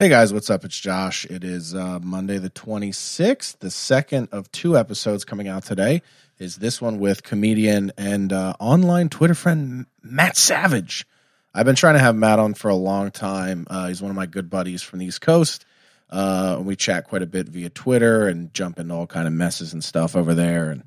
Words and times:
Hey 0.00 0.10
guys, 0.10 0.32
what's 0.32 0.48
up? 0.48 0.64
It's 0.64 0.78
Josh. 0.78 1.24
It 1.24 1.42
is 1.42 1.74
uh, 1.74 1.98
Monday 2.00 2.38
the 2.38 2.50
26th. 2.50 3.58
The 3.58 3.68
second 3.68 4.28
of 4.30 4.48
two 4.52 4.78
episodes 4.78 5.24
coming 5.24 5.48
out 5.48 5.64
today 5.64 6.02
is 6.38 6.54
this 6.54 6.80
one 6.80 7.00
with 7.00 7.24
comedian 7.24 7.90
and 7.98 8.32
uh, 8.32 8.54
online 8.60 9.08
Twitter 9.08 9.34
friend 9.34 9.86
Matt 10.00 10.36
Savage. 10.36 11.04
I've 11.52 11.66
been 11.66 11.74
trying 11.74 11.94
to 11.94 11.98
have 11.98 12.14
Matt 12.14 12.38
on 12.38 12.54
for 12.54 12.68
a 12.68 12.76
long 12.76 13.10
time. 13.10 13.66
Uh, 13.68 13.88
he's 13.88 14.00
one 14.00 14.12
of 14.12 14.14
my 14.14 14.26
good 14.26 14.48
buddies 14.48 14.84
from 14.84 15.00
the 15.00 15.06
East 15.06 15.20
Coast. 15.20 15.66
Uh, 16.08 16.60
we 16.62 16.76
chat 16.76 17.08
quite 17.08 17.22
a 17.22 17.26
bit 17.26 17.48
via 17.48 17.68
Twitter 17.68 18.28
and 18.28 18.54
jump 18.54 18.78
into 18.78 18.94
all 18.94 19.08
kind 19.08 19.26
of 19.26 19.32
messes 19.32 19.72
and 19.72 19.82
stuff 19.82 20.14
over 20.14 20.32
there 20.32 20.70
and 20.70 20.84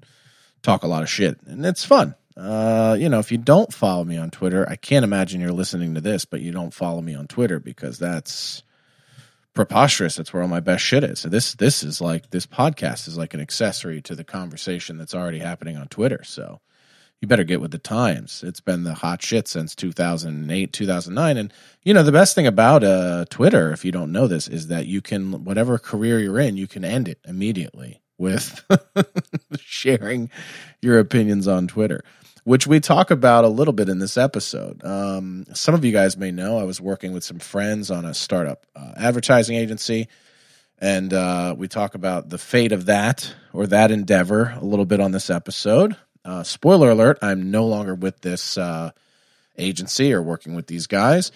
talk 0.62 0.84
a 0.84 0.88
lot 0.88 1.04
of 1.04 1.10
shit, 1.10 1.38
and 1.48 1.66
it's 1.66 1.84
fun. 1.84 2.16
Uh, 2.38 2.96
you 2.98 3.10
know, 3.10 3.20
if 3.20 3.30
you 3.30 3.38
don't 3.38 3.74
follow 3.74 4.06
me 4.06 4.16
on 4.16 4.32
Twitter, 4.32 4.66
I 4.70 4.78
can't 4.78 5.04
imagine 5.04 5.42
you're 5.42 5.52
listening 5.52 5.96
to 5.96 6.02
this, 6.02 6.24
but 6.24 6.40
you 6.40 6.54
don't 6.54 6.74
follow 6.74 7.02
me 7.02 7.14
on 7.14 7.28
Twitter 7.28 7.60
because 7.60 8.00
that's 8.00 8.64
preposterous. 9.54 10.16
That's 10.16 10.34
where 10.34 10.42
all 10.42 10.48
my 10.48 10.60
best 10.60 10.84
shit 10.84 11.04
is. 11.04 11.20
So 11.20 11.30
this 11.30 11.54
this 11.56 11.84
is 11.84 12.02
like 12.02 12.30
this 12.30 12.46
podcast 12.46 13.08
is 13.08 13.18
like 13.18 13.34
an 13.34 13.40
accessory 13.42 14.02
to 14.04 14.16
the 14.16 14.24
conversation 14.24 14.98
that's 14.98 15.16
already 15.16 15.40
happening 15.40 15.78
on 15.78 15.88
Twitter. 15.88 16.24
So 16.24 16.60
you 17.20 17.28
better 17.28 17.44
get 17.44 17.62
with 17.62 17.72
the 17.72 17.78
times. 17.78 18.44
It's 18.44 18.62
been 18.62 18.84
the 18.84 18.96
hot 18.96 19.22
shit 19.22 19.48
since 19.48 19.76
2008, 19.76 20.74
2009 20.74 21.38
and 21.38 21.54
you 21.84 21.94
know 21.94 22.04
the 22.04 22.12
best 22.12 22.36
thing 22.36 22.48
about 22.48 22.84
uh 22.84 23.26
Twitter 23.30 23.72
if 23.72 23.86
you 23.86 23.92
don't 23.92 24.12
know 24.12 24.28
this 24.28 24.48
is 24.48 24.68
that 24.68 24.88
you 24.88 25.02
can 25.02 25.44
whatever 25.44 25.78
career 25.78 26.20
you're 26.20 26.40
in, 26.40 26.58
you 26.58 26.68
can 26.68 26.86
end 26.86 27.08
it 27.08 27.20
immediately 27.26 28.02
with 28.18 28.64
sharing 29.58 30.30
your 30.82 31.00
opinions 31.00 31.48
on 31.48 31.68
Twitter 31.68 32.04
which 32.44 32.66
we 32.66 32.80
talk 32.80 33.12
about 33.12 33.44
a 33.44 33.50
little 33.50 33.74
bit 33.74 33.90
in 33.90 34.00
this 34.00 34.18
episode. 34.18 34.84
Um, 34.84 35.46
some 35.54 35.76
of 35.76 35.86
you 35.86 35.92
guys 35.92 36.18
may 36.18 36.32
know 36.32 36.58
I 36.58 36.64
was 36.64 36.82
working 36.82 37.14
with 37.14 37.24
some 37.24 37.40
friends 37.40 37.92
on 37.92 38.06
a 38.06 38.14
startup 38.14 38.66
uh, 38.76 38.94
advertising 38.98 39.56
agency, 39.56 40.08
and 40.80 41.14
uh, 41.14 41.56
we 41.58 41.68
talk 41.68 41.96
about 41.96 42.30
the 42.30 42.38
fate 42.38 42.72
of 42.72 42.86
that 42.88 43.34
or 43.54 43.68
that 43.68 43.92
endeavor 43.92 44.56
a 44.60 44.66
little 44.66 44.86
bit 44.86 45.00
on 45.00 45.12
this 45.12 45.30
episode. 45.30 45.96
Uh, 46.26 46.44
spoiler 46.44 46.90
alert: 46.90 47.20
I'm 47.22 47.52
no 47.52 47.66
longer 47.66 47.96
with 47.96 48.22
this 48.22 48.58
uh, 48.58 48.92
agency 49.58 50.14
or 50.14 50.22
working 50.22 50.56
with 50.56 50.68
these 50.68 50.88
guys. 50.88 51.32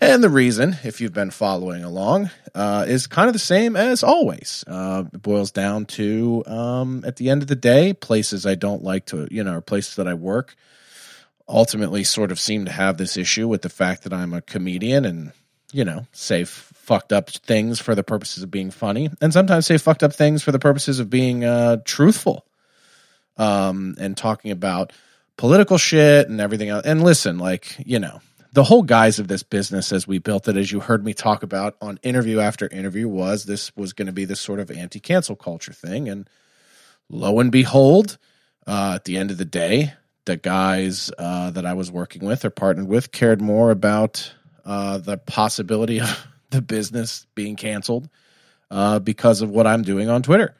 And 0.00 0.22
the 0.22 0.28
reason, 0.28 0.76
if 0.84 1.00
you've 1.00 1.12
been 1.12 1.32
following 1.32 1.82
along, 1.82 2.30
uh, 2.54 2.84
is 2.86 3.08
kind 3.08 3.26
of 3.26 3.32
the 3.32 3.40
same 3.40 3.74
as 3.74 4.04
always. 4.04 4.64
Uh, 4.66 5.04
it 5.12 5.22
boils 5.22 5.50
down 5.50 5.86
to, 5.86 6.44
um, 6.46 7.02
at 7.04 7.16
the 7.16 7.30
end 7.30 7.42
of 7.42 7.48
the 7.48 7.56
day, 7.56 7.92
places 7.92 8.46
I 8.46 8.54
don't 8.54 8.84
like 8.84 9.06
to, 9.06 9.26
you 9.30 9.42
know, 9.42 9.54
or 9.54 9.60
places 9.60 9.96
that 9.96 10.06
I 10.06 10.14
work 10.14 10.54
ultimately 11.48 12.04
sort 12.04 12.30
of 12.30 12.38
seem 12.38 12.66
to 12.66 12.70
have 12.70 12.96
this 12.98 13.16
issue 13.16 13.48
with 13.48 13.62
the 13.62 13.68
fact 13.68 14.04
that 14.04 14.12
I'm 14.12 14.34
a 14.34 14.42
comedian 14.42 15.04
and, 15.04 15.32
you 15.72 15.84
know, 15.84 16.06
say 16.12 16.42
f- 16.42 16.72
fucked 16.74 17.12
up 17.12 17.30
things 17.30 17.80
for 17.80 17.94
the 17.94 18.04
purposes 18.04 18.42
of 18.42 18.50
being 18.50 18.70
funny, 18.70 19.10
and 19.20 19.32
sometimes 19.32 19.66
say 19.66 19.78
fucked 19.78 20.02
up 20.02 20.12
things 20.12 20.42
for 20.42 20.52
the 20.52 20.58
purposes 20.58 21.00
of 21.00 21.10
being 21.10 21.44
uh, 21.44 21.78
truthful 21.84 22.44
um, 23.36 23.96
and 23.98 24.16
talking 24.16 24.50
about 24.50 24.92
political 25.36 25.78
shit 25.78 26.28
and 26.28 26.40
everything 26.40 26.68
else. 26.68 26.84
And 26.84 27.02
listen, 27.02 27.38
like, 27.38 27.76
you 27.84 27.98
know, 27.98 28.20
the 28.52 28.64
whole 28.64 28.82
guise 28.82 29.18
of 29.18 29.28
this 29.28 29.42
business 29.42 29.92
as 29.92 30.06
we 30.06 30.18
built 30.18 30.48
it, 30.48 30.56
as 30.56 30.72
you 30.72 30.80
heard 30.80 31.04
me 31.04 31.14
talk 31.14 31.42
about 31.42 31.76
on 31.80 31.98
interview 32.02 32.40
after 32.40 32.68
interview, 32.68 33.08
was 33.08 33.44
this 33.44 33.74
was 33.76 33.92
going 33.92 34.06
to 34.06 34.12
be 34.12 34.24
this 34.24 34.40
sort 34.40 34.60
of 34.60 34.70
anti 34.70 35.00
cancel 35.00 35.36
culture 35.36 35.72
thing. 35.72 36.08
And 36.08 36.28
lo 37.08 37.40
and 37.40 37.52
behold, 37.52 38.18
uh, 38.66 38.92
at 38.96 39.04
the 39.04 39.16
end 39.16 39.30
of 39.30 39.38
the 39.38 39.44
day, 39.44 39.94
the 40.24 40.36
guys 40.36 41.10
uh, 41.18 41.50
that 41.50 41.66
I 41.66 41.74
was 41.74 41.90
working 41.90 42.24
with 42.24 42.44
or 42.44 42.50
partnered 42.50 42.88
with 42.88 43.12
cared 43.12 43.40
more 43.40 43.70
about 43.70 44.32
uh, 44.64 44.98
the 44.98 45.18
possibility 45.18 46.00
of 46.00 46.26
the 46.50 46.62
business 46.62 47.26
being 47.34 47.56
canceled 47.56 48.08
uh, 48.70 48.98
because 48.98 49.42
of 49.42 49.50
what 49.50 49.66
I'm 49.66 49.82
doing 49.82 50.08
on 50.08 50.22
Twitter. 50.22 50.54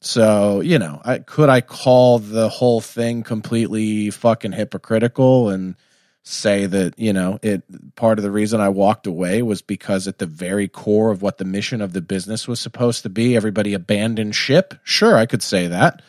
So, 0.00 0.60
you 0.60 0.78
know, 0.78 1.00
I, 1.04 1.18
could 1.18 1.48
I 1.48 1.60
call 1.60 2.18
the 2.18 2.48
whole 2.48 2.80
thing 2.80 3.22
completely 3.22 4.10
fucking 4.10 4.52
hypocritical 4.52 5.50
and 5.50 5.76
say 6.24 6.66
that 6.66 6.96
you 6.98 7.12
know 7.12 7.38
it 7.42 7.64
part 7.96 8.18
of 8.18 8.22
the 8.22 8.30
reason 8.30 8.60
i 8.60 8.68
walked 8.68 9.08
away 9.08 9.42
was 9.42 9.60
because 9.60 10.06
at 10.06 10.18
the 10.18 10.26
very 10.26 10.68
core 10.68 11.10
of 11.10 11.20
what 11.20 11.38
the 11.38 11.44
mission 11.44 11.80
of 11.80 11.92
the 11.92 12.00
business 12.00 12.46
was 12.46 12.60
supposed 12.60 13.02
to 13.02 13.10
be 13.10 13.34
everybody 13.34 13.74
abandoned 13.74 14.34
ship. 14.34 14.74
Sure 14.84 15.16
i 15.16 15.26
could 15.26 15.42
say 15.42 15.66
that. 15.66 16.00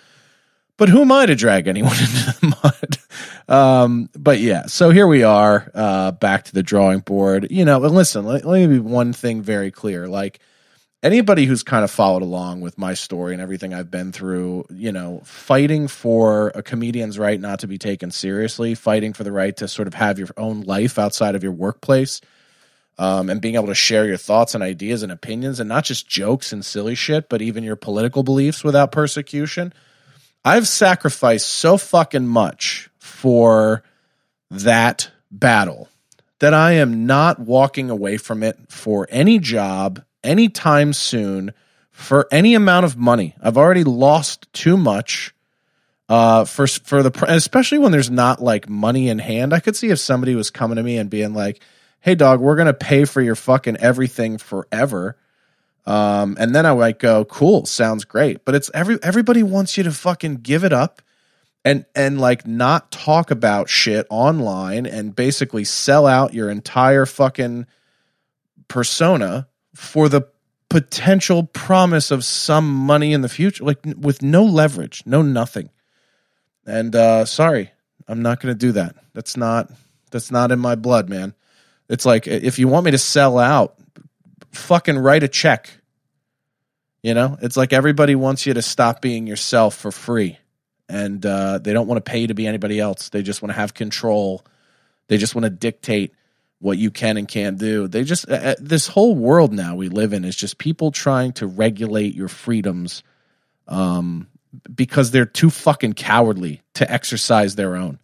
But 0.78 0.90
who 0.90 1.02
am 1.02 1.12
i 1.12 1.26
to 1.26 1.36
drag 1.36 1.68
anyone 1.68 1.92
into 2.00 2.40
the 2.40 2.56
mud? 2.64 3.58
Um, 3.58 4.10
but 4.16 4.40
yeah 4.40 4.68
so 4.68 4.92
here 4.92 5.08
we 5.08 5.24
are 5.24 5.72
uh, 5.74 6.12
back 6.12 6.46
to 6.46 6.54
the 6.54 6.64
drawing 6.64 7.00
board. 7.00 7.48
You 7.50 7.66
know 7.66 7.84
and 7.84 7.96
listen 7.96 8.26
let, 8.26 8.46
let 8.46 8.60
me 8.60 8.68
be 8.68 8.80
one 8.80 9.14
thing 9.14 9.42
very 9.42 9.72
clear. 9.72 10.08
Like 10.08 10.40
anybody 11.04 11.46
who's 11.46 11.62
kind 11.62 11.84
of 11.84 11.92
followed 11.92 12.22
along 12.22 12.62
with 12.62 12.78
my 12.78 12.94
story 12.94 13.34
and 13.34 13.42
everything 13.42 13.74
I've 13.74 13.92
been 13.92 14.12
through, 14.12 14.66
you 14.70 14.92
know, 14.92 15.22
fighting 15.26 15.88
for 15.90 16.52
a 16.56 16.64
comedian's 16.64 17.20
right 17.20 17.40
not 17.40 17.60
to 17.60 17.68
be 17.68 17.78
taken 17.78 18.10
seriously, 18.10 18.74
fighting 18.74 19.12
for 19.12 19.26
the 19.26 19.32
right 19.32 19.56
to 19.58 19.68
sort 19.68 19.88
of 19.88 19.94
have 19.94 20.18
your 20.18 20.30
own 20.38 20.62
life 20.62 20.98
outside 20.98 21.36
of 21.36 21.44
your 21.44 21.52
workplace, 21.52 22.22
um, 22.98 23.30
and 23.30 23.42
being 23.42 23.56
able 23.56 23.68
to 23.68 23.76
share 23.76 24.06
your 24.06 24.18
thoughts 24.18 24.56
and 24.56 24.64
ideas 24.64 25.04
and 25.04 25.12
opinions 25.12 25.60
and 25.60 25.68
not 25.68 25.84
just 25.84 26.08
jokes 26.08 26.54
and 26.54 26.64
silly 26.64 26.96
shit, 26.96 27.28
but 27.28 27.42
even 27.42 27.64
your 27.64 27.76
political 27.76 28.24
beliefs 28.24 28.64
without 28.64 28.92
persecution. 28.92 29.74
I've 30.46 30.68
sacrificed 30.68 31.48
so 31.48 31.78
fucking 31.78 32.28
much 32.28 32.90
for 33.00 33.84
that 34.52 35.10
battle 35.32 35.90
that 36.40 36.54
I 36.54 36.74
am 36.74 37.06
not 37.06 37.40
walking 37.40 37.90
away 37.90 38.18
from 38.18 38.44
it 38.44 38.58
for 38.70 39.08
any 39.10 39.40
job 39.40 40.04
anytime 40.24 40.94
soon 40.94 41.54
for 41.92 42.28
any 42.32 42.56
amount 42.56 42.86
of 42.86 42.98
money. 42.98 43.36
I've 43.42 43.58
already 43.58 43.84
lost 43.84 44.52
too 44.54 44.78
much 44.78 45.34
uh 46.10 46.44
for 46.44 46.68
for 46.68 47.02
the 47.02 47.26
especially 47.30 47.80
when 47.80 47.92
there's 47.92 48.12
not 48.12 48.42
like 48.42 48.68
money 48.68 49.10
in 49.10 49.20
hand. 49.20 49.54
I 49.54 49.60
could 49.60 49.76
see 49.76 49.90
if 49.90 50.00
somebody 50.00 50.36
was 50.36 50.50
coming 50.50 50.76
to 50.76 50.84
me 50.84 50.98
and 50.98 51.10
being 51.10 51.34
like, 51.34 51.62
"Hey 52.02 52.16
dog, 52.16 52.42
we're 52.42 52.58
to 52.58 52.74
pay 52.74 53.06
for 53.06 53.22
your 53.22 53.36
fucking 53.36 53.78
everything 53.78 54.38
forever." 54.38 55.18
Um 55.86 56.36
and 56.40 56.54
then 56.54 56.66
I 56.66 56.74
might 56.74 57.00
go, 57.00 57.24
"Cool, 57.26 57.66
sounds 57.66 58.06
great." 58.06 58.44
But 58.44 58.56
it's 58.56 58.70
every 58.74 58.98
everybody 59.02 59.44
wants 59.44 59.78
you 59.78 59.84
to 59.84 59.92
fucking 59.92 60.38
give 60.38 60.64
it 60.64 60.74
up 60.74 61.02
and 61.66 61.86
and 61.96 62.20
like 62.20 62.46
not 62.46 62.92
talk 62.92 63.32
about 63.32 63.70
shit 63.70 64.06
online 64.10 64.86
and 64.86 65.16
basically 65.16 65.64
sell 65.64 66.06
out 66.06 66.34
your 66.34 66.50
entire 66.50 67.06
fucking 67.06 67.66
persona 68.68 69.48
for 69.74 70.10
the 70.10 70.28
potential 70.70 71.44
promise 71.44 72.10
of 72.10 72.26
some 72.26 72.68
money 72.74 73.14
in 73.14 73.22
the 73.22 73.30
future, 73.30 73.64
like 73.64 73.80
with 73.98 74.22
no 74.22 74.44
leverage, 74.44 75.04
no 75.06 75.22
nothing. 75.22 75.70
And 76.66 76.96
uh, 76.96 77.26
sorry, 77.26 77.72
I'm 78.08 78.22
not 78.22 78.40
going 78.40 78.54
to 78.54 78.58
do 78.58 78.72
that. 78.74 78.96
That's 79.14 79.38
not 79.38 79.72
that's 80.12 80.32
not 80.32 80.52
in 80.52 80.60
my 80.60 80.76
blood, 80.76 81.10
man. 81.10 81.34
It's 81.90 82.06
like 82.06 82.28
if 82.28 82.60
you 82.60 82.68
want 82.68 82.86
me 82.86 82.92
to 82.92 82.98
sell 82.98 83.38
out, 83.38 83.76
fucking 84.52 84.98
write 84.98 85.24
a 85.24 85.28
check. 85.28 85.70
You 87.02 87.14
know, 87.14 87.38
it's 87.42 87.58
like 87.58 87.74
everybody 87.74 88.16
wants 88.16 88.46
you 88.46 88.54
to 88.54 88.62
stop 88.62 89.02
being 89.02 89.28
yourself 89.28 89.76
for 89.76 89.92
free, 89.92 90.40
and 90.88 91.24
uh, 91.26 91.58
they 91.58 91.74
don't 91.74 91.88
want 91.88 92.04
to 92.04 92.10
pay 92.10 92.26
to 92.26 92.34
be 92.34 92.48
anybody 92.48 92.80
else. 92.80 93.10
They 93.10 93.22
just 93.22 93.42
want 93.42 93.52
to 93.52 93.60
have 93.60 93.74
control. 93.74 94.46
They 95.08 95.18
just 95.18 95.36
want 95.36 95.44
to 95.44 95.50
dictate 95.50 96.14
what 96.64 96.78
you 96.78 96.90
can 96.90 97.18
and 97.18 97.28
can't 97.28 97.58
do. 97.58 97.90
They 97.90 98.06
just 98.06 98.30
uh, 98.30 98.36
uh, 98.36 98.56
this 98.58 98.88
whole 98.88 99.16
world 99.16 99.52
now 99.52 99.76
we 99.76 99.90
live 99.90 100.14
in 100.14 100.24
is 100.24 100.36
just 100.36 100.58
people 100.58 100.92
trying 100.92 101.34
to 101.34 101.46
regulate 101.46 102.16
your 102.16 102.30
freedoms 102.30 103.04
um 103.68 104.28
because 104.74 105.12
they're 105.12 105.26
too 105.26 105.50
fucking 105.50 105.94
cowardly 105.94 106.62
to 106.76 106.90
exercise 106.90 107.56
their 107.56 107.76
own. 107.76 108.00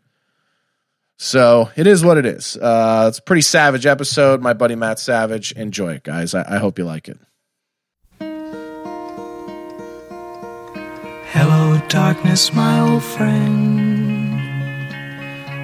So 1.17 1.69
it 1.75 1.87
is 1.87 2.03
what 2.03 2.17
it 2.17 2.25
is. 2.25 2.57
Uh, 2.57 3.05
it's 3.07 3.19
a 3.19 3.21
pretty 3.21 3.41
savage 3.43 3.85
episode. 3.85 4.41
My 4.41 4.53
buddy 4.53 4.75
Matt 4.75 4.99
Savage. 4.99 5.51
Enjoy 5.53 5.93
it, 5.93 6.03
guys. 6.03 6.33
I, 6.33 6.55
I 6.55 6.57
hope 6.57 6.79
you 6.79 6.85
like 6.85 7.07
it. 7.07 7.19
Hello, 11.31 11.79
darkness, 11.87 12.53
my 12.53 12.79
old 12.79 13.03
friend. 13.03 13.88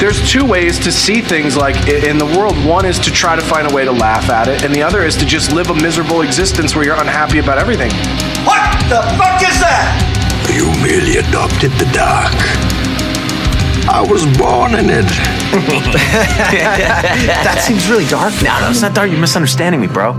There's 0.00 0.26
two 0.26 0.46
ways 0.46 0.78
to 0.78 0.90
see 0.90 1.20
things 1.20 1.58
like 1.58 1.76
in 1.86 2.16
the 2.16 2.24
world. 2.24 2.56
One 2.64 2.86
is 2.86 2.98
to 3.00 3.10
try 3.10 3.36
to 3.36 3.42
find 3.42 3.70
a 3.70 3.74
way 3.74 3.84
to 3.84 3.92
laugh 3.92 4.30
at 4.30 4.48
it, 4.48 4.64
and 4.64 4.74
the 4.74 4.82
other 4.82 5.02
is 5.02 5.14
to 5.16 5.26
just 5.26 5.52
live 5.52 5.68
a 5.68 5.74
miserable 5.74 6.22
existence 6.22 6.74
where 6.74 6.86
you're 6.86 6.98
unhappy 6.98 7.38
about 7.38 7.58
everything. 7.58 7.90
What 8.46 8.64
the 8.88 9.02
fuck 9.20 9.42
is 9.44 9.60
that? 9.60 9.92
You 10.48 10.72
merely 10.80 11.18
adopted 11.18 11.72
the 11.72 11.84
dark. 11.92 12.32
I 13.92 14.00
was 14.00 14.24
born 14.38 14.72
in 14.72 14.88
it. 14.88 15.04
that 17.44 17.62
seems 17.66 17.86
really 17.90 18.06
dark. 18.06 18.32
No, 18.42 18.58
no, 18.58 18.70
it's 18.70 18.80
not 18.80 18.94
dark. 18.94 19.10
You're 19.10 19.20
misunderstanding 19.20 19.82
me, 19.82 19.86
bro. 19.86 20.14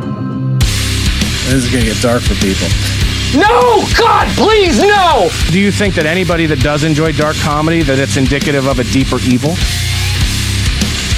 This 1.49 1.65
is 1.65 1.71
gonna 1.71 1.85
get 1.85 1.99
dark 2.03 2.21
for 2.21 2.35
people. 2.35 2.67
No! 3.35 3.85
God, 3.97 4.27
please, 4.35 4.79
no! 4.79 5.29
Do 5.51 5.59
you 5.59 5.71
think 5.71 5.95
that 5.95 6.05
anybody 6.05 6.45
that 6.47 6.59
does 6.59 6.83
enjoy 6.83 7.13
dark 7.13 7.37
comedy 7.37 7.81
that 7.83 7.97
it's 7.97 8.17
indicative 8.17 8.67
of 8.67 8.79
a 8.79 8.83
deeper 8.83 9.19
evil? 9.23 9.55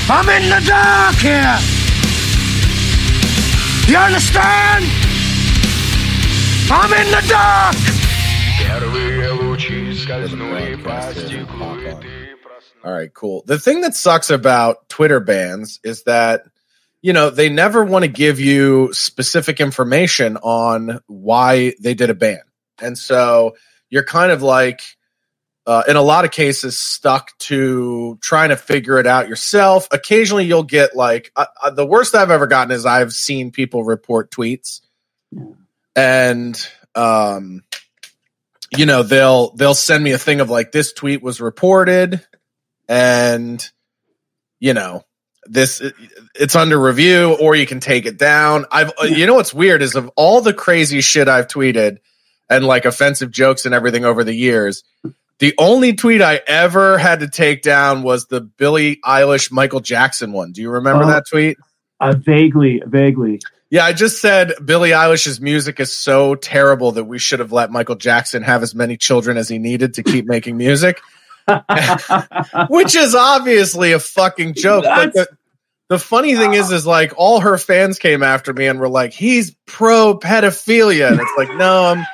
I'm 0.10 0.30
in 0.30 0.50
the 0.50 0.62
dark 0.68 1.16
here. 1.16 1.58
You 3.88 3.98
understand? 3.98 4.86
I'm 6.70 6.94
in 6.94 7.12
the 7.12 7.26
dark. 7.28 7.76
All 12.84 12.94
right, 12.94 13.14
cool. 13.14 13.44
The 13.46 13.60
thing 13.60 13.82
that 13.82 13.96
sucks 13.96 14.30
about 14.30 14.88
Twitter 14.90 15.20
bans 15.20 15.80
is 15.84 16.04
that 16.04 16.44
you 17.04 17.14
know 17.14 17.30
they 17.30 17.50
never 17.50 17.84
want 17.84 18.04
to 18.04 18.10
give 18.10 18.40
you 18.40 18.92
specific 18.94 19.60
information 19.60 20.38
on 20.38 21.02
why 21.06 21.74
they 21.80 21.94
did 21.94 22.10
a 22.10 22.16
ban, 22.16 22.42
and 22.82 22.98
so 22.98 23.56
you're 23.90 24.04
kind 24.04 24.32
of 24.32 24.42
like. 24.42 24.82
Uh, 25.66 25.82
in 25.88 25.96
a 25.96 26.02
lot 26.02 26.26
of 26.26 26.32
cases, 26.32 26.78
stuck 26.78 27.32
to 27.38 28.20
trying 28.22 28.50
to 28.50 28.58
figure 28.58 28.98
it 28.98 29.08
out 29.08 29.30
yourself. 29.30 29.88
Occasionally, 29.94 30.44
you'll 30.44 30.62
get 30.62 30.94
like 30.94 31.32
uh, 31.38 31.46
uh, 31.62 31.70
the 31.70 31.86
worst 31.86 32.16
I've 32.16 32.32
ever 32.32 32.48
gotten 32.48 32.74
is 32.74 32.86
I've 32.86 33.14
seen 33.14 33.50
people 33.50 33.82
report 33.86 34.30
tweets, 34.30 34.82
and 35.96 36.68
um, 36.96 37.64
you 38.78 38.86
know 38.86 39.04
they'll 39.04 39.52
they'll 39.56 39.74
send 39.74 40.04
me 40.04 40.12
a 40.12 40.18
thing 40.18 40.42
of 40.42 40.50
like 40.50 40.72
this 40.72 40.94
tweet 40.94 41.24
was 41.24 41.40
reported 41.40 42.22
and 42.88 43.70
you 44.60 44.74
know 44.74 45.04
this 45.46 45.82
it's 46.36 46.56
under 46.56 46.80
review 46.80 47.38
or 47.42 47.56
you 47.56 47.66
can 47.66 47.80
take 47.80 48.06
it 48.06 48.18
down 48.18 48.66
i've 48.72 48.92
uh, 49.02 49.06
you 49.06 49.26
know 49.26 49.36
what's 49.36 49.54
weird 49.54 49.82
is 49.82 49.96
of 49.96 50.10
all 50.16 50.42
the 50.42 50.54
crazy 50.54 51.02
shit 51.02 51.28
i've 51.28 51.48
tweeted 51.48 51.98
and 52.50 52.66
like 52.66 52.86
offensive 52.86 53.32
jokes 53.32 53.66
and 53.66 53.74
everything 53.76 54.06
over 54.06 54.24
the 54.24 54.34
years 54.34 54.84
the 55.40 55.54
only 55.58 55.94
tweet 55.94 56.22
i 56.22 56.40
ever 56.48 56.98
had 56.98 57.20
to 57.22 57.28
take 57.28 57.62
down 57.62 58.04
was 58.04 58.28
the 58.28 58.42
billie 58.42 58.98
eilish 59.06 59.52
michael 59.52 59.80
jackson 59.82 60.32
one 60.32 60.52
do 60.52 60.62
you 60.62 60.70
remember 60.70 61.04
Oh. 61.04 61.08
that 61.08 61.26
tweet 61.30 61.58
Uh, 62.00 62.14
vaguely, 62.18 62.82
vaguely. 62.86 63.40
yeah, 63.70 63.86
I 63.86 63.94
just 63.94 64.20
said 64.22 64.52
Billie 64.66 64.90
Eilish's 64.92 65.40
music 65.40 65.80
is 65.80 65.96
so 65.98 66.36
terrible 66.36 66.92
that 66.94 67.06
we 67.06 67.18
should 67.18 67.40
have 67.40 67.54
let 67.54 67.72
Michael 67.72 67.96
Jackson 67.96 68.44
have 68.44 68.62
as 68.62 68.76
many 68.76 68.98
children 68.98 69.38
as 69.38 69.48
he 69.48 69.58
needed 69.58 69.94
to 69.94 70.04
keep 70.04 70.26
making 70.26 70.58
music. 70.58 71.00
Which 72.70 72.96
is 72.96 73.16
obviously 73.16 73.92
a 73.94 74.00
fucking 74.00 74.54
joke. 74.56 74.84
But 74.86 75.14
the, 75.14 75.28
the 75.90 76.00
funny 76.00 76.36
thing 76.36 76.54
is, 76.54 76.72
is 76.72 76.86
like 76.86 77.14
all 77.18 77.40
her 77.42 77.58
fans 77.58 78.00
came 78.00 78.24
after 78.24 78.54
me 78.54 78.68
and 78.68 78.80
were 78.80 78.90
like, 78.90 79.14
he's 79.14 79.56
pro 79.66 80.18
pedophilia. 80.18 81.12
And 81.12 81.20
it's 81.22 81.34
like, 81.38 81.56
no, 81.58 81.86
I'm 81.86 82.06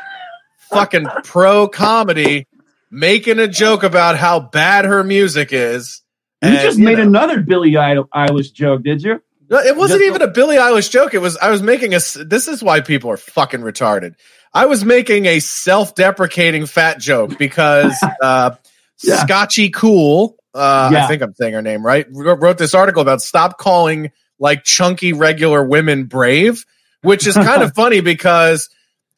fucking 0.70 1.06
pro 1.24 1.68
comedy, 1.68 2.48
making 2.92 3.40
a 3.40 3.48
joke 3.48 3.84
about 3.84 4.18
how 4.18 4.40
bad 4.40 4.86
her 4.86 5.04
music 5.04 5.50
is. 5.52 6.02
You 6.42 6.50
And, 6.50 6.60
just 6.60 6.78
you 6.78 6.86
made 6.86 6.98
know. 6.98 7.04
another 7.04 7.42
Billie 7.42 7.76
Eil- 7.78 8.08
Eilish 8.16 8.54
joke, 8.54 8.84
did 8.84 9.04
you? 9.04 9.22
No, 9.50 9.58
it 9.58 9.76
wasn't 9.76 10.02
Just- 10.02 10.10
even 10.10 10.22
a 10.22 10.32
Billie 10.32 10.58
Eilish 10.58 10.92
joke. 10.92 11.14
It 11.14 11.20
was 11.20 11.36
I 11.38 11.50
was 11.50 11.62
making 11.64 11.94
a. 11.96 12.00
This 12.24 12.48
is 12.48 12.62
why 12.64 12.82
people 12.82 13.10
are 13.12 13.18
fucking 13.18 13.62
retarded. 13.62 14.14
I 14.54 14.68
was 14.68 14.86
making 14.86 15.26
a 15.26 15.40
self-deprecating 15.40 16.66
fat 16.68 17.00
joke 17.00 17.38
because 17.38 17.94
uh, 18.22 18.52
Yeah. 19.02 19.24
Scotchy 19.26 19.70
Cool, 19.70 20.36
uh, 20.54 20.92
I 20.94 21.08
think 21.08 21.22
I'm 21.22 21.34
saying 21.36 21.54
her 21.54 21.62
name 21.62 21.86
right, 21.86 22.06
wrote 22.10 22.58
this 22.58 22.74
article 22.74 23.02
about 23.02 23.22
stop 23.22 23.58
calling 23.58 24.12
like 24.40 24.64
chunky 24.64 25.14
regular 25.14 25.64
women 25.64 26.06
brave, 26.06 26.66
which 27.02 27.28
is 27.28 27.36
kind 27.36 27.62
of 27.62 27.74
funny 27.76 28.02
because 28.02 28.70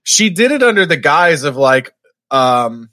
she 0.03 0.29
did 0.29 0.51
it 0.51 0.63
under 0.63 0.85
the 0.85 0.97
guise 0.97 1.43
of 1.43 1.55
like 1.55 1.93
um 2.31 2.89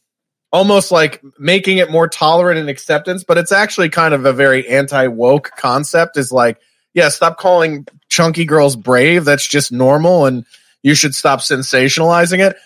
almost 0.51 0.91
like 0.91 1.23
making 1.39 1.77
it 1.79 1.91
more 1.91 2.09
tolerant 2.09 2.59
and 2.59 2.71
acceptance, 2.71 3.23
but 3.25 3.39
it's 3.39 3.53
actually 3.53 3.91
kind 3.91 4.15
of 4.15 4.25
a 4.25 4.33
very 4.33 4.67
anti-woke 4.69 5.51
concept 5.57 6.17
is 6.17 6.33
like 6.33 6.59
yeah, 6.95 7.11
stop 7.11 7.39
calling 7.39 7.87
chunky 8.09 8.45
girls 8.45 8.75
brave. 8.75 9.25
That's 9.25 9.47
just 9.47 9.71
normal, 9.71 10.27
and 10.27 10.45
you 10.83 10.95
should 10.95 11.15
stop 11.15 11.41
sensationalizing 11.41 12.45
it. 12.45 12.57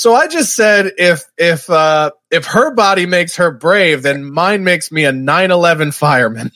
So 0.00 0.14
I 0.14 0.28
just 0.28 0.56
said 0.56 0.92
if 0.96 1.24
if 1.36 1.68
uh, 1.68 2.12
if 2.30 2.46
her 2.46 2.74
body 2.74 3.04
makes 3.04 3.36
her 3.36 3.50
brave, 3.50 4.00
then 4.02 4.24
mine 4.24 4.64
makes 4.64 4.90
me 4.90 5.04
a 5.04 5.12
9/11 5.12 5.92
fireman. 5.92 6.50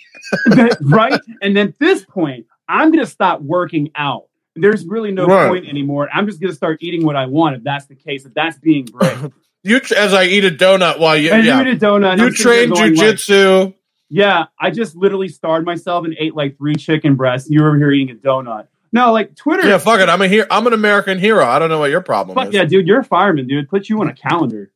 right? 0.80 1.20
And 1.42 1.54
then 1.54 1.68
at 1.68 1.78
this 1.78 2.06
point, 2.06 2.46
I'm 2.66 2.90
going 2.90 3.04
to 3.04 3.10
stop 3.10 3.42
working 3.42 3.90
out. 3.96 4.28
There's 4.56 4.86
really 4.86 5.12
no 5.12 5.26
Right. 5.26 5.48
point 5.48 5.68
anymore. 5.68 6.08
I'm 6.10 6.26
just 6.26 6.40
going 6.40 6.52
to 6.52 6.56
start 6.56 6.78
eating 6.80 7.04
what 7.04 7.16
I 7.16 7.26
want 7.26 7.56
if 7.56 7.64
that's 7.64 7.84
the 7.84 7.96
case, 7.96 8.24
if 8.24 8.32
that's 8.32 8.58
being 8.58 8.86
brave. 8.86 9.30
You 9.66 9.80
as 9.96 10.12
I 10.12 10.24
eat 10.24 10.44
a 10.44 10.50
donut 10.50 10.98
while 10.98 11.16
you 11.16 11.28
yeah. 11.28 11.62
you 11.62 11.70
eat 11.70 11.76
a 11.76 11.86
donut. 11.86 12.18
you 12.18 12.26
I'm 12.26 12.34
train 12.34 12.70
going 12.70 12.94
like, 12.94 13.16
jujitsu. 13.16 13.74
Yeah, 14.10 14.46
I 14.60 14.70
just 14.70 14.94
literally 14.94 15.28
starved 15.28 15.64
myself 15.66 16.04
and 16.06 16.14
ate 16.18 16.34
like 16.34 16.56
three 16.58 16.76
chicken 16.76 17.14
breasts. 17.14 17.48
You 17.50 17.62
were 17.62 17.76
here 17.76 17.90
eating 17.90 18.14
a 18.14 18.18
donut. 18.18 18.68
No, 18.94 19.12
like 19.12 19.34
Twitter. 19.34 19.68
Yeah, 19.68 19.78
fuck 19.78 19.98
it. 20.00 20.08
I'm 20.08 20.22
a 20.22 20.28
here. 20.28 20.46
I'm 20.48 20.68
an 20.68 20.72
American 20.72 21.18
hero. 21.18 21.44
I 21.44 21.58
don't 21.58 21.68
know 21.68 21.80
what 21.80 21.90
your 21.90 22.00
problem 22.00 22.38
is. 22.38 22.40
Fuck 22.40 22.48
is. 22.50 22.54
yeah, 22.54 22.64
dude, 22.64 22.86
you're 22.86 23.00
a 23.00 23.04
fireman, 23.04 23.48
dude. 23.48 23.68
Put 23.68 23.88
you 23.88 24.00
on 24.00 24.08
a 24.08 24.14
calendar. 24.14 24.70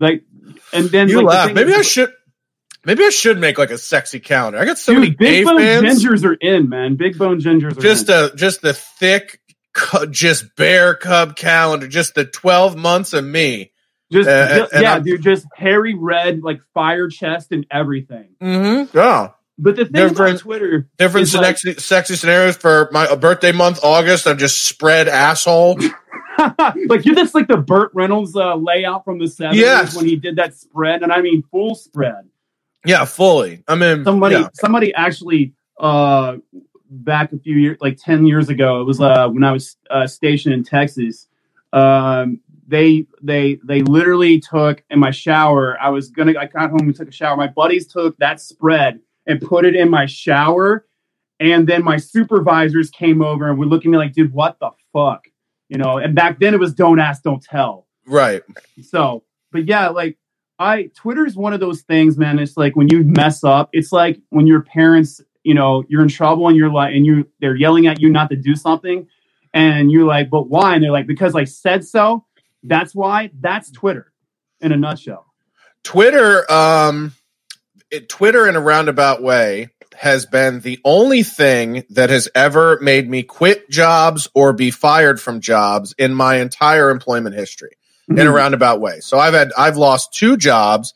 Like, 0.00 0.24
and 0.72 0.86
then 0.86 1.08
you 1.08 1.18
like, 1.18 1.26
laugh. 1.26 1.46
thing 1.46 1.54
Maybe 1.54 1.70
is- 1.72 1.78
I 1.78 1.82
should. 1.82 2.12
Maybe 2.84 3.04
I 3.04 3.10
should 3.10 3.38
make 3.38 3.56
like 3.56 3.70
a 3.70 3.78
sexy 3.78 4.18
calendar. 4.18 4.58
I 4.58 4.66
got 4.66 4.78
so 4.78 4.92
many 4.92 5.10
big 5.10 5.46
bone 5.46 5.58
fans. 5.58 6.04
gingers 6.04 6.24
are 6.24 6.34
in, 6.34 6.68
man. 6.68 6.96
Big 6.96 7.16
bone 7.16 7.40
gingers 7.40 7.78
are 7.78 7.80
just 7.80 8.10
in. 8.10 8.14
a 8.16 8.34
just 8.34 8.60
the 8.60 8.74
thick, 8.74 9.40
just 10.10 10.54
bear 10.56 10.94
cub 10.94 11.36
calendar. 11.36 11.86
Just 11.86 12.14
the 12.16 12.24
twelve 12.26 12.76
months 12.76 13.12
of 13.12 13.24
me. 13.24 13.72
just 14.12 14.28
uh, 14.28 14.66
yeah, 14.72 14.98
dude, 14.98 15.22
just 15.22 15.46
hairy 15.54 15.94
red, 15.94 16.42
like 16.42 16.60
fire 16.74 17.08
chest 17.08 17.52
and 17.52 17.64
everything. 17.70 18.34
Mm-hmm. 18.42 18.94
Yeah. 18.98 19.30
But 19.56 19.76
the 19.76 19.84
thing 19.84 19.92
Different- 20.08 20.30
about 20.34 20.40
Twitter, 20.40 20.88
Different 20.98 21.32
like- 21.34 21.58
sexy, 21.58 21.74
sexy 21.80 22.16
scenarios 22.16 22.56
for 22.56 22.88
my 22.92 23.14
birthday 23.14 23.52
month, 23.52 23.78
August. 23.84 24.26
I'm 24.26 24.38
just 24.38 24.64
spread 24.64 25.06
asshole. 25.08 25.78
like 26.88 27.04
you're 27.04 27.14
just 27.14 27.34
like 27.34 27.46
the 27.46 27.56
Burt 27.56 27.90
Reynolds 27.94 28.34
uh, 28.36 28.56
layout 28.56 29.04
from 29.04 29.18
the 29.18 29.28
seventies 29.28 29.60
Yes. 29.62 29.96
when 29.96 30.06
he 30.06 30.16
did 30.16 30.36
that 30.36 30.54
spread, 30.54 31.02
and 31.02 31.12
I 31.12 31.20
mean 31.20 31.42
full 31.50 31.74
spread. 31.76 32.28
Yeah, 32.84 33.04
fully. 33.04 33.62
I 33.68 33.76
mean, 33.76 34.04
Somebody, 34.04 34.34
yeah. 34.36 34.48
somebody 34.54 34.92
actually 34.94 35.54
uh, 35.78 36.36
back 36.90 37.32
a 37.32 37.38
few 37.38 37.56
years, 37.56 37.78
like 37.80 37.96
ten 38.02 38.26
years 38.26 38.48
ago, 38.48 38.80
it 38.80 38.84
was 38.84 39.00
uh, 39.00 39.28
when 39.28 39.44
I 39.44 39.52
was 39.52 39.76
uh, 39.88 40.06
stationed 40.08 40.52
in 40.54 40.64
Texas. 40.64 41.28
Um, 41.72 42.40
they 42.66 43.06
they 43.22 43.60
they 43.64 43.82
literally 43.82 44.40
took 44.40 44.82
in 44.90 44.98
my 44.98 45.12
shower. 45.12 45.78
I 45.80 45.90
was 45.90 46.08
gonna. 46.10 46.34
I 46.38 46.46
got 46.46 46.70
home 46.70 46.80
and 46.80 46.96
took 46.96 47.08
a 47.08 47.12
shower. 47.12 47.36
My 47.36 47.46
buddies 47.48 47.86
took 47.86 48.16
that 48.18 48.40
spread 48.40 49.00
and 49.26 49.40
put 49.40 49.64
it 49.64 49.74
in 49.74 49.88
my 49.90 50.06
shower, 50.06 50.86
and 51.40 51.66
then 51.66 51.82
my 51.82 51.96
supervisors 51.96 52.90
came 52.90 53.22
over 53.22 53.48
and 53.48 53.58
were 53.58 53.66
looking 53.66 53.90
at 53.90 53.92
me 53.92 53.98
like, 53.98 54.12
"Dude, 54.12 54.32
what 54.32 54.58
the 54.60 54.70
fuck?" 54.92 55.26
You 55.68 55.78
know. 55.78 55.98
And 55.98 56.14
back 56.14 56.38
then 56.40 56.54
it 56.54 56.60
was 56.60 56.74
"Don't 56.74 56.98
ask, 57.00 57.22
don't 57.22 57.42
tell." 57.42 57.86
right. 58.06 58.42
So, 58.82 59.24
but 59.52 59.66
yeah, 59.66 59.88
like 59.88 60.18
I 60.58 60.90
Twitter's 60.94 61.36
one 61.36 61.52
of 61.52 61.60
those 61.60 61.82
things, 61.82 62.16
man. 62.16 62.38
It's 62.38 62.56
like 62.56 62.76
when 62.76 62.88
you 62.88 63.02
mess 63.04 63.44
up, 63.44 63.70
it's 63.72 63.92
like 63.92 64.20
when 64.30 64.46
your 64.46 64.62
parents, 64.62 65.20
you 65.42 65.54
know, 65.54 65.84
you're 65.88 66.02
in 66.02 66.08
trouble 66.08 66.48
and 66.48 66.56
you're 66.56 66.70
like, 66.70 66.94
and 66.94 67.04
you 67.04 67.28
they're 67.40 67.56
yelling 67.56 67.86
at 67.86 68.00
you 68.00 68.10
not 68.10 68.30
to 68.30 68.36
do 68.36 68.54
something, 68.54 69.06
and 69.52 69.90
you're 69.90 70.06
like, 70.06 70.30
but 70.30 70.48
why? 70.48 70.74
And 70.74 70.84
they're 70.84 70.92
like, 70.92 71.06
because 71.06 71.34
I 71.34 71.44
said 71.44 71.84
so. 71.84 72.24
That's 72.62 72.94
why. 72.94 73.30
That's 73.40 73.70
Twitter, 73.70 74.12
in 74.60 74.72
a 74.72 74.76
nutshell. 74.76 75.26
Twitter, 75.82 76.50
um, 76.50 77.12
it, 77.94 78.08
Twitter 78.08 78.46
in 78.48 78.56
a 78.56 78.60
roundabout 78.60 79.22
way 79.22 79.70
has 79.96 80.26
been 80.26 80.60
the 80.60 80.80
only 80.84 81.22
thing 81.22 81.84
that 81.90 82.10
has 82.10 82.28
ever 82.34 82.78
made 82.80 83.08
me 83.08 83.22
quit 83.22 83.70
jobs 83.70 84.28
or 84.34 84.52
be 84.52 84.70
fired 84.70 85.20
from 85.20 85.40
jobs 85.40 85.94
in 85.98 86.12
my 86.14 86.36
entire 86.36 86.90
employment 86.90 87.34
history. 87.36 87.76
in 88.10 88.18
a 88.18 88.24
Mhm. 88.24 88.34
roundabout 88.34 88.82
way. 88.82 89.00
So 89.00 89.18
I've 89.18 89.32
had 89.32 89.50
I've 89.56 89.78
lost 89.78 90.12
two 90.12 90.36
jobs 90.36 90.92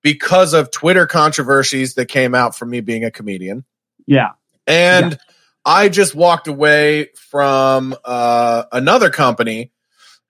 because 0.00 0.54
of 0.54 0.70
Twitter 0.70 1.08
controversies 1.08 1.94
that 1.94 2.06
came 2.06 2.36
out 2.36 2.56
from 2.56 2.70
me 2.70 2.80
being 2.80 3.04
a 3.04 3.10
comedian. 3.10 3.64
Yeah. 4.06 4.28
And 4.68 5.18
I 5.64 5.88
just 5.88 6.14
walked 6.14 6.46
away 6.46 7.08
from 7.30 7.96
uh, 8.04 8.62
another 8.70 9.10
company, 9.10 9.72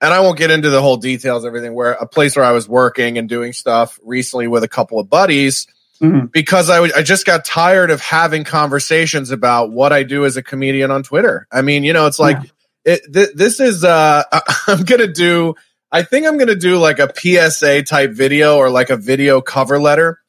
and 0.01 0.11
I 0.11 0.21
won't 0.21 0.39
get 0.39 0.49
into 0.49 0.71
the 0.71 0.81
whole 0.81 0.97
details, 0.97 1.45
everything. 1.45 1.75
Where 1.75 1.91
a 1.91 2.07
place 2.07 2.35
where 2.35 2.45
I 2.45 2.51
was 2.51 2.67
working 2.67 3.19
and 3.19 3.29
doing 3.29 3.53
stuff 3.53 3.99
recently 4.03 4.47
with 4.47 4.63
a 4.63 4.67
couple 4.67 4.99
of 4.99 5.11
buddies, 5.11 5.67
Mhm. 6.03 6.31
because 6.31 6.69
I 6.69 6.75
w- 6.75 6.93
I 6.95 7.01
just 7.01 7.25
got 7.25 7.45
tired 7.45 7.89
of 7.91 8.01
having 8.01 8.43
conversations 8.43 9.31
about 9.31 9.71
what 9.71 9.93
I 9.93 10.03
do 10.03 10.25
as 10.25 10.35
a 10.37 10.43
comedian 10.43 10.91
on 10.91 11.03
Twitter. 11.03 11.47
I 11.51 11.61
mean, 11.61 11.83
you 11.83 11.93
know, 11.93 12.05
it's 12.07 12.19
like 12.19 12.37
it, 12.85 13.01
th- 13.13 13.29
this 13.35 13.59
is 13.59 13.83
uh, 13.83 14.23
I'm 14.67 14.83
gonna 14.83 15.07
do. 15.07 15.55
I 15.91 16.03
think 16.03 16.25
I'm 16.27 16.37
gonna 16.37 16.55
do 16.55 16.77
like 16.77 16.99
a 16.99 17.09
PSA 17.15 17.83
type 17.83 18.11
video 18.11 18.57
or 18.57 18.69
like 18.69 18.89
a 18.89 18.97
video 18.97 19.41
cover 19.41 19.79
letter 19.79 20.19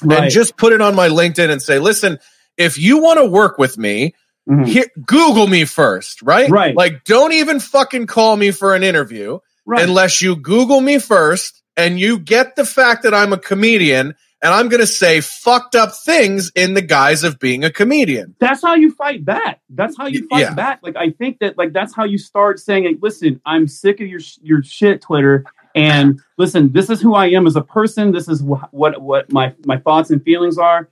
and 0.00 0.30
just 0.30 0.56
put 0.56 0.72
it 0.72 0.80
on 0.80 0.94
my 0.94 1.08
LinkedIn 1.08 1.50
and 1.50 1.60
say, 1.60 1.78
listen, 1.80 2.18
if 2.56 2.78
you 2.78 2.98
want 3.02 3.18
to 3.18 3.26
work 3.26 3.58
with 3.58 3.76
me, 3.76 4.14
Mhm. 4.48 4.66
here, 4.66 4.86
Google 5.04 5.46
me 5.48 5.64
first, 5.66 6.22
right? 6.22 6.48
Right. 6.48 6.74
Like, 6.74 7.04
don't 7.04 7.32
even 7.32 7.60
fucking 7.60 8.06
call 8.06 8.34
me 8.36 8.50
for 8.52 8.74
an 8.74 8.82
interview 8.84 9.40
Right. 9.66 9.82
unless 9.82 10.22
you 10.22 10.36
Google 10.36 10.80
me 10.80 10.98
first 11.00 11.60
and 11.76 12.00
you 12.00 12.18
get 12.18 12.56
the 12.56 12.64
fact 12.64 13.02
that 13.02 13.12
I'm 13.12 13.32
a 13.34 13.38
comedian 13.38 14.14
and 14.42 14.52
I'm 14.54 14.68
going 14.68 14.80
to 14.80 14.86
say 14.86 15.20
fucked 15.20 15.74
up 15.74 15.90
things 16.04 16.52
in 16.54 16.74
the 16.74 16.82
guise 16.82 17.24
of 17.24 17.38
being 17.38 17.64
a 17.64 17.70
comedian. 17.70 18.34
that's 18.38 18.62
how 18.62 18.74
you 18.74 18.92
fight 18.92 19.24
back. 19.24 19.60
That's 19.70 19.96
how 19.96 20.06
you 20.06 20.26
fight 20.28 20.40
Yeah. 20.40 20.54
back. 20.54 20.80
Like 20.82 20.96
I 20.96 21.10
think 21.10 21.38
that 21.40 21.58
like 21.58 21.72
that's 21.72 21.94
how 21.94 22.04
you 22.04 22.18
start 22.18 22.58
saying, 22.60 22.84
like, 22.84 22.98
"Listen, 23.02 23.40
I'm 23.44 23.66
sick 23.66 24.00
of 24.00 24.06
your 24.06 24.20
sh- 24.20 24.38
your 24.42 24.62
shit, 24.62 25.02
Twitter." 25.02 25.44
And 25.74 26.20
listen, 26.38 26.72
this 26.72 26.88
is 26.90 27.00
who 27.00 27.14
I 27.14 27.26
am 27.30 27.46
as 27.46 27.54
a 27.56 27.62
person. 27.62 28.12
This 28.12 28.28
is 28.28 28.40
wh- 28.40 28.72
what 28.72 29.00
what 29.02 29.32
my 29.32 29.54
my 29.66 29.76
thoughts 29.78 30.10
and 30.10 30.22
feelings 30.22 30.58
are. 30.58 30.88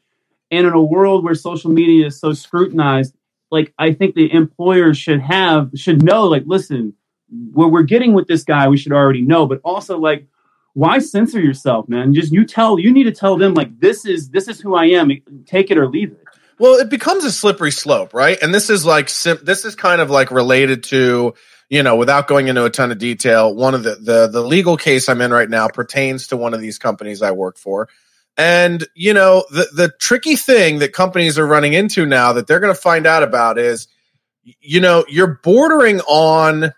And 0.50 0.66
in 0.66 0.72
a 0.72 0.82
world 0.82 1.24
where 1.24 1.34
social 1.34 1.70
media 1.72 2.06
is 2.06 2.20
so 2.20 2.32
scrutinized, 2.32 3.14
like 3.50 3.72
I 3.78 3.92
think 3.92 4.14
the 4.14 4.32
employers 4.32 4.96
should 4.98 5.20
have 5.20 5.70
should 5.74 6.02
know, 6.02 6.24
like, 6.24 6.44
listen, 6.46 6.94
what 7.52 7.72
we're 7.72 7.82
getting 7.82 8.12
with 8.12 8.28
this 8.28 8.44
guy, 8.44 8.68
we 8.68 8.76
should 8.76 8.92
already 8.92 9.22
know. 9.22 9.46
But 9.46 9.60
also, 9.64 9.98
like, 9.98 10.26
why 10.76 10.98
censor 10.98 11.40
yourself, 11.40 11.88
man? 11.88 12.12
Just 12.12 12.30
you 12.32 12.44
tell 12.44 12.78
you 12.78 12.92
need 12.92 13.04
to 13.04 13.12
tell 13.12 13.38
them 13.38 13.54
like 13.54 13.80
this 13.80 14.04
is 14.04 14.28
this 14.28 14.46
is 14.46 14.60
who 14.60 14.74
I 14.74 14.84
am. 14.84 15.10
Take 15.46 15.70
it 15.70 15.78
or 15.78 15.88
leave 15.88 16.12
it. 16.12 16.22
Well, 16.58 16.74
it 16.74 16.90
becomes 16.90 17.24
a 17.24 17.32
slippery 17.32 17.70
slope, 17.70 18.12
right? 18.12 18.36
And 18.42 18.54
this 18.54 18.68
is 18.68 18.84
like 18.84 19.06
this 19.06 19.64
is 19.64 19.74
kind 19.74 20.02
of 20.02 20.10
like 20.10 20.30
related 20.30 20.82
to 20.84 21.34
you 21.70 21.82
know, 21.82 21.96
without 21.96 22.28
going 22.28 22.48
into 22.48 22.64
a 22.64 22.70
ton 22.70 22.92
of 22.92 22.98
detail, 22.98 23.54
one 23.54 23.74
of 23.74 23.84
the 23.84 23.94
the 23.94 24.26
the 24.26 24.42
legal 24.42 24.76
case 24.76 25.08
I'm 25.08 25.22
in 25.22 25.30
right 25.30 25.48
now 25.48 25.66
pertains 25.66 26.26
to 26.26 26.36
one 26.36 26.52
of 26.52 26.60
these 26.60 26.78
companies 26.78 27.22
I 27.22 27.30
work 27.30 27.56
for. 27.56 27.88
And 28.36 28.86
you 28.94 29.14
know, 29.14 29.46
the 29.50 29.68
the 29.74 29.92
tricky 29.98 30.36
thing 30.36 30.80
that 30.80 30.92
companies 30.92 31.38
are 31.38 31.46
running 31.46 31.72
into 31.72 32.04
now 32.04 32.34
that 32.34 32.46
they're 32.46 32.60
going 32.60 32.74
to 32.74 32.78
find 32.78 33.06
out 33.06 33.22
about 33.22 33.58
is 33.58 33.88
you 34.60 34.80
know, 34.80 35.06
you're 35.08 35.40
bordering 35.42 36.00
on 36.02 36.74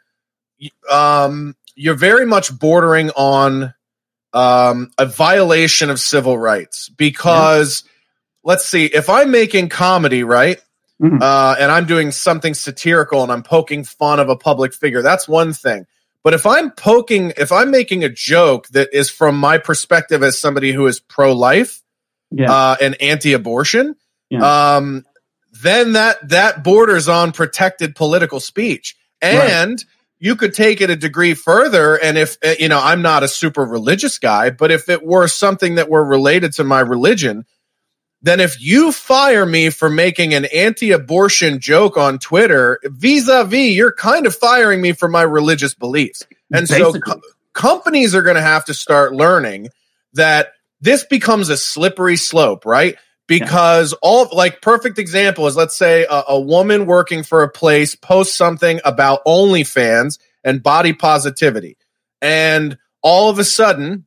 um 0.88 1.56
you're 1.74 1.96
very 1.96 2.26
much 2.26 2.56
bordering 2.56 3.10
on 3.10 3.74
um 4.34 4.90
a 4.98 5.06
violation 5.06 5.90
of 5.90 5.98
civil 5.98 6.36
rights 6.36 6.88
because 6.90 7.84
let's 8.44 8.64
see 8.64 8.84
if 8.86 9.08
i'm 9.08 9.30
making 9.30 9.68
comedy 9.68 10.22
right 10.24 10.60
Mhm. 11.00 11.22
uh 11.22 11.54
and 11.58 11.70
i'm 11.72 11.86
doing 11.86 12.10
something 12.10 12.54
satirical 12.54 13.22
and 13.22 13.30
i'm 13.32 13.42
poking 13.42 13.84
fun 13.84 14.18
of 14.20 14.28
a 14.28 14.36
public 14.36 14.74
figure 14.74 15.00
that's 15.00 15.26
one 15.28 15.52
thing 15.52 15.86
but 16.24 16.34
if 16.34 16.44
i'm 16.44 16.70
poking 16.72 17.32
if 17.36 17.52
i'm 17.52 17.70
making 17.70 18.02
a 18.04 18.08
joke 18.08 18.66
that 18.68 18.88
is 18.92 19.08
from 19.08 19.36
my 19.38 19.58
perspective 19.58 20.22
as 20.22 20.38
somebody 20.38 20.72
who 20.72 20.86
is 20.86 20.98
pro-life 21.00 21.80
Yeah. 22.30 22.52
uh 22.52 22.76
and 22.80 23.00
anti-abortion 23.00 23.94
Yeah. 24.28 24.76
um 24.76 25.04
then 25.62 25.92
that 25.92 26.28
that 26.28 26.62
borders 26.62 27.08
on 27.08 27.32
protected 27.32 27.94
political 27.96 28.40
speech 28.40 28.96
and 29.22 29.82
you 30.18 30.36
could 30.36 30.54
take 30.54 30.80
it 30.80 30.90
a 30.90 30.96
degree 30.96 31.34
further 31.34 31.96
and 31.96 32.18
if 32.18 32.36
uh, 32.44 32.54
you 32.58 32.68
know 32.68 32.80
i'm 32.82 33.02
not 33.02 33.22
a 33.22 33.28
super 33.28 33.64
religious 33.64 34.18
guy 34.18 34.50
but 34.50 34.70
if 34.70 34.88
it 34.88 35.04
were 35.04 35.28
something 35.28 35.76
that 35.76 35.88
were 35.88 36.04
related 36.04 36.52
to 36.52 36.64
my 36.64 36.80
religion 36.80 37.44
then 38.20 38.40
if 38.40 38.60
you 38.60 38.90
fire 38.90 39.46
me 39.46 39.70
for 39.70 39.88
making 39.88 40.34
an 40.34 40.44
anti-abortion 40.46 41.60
joke 41.60 41.96
on 41.96 42.18
twitter 42.18 42.80
vis-a-vis 42.84 43.74
you're 43.74 43.92
kind 43.92 44.26
of 44.26 44.34
firing 44.34 44.80
me 44.80 44.92
for 44.92 45.08
my 45.08 45.22
religious 45.22 45.74
beliefs. 45.74 46.26
And 46.52 46.68
so 46.68 46.92
co- 46.92 47.20
companies 47.52 48.14
are 48.14 48.22
going 48.22 48.36
to 48.36 48.42
have 48.42 48.64
to 48.66 48.74
start 48.74 49.12
learning 49.12 49.68
that 50.14 50.52
this 50.80 51.04
becomes 51.04 51.48
a 51.48 51.56
slippery 51.56 52.16
slope 52.16 52.64
right 52.64 52.96
because 53.28 53.92
all 54.02 54.28
like 54.32 54.60
perfect 54.60 54.98
example 54.98 55.46
is 55.46 55.54
let's 55.54 55.76
say 55.76 56.04
a, 56.10 56.24
a 56.28 56.40
woman 56.40 56.86
working 56.86 57.22
for 57.22 57.44
a 57.44 57.48
place 57.48 57.94
posts 57.94 58.36
something 58.36 58.80
about 58.84 59.24
OnlyFans 59.24 60.18
and 60.42 60.62
body 60.62 60.92
positivity, 60.92 61.76
and 62.20 62.76
all 63.02 63.30
of 63.30 63.38
a 63.38 63.44
sudden 63.44 64.06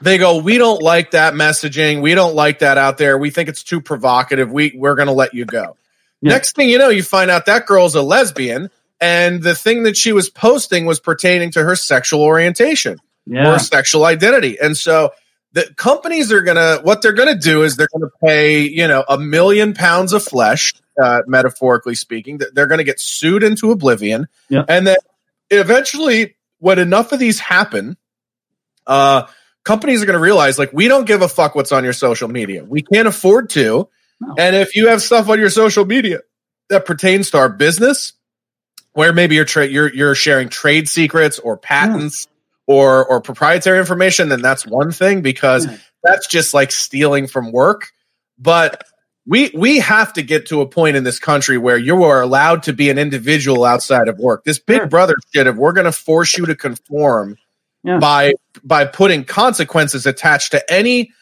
they 0.00 0.18
go, 0.18 0.38
"We 0.38 0.58
don't 0.58 0.82
like 0.82 1.12
that 1.12 1.34
messaging. 1.34 2.02
We 2.02 2.14
don't 2.14 2.34
like 2.34 2.58
that 2.60 2.78
out 2.78 2.98
there. 2.98 3.16
We 3.16 3.30
think 3.30 3.48
it's 3.48 3.62
too 3.62 3.80
provocative. 3.80 4.50
We 4.50 4.72
we're 4.74 4.96
going 4.96 5.06
to 5.06 5.12
let 5.12 5.34
you 5.34 5.44
go." 5.44 5.76
Yeah. 6.22 6.32
Next 6.32 6.56
thing 6.56 6.68
you 6.68 6.78
know, 6.78 6.88
you 6.88 7.02
find 7.02 7.30
out 7.30 7.46
that 7.46 7.66
girl's 7.66 7.94
a 7.94 8.02
lesbian, 8.02 8.70
and 9.00 9.42
the 9.42 9.54
thing 9.54 9.82
that 9.84 9.96
she 9.96 10.12
was 10.12 10.30
posting 10.30 10.86
was 10.86 10.98
pertaining 10.98 11.50
to 11.52 11.62
her 11.62 11.76
sexual 11.76 12.22
orientation 12.22 12.98
yeah. 13.26 13.52
or 13.52 13.58
sexual 13.58 14.06
identity. 14.06 14.58
And 14.58 14.76
so 14.76 15.12
the 15.56 15.72
companies 15.74 16.30
are 16.32 16.42
gonna 16.42 16.80
what 16.82 17.00
they're 17.00 17.14
gonna 17.14 17.34
do 17.34 17.62
is 17.62 17.76
they're 17.76 17.88
gonna 17.90 18.10
pay 18.22 18.60
you 18.60 18.86
know 18.86 19.02
a 19.08 19.16
million 19.16 19.72
pounds 19.72 20.12
of 20.12 20.22
flesh, 20.22 20.74
uh, 21.02 21.22
metaphorically 21.26 21.94
speaking. 21.94 22.38
They're 22.52 22.66
gonna 22.66 22.84
get 22.84 23.00
sued 23.00 23.42
into 23.42 23.70
oblivion, 23.70 24.28
Yeah. 24.50 24.64
and 24.68 24.86
then 24.86 24.96
eventually, 25.50 26.36
when 26.58 26.78
enough 26.78 27.12
of 27.12 27.18
these 27.18 27.40
happen, 27.40 27.96
uh, 28.86 29.22
companies 29.64 30.02
are 30.02 30.06
gonna 30.06 30.18
realize 30.18 30.58
like 30.58 30.74
we 30.74 30.88
don't 30.88 31.06
give 31.06 31.22
a 31.22 31.28
fuck 31.28 31.54
what's 31.54 31.72
on 31.72 31.84
your 31.84 31.94
social 31.94 32.28
media. 32.28 32.62
We 32.62 32.82
can't 32.82 33.08
afford 33.08 33.48
to, 33.50 33.88
No. 34.20 34.34
and 34.38 34.54
if 34.54 34.76
you 34.76 34.88
have 34.88 35.00
stuff 35.00 35.30
on 35.30 35.38
your 35.40 35.48
social 35.50 35.86
media 35.86 36.20
that 36.68 36.84
pertains 36.84 37.30
to 37.30 37.38
our 37.38 37.48
business, 37.48 38.12
where 38.92 39.14
maybe 39.14 39.36
you're 39.36 39.46
tra- 39.46 39.66
you're 39.66 39.90
you're 39.94 40.14
sharing 40.14 40.50
trade 40.50 40.86
secrets 40.86 41.38
or 41.38 41.56
patents 41.56 42.26
or 42.66 43.04
or 43.06 43.20
proprietary 43.20 43.78
information, 43.78 44.28
then 44.28 44.42
that's 44.42 44.66
one 44.66 44.90
thing 44.92 45.22
because 45.22 45.66
Yeah. 45.66 45.76
that's 46.02 46.26
just 46.26 46.54
like 46.54 46.72
stealing 46.72 47.26
from 47.26 47.52
work. 47.52 47.88
But 48.38 48.84
we 49.26 49.50
we 49.54 49.78
have 49.80 50.12
to 50.14 50.22
get 50.22 50.46
to 50.48 50.60
a 50.60 50.66
point 50.68 50.96
in 50.96 51.04
this 51.04 51.18
country 51.18 51.58
where 51.58 51.78
you 51.78 52.04
are 52.04 52.20
allowed 52.20 52.64
to 52.64 52.72
be 52.72 52.90
an 52.90 52.98
individual 52.98 53.64
outside 53.64 54.08
of 54.08 54.18
work. 54.18 54.44
This 54.44 54.58
Big. 54.58 54.88
Brother 54.90 55.14
shit, 55.34 55.46
if 55.46 55.56
we're 55.56 55.72
going 55.72 55.86
to 55.86 55.92
force 55.92 56.36
you 56.36 56.46
to 56.46 56.54
conform 56.54 57.36
Yeah. 57.84 57.98
by 57.98 58.34
by 58.64 58.84
putting 58.84 59.24
consequences 59.24 60.06
attached 60.06 60.52
to 60.52 60.72
any 60.72 61.12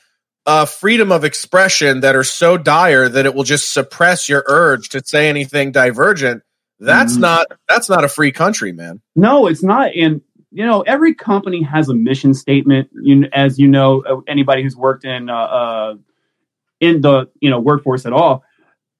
uh, 0.46 0.66
freedom 0.66 1.10
of 1.10 1.24
expression 1.24 2.00
that 2.00 2.14
are 2.14 2.22
so 2.24 2.58
dire 2.58 3.08
that 3.08 3.24
it 3.24 3.34
will 3.34 3.44
just 3.44 3.72
suppress 3.72 4.28
your 4.28 4.44
urge 4.46 4.90
to 4.90 5.02
say 5.02 5.30
anything 5.30 5.72
divergent. 5.72 6.42
That's 6.78 7.16
Mhm. 7.16 7.20
not 7.20 7.46
that's 7.68 7.88
not 7.88 8.04
a 8.04 8.08
free 8.08 8.32
country, 8.32 8.72
man. 8.72 9.00
No, 9.16 9.46
it's 9.46 9.62
not. 9.62 9.92
And 9.96 10.20
you 10.54 10.64
know, 10.64 10.82
every 10.82 11.14
company 11.14 11.62
has 11.62 11.88
a 11.88 11.94
mission 11.94 12.32
statement. 12.32 12.88
You, 12.92 13.28
as 13.32 13.58
you 13.58 13.66
know, 13.66 14.04
uh, 14.04 14.20
anybody 14.28 14.62
who's 14.62 14.76
worked 14.76 15.04
in 15.04 15.28
uh, 15.28 15.34
uh, 15.34 15.94
in 16.78 17.00
the 17.00 17.28
you 17.40 17.50
know 17.50 17.58
workforce 17.58 18.06
at 18.06 18.12
all, 18.12 18.44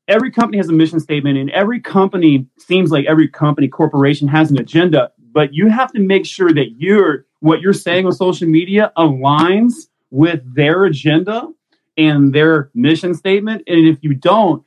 every 0.09 0.33
company 0.33 0.57
has 0.59 0.69
a 0.69 0.73
mission 0.73 0.99
statement, 0.99 1.39
and 1.39 1.51
every 1.51 1.79
company 1.79 2.49
seems 2.59 2.91
like 2.91 3.07
every 3.07 3.29
company 3.29 3.69
corporation 3.69 4.27
has 4.27 4.51
an 4.51 4.59
agenda. 4.59 5.13
But 5.33 5.55
you 5.55 5.69
have 5.69 5.93
to 5.93 6.01
make 6.01 6.27
sure 6.27 6.53
that 6.53 6.73
you're 6.77 7.25
what 7.39 7.61
you're 7.61 7.73
saying 7.73 8.05
on 8.05 8.13
social 8.13 8.49
media 8.49 8.93
aligns 8.99 9.75
with 10.11 10.41
their 10.57 10.87
agenda 10.87 11.49
and 11.97 12.33
their 12.33 12.71
mission 12.75 13.15
statement. 13.15 13.63
And 13.69 13.87
if 13.87 14.03
you 14.03 14.15
don't, 14.15 14.65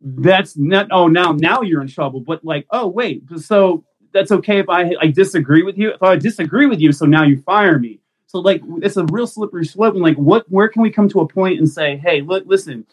that's 0.00 0.56
not 0.56 0.86
oh 0.92 1.08
now 1.08 1.32
now 1.32 1.62
you're 1.62 1.80
in 1.80 1.86
trouble 1.86 2.20
but 2.20 2.44
like 2.44 2.66
oh 2.70 2.88
wait 2.88 3.22
so 3.36 3.84
that's 4.12 4.32
okay 4.32 4.58
if 4.58 4.68
i 4.68 4.92
i 5.00 5.06
disagree 5.08 5.62
with 5.62 5.78
you. 5.78 5.90
If 5.90 6.02
i 6.02 6.16
disagree 6.16 6.66
with 6.66 6.80
you 6.80 6.92
so 6.92 7.06
now 7.06 7.24
you 7.24 7.40
fire 7.42 7.78
me. 7.78 8.00
So 8.26 8.38
like 8.40 8.62
it's 8.82 8.96
a 8.96 9.04
real 9.06 9.26
slippery 9.26 9.64
slope. 9.66 9.94
And 9.94 10.02
like 10.02 10.16
what 10.16 10.50
where 10.50 10.68
can 10.68 10.82
we 10.82 10.90
come 10.90 11.08
to 11.10 11.20
a 11.20 11.28
point 11.28 11.58
and 11.58 11.68
say 11.68 11.96
hey 11.96 12.22
look 12.22 12.44
listen 12.46 12.86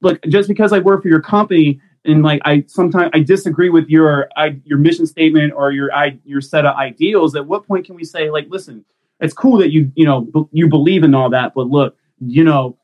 look 0.00 0.20
just 0.28 0.48
because 0.48 0.72
i 0.72 0.78
work 0.78 1.02
for 1.02 1.08
your 1.08 1.20
company 1.22 1.80
and 2.04 2.22
like 2.22 2.40
i 2.44 2.64
sometimes 2.66 3.10
i 3.14 3.20
disagree 3.20 3.70
with 3.70 3.88
your 3.88 4.28
I, 4.36 4.60
your 4.64 4.78
mission 4.78 5.06
statement 5.06 5.52
or 5.54 5.72
your 5.72 5.92
i 5.94 6.18
your 6.24 6.40
set 6.40 6.66
of 6.66 6.76
ideals 6.76 7.34
at 7.36 7.46
what 7.46 7.66
point 7.66 7.86
can 7.86 7.94
we 7.94 8.04
say 8.04 8.30
like 8.30 8.46
listen 8.48 8.84
it's 9.20 9.34
cool 9.34 9.58
that 9.58 9.72
you 9.72 9.90
you 9.94 10.04
know 10.04 10.22
b- 10.22 10.48
you 10.52 10.68
believe 10.68 11.04
in 11.04 11.14
all 11.14 11.30
that 11.30 11.54
but 11.54 11.68
look 11.68 11.96
you 12.20 12.44
know 12.44 12.76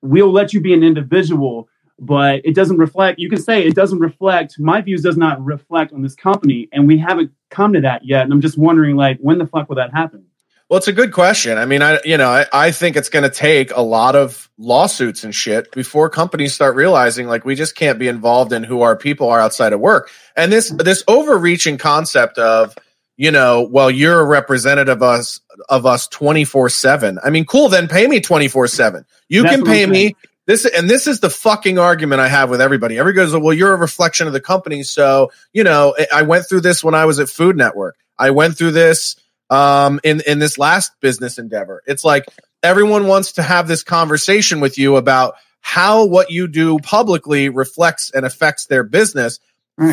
we'll 0.00 0.32
let 0.32 0.52
you 0.52 0.60
be 0.60 0.72
an 0.72 0.82
individual 0.82 1.68
but 1.98 2.40
it 2.44 2.54
doesn't 2.54 2.78
reflect 2.78 3.18
you 3.18 3.28
can 3.28 3.40
say 3.40 3.64
it 3.64 3.74
doesn't 3.74 4.00
reflect 4.00 4.58
my 4.58 4.80
views 4.80 5.02
does 5.02 5.16
not 5.16 5.42
reflect 5.44 5.92
on 5.92 6.02
this 6.02 6.14
company 6.14 6.68
and 6.72 6.86
we 6.86 6.98
haven't 6.98 7.30
come 7.50 7.72
to 7.72 7.80
that 7.80 8.04
yet 8.04 8.22
and 8.22 8.32
i'm 8.32 8.40
just 8.40 8.58
wondering 8.58 8.96
like 8.96 9.18
when 9.20 9.38
the 9.38 9.46
fuck 9.46 9.68
will 9.68 9.76
that 9.76 9.92
happen 9.92 10.24
Well, 10.68 10.78
it's 10.78 10.88
a 10.88 10.92
good 10.94 11.12
question. 11.12 11.58
I 11.58 11.66
mean, 11.66 11.82
I 11.82 11.98
you 12.02 12.16
know, 12.16 12.30
I, 12.30 12.46
I 12.50 12.70
think 12.70 12.96
it's 12.96 13.10
going 13.10 13.24
to 13.24 13.28
take 13.28 13.76
a 13.76 13.82
lot 13.82 14.16
of 14.16 14.48
lawsuits 14.56 15.22
and 15.22 15.34
shit 15.34 15.70
before 15.72 16.08
companies 16.08 16.54
start 16.54 16.76
realizing 16.76 17.26
like 17.26 17.44
we 17.44 17.54
just 17.54 17.76
can't 17.76 17.98
be 17.98 18.08
involved 18.08 18.54
in 18.54 18.64
who 18.64 18.80
our 18.80 18.96
people 18.96 19.28
are 19.28 19.38
outside 19.38 19.74
of 19.74 19.80
work. 19.80 20.08
And 20.34 20.50
this 20.50 20.70
this 20.70 21.04
overreaching 21.08 21.76
concept 21.76 22.38
of 22.38 22.74
you 23.18 23.30
know, 23.30 23.68
well, 23.70 23.90
you're 23.90 24.20
a 24.20 24.24
representative 24.24 24.96
of 24.96 25.02
us 25.02 25.40
of 25.68 25.84
us 25.84 26.08
twenty 26.08 26.44
four 26.44 26.70
seven. 26.70 27.18
I 27.22 27.28
mean, 27.28 27.44
cool. 27.44 27.68
Then 27.68 27.86
pay 27.86 28.06
me 28.06 28.20
twenty 28.20 28.48
four 28.48 28.66
seven. 28.66 29.04
You 29.28 29.42
That's 29.42 29.56
can 29.56 29.64
pay 29.66 29.84
me. 29.84 30.16
This, 30.52 30.66
and 30.66 30.88
this 30.88 31.06
is 31.06 31.20
the 31.20 31.30
fucking 31.30 31.78
argument 31.78 32.20
I 32.20 32.28
have 32.28 32.50
with 32.50 32.60
everybody. 32.60 32.98
Everybody 32.98 33.30
goes, 33.30 33.40
well, 33.40 33.54
you're 33.54 33.72
a 33.72 33.78
reflection 33.78 34.26
of 34.26 34.32
the 34.34 34.40
company. 34.40 34.82
So, 34.82 35.32
you 35.52 35.64
know, 35.64 35.94
I- 36.12 36.22
went 36.22 36.46
through 36.48 36.60
this 36.60 36.84
when 36.84 36.94
I 36.94 37.06
was 37.06 37.18
at 37.18 37.28
Food 37.28 37.56
Network. 37.56 37.96
I 38.18 38.30
went 38.30 38.56
through 38.58 38.72
this 38.72 39.16
um, 39.50 39.98
in 40.04 40.20
in 40.26 40.38
this 40.38 40.58
last 40.58 40.92
business 41.00 41.38
endeavor. 41.38 41.82
It's 41.86 42.04
like 42.04 42.26
everyone 42.62 43.06
wants 43.06 43.32
to 43.32 43.42
have 43.42 43.66
this 43.66 43.82
conversation 43.82 44.60
with 44.60 44.78
you 44.78 44.96
about 44.96 45.34
how 45.60 46.04
what 46.04 46.30
you 46.30 46.48
do 46.48 46.78
publicly 46.78 47.48
reflects 47.48 48.10
and 48.10 48.24
affects 48.26 48.66
their 48.66 48.84
business. 48.84 49.40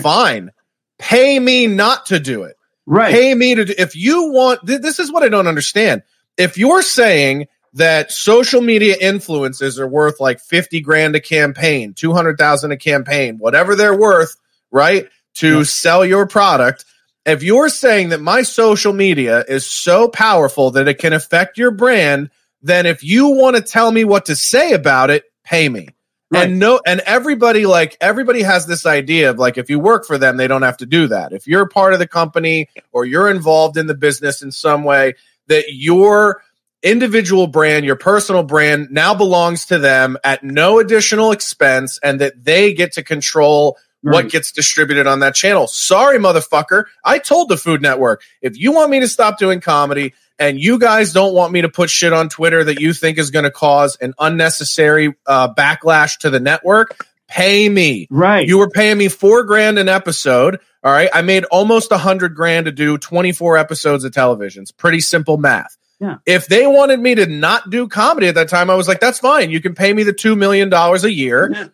Fine, 0.02 0.52
pay 1.00 1.40
me 1.40 1.68
not 1.68 2.08
to 2.08 2.20
do 2.20 2.44
it. 2.44 2.56
Right. 2.86 3.12
Pay 3.14 3.34
me 3.34 3.56
to 3.56 3.66
do. 3.66 3.74
If 3.78 3.96
you 3.96 4.32
want, 4.32 4.66
th- 4.68 4.82
this 4.82 5.00
is 5.00 5.12
what 5.12 5.24
I 5.24 5.30
don't 5.30 5.48
understand. 5.48 6.04
If 6.38 6.58
you're 6.58 6.82
saying 6.82 7.48
that 7.74 8.12
social 8.12 8.62
media 8.62 8.96
influences 9.00 9.80
are 9.80 9.88
worth 9.88 10.20
like 10.20 10.40
50 10.40 10.82
grand 10.82 11.16
a 11.16 11.20
campaign, 11.20 11.94
200,000 11.94 12.72
a 12.72 12.78
campaign, 12.78 13.38
whatever 13.38 13.76
they're 13.76 13.98
worth, 13.98 14.36
right? 14.72 15.08
To 15.36 15.64
sell 15.64 16.06
your 16.06 16.28
product. 16.28 16.86
If 17.26 17.44
you're 17.44 17.70
saying 17.70 18.10
that 18.10 18.22
my 18.22 18.42
social 18.42 18.94
media 18.94 19.44
is 19.48 19.70
so 19.70 20.08
powerful 20.08 20.72
that 20.72 20.88
it 20.88 21.00
can 21.00 21.14
affect 21.14 21.58
your 21.58 21.72
brand, 21.72 22.32
then 22.62 22.86
if 22.86 23.04
you 23.04 23.30
want 23.30 23.56
to 23.56 23.62
tell 23.62 23.92
me 23.92 24.04
what 24.04 24.26
to 24.26 24.36
say 24.36 24.74
about 24.74 25.10
it, 25.10 25.26
pay 25.44 25.70
me. 25.70 25.90
And 26.32 26.60
no, 26.60 26.80
and 26.86 27.02
everybody 27.02 27.66
like 27.66 27.98
everybody 28.00 28.44
has 28.44 28.68
this 28.68 28.86
idea 28.86 29.32
of 29.32 29.40
like 29.40 29.58
if 29.58 29.70
you 29.70 29.80
work 29.80 30.06
for 30.06 30.18
them, 30.18 30.38
they 30.38 30.48
don't 30.48 30.62
have 30.62 30.78
to 30.78 30.86
do 30.86 31.08
that. 31.08 31.34
If 31.34 31.48
you're 31.48 31.68
part 31.68 31.94
of 31.94 32.00
the 32.00 32.08
company 32.08 32.70
or 32.92 33.04
you're 33.04 33.30
involved 33.32 33.78
in 33.78 33.88
the 33.88 33.96
business 33.96 34.44
in 34.44 34.52
some 34.52 34.84
way, 34.84 35.16
that 35.48 35.66
your 35.70 36.44
individual 36.84 37.48
brand, 37.48 37.86
your 37.86 37.96
personal 37.96 38.44
brand 38.44 38.90
now 38.92 39.14
belongs 39.14 39.66
to 39.68 39.78
them 39.78 40.18
at 40.24 40.44
no 40.44 40.80
additional 40.80 41.32
expense 41.32 42.00
and 42.02 42.22
that 42.22 42.44
they 42.44 42.74
get 42.74 42.94
to 42.94 43.04
control 43.04 43.78
what 44.02 44.30
gets 44.30 44.52
distributed 44.52 45.08
on 45.08 45.20
that 45.20 45.36
channel. 45.36 45.68
Sorry, 45.68 46.18
motherfucker. 46.18 46.86
I 47.04 47.20
told 47.20 47.50
the 47.50 47.58
Food 47.58 47.82
Network, 47.82 48.24
if 48.42 48.58
you 48.58 48.72
want 48.72 48.92
me 48.92 49.02
to 49.02 49.08
stop 49.08 49.38
doing 49.38 49.60
comedy 49.60 50.14
and 50.38 50.60
you 50.60 50.80
guys 50.80 51.12
don't 51.12 51.34
want 51.34 51.52
me 51.52 51.62
to 51.62 51.70
put 51.70 51.90
shit 51.90 52.14
on 52.14 52.30
Twitter 52.30 52.64
that 52.64 52.80
you 52.80 52.94
think 52.94 53.18
is 53.18 53.32
going 53.32 53.44
to 53.44 53.52
cause 53.52 53.98
an 53.98 54.14
unnecessary 54.18 55.16
uh, 55.26 55.54
backlash 55.54 56.20
to 56.20 56.30
the 56.30 56.40
network, 56.40 57.06
pay 57.28 57.68
me. 57.68 58.08
Right. 58.10 58.48
You 58.48 58.58
were 58.58 58.70
paying 58.70 58.98
me 58.98 59.10
four 59.10 59.44
grand 59.44 59.78
an 59.78 59.90
episode. 59.90 60.60
All 60.82 60.92
right. 60.92 61.10
I 61.14 61.22
made 61.22 61.44
almost 61.46 61.92
a 61.92 61.98
hundred 61.98 62.36
grand 62.36 62.68
to 62.68 62.72
do 62.72 62.98
24 62.98 63.58
episodes 63.58 64.06
of 64.06 64.14
television. 64.14 64.62
It's 64.62 64.72
pretty 64.72 65.02
simple 65.02 65.38
math. 65.38 65.76
Yeah. 66.00 66.18
If 66.26 66.48
they 66.48 66.66
wanted 66.66 67.00
me 67.00 67.16
to 67.16 67.26
not 67.26 67.70
do 67.70 67.88
comedy 67.88 68.28
at 68.28 68.36
that 68.36 68.50
time, 68.50 68.70
I 68.70 68.76
was 68.76 68.88
like, 68.88 69.00
that's 69.00 69.20
fine. 69.20 69.50
You 69.50 69.60
can 69.62 69.76
pay 69.76 69.92
me 69.94 70.04
the 70.04 70.14
$2 70.14 70.38
million 70.38 70.72
a 70.74 71.08
year 71.08 71.72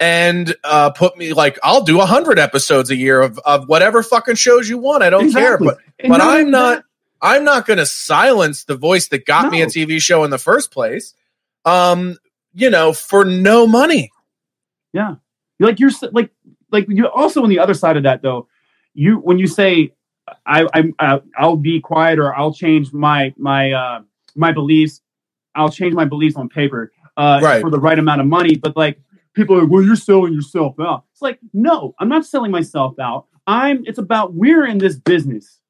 and 0.00 0.54
uh, 0.64 0.90
put 0.90 1.18
me 1.18 1.34
like, 1.34 1.58
I'll 1.62 1.82
do 1.82 2.00
a 2.00 2.06
hundred 2.06 2.38
episodes 2.38 2.90
a 2.90 2.96
year 2.96 3.20
of, 3.20 3.38
of 3.44 3.68
whatever 3.68 4.02
fucking 4.02 4.36
shows 4.36 4.68
you 4.68 4.78
want. 4.78 5.02
I 5.02 5.10
don't 5.10 5.30
care. 5.30 5.58
But, 5.58 5.78
And 5.98 6.10
but 6.10 6.20
I'm 6.22 6.50
not, 6.50 6.84
I'm 7.20 7.44
not 7.44 7.66
going 7.66 7.78
to 7.78 7.86
silence 7.86 8.64
the 8.64 8.76
voice 8.76 9.08
that 9.08 9.26
got 9.26 9.50
me 9.50 9.62
a 9.62 9.66
TV 9.66 10.00
show 10.00 10.24
in 10.24 10.30
the 10.30 10.38
first 10.38 10.70
place. 10.70 11.14
Um, 11.64 12.16
you 12.54 12.70
know, 12.70 12.94
for 12.94 13.24
no 13.24 13.66
money. 13.66 14.10
Yeah. 14.92 15.16
Like 15.58 15.80
you're 15.80 15.90
like 16.12 16.30
like 16.70 16.86
you 16.88 17.06
also 17.06 17.42
on 17.42 17.48
the 17.48 17.58
other 17.58 17.74
side 17.74 17.96
of 17.96 18.02
that 18.04 18.22
though, 18.22 18.48
you 18.94 19.16
when 19.18 19.38
you 19.38 19.46
say 19.46 19.92
I 20.46 20.66
I'm 20.74 20.94
uh, 20.98 21.20
I'll 21.36 21.56
be 21.56 21.80
quiet 21.80 22.18
or 22.18 22.34
I'll 22.36 22.52
change 22.54 22.92
my 22.92 23.32
my 23.36 23.72
uh 23.72 24.00
my 24.34 24.52
beliefs, 24.52 25.00
I'll 25.54 25.70
change 25.70 25.94
my 25.94 26.04
beliefs 26.04 26.36
on 26.36 26.48
paper 26.48 26.92
uh 27.16 27.40
Right. 27.42 27.60
for 27.60 27.70
the 27.70 27.78
right 27.80 27.98
amount 27.98 28.20
of 28.20 28.26
money, 28.26 28.56
but 28.56 28.76
like 28.76 28.98
people 29.34 29.56
are 29.56 29.62
like, 29.62 29.70
well, 29.70 29.82
you're 29.82 29.96
selling 29.96 30.32
yourself 30.32 30.74
out. 30.80 31.04
It's 31.12 31.22
like, 31.22 31.38
no, 31.52 31.94
I'm 32.00 32.08
not 32.08 32.24
selling 32.26 32.50
myself 32.50 32.98
out. 32.98 33.26
I'm 33.46 33.84
it's 33.86 33.98
about 33.98 34.34
we're 34.34 34.66
in 34.66 34.78
this 34.78 34.96
business 34.96 35.60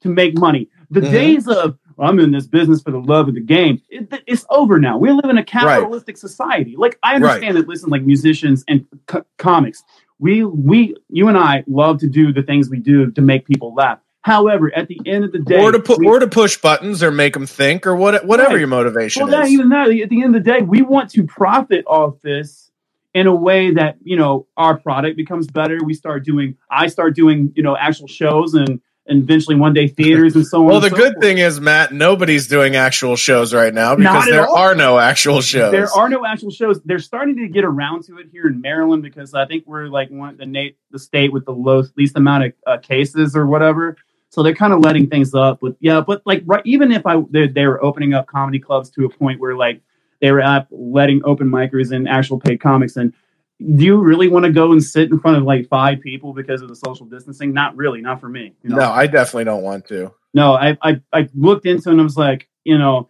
to 0.00 0.08
make 0.08 0.38
money. 0.38 0.68
The 0.90 1.00
Mhm. 1.00 1.10
days 1.10 1.48
of 1.48 1.78
I'm 2.00 2.20
in 2.20 2.30
this 2.30 2.46
business 2.46 2.80
for 2.80 2.92
the 2.92 2.98
love 3.00 3.26
of 3.28 3.34
the 3.34 3.40
game. 3.40 3.82
It, 3.90 4.22
it's 4.28 4.46
over 4.50 4.78
now. 4.78 4.96
We 4.96 5.10
live 5.10 5.24
in 5.24 5.36
a 5.38 5.44
capitalistic 5.44 6.16
society. 6.16 6.76
Like 6.78 6.96
I 7.02 7.14
Right. 7.14 7.16
understand 7.16 7.56
that. 7.56 7.66
Listen, 7.68 7.90
like 7.90 8.02
musicians 8.02 8.64
and 8.68 8.86
co- 9.06 9.24
comics, 9.36 9.82
we 10.18 10.44
we 10.44 10.96
you 11.08 11.28
and 11.28 11.36
I 11.38 11.64
love 11.66 11.98
to 12.00 12.08
do 12.08 12.32
the 12.32 12.42
things 12.42 12.68
we 12.70 12.78
do 12.78 13.10
to 13.12 13.20
make 13.20 13.46
people 13.46 13.74
laugh. 13.74 13.98
However, 14.22 14.70
at 14.76 14.88
the 14.88 15.00
end 15.06 15.24
of 15.24 15.32
the 15.32 15.38
day, 15.38 15.60
or 15.60 15.72
to 15.72 15.78
put 15.80 15.98
we- 15.98 16.06
or 16.06 16.18
to 16.18 16.26
push 16.26 16.56
buttons 16.58 17.02
or 17.02 17.10
make 17.10 17.34
them 17.34 17.46
think 17.46 17.86
or 17.86 17.94
what 17.96 18.24
whatever 18.26 18.50
Right. 18.50 18.58
your 18.58 18.68
motivation 18.68 19.22
is. 19.22 19.28
well, 19.30 19.40
not 19.40 19.48
even 19.48 19.68
that. 19.70 19.88
At 19.90 20.08
the 20.10 20.22
end 20.22 20.34
of 20.36 20.44
the 20.44 20.50
day, 20.50 20.60
we 20.62 20.82
want 20.82 21.10
to 21.10 21.24
profit 21.24 21.84
off 21.86 22.20
this 22.22 22.70
in 23.14 23.26
a 23.26 23.34
way 23.34 23.70
that 23.72 23.96
you 24.02 24.16
know 24.16 24.46
our 24.56 24.76
product 24.76 25.16
becomes 25.16 25.46
better. 25.46 25.78
We 25.84 25.94
start 25.94 26.24
doing. 26.24 26.56
I 26.70 26.88
start 26.88 27.14
doing 27.14 27.52
you 27.56 27.62
know 27.62 27.76
actual 27.76 28.08
shows 28.08 28.54
and 28.54 28.80
and 29.08 29.22
eventually 29.22 29.56
one 29.56 29.72
day 29.72 29.88
theaters 29.88 30.36
and 30.36 30.46
so 30.46 30.60
on. 30.60 30.66
well, 30.66 30.80
the 30.80 30.90
so 30.90 30.96
good 30.96 31.14
forth. 31.14 31.24
thing 31.24 31.38
is, 31.38 31.60
Matt, 31.60 31.92
nobody's 31.92 32.46
doing 32.46 32.76
actual 32.76 33.16
shows 33.16 33.54
right 33.54 33.72
now 33.72 33.96
because 33.96 34.26
there 34.26 34.46
all. 34.46 34.56
are 34.56 34.74
no 34.74 34.98
actual 34.98 35.40
shows. 35.40 35.72
There 35.72 35.90
are 35.90 36.08
no 36.08 36.24
actual 36.26 36.50
shows. 36.50 36.80
They're 36.84 36.98
starting 36.98 37.36
to 37.38 37.48
get 37.48 37.64
around 37.64 38.04
to 38.04 38.18
it 38.18 38.28
here 38.30 38.46
in 38.46 38.60
Maryland 38.60 39.02
because 39.02 39.34
I 39.34 39.46
think 39.46 39.64
we're 39.66 39.88
like 39.88 40.10
one 40.10 40.36
the 40.36 40.46
na- 40.46 40.74
the 40.90 40.98
state 40.98 41.32
with 41.32 41.46
the 41.46 41.52
low, 41.52 41.84
least 41.96 42.16
amount 42.16 42.44
of 42.44 42.52
uh, 42.66 42.78
cases 42.78 43.34
or 43.34 43.46
whatever. 43.46 43.96
So 44.30 44.42
they're 44.42 44.54
kind 44.54 44.74
of 44.74 44.80
letting 44.80 45.08
things 45.08 45.34
up. 45.34 45.60
But 45.60 45.76
yeah, 45.80 46.02
but 46.02 46.22
like 46.26 46.42
right, 46.44 46.62
even 46.66 46.92
if 46.92 47.06
I 47.06 47.22
they, 47.30 47.48
they 47.48 47.66
were 47.66 47.82
opening 47.82 48.12
up 48.12 48.26
comedy 48.26 48.58
clubs 48.58 48.90
to 48.90 49.06
a 49.06 49.08
point 49.08 49.40
where 49.40 49.56
like 49.56 49.80
they 50.20 50.30
were 50.32 50.42
up 50.42 50.68
letting 50.70 51.22
open 51.24 51.48
micers 51.50 51.92
and 51.92 52.08
actual 52.08 52.38
paid 52.38 52.60
comics 52.60 52.96
and 52.96 53.14
do 53.60 53.84
you 53.84 53.96
really 53.96 54.28
want 54.28 54.44
to 54.44 54.52
go 54.52 54.72
and 54.72 54.82
sit 54.82 55.10
in 55.10 55.18
front 55.18 55.36
of 55.36 55.42
like 55.42 55.68
five 55.68 56.00
people 56.00 56.32
because 56.32 56.62
of 56.62 56.68
the 56.68 56.76
social 56.76 57.06
distancing? 57.06 57.52
Not 57.52 57.76
really, 57.76 58.00
not 58.00 58.20
for 58.20 58.28
me. 58.28 58.54
you 58.62 58.70
know? 58.70 58.76
No, 58.76 58.90
I 58.90 59.06
definitely 59.06 59.44
don't 59.44 59.62
want 59.62 59.86
to. 59.88 60.12
No, 60.32 60.54
I, 60.54 60.78
I 60.82 61.00
I 61.12 61.28
looked 61.34 61.66
into 61.66 61.88
it 61.88 61.92
and 61.92 62.00
I 62.00 62.04
was 62.04 62.16
like, 62.16 62.48
you 62.64 62.78
know, 62.78 63.08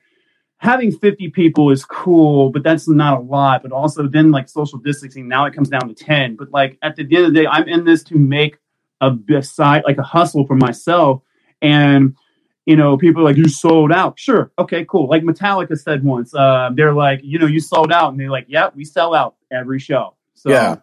having 0.58 0.90
50 0.90 1.30
people 1.30 1.70
is 1.70 1.84
cool, 1.84 2.50
but 2.50 2.62
that's 2.62 2.88
not 2.88 3.18
a 3.18 3.20
lot. 3.20 3.62
But 3.62 3.72
also 3.72 4.08
then 4.08 4.30
like 4.30 4.48
social 4.48 4.78
distancing, 4.78 5.28
now 5.28 5.44
it 5.44 5.54
comes 5.54 5.68
down 5.68 5.88
to 5.88 5.94
10. 5.94 6.36
But 6.36 6.50
like 6.50 6.78
at 6.82 6.96
the 6.96 7.02
end 7.02 7.26
of 7.26 7.34
the 7.34 7.40
day, 7.40 7.46
I'm 7.46 7.68
in 7.68 7.84
this 7.84 8.02
to 8.04 8.14
make 8.16 8.56
a 9.00 9.12
side 9.42 9.82
like 9.84 9.98
a 9.98 10.02
hustle 10.02 10.46
for 10.46 10.56
myself. 10.56 11.22
And 11.60 12.16
you 12.64 12.76
know, 12.76 12.98
people 12.98 13.22
are 13.22 13.24
like, 13.24 13.38
you 13.38 13.48
sold 13.48 13.90
out. 13.90 14.18
Sure. 14.18 14.52
Okay, 14.58 14.84
cool. 14.84 15.08
Like 15.08 15.22
Metallica 15.22 15.78
said 15.78 16.04
once, 16.04 16.34
uh, 16.34 16.68
they're 16.74 16.92
like, 16.92 17.20
you 17.22 17.38
know, 17.38 17.46
you 17.46 17.60
sold 17.60 17.90
out. 17.90 18.10
And 18.10 18.20
they're 18.20 18.30
like, 18.30 18.44
yeah, 18.46 18.68
we 18.74 18.84
sell 18.84 19.14
out 19.14 19.36
every 19.50 19.78
show. 19.78 20.17
So 20.38 20.50
yeah. 20.50 20.76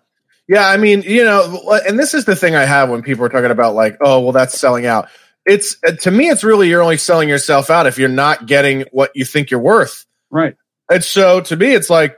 Yeah, 0.47 0.67
I 0.67 0.77
mean, 0.77 1.01
you 1.01 1.23
know, 1.23 1.79
and 1.87 1.97
this 1.97 2.13
is 2.13 2.25
the 2.25 2.35
thing 2.35 2.55
I 2.55 2.65
have 2.65 2.89
when 2.89 3.01
people 3.01 3.25
are 3.25 3.29
talking 3.29 3.49
about 3.49 3.73
like, 3.73 3.97
oh, 3.99 4.19
well, 4.19 4.31
that's 4.31 4.59
selling 4.59 4.85
out. 4.85 5.09
It's 5.43 5.77
uh, 5.85 5.93
to 5.93 6.11
me, 6.11 6.29
it's 6.29 6.43
really 6.43 6.69
you're 6.69 6.83
only 6.83 6.97
selling 6.97 7.29
yourself 7.29 7.69
out 7.71 7.87
if 7.87 7.97
you're 7.97 8.09
not 8.09 8.45
getting 8.45 8.85
what 8.91 9.11
you 9.15 9.25
think 9.25 9.49
you're 9.49 9.59
worth. 9.59 10.05
right. 10.29 10.55
And 10.89 11.03
so 11.03 11.41
to 11.41 11.55
me, 11.55 11.73
it's 11.73 11.89
like 11.89 12.17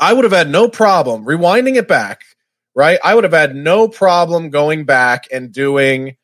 I 0.00 0.12
would 0.12 0.24
have 0.24 0.32
had 0.32 0.50
no 0.50 0.68
problem 0.68 1.24
rewinding 1.24 1.76
it 1.76 1.86
back, 1.86 2.22
right? 2.74 2.98
I 3.04 3.14
would 3.14 3.24
have 3.24 3.32
had 3.32 3.54
no 3.54 3.86
problem 3.86 4.50
going 4.50 4.84
back 4.84 5.28
and 5.30 5.52
doing 5.52 6.16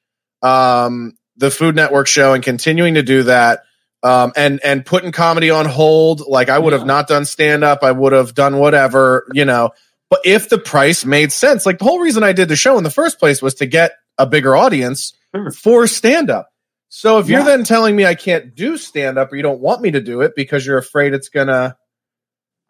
um, 0.43 1.17
the 1.37 1.51
Food 1.51 1.77
Network 1.77 2.09
show 2.09 2.35
and 2.35 2.43
continuing 2.43 2.95
to 2.95 3.03
do 3.03 3.25
that. 3.25 3.61
Um, 4.03 4.33
and 4.37 4.61
and 4.63 4.87
putting 4.87 5.11
comedy 5.11 5.51
on 5.51 5.67
hold, 5.67 6.23
like 6.27 6.49
I 6.49 6.59
would 6.59 6.73
have 6.73 6.87
not 6.87 7.09
done 7.09 7.25
stand 7.25 7.65
up, 7.65 7.83
I 7.83 7.91
would 7.91 8.13
have 8.13 8.35
done 8.35 8.59
whatever, 8.59 9.27
you 9.33 9.45
know. 9.45 9.71
But 10.11 10.21
if 10.25 10.49
the 10.49 10.59
price 10.59 11.05
made 11.05 11.33
sense, 11.33 11.67
like 11.67 11.79
the 11.79 11.85
whole 11.85 11.99
reason 12.01 12.23
I 12.23 12.33
did 12.33 12.49
the 12.49 12.57
show 12.57 12.79
in 12.79 12.85
the 12.85 12.91
first 12.91 13.19
place 13.19 13.43
was 13.43 13.55
to 13.57 13.67
get 13.67 13.93
a 14.17 14.27
bigger 14.27 14.57
audience 14.57 15.13
for 15.53 15.87
stand 15.87 16.31
up. 16.31 16.51
So 16.89 17.19
if 17.19 17.29
you're 17.29 17.41
then 17.45 17.65
telling 17.65 17.95
me 17.95 18.07
I 18.07 18.15
can't 18.15 18.55
do 18.55 18.79
stand 18.79 19.19
up 19.19 19.31
or 19.33 19.37
you 19.37 19.43
don't 19.43 19.61
want 19.61 19.83
me 19.83 19.91
to 19.91 20.01
do 20.01 20.23
it 20.23 20.35
because 20.35 20.65
you're 20.67 20.79
afraid 20.79 21.13
it's 21.13 21.29
gonna 21.29 21.77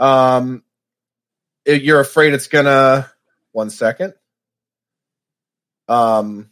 um 0.01 0.64
it- 1.64 1.83
you're 1.83 2.01
afraid 2.01 2.35
it's 2.35 2.48
gonna 2.48 3.09
one 3.53 3.70
second. 3.70 4.14
Um 5.88 6.51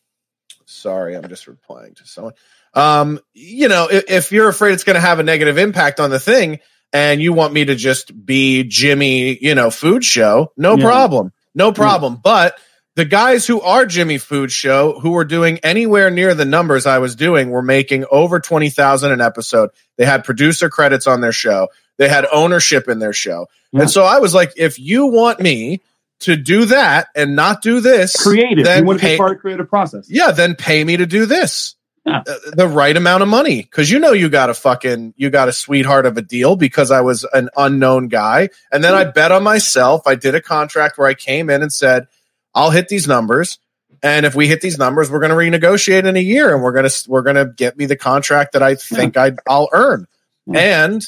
sorry, 0.67 1.17
I'm 1.17 1.29
just 1.29 1.47
replying 1.47 1.95
to 1.95 2.07
someone. 2.07 2.35
Um, 2.75 3.21
you 3.33 3.69
know, 3.69 3.89
if, 3.91 4.05
if 4.11 4.33
you're 4.33 4.49
afraid 4.49 4.73
it's 4.73 4.85
gonna 4.85 5.01
have 5.01 5.19
a 5.19 5.23
negative 5.25 5.59
impact 5.59 5.99
on 6.01 6.11
the 6.11 6.21
thing 6.21 6.61
and 6.93 7.21
you 7.21 7.33
want 7.33 7.53
me 7.53 7.65
to 7.65 7.75
just 7.75 8.25
be 8.27 8.63
Jimmy, 8.65 9.39
you 9.41 9.55
know, 9.55 9.71
food 9.71 10.05
show, 10.05 10.53
no 10.57 10.77
Yeah. 10.77 10.85
problem. 10.85 11.33
No 11.55 11.73
problem. 11.73 12.21
But 12.23 12.59
the 12.97 13.05
guys 13.05 13.47
who 13.47 13.61
are 13.61 13.85
Jimmy 13.87 14.19
Food 14.19 14.51
Show, 14.51 14.99
who 15.01 15.11
were 15.11 15.25
doing 15.25 15.59
anywhere 15.63 16.11
near 16.11 16.35
the 16.35 16.45
numbers 16.47 16.87
I 16.87 16.99
was 16.99 17.15
doing, 17.15 17.51
were 17.51 17.63
making 17.63 18.05
over 18.11 18.41
twenty 18.41 18.71
thousand 18.71 19.13
an 19.13 19.21
episode. 19.21 19.71
They 19.99 20.05
had 20.07 20.25
producer 20.25 20.69
credits 20.71 21.07
on 21.07 21.21
their 21.21 21.33
show. 21.33 21.69
They 21.99 22.09
had 22.09 22.27
ownership 22.33 22.89
in 22.89 22.99
their 22.99 23.13
show, 23.15 23.47
Yeah. 23.73 23.83
and 23.83 23.91
so 23.91 24.05
I 24.05 24.19
was 24.19 24.35
like, 24.35 24.53
if 24.57 24.79
you 24.79 25.07
want 25.07 25.41
me 25.41 25.81
to 26.21 26.37
do 26.37 26.65
that 26.67 27.09
and 27.15 27.37
not 27.37 27.61
do 27.63 27.81
this, 27.81 28.17
creative. 28.23 28.65
then 28.65 28.81
you 28.81 28.87
want 28.87 28.99
to 29.01 29.07
pay- 29.07 29.15
be 29.15 29.19
part 29.19 29.33
of 29.37 29.39
creative 29.41 29.69
process. 29.69 30.07
yeah, 30.11 30.31
then 30.31 30.55
pay 30.55 30.83
me 30.85 30.97
to 30.99 31.07
do 31.07 31.25
this. 31.27 31.75
Uh, 32.27 32.35
The 32.53 32.69
right 32.69 32.97
amount 32.97 33.25
of 33.25 33.29
money. 33.29 33.65
Cause 33.65 33.91
you 33.91 33.99
know 33.99 34.13
you 34.13 34.29
got 34.29 34.49
a 34.49 34.55
fucking 34.55 35.15
you 35.17 35.29
got 35.29 35.49
a 35.49 35.53
sweetheart 35.53 36.07
of 36.07 36.17
a 36.17 36.23
deal 36.23 36.55
because 36.55 36.93
I 36.93 37.01
was 37.01 37.25
an 37.33 37.51
unknown 37.57 38.07
guy. 38.09 38.51
And 38.71 38.85
then 38.85 38.95
I 38.95 39.05
bet 39.05 39.33
on 39.33 39.43
myself. 39.43 40.07
I 40.07 40.15
did 40.15 40.35
a 40.37 40.41
contract 40.41 40.99
where 40.99 41.09
I 41.09 41.15
came 41.15 41.51
in 41.51 41.63
and 41.63 41.73
said, 41.73 42.07
I'll 42.55 42.71
hit 42.71 42.89
these 42.89 43.09
numbers. 43.09 43.59
And 44.05 44.25
if 44.25 44.37
we 44.37 44.47
hit 44.47 44.61
these 44.61 44.79
numbers, 44.79 45.11
we're 45.11 45.19
gonna 45.19 45.35
renegotiate 45.35 46.05
in 46.05 46.17
a 46.17 46.21
year 46.21 46.55
and 46.55 46.63
we're 46.63 46.73
gonna 46.73 46.91
we're 47.09 47.23
gonna 47.23 47.47
get 47.47 47.77
me 47.77 47.87
the 47.87 47.97
contract 47.97 48.53
that 48.53 48.63
I 48.63 48.77
think 48.77 49.17
I 49.17 49.33
I'll 49.49 49.69
earn. 49.73 50.07
And 50.55 51.03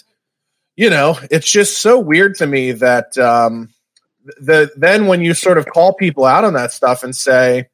you 0.75 0.91
know, 0.91 1.17
it's 1.31 1.51
just 1.51 1.81
so 1.81 2.01
weird 2.01 2.35
to 2.37 2.47
me 2.47 2.73
that 2.73 3.17
um 3.19 3.69
the 4.41 4.71
then 4.77 5.07
when 5.07 5.21
you 5.23 5.33
sort 5.35 5.59
of 5.59 5.67
call 5.67 5.95
people 5.95 6.25
out 6.25 6.45
on 6.45 6.55
that 6.55 6.73
stuff 6.73 7.05
and 7.05 7.15
say, 7.15 7.69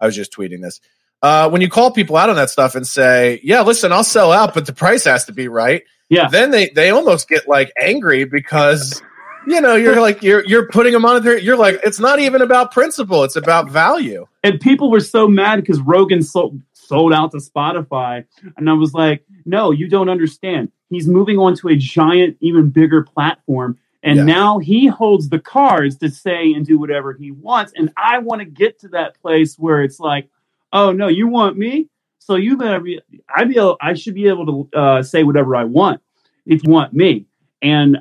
I 0.00 0.06
was 0.06 0.14
just 0.14 0.32
tweeting 0.32 0.62
this. 0.62 0.80
Uh, 1.24 1.48
when 1.48 1.62
you 1.62 1.70
call 1.70 1.90
people 1.90 2.16
out 2.16 2.28
on 2.28 2.36
that 2.36 2.50
stuff 2.50 2.74
and 2.74 2.86
say, 2.86 3.40
"Yeah, 3.42 3.62
listen, 3.62 3.92
I'll 3.92 4.04
sell 4.04 4.30
out, 4.30 4.52
but 4.52 4.66
the 4.66 4.74
price 4.74 5.04
has 5.04 5.24
to 5.24 5.32
be 5.32 5.48
right," 5.48 5.82
Yeah. 6.10 6.28
then 6.28 6.50
they 6.50 6.68
they 6.68 6.90
almost 6.90 7.30
get 7.30 7.48
like 7.48 7.72
angry 7.80 8.24
because 8.24 9.02
you 9.46 9.58
know 9.62 9.74
you're 9.74 9.98
like 10.02 10.22
you're 10.22 10.44
you're 10.44 10.68
putting 10.68 10.92
them 10.92 11.06
on 11.06 11.22
there. 11.24 11.38
You're 11.38 11.56
like, 11.56 11.80
it's 11.82 11.98
not 11.98 12.18
even 12.18 12.42
about 12.42 12.72
principle; 12.72 13.24
it's 13.24 13.36
about 13.36 13.70
value. 13.70 14.26
and 14.42 14.60
people 14.60 14.90
were 14.90 15.00
so 15.00 15.26
mad 15.26 15.56
because 15.62 15.80
Rogan 15.80 16.22
sold, 16.22 16.60
sold 16.74 17.14
out 17.14 17.30
to 17.30 17.38
Spotify, 17.38 18.26
and 18.58 18.68
I 18.68 18.74
was 18.74 18.92
like, 18.92 19.24
"No, 19.46 19.70
you 19.70 19.88
don't 19.88 20.10
understand. 20.10 20.70
He's 20.90 21.08
moving 21.08 21.38
on 21.38 21.56
to 21.56 21.68
a 21.68 21.74
giant, 21.76 22.36
even 22.40 22.68
bigger 22.68 23.02
platform, 23.02 23.78
and 24.02 24.18
Yeah. 24.18 24.24
now 24.24 24.58
he 24.58 24.88
holds 24.88 25.30
the 25.30 25.38
cards 25.38 25.96
to 26.00 26.10
say 26.10 26.52
and 26.52 26.66
do 26.66 26.78
whatever 26.78 27.14
he 27.14 27.30
wants. 27.30 27.72
And 27.74 27.90
I 27.96 28.18
want 28.18 28.40
to 28.40 28.44
get 28.44 28.78
to 28.80 28.88
that 28.88 29.18
place 29.22 29.56
where 29.58 29.82
it's 29.82 29.98
like, 29.98 30.28
oh 30.74 30.92
no, 30.92 31.08
you 31.08 31.26
want 31.26 31.56
me, 31.56 31.88
so 32.18 32.34
you 32.34 32.58
better 32.58 32.80
be. 32.80 33.00
I 33.34 33.44
be 33.44 33.56
able, 33.56 33.78
I 33.80 33.94
should 33.94 34.14
be 34.14 34.28
able 34.28 34.68
to 34.72 34.78
uh, 34.78 35.02
say 35.02 35.24
whatever 35.24 35.56
I 35.56 35.64
want 35.64 36.02
if 36.44 36.62
you 36.64 36.70
want 36.70 36.92
me. 36.92 37.26
And 37.62 37.98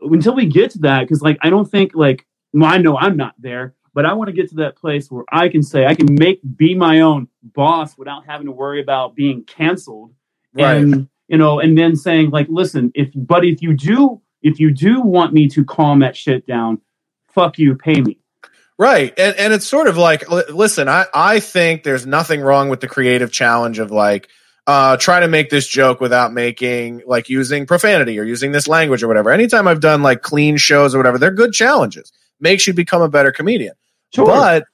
until 0.00 0.34
we 0.34 0.46
get 0.46 0.70
to 0.72 0.78
that, 0.80 1.00
because 1.00 1.20
like 1.20 1.38
I 1.42 1.50
don't 1.50 1.70
think 1.70 1.92
like 1.94 2.26
well, 2.52 2.72
I 2.72 2.78
know 2.78 2.96
I'm 2.96 3.16
not 3.16 3.34
there, 3.38 3.74
but 3.94 4.06
I 4.06 4.12
want 4.12 4.28
to 4.28 4.32
get 4.32 4.48
to 4.50 4.56
that 4.56 4.76
place 4.76 5.10
where 5.10 5.24
I 5.30 5.48
can 5.48 5.62
say 5.62 5.86
I 5.86 5.94
can 5.94 6.14
make 6.14 6.40
be 6.56 6.74
my 6.74 7.00
own 7.00 7.28
boss 7.42 7.98
without 7.98 8.24
having 8.26 8.46
to 8.46 8.52
worry 8.52 8.80
about 8.80 9.14
being 9.14 9.44
canceled. 9.44 10.14
Right. 10.54 10.76
And 10.76 11.08
you 11.28 11.38
know, 11.38 11.58
and 11.60 11.76
then 11.76 11.96
saying 11.96 12.30
like, 12.30 12.46
listen, 12.48 12.92
if 12.94 13.10
but 13.14 13.44
if 13.44 13.60
you 13.60 13.74
do 13.74 14.20
if 14.42 14.60
you 14.60 14.70
do 14.70 15.00
want 15.00 15.32
me 15.32 15.48
to 15.48 15.64
calm 15.64 16.00
that 16.00 16.16
shit 16.16 16.46
down, 16.46 16.80
fuck 17.28 17.58
you, 17.58 17.74
pay 17.74 18.00
me. 18.00 18.18
Right. 18.78 19.12
And 19.18 19.36
and 19.36 19.52
it's 19.52 19.66
sort 19.66 19.86
of 19.86 19.96
like 19.96 20.28
listen, 20.30 20.88
I 20.88 21.06
I 21.14 21.40
think 21.40 21.84
there's 21.84 22.06
nothing 22.06 22.40
wrong 22.40 22.68
with 22.68 22.80
the 22.80 22.88
creative 22.88 23.30
challenge 23.30 23.78
of 23.78 23.90
like 23.92 24.28
uh 24.66 24.96
trying 24.96 25.20
to 25.22 25.28
make 25.28 25.50
this 25.50 25.68
joke 25.68 26.00
without 26.00 26.32
making 26.32 27.02
like 27.06 27.28
using 27.28 27.66
profanity 27.66 28.18
or 28.18 28.24
using 28.24 28.50
this 28.50 28.66
language 28.66 29.02
or 29.02 29.08
whatever. 29.08 29.30
Anytime 29.30 29.68
I've 29.68 29.80
done 29.80 30.02
like 30.02 30.22
clean 30.22 30.56
shows 30.56 30.94
or 30.94 30.98
whatever, 30.98 31.18
they're 31.18 31.30
good 31.30 31.52
challenges. 31.52 32.10
Makes 32.40 32.66
you 32.66 32.72
become 32.74 33.00
a 33.00 33.08
better 33.08 33.30
comedian. 33.30 33.74
Sure. 34.12 34.26
But 34.26 34.64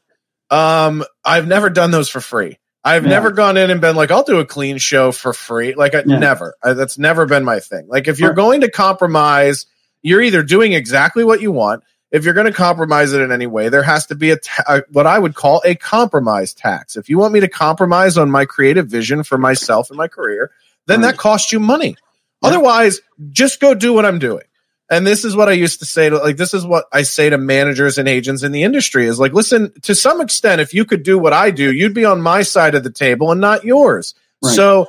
um 0.51 1.05
I've 1.25 1.47
never 1.47 1.69
done 1.69 1.91
those 1.91 2.09
for 2.09 2.21
free. 2.23 2.59
I've 2.83 3.03
Yeah. 3.05 3.11
never 3.11 3.31
gone 3.33 3.59
in 3.59 3.71
and 3.71 3.83
been 3.83 3.97
like, 3.97 4.11
I'll 4.11 4.23
do 4.25 4.39
a 4.39 4.47
clean 4.47 4.79
show 4.79 5.13
for 5.13 5.35
free. 5.35 5.75
Like, 5.75 5.95
I, 5.95 6.03
Yeah. 6.07 6.19
never. 6.19 6.55
I, 6.65 6.73
that's 6.73 6.97
never 6.97 7.27
been 7.27 7.45
my 7.45 7.61
thing. 7.61 7.87
Like, 7.89 8.09
if 8.09 8.19
you're 8.19 8.33
going 8.33 8.63
to 8.63 8.71
compromise, 8.71 9.67
you're 10.01 10.23
either 10.23 10.43
doing 10.43 10.73
exactly 10.73 11.23
what 11.23 11.43
you 11.43 11.53
want. 11.53 11.83
If 12.11 12.25
you're 12.25 12.35
going 12.35 12.47
to 12.47 12.53
compromise 12.53 13.13
it 13.13 13.21
in 13.21 13.31
any 13.31 13.47
way, 13.47 13.69
there 13.69 13.85
has 13.85 14.07
to 14.07 14.15
be 14.15 14.31
a, 14.31 14.37
ta- 14.37 14.81
what 14.91 15.07
I 15.07 15.19
would 15.19 15.35
call 15.35 15.63
a 15.65 15.75
compromise 15.77 16.53
tax. 16.53 16.97
If 16.97 17.09
you 17.09 17.19
want 17.19 17.33
me 17.33 17.41
to 17.41 17.49
compromise 17.49 18.19
on 18.19 18.31
my 18.31 18.45
creative 18.45 18.89
vision 18.89 19.23
for 19.23 19.39
myself 19.39 19.91
and 19.91 19.97
my 19.97 20.09
career, 20.09 20.51
then 20.87 21.03
that 21.03 21.19
costs 21.19 21.53
you 21.53 21.61
money. 21.61 21.97
Otherwise, 22.43 23.01
just 23.31 23.61
go 23.61 23.75
do 23.75 23.93
what 23.93 24.05
I'm 24.05 24.19
doing. 24.19 24.45
And 24.91 25.07
this 25.07 25.25
is 25.25 25.37
what 25.37 25.49
I 25.49 25.53
used 25.53 25.79
to 25.79 25.85
say 25.85 26.09
to 26.09 26.17
like 26.17 26.37
this 26.37 26.53
is 26.53 26.67
what 26.67 26.87
I 26.93 27.03
say 27.03 27.31
to 27.31 27.39
managers 27.39 27.97
and 27.97 28.09
agents 28.09 28.43
in 28.43 28.51
the 28.51 28.65
industry 28.65 29.07
is 29.07 29.21
like 29.21 29.33
listen 29.33 29.73
to 29.83 29.95
some 29.95 30.21
extent 30.21 30.61
if 30.61 30.75
you 30.75 30.85
could 30.85 31.05
do 31.05 31.17
what 31.17 31.33
I 31.33 31.53
do 31.53 31.73
you'd 31.73 31.95
be 31.95 32.05
on 32.05 32.21
my 32.21 32.43
side 32.43 32.75
of 32.75 32.83
the 32.83 32.91
table 32.91 33.31
and 33.31 33.41
not 33.41 33.65
yours. 33.65 34.15
Right. 34.43 34.57
So 34.57 34.89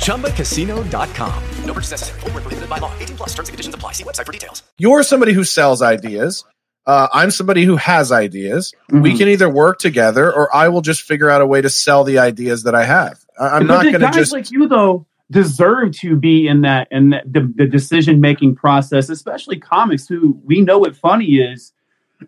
ChumbaCasino.com. 0.00 1.42
No 1.64 1.72
purchase 1.74 1.90
necessary. 1.92 2.20
Void 2.20 2.34
were 2.34 2.40
prohibited 2.40 2.68
by 2.70 2.78
law. 2.78 2.92
18 2.98 3.16
plus 3.16 3.30
terms 3.30 3.48
and 3.48 3.54
conditions 3.54 3.74
apply. 3.74 3.92
See 3.92 4.04
website 4.04 4.26
for 4.26 4.32
details. 4.32 4.62
you're 4.78 5.02
somebody 5.02 5.32
who 5.32 5.44
sells 5.44 5.82
ideas. 5.82 6.44
Uh, 6.86 7.08
I'm 7.12 7.30
somebody 7.30 7.64
who 7.64 7.76
has 7.76 8.10
ideas. 8.10 8.72
We 8.90 9.12
Mhm. 9.12 9.18
can 9.18 9.28
either 9.28 9.48
work 9.48 9.78
together 9.78 10.32
or 10.32 10.54
I 10.54 10.68
will 10.68 10.80
just 10.80 11.02
figure 11.02 11.28
out 11.28 11.40
a 11.42 11.46
way 11.46 11.60
to 11.60 11.68
sell 11.68 12.04
the 12.04 12.18
ideas 12.18 12.62
that 12.64 12.74
I 12.74 12.84
have. 12.84 13.18
I, 13.38 13.48
I'm 13.58 13.66
But 13.66 13.74
not 13.74 13.82
going 13.84 14.00
to 14.00 14.10
just 14.10 14.32
like 14.32 14.50
you 14.50 14.66
though 14.66 15.06
deserve 15.30 15.92
to 15.98 16.16
be 16.16 16.48
in 16.48 16.62
that 16.62 16.88
and 16.90 17.12
that 17.12 17.30
the, 17.30 17.52
the 17.54 17.66
decision 17.66 18.20
making 18.20 18.56
process, 18.56 19.08
especially 19.10 19.58
comics 19.58 20.08
who 20.08 20.40
we 20.44 20.62
know 20.62 20.78
what 20.78 20.96
funny 20.96 21.36
is. 21.36 21.72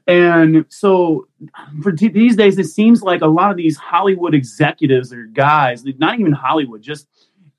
And 0.06 0.66
so 0.68 1.28
for 1.82 1.92
t- 1.92 2.08
these 2.08 2.36
days, 2.36 2.58
it 2.58 2.66
seems 2.66 3.02
like 3.02 3.20
a 3.20 3.26
lot 3.26 3.50
of 3.50 3.56
these 3.56 3.76
Hollywood 3.76 4.34
executives 4.34 5.12
or 5.12 5.24
guys, 5.24 5.84
not 5.84 6.18
even 6.18 6.32
Hollywood, 6.32 6.82
just 6.82 7.06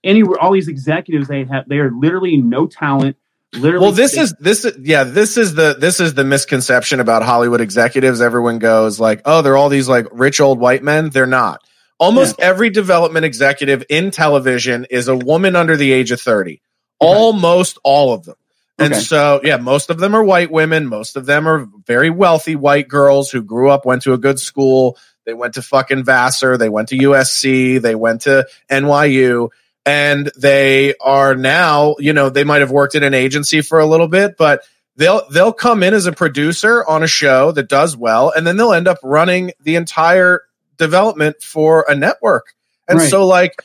anywhere, 0.04 0.40
all 0.40 0.52
these 0.52 0.68
executives, 0.68 1.28
they 1.28 1.46
have, 1.46 1.68
they 1.68 1.78
are 1.78 1.92
literally 1.92 2.38
no 2.38 2.68
talent. 2.68 3.18
Literally, 3.54 3.84
well 3.84 3.92
this 3.92 4.18
is 4.18 4.34
this 4.40 4.66
is 4.66 4.76
yeah 4.82 5.04
this 5.04 5.38
is 5.38 5.54
the 5.54 5.76
this 5.78 6.00
is 6.00 6.16
the 6.16 6.24
misconception 6.24 7.00
about 7.00 7.22
hollywood 7.22 7.62
executives. 7.62 8.20
Everyone 8.20 8.58
goes 8.58 9.00
like 9.00 9.22
oh 9.26 9.44
they're 9.44 9.56
all 9.56 9.70
these 9.70 9.88
like 9.88 10.08
rich 10.12 10.42
old 10.42 10.58
white 10.58 10.82
men. 10.82 11.12
They're 11.12 11.28
not. 11.28 11.62
Almost 12.00 12.40
every 12.40 12.72
development 12.72 13.26
executive 13.26 13.84
in 13.90 14.10
television 14.10 14.88
is 14.90 15.08
a 15.08 15.16
woman 15.16 15.56
under 15.56 15.78
the 15.78 15.92
age 15.92 16.10
of 16.10 16.20
30 16.20 16.64
almost 17.04 17.78
all 17.84 18.14
of 18.14 18.24
them 18.24 18.36
and 18.80 18.94
Okay. 18.94 19.02
so 19.02 19.40
yeah 19.44 19.58
most 19.58 19.90
of 19.90 20.00
them 20.00 20.16
are 20.16 20.24
white 20.24 20.52
women 20.52 20.86
most 20.88 21.16
of 21.16 21.26
them 21.26 21.48
are 21.48 21.68
very 21.86 22.10
wealthy 22.10 22.56
white 22.56 22.88
girls 22.88 23.30
who 23.32 23.42
grew 23.44 23.70
up 23.70 23.86
went 23.86 24.02
to 24.04 24.14
a 24.14 24.18
good 24.18 24.40
school 24.40 24.98
they 25.26 25.34
went 25.34 25.54
to 25.56 25.62
fucking 25.62 26.04
vassar 26.04 26.58
they 26.58 26.70
went 26.70 26.90
to 26.90 26.98
usc 26.98 27.82
they 27.82 27.96
went 27.96 28.22
to 28.22 28.46
nyu 28.70 29.50
and 29.86 30.32
they 30.38 30.96
are 31.02 31.36
now, 31.36 31.96
you 32.00 32.14
know, 32.14 32.30
they 32.30 32.46
might 32.46 32.62
have 32.62 32.72
worked 32.72 32.96
in 32.96 33.04
an 33.04 33.14
agency 33.14 33.62
for 33.62 33.80
a 33.80 33.86
little 33.86 34.08
bit, 34.08 34.38
but 34.38 34.64
they'll 34.96 35.28
they'll 35.30 35.52
come 35.54 35.84
in 35.84 35.94
as 35.94 36.06
a 36.06 36.14
producer 36.14 36.86
on 36.86 37.04
a 37.04 37.08
show 37.08 37.52
that 37.52 37.68
does 37.68 37.98
well, 37.98 38.32
and 38.34 38.48
then 38.48 38.56
they'll 38.56 38.74
end 38.74 38.88
up 38.88 39.00
running 39.04 39.52
the 39.62 39.76
entire 39.76 40.44
development 40.78 41.42
for 41.42 41.86
a 41.90 41.96
network. 41.96 42.54
And 42.88 43.00
Right. 43.00 43.10
so, 43.10 43.28
like, 43.28 43.62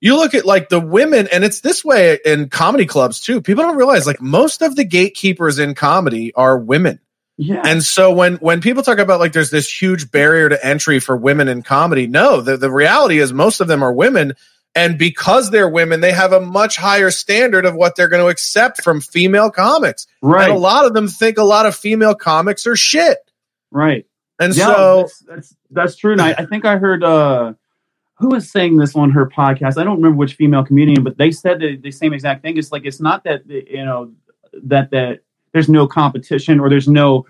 you 0.00 0.16
look 0.16 0.34
at 0.34 0.44
like 0.44 0.68
the 0.68 0.80
women, 0.80 1.28
and 1.30 1.44
it's 1.44 1.60
this 1.60 1.84
way 1.84 2.18
in 2.24 2.48
comedy 2.48 2.86
clubs 2.86 3.20
too. 3.20 3.40
People 3.40 3.64
don't 3.64 3.76
realize 3.76 4.06
like 4.06 4.20
most 4.20 4.62
of 4.62 4.74
the 4.74 4.84
gatekeepers 4.84 5.58
in 5.58 5.74
comedy 5.74 6.32
are 6.34 6.58
women. 6.58 7.00
Yeah. 7.36 7.62
And 7.64 7.82
so 7.82 8.12
when 8.12 8.36
when 8.36 8.60
people 8.60 8.82
talk 8.82 8.98
about 8.98 9.20
like 9.20 9.32
there's 9.32 9.50
this 9.50 9.70
huge 9.70 10.10
barrier 10.10 10.48
to 10.48 10.66
entry 10.66 11.00
for 11.00 11.16
women 11.16 11.48
in 11.48 11.62
comedy, 11.62 12.06
no, 12.06 12.40
the, 12.42 12.56
the 12.56 12.70
reality 12.70 13.18
is 13.18 13.32
most 13.32 13.60
of 13.60 13.68
them 13.68 13.82
are 13.82 13.92
women. 13.92 14.34
And 14.74 14.98
because 14.98 15.50
they're 15.50 15.68
women, 15.68 16.00
they 16.00 16.12
have 16.12 16.32
a 16.32 16.40
much 16.40 16.76
higher 16.76 17.10
standard 17.10 17.64
of 17.64 17.74
what 17.74 17.96
they're 17.96 18.08
going 18.08 18.22
to 18.22 18.28
accept 18.28 18.84
from 18.84 19.00
female 19.00 19.50
comics. 19.50 20.06
Right. 20.22 20.44
And 20.44 20.52
a 20.52 20.58
lot 20.58 20.84
of 20.84 20.94
them 20.94 21.08
think 21.08 21.38
a 21.38 21.42
lot 21.42 21.66
of 21.66 21.74
female 21.74 22.14
comics 22.14 22.66
are 22.66 22.76
shit. 22.76 23.18
Right. 23.70 24.06
And 24.38 24.54
Yeah, 24.56 24.66
so 24.66 24.96
that's, 24.96 25.18
that's 25.20 25.56
that's 25.70 25.96
true. 25.96 26.12
And 26.12 26.20
I, 26.20 26.32
I 26.32 26.46
think 26.46 26.64
I 26.64 26.76
heard 26.76 27.02
uh 27.02 27.54
who 28.20 28.28
was 28.28 28.50
saying 28.50 28.76
this 28.76 28.94
on 28.94 29.10
her 29.10 29.26
podcast. 29.26 29.78
I 29.78 29.84
don't 29.84 29.96
remember 29.96 30.18
which 30.18 30.34
female 30.34 30.62
comedian, 30.62 31.02
but 31.02 31.16
they 31.16 31.30
said 31.30 31.58
the, 31.58 31.76
the 31.76 31.90
same 31.90 32.12
exact 32.12 32.42
thing. 32.42 32.56
It's 32.58 32.70
like 32.70 32.84
it's 32.84 33.00
not 33.00 33.24
that 33.24 33.48
you 33.48 33.84
know 33.84 34.12
that 34.64 34.90
that 34.90 35.20
there's 35.52 35.68
no 35.68 35.86
competition 35.86 36.60
or 36.60 36.68
there's 36.68 36.86
no 36.86 37.26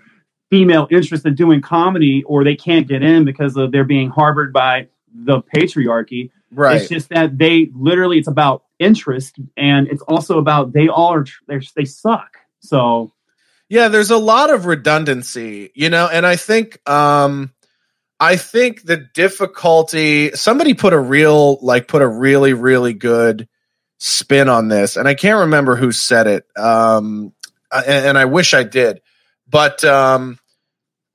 female 0.49 0.87
interest 0.91 1.25
in 1.25 1.33
doing 1.33 1.61
comedy 1.61 2.23
or 2.23 2.43
they 2.43 2.55
can't 2.55 2.87
get 2.87 3.01
in 3.01 3.23
because 3.23 3.55
of 3.55 3.71
they're 3.71 3.85
being 3.85 4.09
harbored 4.09 4.51
by 4.51 4.87
the 5.13 5.41
patriarchy. 5.55 6.29
Right. 6.51 6.81
It's 6.81 6.89
just 6.89 7.09
that 7.09 7.37
they 7.37 7.71
literally 7.73 8.17
it's 8.17 8.27
about 8.27 8.65
interest 8.77 9.39
and 9.55 9.87
it's 9.87 10.01
also 10.03 10.39
about 10.39 10.73
they 10.73 10.89
all 10.89 11.13
are 11.13 11.25
they're, 11.47 11.61
they 11.75 11.85
suck. 11.85 12.37
So 12.59 13.13
Yeah, 13.69 13.87
there's 13.87 14.11
a 14.11 14.17
lot 14.17 14.49
of 14.49 14.65
redundancy, 14.65 15.71
you 15.73 15.89
know, 15.89 16.09
and 16.11 16.27
I 16.27 16.35
think 16.35 16.77
um 16.89 17.53
I 18.21 18.35
think 18.35 18.83
the 18.83 18.97
difficulty 18.97 20.31
somebody 20.33 20.75
put 20.75 20.93
a 20.93 20.99
real 20.99 21.57
like 21.63 21.87
put 21.87 22.03
a 22.03 22.07
really 22.07 22.53
really 22.53 22.93
good 22.93 23.49
spin 23.97 24.47
on 24.47 24.67
this 24.67 24.95
and 24.95 25.07
I 25.07 25.15
can't 25.15 25.39
remember 25.39 25.75
who 25.75 25.91
said 25.91 26.27
it. 26.27 26.45
Um 26.55 27.33
and, 27.71 28.05
and 28.05 28.17
I 28.19 28.25
wish 28.25 28.53
I 28.53 28.61
did. 28.61 29.01
But 29.49 29.83
um 29.83 30.37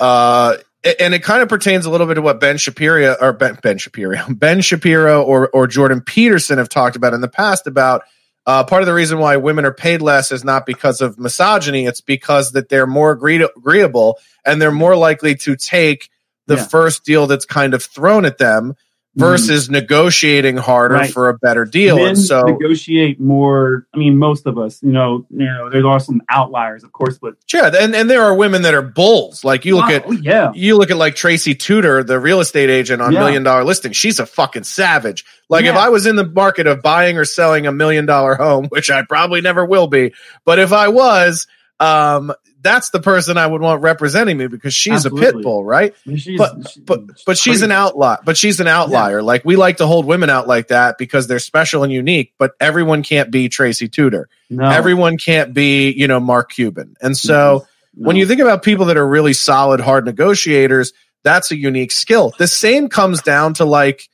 uh 0.01 0.57
and 1.01 1.15
it 1.15 1.23
kind 1.23 1.43
of 1.43 1.49
pertains 1.49 1.87
a 1.87 1.91
little 1.91 2.09
bit 2.09 2.15
to 2.15 2.23
what 2.23 2.41
Ben 2.41 2.59
Shapiro 2.59 3.15
or 3.21 3.33
Ben, 3.33 3.57
ben 3.63 3.79
Shapiro, 3.79 4.19
Ben 4.29 4.61
Shapiro 4.61 5.23
or 5.23 5.49
or 5.51 5.69
Jordan 5.69 6.01
Peterson 6.01 6.59
have 6.59 6.69
talked 6.69 6.97
about 6.97 7.15
in 7.15 7.21
the 7.21 7.29
past 7.29 7.69
about 7.69 8.03
uh, 8.47 8.63
part 8.63 8.81
of 8.81 8.87
the 8.87 8.95
reason 8.95 9.19
why 9.19 9.37
women 9.37 9.65
are 9.65 9.75
paid 9.75 10.01
less 10.01 10.31
is 10.31 10.45
not 10.45 10.67
because 10.67 11.01
of 11.01 11.19
misogyny; 11.19 11.85
it's 11.85 12.01
because 12.01 12.53
that 12.53 12.69
they're 12.69 12.87
more 12.87 13.11
agree- 13.11 13.43
agreeable 13.43 14.19
and 14.45 14.63
they're 14.63 14.71
more 14.71 14.95
likely 14.95 15.35
to 15.35 15.57
take 15.57 16.11
the 16.47 16.57
Yeah. 16.57 16.65
first 16.67 17.05
deal 17.05 17.27
that's 17.27 17.45
kind 17.45 17.75
of 17.75 17.83
thrown 17.83 18.25
at 18.25 18.39
them 18.39 18.73
mm-hmm. 18.73 19.21
versus 19.21 19.69
negotiating 19.71 20.57
harder 20.59 20.95
Right. 20.95 21.11
for 21.13 21.29
a 21.29 21.35
better 21.39 21.65
deal. 21.65 21.97
men 21.97 22.09
and 22.09 22.19
so, 22.19 22.43
negotiate 22.43 23.19
more. 23.21 23.87
I 23.95 23.99
mean, 23.99 24.17
most 24.19 24.47
of 24.47 24.59
us, 24.59 24.81
you 24.83 24.93
know, 24.93 25.27
you 25.31 25.45
know, 25.47 25.71
there 25.71 25.87
are 25.87 25.99
some 25.99 26.21
outliers, 26.29 26.85
of 26.85 26.93
course, 26.93 27.19
but 27.19 27.35
yeah, 27.53 27.71
and 27.79 27.95
and 27.97 28.09
there 28.11 28.23
are 28.23 28.35
women 28.35 28.63
that 28.63 28.75
are 28.75 28.83
bulls. 28.83 29.43
Like 29.45 29.65
you 29.65 29.75
look 29.77 29.89
Wow, 29.89 29.95
at, 29.97 30.05
oh, 30.07 30.13
yeah. 30.13 30.53
you 30.55 30.77
look 30.77 30.91
at 30.91 30.97
like 30.99 31.17
Tracy 31.17 31.55
Tutor, 31.55 32.05
the 32.05 32.21
real 32.21 32.41
estate 32.41 32.71
agent 32.71 33.01
on 33.03 33.13
Yeah. 33.13 33.21
Million 33.21 33.43
Dollar 33.43 33.65
Listing. 33.65 33.93
She's 33.93 34.21
a 34.21 34.27
fucking 34.27 34.65
savage. 34.65 35.25
Like 35.49 35.65
if 35.65 35.77
I 35.77 35.89
was 35.89 36.07
in 36.07 36.17
the 36.17 36.27
market 36.27 36.67
of 36.67 36.83
buying 36.83 37.17
or 37.19 37.25
selling 37.25 37.67
a 37.67 37.73
million 37.73 38.05
dollar 38.07 38.35
home, 38.35 38.67
which 38.69 38.91
I 38.91 39.03
probably 39.03 39.41
never 39.41 39.65
will 39.65 39.87
be, 39.87 40.13
but 40.45 40.59
if 40.59 40.73
I 40.73 40.89
was, 40.89 41.47
um, 41.79 42.33
that's 42.63 42.91
the 42.91 43.01
person 43.01 43.39
I 43.39 43.47
would 43.47 43.61
want 43.61 43.83
representing 43.83 44.37
me 44.37 44.47
because 44.47 44.75
she's 44.75 45.05
a 45.05 45.09
Absolutely. 45.09 45.33
pit 45.33 45.43
bull, 45.43 45.65
right? 45.65 45.95
she's, 46.05 46.39
but 46.39 46.77
but 46.85 47.01
but 47.25 47.39
she's 47.39 47.63
an 47.63 47.71
outlier. 47.71 48.19
But 48.25 48.37
she's 48.37 48.61
an 48.61 48.67
outlier. 48.67 49.23
Like 49.23 49.45
we 49.45 49.57
like 49.57 49.77
to 49.79 49.87
hold 49.87 50.07
women 50.07 50.31
out 50.31 50.49
like 50.49 50.69
that 50.69 50.99
because 50.99 51.27
they're 51.27 51.39
special 51.39 51.85
and 51.85 51.93
unique. 51.93 52.33
But 52.39 52.53
everyone 52.61 53.03
can't 53.03 53.31
be 53.31 53.49
Tracy 53.49 53.89
Tutor. 53.89 54.29
No. 54.51 54.69
Everyone 54.69 55.19
can't 55.19 55.55
be 55.55 55.93
you 55.93 56.09
know 56.09 56.19
Mark 56.19 56.51
Cuban. 56.51 56.97
And 57.01 57.17
so 57.17 57.67
when 57.95 58.17
you 58.17 58.27
think 58.27 58.41
about 58.41 58.63
people 58.63 58.87
that 58.87 58.97
are 58.97 59.07
really 59.07 59.33
solid, 59.33 59.81
hard 59.81 60.05
negotiators, 60.05 60.93
that's 61.23 61.51
a 61.51 61.57
unique 61.57 61.93
skill. 61.93 62.33
The 62.39 62.49
same 62.49 62.89
comes 62.89 63.23
down 63.23 63.55
to 63.55 63.65
like 63.65 64.09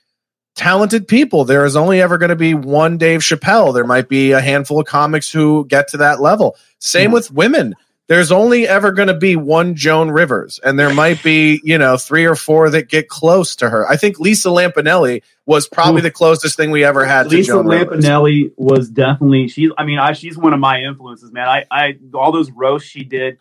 talented 0.55 1.09
people. 1.09 1.45
There 1.45 1.65
is 1.65 1.77
only 1.77 2.03
ever 2.03 2.19
going 2.19 2.31
to 2.31 2.37
be 2.37 2.55
one 2.55 2.99
Dave 2.99 3.21
Chappelle. 3.21 3.75
There 3.75 3.87
might 3.87 4.09
be 4.09 4.33
a 4.33 4.41
handful 4.41 4.81
of 4.81 4.87
comics 4.87 5.31
who 5.31 5.67
get 5.67 5.88
to 5.88 5.99
that 5.99 6.21
level. 6.21 6.57
Same 6.79 7.11
hmm. 7.11 7.15
with 7.15 7.31
women. 7.31 7.75
There's 8.09 8.33
only 8.33 8.69
ever 8.69 8.93
going 8.93 9.09
to 9.09 9.17
be 9.17 9.37
one 9.37 9.75
Joan 9.75 10.11
Rivers, 10.11 10.61
and 10.62 10.79
there 10.79 10.93
might 10.93 11.23
be, 11.23 11.61
you 11.65 11.79
know, 11.79 11.97
three 11.97 12.27
or 12.27 12.35
four 12.35 12.69
that 12.69 12.88
get 12.88 13.09
close 13.09 13.57
to 13.57 13.71
her. 13.71 13.88
I 13.88 13.97
think 13.97 14.19
Lisa 14.19 14.49
Lampanelli 14.49 15.23
was 15.47 15.67
probably 15.69 16.03
the 16.03 16.11
closest 16.11 16.57
thing 16.57 16.71
we 16.71 16.85
ever 16.85 17.07
had 17.07 17.25
to 17.25 17.29
Lisa 17.31 17.53
Joan 17.53 17.67
Rivers. 17.67 18.05
Lampanelli 18.05 18.53
was 18.57 18.91
definitely 18.91 19.49
she's. 19.49 19.71
I 19.79 19.85
mean, 19.85 19.99
I, 19.99 20.12
she's 20.12 20.37
one 20.37 20.53
of 20.53 20.61
my 20.61 20.83
influences, 20.83 21.33
man. 21.33 21.49
I, 21.49 21.65
I 21.71 21.99
all 22.12 22.33
those 22.33 22.51
roasts 22.51 22.88
she 22.88 23.05
did, 23.05 23.38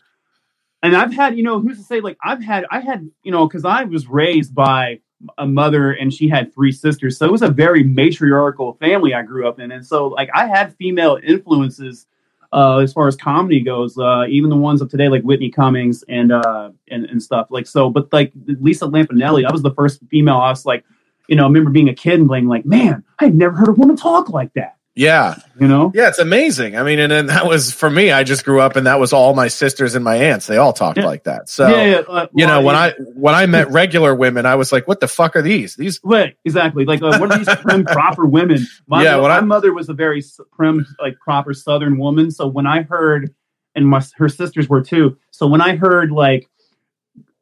and 0.81 0.95
I've 0.95 1.11
had, 1.11 1.35
you 1.35 1.43
know, 1.43 1.59
who's 1.59 1.79
to 1.79 1.83
say? 1.83 1.99
Like 1.99 2.17
I've 2.23 2.43
had, 2.43 2.65
I 2.71 2.79
had, 2.79 3.09
you 3.23 3.31
know, 3.31 3.47
because 3.47 3.65
I 3.65 3.83
was 3.83 4.07
raised 4.07 4.55
by 4.55 5.01
a 5.37 5.45
mother 5.45 5.91
and 5.91 6.13
she 6.13 6.27
had 6.27 6.53
three 6.53 6.71
sisters, 6.71 7.17
so 7.17 7.25
it 7.25 7.31
was 7.31 7.41
a 7.41 7.49
very 7.49 7.83
matriarchal 7.83 8.73
family 8.73 9.13
I 9.13 9.21
grew 9.23 9.47
up 9.47 9.59
in, 9.59 9.71
and 9.71 9.85
so 9.85 10.07
like 10.07 10.29
I 10.33 10.47
had 10.47 10.75
female 10.75 11.19
influences. 11.23 12.07
Uh, 12.53 12.79
as 12.79 12.91
far 12.91 13.07
as 13.07 13.15
comedy 13.15 13.61
goes, 13.61 13.97
uh, 13.97 14.25
even 14.27 14.49
the 14.49 14.57
ones 14.57 14.81
of 14.81 14.89
today, 14.89 15.07
like 15.07 15.21
Whitney 15.21 15.49
Cummings 15.49 16.03
and 16.09 16.33
uh, 16.33 16.71
and 16.89 17.05
and 17.05 17.23
stuff, 17.23 17.47
like 17.49 17.65
so. 17.65 17.89
But 17.89 18.11
like 18.11 18.33
Lisa 18.45 18.85
Lampanelli, 18.85 19.43
that 19.43 19.53
was 19.53 19.61
the 19.61 19.73
first 19.73 20.01
female 20.09 20.35
I 20.35 20.49
was 20.49 20.65
like, 20.65 20.83
you 21.29 21.37
know, 21.37 21.43
I 21.43 21.47
remember 21.47 21.69
being 21.69 21.87
a 21.87 21.95
kid 21.95 22.19
and 22.19 22.27
being 22.27 22.47
like, 22.47 22.65
man, 22.65 23.05
I 23.19 23.25
had 23.25 23.35
never 23.35 23.55
heard 23.55 23.69
a 23.69 23.71
woman 23.71 23.95
talk 23.95 24.27
like 24.27 24.53
that. 24.55 24.75
Yeah. 24.93 25.35
You 25.59 25.67
know? 25.69 25.91
Yeah, 25.95 26.09
it's 26.09 26.19
amazing. 26.19 26.75
I 26.75 26.83
mean, 26.83 26.99
and 26.99 27.09
then 27.11 27.27
that 27.27 27.45
was 27.45 27.71
for 27.71 27.89
me, 27.89 28.11
I 28.11 28.23
just 28.23 28.43
grew 28.43 28.59
up 28.59 28.75
and 28.75 28.87
that 28.87 28.99
was 28.99 29.13
all 29.13 29.33
my 29.33 29.47
sisters 29.47 29.95
and 29.95 30.03
my 30.03 30.15
aunts. 30.17 30.47
They 30.47 30.57
all 30.57 30.73
talked 30.73 30.97
like 30.97 31.23
that. 31.23 31.47
So, 31.47 31.67
Yeah, 31.69 31.83
yeah, 31.83 31.97
uh, 32.09 32.27
you 32.33 32.45
know, 32.45 32.61
when 32.61 32.75
yeah. 32.75 32.81
I, 32.81 32.93
when 33.15 33.33
I 33.33 33.45
met 33.45 33.71
regular 33.71 34.13
women, 34.13 34.45
I 34.45 34.55
was 34.55 34.71
like, 34.73 34.87
what 34.89 34.99
the 34.99 35.07
fuck 35.07 35.35
are 35.37 35.41
these? 35.41 35.75
These, 35.75 36.01
Right, 36.03 36.35
exactly. 36.43 36.83
Like, 36.85 37.01
uh, 37.01 37.17
what 37.19 37.31
are 37.31 37.37
these 37.37 37.55
prim, 37.61 37.85
proper 37.85 38.25
women? 38.25 38.67
My, 38.87 39.03
Yeah, 39.03 39.17
my 39.21 39.37
I- 39.37 39.39
mother 39.41 39.73
was 39.73 39.87
a 39.87 39.93
very 39.93 40.21
prim, 40.51 40.85
like 40.99 41.17
proper 41.19 41.53
Southern 41.53 41.97
woman. 41.97 42.29
So 42.31 42.47
when 42.47 42.67
I 42.67 42.81
heard, 42.81 43.33
and 43.75 43.87
my 43.87 44.01
her 44.17 44.27
sisters 44.27 44.67
were 44.67 44.81
too. 44.81 45.17
So 45.31 45.47
when 45.47 45.61
I 45.61 45.77
heard 45.77 46.11
like, 46.11 46.49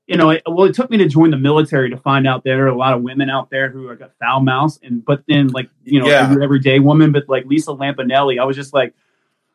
you 0.09 0.17
know, 0.17 0.31
it, 0.31 0.41
well, 0.47 0.65
it 0.65 0.73
took 0.75 0.89
me 0.89 0.97
to 0.97 1.07
join 1.07 1.29
the 1.31 1.37
military 1.37 1.89
to 1.91 1.97
find 1.97 2.27
out 2.27 2.43
there 2.43 2.65
are 2.65 2.67
a 2.67 2.75
lot 2.75 2.93
of 2.93 3.01
women 3.03 3.29
out 3.29 3.49
there 3.49 3.69
who 3.69 3.87
are 3.87 3.95
got 3.95 4.11
foul 4.19 4.41
mouths, 4.41 4.79
and 4.83 5.05
but 5.05 5.23
then 5.27 5.47
like 5.49 5.69
you 5.85 5.99
know, 6.01 6.07
Yeah. 6.07 6.23
every, 6.29 6.43
everyday 6.43 6.79
woman, 6.79 7.11
but 7.11 7.29
like 7.29 7.45
Lisa 7.45 7.71
Lampanelli, 7.71 8.39
I 8.41 8.43
was 8.43 8.55
just 8.57 8.73
like. 8.73 8.93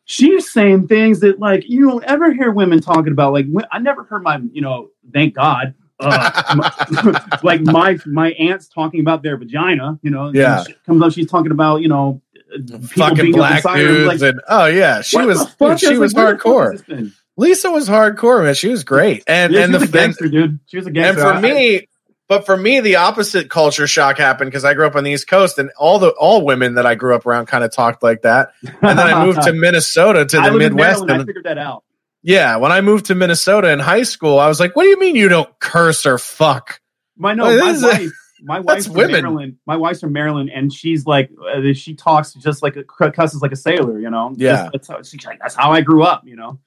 She's 0.06 0.52
saying 0.52 0.86
things 0.88 1.20
that 1.20 1.38
like 1.40 1.66
you 1.66 1.88
don't 1.88 2.04
ever 2.04 2.30
hear 2.30 2.50
women 2.52 2.78
talking 2.82 3.10
about. 3.12 3.32
Like 3.32 3.46
I 3.72 3.78
never 3.78 4.04
heard 4.04 4.22
my, 4.22 4.38
you 4.52 4.60
know, 4.60 4.90
thank 5.14 5.32
God, 5.34 5.72
uh, 5.98 6.54
my- 7.02 7.38
like 7.42 7.62
my 7.62 7.98
my 8.04 8.32
aunts 8.32 8.68
talking 8.68 9.00
about 9.00 9.22
their 9.22 9.38
vagina. 9.38 9.98
You 10.02 10.10
know, 10.10 10.30
Yeah. 10.34 10.62
she 10.64 10.74
comes 10.84 11.02
up, 11.02 11.12
she's 11.14 11.30
talking 11.30 11.52
about 11.52 11.80
you 11.80 11.88
know, 11.88 12.20
people 12.52 12.80
fucking 12.86 13.32
black 13.32 13.62
dudes. 13.62 14.20
like, 14.20 14.30
and, 14.34 14.42
oh 14.50 14.66
yeah, 14.66 15.00
she 15.00 15.16
what 15.16 15.26
was, 15.26 15.48
fuck? 15.54 15.78
she 15.78 15.88
was 15.96 15.98
was 15.98 16.12
like, 16.14 16.44
where 16.44 16.72
the 16.72 16.78
fuck 16.78 16.86
hardcore. 16.86 17.12
Has 17.38 17.46
this 17.48 17.62
been? 17.62 17.70
Lisa 17.70 17.70
was 17.70 17.88
hardcore, 17.88 18.44
man. 18.44 18.54
She 18.54 18.68
was 18.68 18.84
great. 18.84 19.24
And, 19.26 19.52
Yeah, 19.52 19.64
and 19.64 19.72
she 19.74 19.78
the 19.78 19.86
gangster, 19.88 20.28
dude. 20.28 20.60
She 20.66 20.76
was 20.76 20.86
a 20.86 20.90
gangster. 20.90 21.24
And 21.26 21.36
for 21.36 21.42
me, 21.42 21.88
but 22.28 22.46
for 22.46 22.56
me, 22.56 22.80
the 22.80 22.96
opposite 22.96 23.50
culture 23.50 23.86
shock 23.86 24.16
happened 24.18 24.50
because 24.50 24.64
I 24.64 24.74
grew 24.74 24.86
up 24.86 24.96
on 24.96 25.04
the 25.04 25.10
East 25.10 25.28
Coast, 25.28 25.58
and 25.58 25.70
all 25.78 25.98
the 25.98 26.10
all 26.10 26.44
women 26.44 26.74
that 26.76 26.86
I 26.86 26.94
grew 26.94 27.14
up 27.14 27.26
around 27.26 27.46
kind 27.46 27.62
of 27.64 27.72
talked 27.72 28.02
like 28.02 28.22
that. 28.22 28.52
And 28.62 28.98
then 28.98 29.00
I 29.00 29.24
moved 29.24 29.42
to 29.42 29.52
Minnesota 29.54 30.24
to 30.24 30.36
the 30.40 30.52
Midwest. 30.52 31.00
Maryland, 31.06 31.22
I 31.22 31.24
figured 31.26 31.44
that 31.44 31.58
out. 31.58 31.84
yeah, 32.22 32.56
when 32.56 32.72
I 32.72 32.80
moved 32.80 33.06
to 33.06 33.14
Minnesota 33.14 33.70
in 33.70 33.78
high 33.78 34.04
school, 34.04 34.38
I 34.38 34.48
was 34.48 34.58
like, 34.58 34.74
"What 34.74 34.84
do 34.84 34.88
you 34.88 34.98
mean 34.98 35.16
you 35.16 35.28
don't 35.28 35.50
curse 35.60 36.06
or 36.06 36.16
fuck?" 36.18 36.80
My 37.18 37.34
no, 37.34 37.44
Well, 37.44 37.58
my 37.58 37.72
this 37.72 37.76
is 37.76 37.82
a- 37.82 37.86
wife, 37.88 38.10
my 38.42 38.60
wife's 38.60 38.86
from 38.86 38.94
women. 38.94 39.22
Maryland. 39.22 39.56
My 39.66 39.76
wife's 39.76 40.00
from 40.00 40.12
Maryland, 40.14 40.50
and 40.52 40.72
she's 40.72 41.04
like, 41.04 41.30
uh, 41.54 41.74
she 41.74 41.94
talks 41.94 42.32
just 42.32 42.62
like 42.62 42.76
a 42.76 42.84
cusses 42.84 43.42
like 43.42 43.52
a 43.52 43.56
sailor. 43.56 44.00
You 44.00 44.08
know, 44.10 44.32
Yeah. 44.36 44.52
Just- 44.56 44.72
that's 44.72 44.88
how, 44.88 45.02
she's 45.02 45.26
like, 45.26 45.40
that's 45.40 45.54
how 45.54 45.72
I 45.72 45.82
grew 45.82 46.02
up. 46.04 46.22
You 46.24 46.36
know, 46.36 46.58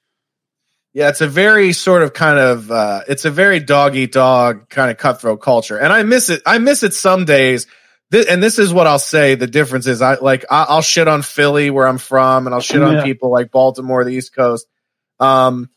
Yeah, 0.94 1.10
it's 1.10 1.20
a 1.20 1.28
very 1.28 1.72
sort 1.72 2.02
of 2.02 2.12
kind 2.12 2.38
of 2.38 2.70
uh, 2.70 3.02
it's 3.08 3.24
a 3.24 3.30
very 3.30 3.60
dog 3.60 3.94
eat 3.94 4.12
dog 4.12 4.68
kind 4.68 4.90
of 4.90 4.96
cutthroat 4.96 5.40
culture, 5.40 5.78
and 5.78 5.92
I 5.92 6.02
miss 6.02 6.30
it. 6.30 6.42
I 6.46 6.58
miss 6.58 6.82
it 6.82 6.94
some 6.94 7.24
days. 7.24 7.66
And 8.10 8.42
this 8.42 8.58
is 8.58 8.72
what 8.72 8.86
I'll 8.86 8.98
say. 8.98 9.34
The 9.34 9.46
difference 9.46 9.86
is, 9.86 10.00
I 10.00 10.14
like 10.14 10.46
I- 10.50 10.64
I'll 10.70 10.80
shit 10.80 11.08
on 11.08 11.20
Philly 11.20 11.68
where 11.68 11.86
I'm 11.86 11.98
from, 11.98 12.46
and 12.46 12.54
I'll 12.54 12.62
shit 12.62 12.82
on 12.82 12.94
Yeah. 12.94 13.04
people 13.04 13.30
like 13.30 13.50
Baltimore, 13.50 14.02
the 14.02 14.14
East 14.14 14.34
Coast. 14.34 14.66
Um, 15.20 15.68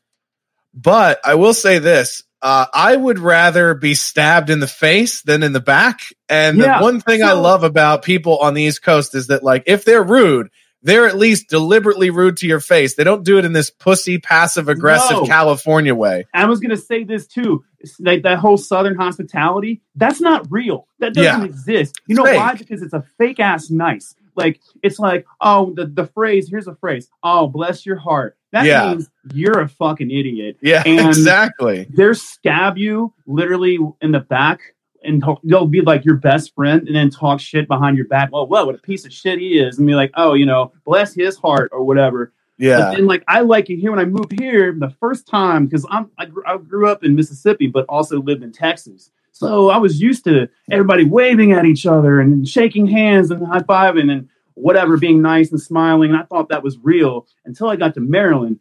but 0.74 1.20
I 1.26 1.36
will 1.36 1.54
say 1.54 1.80
this: 1.80 2.24
uh, 2.42 2.68
I 2.74 2.96
would 2.96 3.20
rather 3.20 3.74
be 3.74 3.96
stabbed 3.96 4.50
in 4.50 4.62
the 4.62 4.68
face 4.68 5.24
than 5.24 5.44
in 5.44 5.52
the 5.52 5.60
back. 5.60 6.00
And 6.30 6.58
Yeah, 6.58 6.78
the 6.78 6.84
one 6.86 7.02
thing 7.02 7.22
I 7.22 7.34
love 7.34 7.64
about 7.66 8.04
people 8.04 8.38
on 8.38 8.54
the 8.54 8.64
East 8.64 8.82
Coast 8.82 9.14
is 9.14 9.28
that, 9.28 9.44
like, 9.44 9.64
if 9.66 9.84
they're 9.84 10.02
rude, 10.02 10.48
they're 10.84 11.08
at 11.08 11.18
least 11.18 11.50
deliberately 11.50 12.10
rude 12.10 12.38
to 12.38 12.48
your 12.48 12.60
face. 12.60 12.96
They 12.96 13.04
don't 13.04 13.24
do 13.24 13.38
it 13.38 13.46
in 13.46 13.54
this 13.54 13.70
pussy, 13.70 14.18
passive 14.18 14.68
aggressive 14.70 15.18
No. 15.18 15.26
California 15.26 15.94
way. 15.96 16.26
I 16.34 16.46
was 16.46 16.60
gonna 16.60 16.78
say 16.78 17.04
this 17.04 17.28
too. 17.28 17.64
Like 18.00 18.24
that 18.24 18.40
whole 18.40 18.58
Southern 18.58 18.96
hospitality, 18.96 19.82
that's 19.96 20.22
not 20.22 20.46
real. 20.52 20.88
That 21.00 21.14
doesn't 21.14 21.42
Yeah. 21.42 21.46
exist. 21.46 22.00
You 22.08 22.16
know 22.16 22.26
Fake. 22.26 22.38
why? 22.38 22.54
Because 22.56 22.82
it's 22.82 22.94
a 22.94 23.04
fake 23.18 23.40
ass 23.40 23.70
nice. 23.70 24.16
Like 24.36 24.60
it's 24.82 24.98
like, 25.00 25.26
oh, 25.42 25.74
the, 25.76 25.86
the 25.88 26.06
phrase, 26.08 26.48
here's 26.50 26.68
a 26.68 26.76
phrase. 26.76 27.10
Oh, 27.24 27.48
bless 27.48 27.86
your 27.86 27.98
heart. 27.98 28.38
that 28.54 28.66
Yeah. 28.66 28.90
means 28.90 29.10
you're 29.34 29.62
a 29.62 29.68
fucking 29.70 30.12
idiot. 30.12 30.58
Yeah, 30.62 30.84
And 30.86 31.08
exactly. 31.08 31.88
They're 31.90 32.14
stab 32.14 32.78
you 32.78 33.14
literally 33.26 33.78
in 34.02 34.12
the 34.12 34.20
back, 34.20 34.60
and 35.04 35.24
they'll 35.44 35.68
be 35.68 35.82
like 35.82 36.06
your 36.06 36.16
best 36.16 36.54
friend, 36.56 36.88
and 36.88 36.96
then 36.96 37.10
talk 37.10 37.40
shit 37.40 37.68
behind 37.68 37.98
your 37.98 38.08
back. 38.08 38.32
Well, 38.32 38.48
what, 38.48 38.66
what 38.66 38.76
a 38.76 38.80
piece 38.80 39.06
of 39.06 39.14
shit 39.14 39.40
he 39.40 39.60
is, 39.60 39.78
and 39.78 39.88
be 39.88 39.96
like, 39.96 40.12
oh, 40.16 40.34
you 40.34 40.46
know, 40.46 40.74
bless 40.86 41.14
his 41.14 41.38
heart 41.38 41.70
or 41.72 41.84
whatever. 41.84 42.34
Yeah. 42.58 42.92
Then, 42.92 43.08
like, 43.08 43.24
I 43.28 43.42
like 43.42 43.72
it 43.72 43.78
here 43.78 43.90
when 43.90 44.00
I 44.00 44.06
moved 44.06 44.40
here 44.40 44.72
the 44.78 44.92
first 45.00 45.28
time 45.28 45.66
because 45.66 45.86
I'm 45.90 46.12
I 46.18 46.26
grew, 46.26 46.44
I 46.46 46.58
grew 46.58 46.88
up 46.88 47.04
in 47.04 47.16
Mississippi, 47.16 47.68
but 47.68 47.86
also 47.90 48.22
lived 48.22 48.44
in 48.44 48.52
Texas. 48.52 49.10
So 49.32 49.70
I 49.70 49.78
was 49.78 50.00
used 50.00 50.24
to 50.26 50.48
everybody 50.70 51.04
waving 51.04 51.54
at 51.54 51.66
each 51.66 51.88
other 51.88 52.20
and 52.20 52.48
shaking 52.48 52.86
hands 52.86 53.32
and 53.32 53.46
high 53.48 53.62
fiving 53.62 54.12
and 54.12 54.30
whatever, 54.54 54.98
being 54.98 55.24
nice 55.24 55.50
and 55.50 55.60
smiling. 55.60 56.12
And 56.12 56.20
I 56.20 56.24
thought 56.26 56.50
that 56.50 56.64
was 56.64 56.78
real 56.78 57.26
until 57.46 57.68
I 57.68 57.76
got 57.76 57.96
to 57.96 58.02
Maryland. 58.02 58.60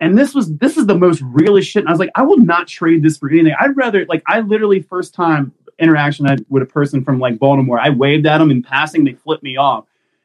And 0.00 0.18
this 0.18 0.34
was 0.34 0.54
this 0.58 0.76
is 0.76 0.86
the 0.86 0.98
most 0.98 1.22
realest 1.22 1.70
shit. 1.70 1.84
And 1.84 1.88
I 1.88 1.92
was 1.92 2.00
like, 2.00 2.10
I 2.14 2.22
will 2.22 2.36
not 2.36 2.68
trade 2.68 3.02
this 3.02 3.16
for 3.16 3.30
anything. 3.30 3.54
I'd 3.58 3.76
rather 3.76 4.04
like 4.06 4.22
I 4.26 4.40
literally 4.40 4.82
first 4.82 5.14
time 5.14 5.52
interaction 5.78 6.26
I 6.26 6.30
had 6.30 6.46
with 6.48 6.62
a 6.62 6.66
person 6.66 7.04
from 7.04 7.18
like 7.18 7.38
Baltimore, 7.38 7.78
I 7.80 7.90
waved 7.90 8.26
at 8.26 8.38
them 8.38 8.50
in 8.50 8.62
passing, 8.62 9.04
they 9.04 9.12
flipped 9.14 9.42
me 9.42 9.56
off. 9.56 9.84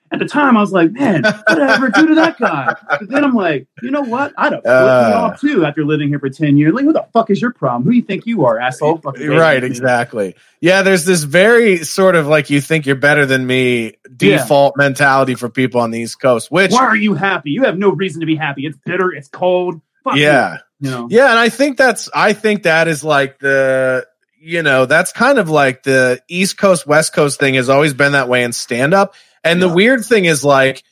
At 0.09 0.19
the 0.19 0.25
time, 0.25 0.55
I 0.55 0.61
was 0.61 0.71
like, 0.71 0.91
man, 0.93 1.21
whatever, 1.49 1.89
do 1.89 2.07
to 2.07 2.15
that 2.15 2.39
guy. 2.39 2.73
But 2.89 3.09
then 3.09 3.25
I'm 3.25 3.33
like, 3.35 3.67
you 3.81 3.91
know 3.91 4.03
what? 4.03 4.33
I'd 4.37 4.53
have 4.53 4.61
flipped 4.63 4.65
me 4.65 4.71
Uh. 4.71 5.19
off 5.19 5.41
too 5.41 5.65
after 5.65 5.83
living 5.83 6.07
here 6.07 6.17
for 6.19 6.29
10 6.29 6.55
years. 6.55 6.71
Like, 6.73 6.85
who 6.85 6.93
the 6.93 7.05
fuck 7.11 7.29
is 7.29 7.41
your 7.41 7.51
problem? 7.51 7.83
Who 7.83 7.89
do 7.91 7.97
you 7.97 8.03
think 8.03 8.25
you 8.25 8.45
are, 8.45 8.57
asshole? 8.57 8.99
Fucking 8.99 9.27
Right, 9.27 9.61
exactly. 9.61 10.35
Yeah, 10.61 10.81
there's 10.81 11.03
this 11.03 11.23
very 11.23 11.83
sort 11.83 12.15
of 12.15 12.25
like 12.25 12.49
you 12.49 12.61
think 12.61 12.85
you're 12.85 12.95
better 12.95 13.25
than 13.25 13.45
me 13.45 13.95
default 14.15 14.77
mentality 14.77 15.35
for 15.35 15.49
people 15.49 15.81
on 15.81 15.91
the 15.91 15.99
East 15.99 16.21
Coast, 16.21 16.49
which 16.51 16.71
Why 16.71 16.85
are 16.85 16.95
you 16.95 17.13
happy? 17.13 17.51
You 17.51 17.63
have 17.65 17.77
no 17.77 17.89
reason 17.89 18.21
to 18.21 18.25
be 18.25 18.37
happy. 18.37 18.65
It's 18.65 18.77
bitter. 18.85 19.11
It's 19.11 19.27
cold. 19.27 19.81
Fuck 20.05 20.15
you. 20.15 20.21
yeah. 20.23 20.59
You 20.79 20.89
know? 20.91 21.07
Yeah, 21.11 21.31
and 21.31 21.39
I 21.39 21.49
think 21.49 21.75
that's 21.77 22.07
I 22.15 22.31
think 22.31 22.63
that 22.63 22.87
is 22.87 23.03
like 23.03 23.39
the 23.39 24.05
you 24.39 24.63
know, 24.63 24.85
that's 24.85 25.11
kind 25.11 25.39
of 25.39 25.49
like 25.49 25.83
the 25.83 26.21
East 26.27 26.57
Coast 26.57 26.85
West 26.87 27.13
Coast 27.13 27.39
thing 27.39 27.55
has 27.55 27.69
always 27.69 27.93
been 27.93 28.13
that 28.13 28.29
way 28.29 28.43
in 28.43 28.53
stand 28.53 28.93
up. 28.93 29.13
And 29.43 29.61
the 29.61 29.69
weird 29.69 30.03
thing 30.05 30.25
is 30.25 30.43
like 30.43 30.83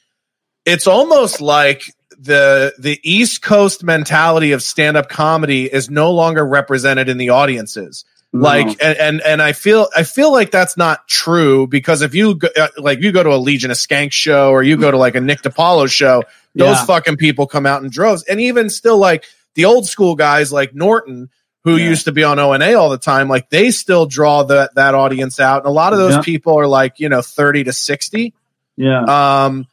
it's 0.66 0.88
almost 0.88 1.42
like 1.42 1.84
the 2.18 2.74
the 2.80 3.00
East 3.04 3.42
Coast 3.42 3.84
mentality 3.84 4.54
of 4.54 4.64
stand 4.64 4.98
up 4.98 5.10
comedy 5.10 5.66
is 5.66 5.90
no 5.90 6.12
longer 6.12 6.46
represented 6.46 7.10
in 7.10 7.18
the 7.18 7.30
audiences. 7.30 8.06
Like 8.32 8.68
and, 8.84 8.98
and 8.98 9.22
and 9.22 9.42
I 9.42 9.54
feel 9.54 9.88
I 9.96 10.04
feel 10.04 10.30
like 10.32 10.52
that's 10.52 10.76
not 10.76 11.08
true 11.08 11.68
because 11.68 12.02
if 12.02 12.14
you 12.14 12.36
go, 12.36 12.50
uh, 12.58 12.68
like 12.78 13.00
you 13.02 13.14
go 13.14 13.24
to 13.24 13.34
a 13.34 13.38
Legion 13.38 13.72
of 13.72 13.78
Skank 13.78 14.12
show 14.12 14.50
or 14.52 14.62
you 14.62 14.76
go 14.76 14.92
to 14.92 14.98
like 14.98 15.16
a 15.16 15.22
Nick 15.22 15.42
DiPaolo 15.42 15.90
show, 15.90 16.22
those 16.54 16.76
Yeah. 16.78 16.86
fucking 16.86 17.16
people 17.16 17.48
come 17.48 17.66
out 17.66 17.82
in 17.82 17.90
droves. 17.90 18.24
And 18.24 18.42
even 18.42 18.70
still 18.70 18.98
like 18.98 19.24
the 19.54 19.64
old 19.66 19.88
school 19.88 20.16
guys 20.16 20.52
like 20.52 20.76
Norton 20.76 21.30
who 21.66 21.76
used 21.76 22.06
to 22.06 22.14
be 22.14 22.24
on 22.24 22.40
O 22.40 22.54
and 22.54 22.64
A 22.64 22.76
all 22.76 22.90
the 22.90 22.98
time, 22.98 23.28
like 23.28 23.50
they 23.50 23.72
still 23.72 24.06
draw 24.06 24.44
that 24.44 24.76
that 24.76 24.94
audience 24.96 25.40
out. 25.42 25.64
And 25.64 25.68
a 25.68 25.72
lot 25.72 25.92
of 25.92 26.00
those 26.00 26.14
Yeah. 26.14 26.22
people 26.22 26.58
are 26.58 26.68
like, 26.68 27.00
you 27.02 27.10
know, 27.10 27.22
30 27.22 27.66
to 27.66 27.74
60. 27.74 28.34
Yeah. 28.78 29.02
Um, 29.46 29.66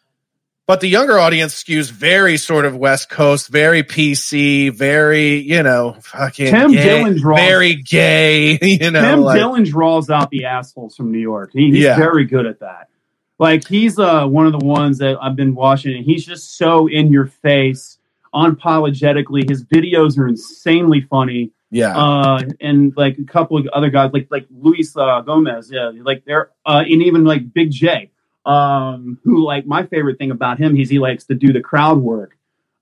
but 0.66 0.80
the 0.80 0.88
younger 0.88 1.18
audience 1.18 1.62
skews 1.62 1.90
very 1.90 2.36
sort 2.38 2.64
of 2.64 2.74
West 2.76 3.10
Coast, 3.10 3.48
very 3.48 3.82
PC, 3.82 4.70
very, 4.72 5.36
you 5.38 5.62
know, 5.62 5.96
fucking 6.00 6.46
Tim 6.50 6.72
gay, 6.72 6.82
Dillon 6.82 7.20
draws- 7.20 7.40
very 7.40 7.74
gay, 7.74 8.58
you 8.62 8.90
know. 8.90 9.00
Tim 9.02 9.20
like- 9.20 9.38
Dillon 9.38 9.64
draws 9.64 10.08
out 10.08 10.30
the 10.30 10.46
assholes 10.46 10.96
from 10.96 11.12
New 11.12 11.18
York. 11.18 11.50
He, 11.52 11.72
he's 11.72 11.78
Yeah. 11.84 11.96
very 11.96 12.24
good 12.24 12.46
at 12.46 12.60
that. 12.60 12.88
Like 13.38 13.66
he's 13.68 13.98
uh, 13.98 14.24
one 14.26 14.46
of 14.46 14.52
the 14.58 14.64
ones 14.64 14.98
that 14.98 15.18
I've 15.20 15.34
been 15.36 15.54
watching, 15.54 15.94
and 15.96 16.04
he's 16.06 16.24
just 16.24 16.56
so 16.56 16.86
in 16.86 17.10
your 17.12 17.26
face, 17.26 17.98
unapologetically. 18.32 19.48
His 19.48 19.64
videos 19.64 20.16
are 20.18 20.28
insanely 20.28 21.00
funny. 21.02 21.50
Yeah. 21.72 21.96
Uh, 21.96 22.42
and 22.60 22.92
like 22.96 23.16
a 23.18 23.24
couple 23.24 23.56
of 23.56 23.66
other 23.68 23.88
guys, 23.88 24.10
like 24.12 24.28
like 24.30 24.46
Luis 24.50 24.94
uh, 24.94 25.22
Gomez, 25.22 25.70
yeah, 25.72 25.90
like 26.02 26.24
they're 26.26 26.50
uh, 26.66 26.84
and 26.86 27.02
even 27.02 27.24
like 27.24 27.52
Big 27.52 27.70
J, 27.70 28.10
um, 28.44 29.18
who 29.24 29.42
like 29.42 29.66
my 29.66 29.86
favorite 29.86 30.18
thing 30.18 30.30
about 30.30 30.58
him, 30.58 30.76
he's 30.76 30.90
he 30.90 30.98
likes 30.98 31.24
to 31.24 31.34
do 31.34 31.52
the 31.52 31.62
crowd 31.62 31.98
work. 31.98 32.36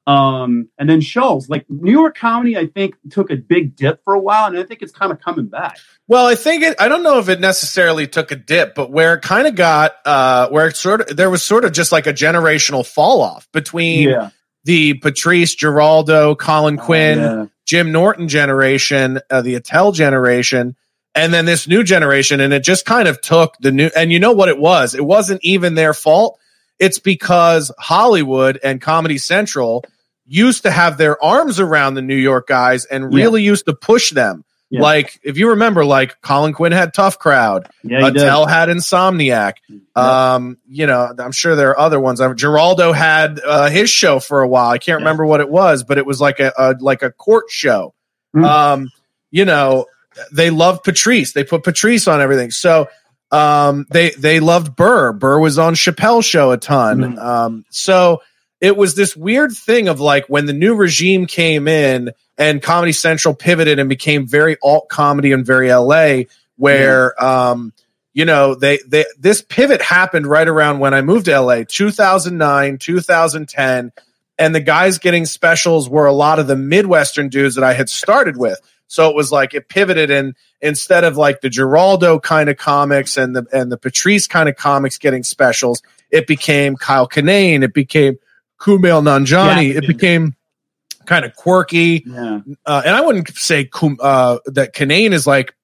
Um, 0.08 0.68
and 0.76 0.90
then 0.90 1.00
Schulz, 1.00 1.48
like 1.48 1.66
New 1.70 1.92
York 1.92 2.18
comedy, 2.18 2.56
I 2.56 2.66
think 2.66 2.96
took 3.10 3.30
a 3.30 3.36
big 3.36 3.76
dip 3.76 4.02
for 4.02 4.12
a 4.12 4.18
while, 4.18 4.46
and 4.48 4.58
I 4.58 4.64
think 4.64 4.82
it's 4.82 4.90
kind 4.90 5.12
of 5.12 5.20
coming 5.20 5.46
back. 5.46 5.78
Well, 6.08 6.26
I 6.26 6.34
think 6.34 6.64
it, 6.64 6.74
I 6.80 6.88
don't 6.88 7.04
know 7.04 7.20
if 7.20 7.28
it 7.28 7.38
necessarily 7.38 8.08
took 8.08 8.32
a 8.32 8.36
dip, 8.36 8.74
but 8.74 8.90
where 8.90 9.14
it 9.14 9.22
kind 9.22 9.46
of 9.46 9.54
got, 9.54 9.92
uh, 10.04 10.48
where 10.48 10.66
it 10.66 10.74
sort 10.74 11.02
of, 11.02 11.16
there 11.16 11.30
was 11.30 11.44
sort 11.44 11.64
of 11.64 11.70
just 11.70 11.92
like 11.92 12.08
a 12.08 12.12
generational 12.12 12.84
fall 12.84 13.20
off 13.20 13.46
between 13.52 14.08
Yeah. 14.08 14.30
Oh, 14.30 14.30
the 14.64 14.94
Patrice, 14.94 15.54
Giraldo, 15.54 16.34
Colin 16.34 16.76
Quinn, 16.76 17.18
yeah. 17.18 17.46
Jim 17.70 17.92
Norton 17.92 18.26
generation, 18.26 19.20
uh, 19.30 19.42
the 19.42 19.54
Attell 19.54 19.92
generation, 19.92 20.74
and 21.14 21.32
then 21.32 21.44
this 21.44 21.68
new 21.68 21.84
generation. 21.84 22.40
And 22.40 22.52
it 22.52 22.64
just 22.64 22.84
kind 22.84 23.06
of 23.06 23.20
took 23.20 23.54
the 23.60 23.70
new, 23.70 23.90
and 23.94 24.10
you 24.10 24.18
know 24.18 24.32
what 24.32 24.48
it 24.48 24.58
was? 24.58 24.96
It 24.96 25.04
wasn't 25.04 25.38
even 25.44 25.76
their 25.76 25.94
fault. 25.94 26.36
It's 26.80 26.98
because 26.98 27.70
Hollywood 27.78 28.58
and 28.64 28.80
Comedy 28.80 29.18
Central 29.18 29.84
used 30.26 30.64
to 30.64 30.72
have 30.72 30.98
their 30.98 31.22
arms 31.22 31.60
around 31.60 31.94
the 31.94 32.02
New 32.02 32.16
York 32.16 32.48
guys 32.48 32.86
and 32.86 33.12
Yeah. 33.12 33.22
really 33.22 33.44
used 33.44 33.66
to 33.66 33.72
push 33.72 34.10
them. 34.10 34.44
Yeah. 34.70 34.82
Like, 34.82 35.18
if 35.24 35.36
you 35.36 35.50
remember, 35.50 35.84
like 35.84 36.20
Colin 36.22 36.52
Quinn 36.52 36.70
had 36.70 36.94
Tough 36.94 37.18
Crowd, 37.18 37.68
Yeah, 37.82 38.04
he 38.06 38.12
did. 38.12 38.22
Had 38.22 38.68
Insomniac. 38.68 39.54
Um, 39.96 40.58
you 40.68 40.86
know, 40.86 41.12
I'm 41.18 41.32
sure 41.32 41.56
there 41.56 41.70
are 41.70 41.78
other 41.78 41.98
ones. 41.98 42.20
Uh, 42.20 42.32
Giraldo 42.34 42.92
had 42.92 43.40
uh, 43.44 43.68
his 43.68 43.90
show 43.90 44.20
for 44.20 44.42
a 44.42 44.48
while. 44.48 44.70
I 44.70 44.78
can't 44.78 45.00
remember 45.00 45.26
what 45.26 45.40
it 45.40 45.50
was, 45.50 45.82
but 45.82 45.98
it 45.98 46.06
was 46.06 46.20
like 46.20 46.38
a, 46.38 46.52
a 46.56 46.76
like 46.78 47.02
a 47.02 47.10
court 47.10 47.46
show. 47.50 47.94
Hmm. 48.32 48.44
Um, 48.44 48.90
you 49.32 49.44
know, 49.44 49.86
they 50.32 50.50
loved 50.50 50.84
Patrice. 50.84 51.32
They 51.32 51.44
put 51.44 51.64
Patrice 51.64 52.06
on 52.06 52.20
everything. 52.20 52.52
So 52.52 52.88
um, 53.32 53.86
they 53.90 54.10
they 54.10 54.38
loved 54.40 54.76
Burr. 54.76 55.12
Burr 55.12 55.40
was 55.40 55.58
on 55.58 55.74
Chappelle's 55.74 56.26
show 56.26 56.52
a 56.52 56.56
ton. 56.56 57.18
Um, 57.18 57.64
so 57.70 58.22
it 58.60 58.76
was 58.76 58.94
this 58.94 59.16
weird 59.16 59.52
thing 59.52 59.88
of 59.88 60.00
like 60.00 60.26
when 60.26 60.46
the 60.46 60.52
new 60.52 60.74
regime 60.74 61.26
came 61.26 61.66
in 61.66 62.12
and 62.36 62.62
Comedy 62.62 62.92
Central 62.92 63.34
pivoted 63.34 63.78
and 63.78 63.88
became 63.88 64.26
very 64.26 64.56
alt 64.62 64.88
comedy 64.88 65.32
and 65.32 65.44
very 65.44 65.72
LA, 65.72 66.24
where 66.56 67.22
um, 67.22 67.72
you 68.12 68.24
know 68.24 68.54
they 68.54 68.78
they 68.86 69.06
this 69.18 69.42
pivot 69.42 69.80
happened 69.80 70.26
right 70.26 70.48
around 70.48 70.78
when 70.78 70.94
I 70.94 71.00
moved 71.00 71.26
to 71.26 71.40
LA, 71.40 71.64
2009, 71.66 72.78
2010, 72.78 73.92
and 74.38 74.54
the 74.54 74.60
guys 74.60 74.98
getting 74.98 75.24
specials 75.24 75.88
were 75.88 76.06
a 76.06 76.12
lot 76.12 76.38
of 76.38 76.46
the 76.46 76.56
Midwestern 76.56 77.28
dudes 77.28 77.54
that 77.54 77.64
I 77.64 77.72
had 77.72 77.88
started 77.88 78.36
with. 78.36 78.60
So 78.88 79.08
it 79.08 79.14
was 79.14 79.30
like 79.30 79.54
it 79.54 79.68
pivoted 79.68 80.10
and 80.10 80.34
instead 80.60 81.04
of 81.04 81.16
like 81.16 81.40
the 81.40 81.48
Giraldo 81.48 82.18
kind 82.18 82.50
of 82.50 82.56
comics 82.56 83.16
and 83.16 83.34
the 83.34 83.46
and 83.52 83.70
the 83.70 83.78
Patrice 83.78 84.26
kind 84.26 84.48
of 84.48 84.56
comics 84.56 84.98
getting 84.98 85.22
specials, 85.22 85.82
it 86.10 86.26
became 86.26 86.76
Kyle 86.76 87.08
Kinane, 87.08 87.62
it 87.62 87.72
became 87.72 88.18
Kumail 88.60 89.02
Nanjiani, 89.02 89.74
it 89.74 89.86
became 89.86 90.34
kind 91.06 91.24
of 91.24 91.34
quirky. 91.34 92.04
Yeah. 92.06 92.40
Uh, 92.66 92.82
and 92.84 92.94
I 92.94 93.00
wouldn't 93.00 93.28
say 93.36 93.64
Kum, 93.64 93.96
uh, 94.00 94.38
that 94.46 94.74
Kinane 94.74 95.12
is 95.12 95.26
like 95.26 95.54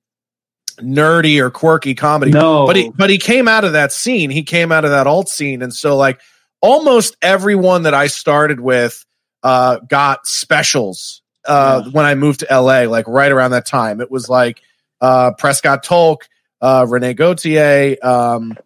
nerdy 0.78 1.38
or 1.40 1.50
quirky 1.50 1.94
comedy. 1.94 2.32
No. 2.32 2.66
but 2.66 2.76
he 2.76 2.90
but 2.90 3.11
he 3.11 3.18
came 3.18 3.48
out 3.48 3.64
of 3.64 3.74
that 3.74 3.92
scene. 3.92 4.30
He 4.30 4.42
came 4.42 4.72
out 4.72 4.85
of 4.85 4.90
that 4.90 5.06
alt 5.06 5.28
scene, 5.28 5.62
and 5.62 5.72
so 5.72 5.96
like 5.96 6.20
almost 6.61 7.16
everyone 7.22 7.85
that 7.85 7.94
I 7.94 8.06
started 8.06 8.61
with 8.61 9.04
uh, 9.42 9.78
got 9.88 10.26
specials 10.26 11.22
uh, 11.46 11.85
when 11.90 12.04
I 12.04 12.14
moved 12.14 12.40
to 12.40 12.46
LA. 12.50 12.82
Like 12.82 13.06
right 13.06 13.30
around 13.30 13.52
that 13.52 13.66
time, 13.66 14.00
it 14.00 14.11
was 14.11 14.28
like 14.28 14.62
uh, 15.00 15.32
Prescott 15.38 15.85
Tolk, 15.85 16.22
uh, 16.61 16.87
Rene 16.88 17.14
Gautier. 17.14 17.96
Um, 18.02 18.56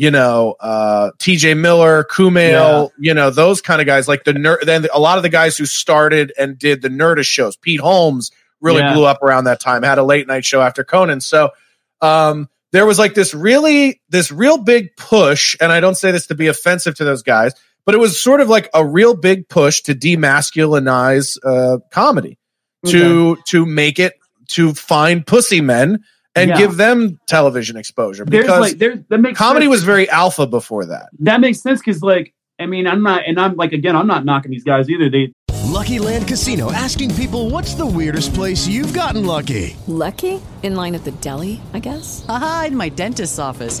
you 0.00 0.12
know, 0.12 0.54
uh, 0.60 1.10
TJ 1.18 1.58
Miller, 1.58 2.04
Kumail, 2.04 2.90
you 3.00 3.14
know, 3.14 3.30
those 3.30 3.60
kind 3.60 3.80
of 3.80 3.86
guys, 3.88 4.06
like 4.06 4.22
the 4.22 4.32
nerd, 4.32 4.64
then 4.64 4.86
a 4.94 5.00
lot 5.00 5.16
of 5.18 5.24
the 5.24 5.28
guys 5.28 5.56
who 5.56 5.66
started 5.66 6.32
and 6.38 6.56
did 6.56 6.82
the 6.82 6.88
Nerdist 6.88 7.24
shows, 7.26 7.56
Pete 7.56 7.80
Holmes 7.80 8.30
really 8.60 8.78
Yeah. 8.80 8.94
blew 8.94 9.04
up 9.06 9.24
around 9.24 9.44
that 9.44 9.58
time, 9.58 9.82
had 9.82 9.98
a 9.98 10.04
late 10.04 10.28
night 10.28 10.44
show 10.44 10.60
after 10.62 10.84
Conan. 10.84 11.20
So, 11.20 11.50
um, 12.00 12.48
there 12.70 12.86
was 12.86 12.96
like 12.96 13.14
this 13.14 13.34
really, 13.34 14.00
this 14.08 14.30
real 14.30 14.58
big 14.58 14.94
push. 14.96 15.56
And 15.60 15.72
I 15.72 15.80
don't 15.80 15.96
say 15.96 16.12
this 16.12 16.28
to 16.28 16.36
be 16.36 16.46
offensive 16.46 16.94
to 16.98 17.04
those 17.04 17.24
guys, 17.24 17.54
but 17.84 17.96
it 17.96 17.98
was 17.98 18.22
sort 18.22 18.40
of 18.40 18.48
like 18.48 18.70
a 18.72 18.86
real 18.86 19.16
big 19.16 19.48
push 19.48 19.80
to 19.82 19.96
demasculinize, 19.96 21.38
uh, 21.44 21.78
comedy 21.90 22.38
to, 22.86 23.36
to 23.48 23.66
make 23.66 23.98
it, 23.98 24.12
to 24.50 24.74
find 24.74 25.26
pussy 25.26 25.60
men 25.60 26.04
and 26.42 26.50
Yeah. 26.50 26.56
give 26.58 26.76
them 26.76 27.18
television 27.26 27.76
exposure 27.76 28.24
There's 28.24 28.44
because 28.44 28.60
like 28.60 28.78
there 28.78 29.02
that 29.08 29.18
makes 29.20 29.38
comedy 29.38 29.66
sense. 29.66 29.70
was 29.70 29.84
very 29.84 30.08
alpha 30.10 30.46
before 30.46 30.86
that. 30.86 31.08
that 31.20 31.40
makes 31.40 31.60
sense 31.60 31.80
because 31.80 32.02
like 32.02 32.32
I 32.60 32.66
mean 32.66 32.86
I'm 32.86 33.02
not 33.02 33.22
and 33.26 33.38
I'm 33.40 33.56
like 33.56 33.72
again 33.72 33.94
I'm 33.96 34.06
not 34.06 34.24
knocking 34.24 34.50
these 34.50 34.64
guys 34.64 34.88
either. 34.90 35.08
They 35.10 35.32
Lucky 35.64 35.98
Land 35.98 36.26
Casino 36.26 36.72
asking 36.72 37.14
people 37.14 37.50
what's 37.50 37.74
the 37.74 37.84
weirdest 37.86 38.32
place 38.34 38.66
you've 38.66 38.94
gotten 38.94 39.26
lucky? 39.26 39.76
Lucky? 39.86 40.40
In 40.62 40.74
line 40.74 40.94
at 40.94 41.04
the 41.04 41.12
deli, 41.12 41.60
I 41.74 41.78
guess? 41.78 42.24
Aha, 42.28 42.64
in 42.68 42.76
my 42.76 42.88
dentist's 42.88 43.38
office. 43.38 43.80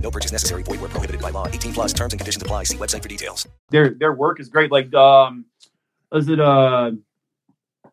No 0.00 0.10
purchase 0.10 0.32
necessary. 0.32 0.62
Void 0.62 0.80
where 0.80 0.88
prohibited 0.90 1.20
by 1.20 1.30
law. 1.30 1.46
18 1.48 1.72
plus. 1.74 1.92
Terms 1.92 2.12
and 2.12 2.20
conditions 2.20 2.42
apply. 2.42 2.64
See 2.64 2.76
website 2.76 3.02
for 3.02 3.08
details. 3.08 3.46
their 3.70 3.90
their 3.90 4.12
work 4.12 4.40
is 4.40 4.48
great. 4.48 4.70
Like 4.70 4.92
um, 4.94 5.44
is 6.12 6.28
it 6.28 6.40
uh, 6.40 6.92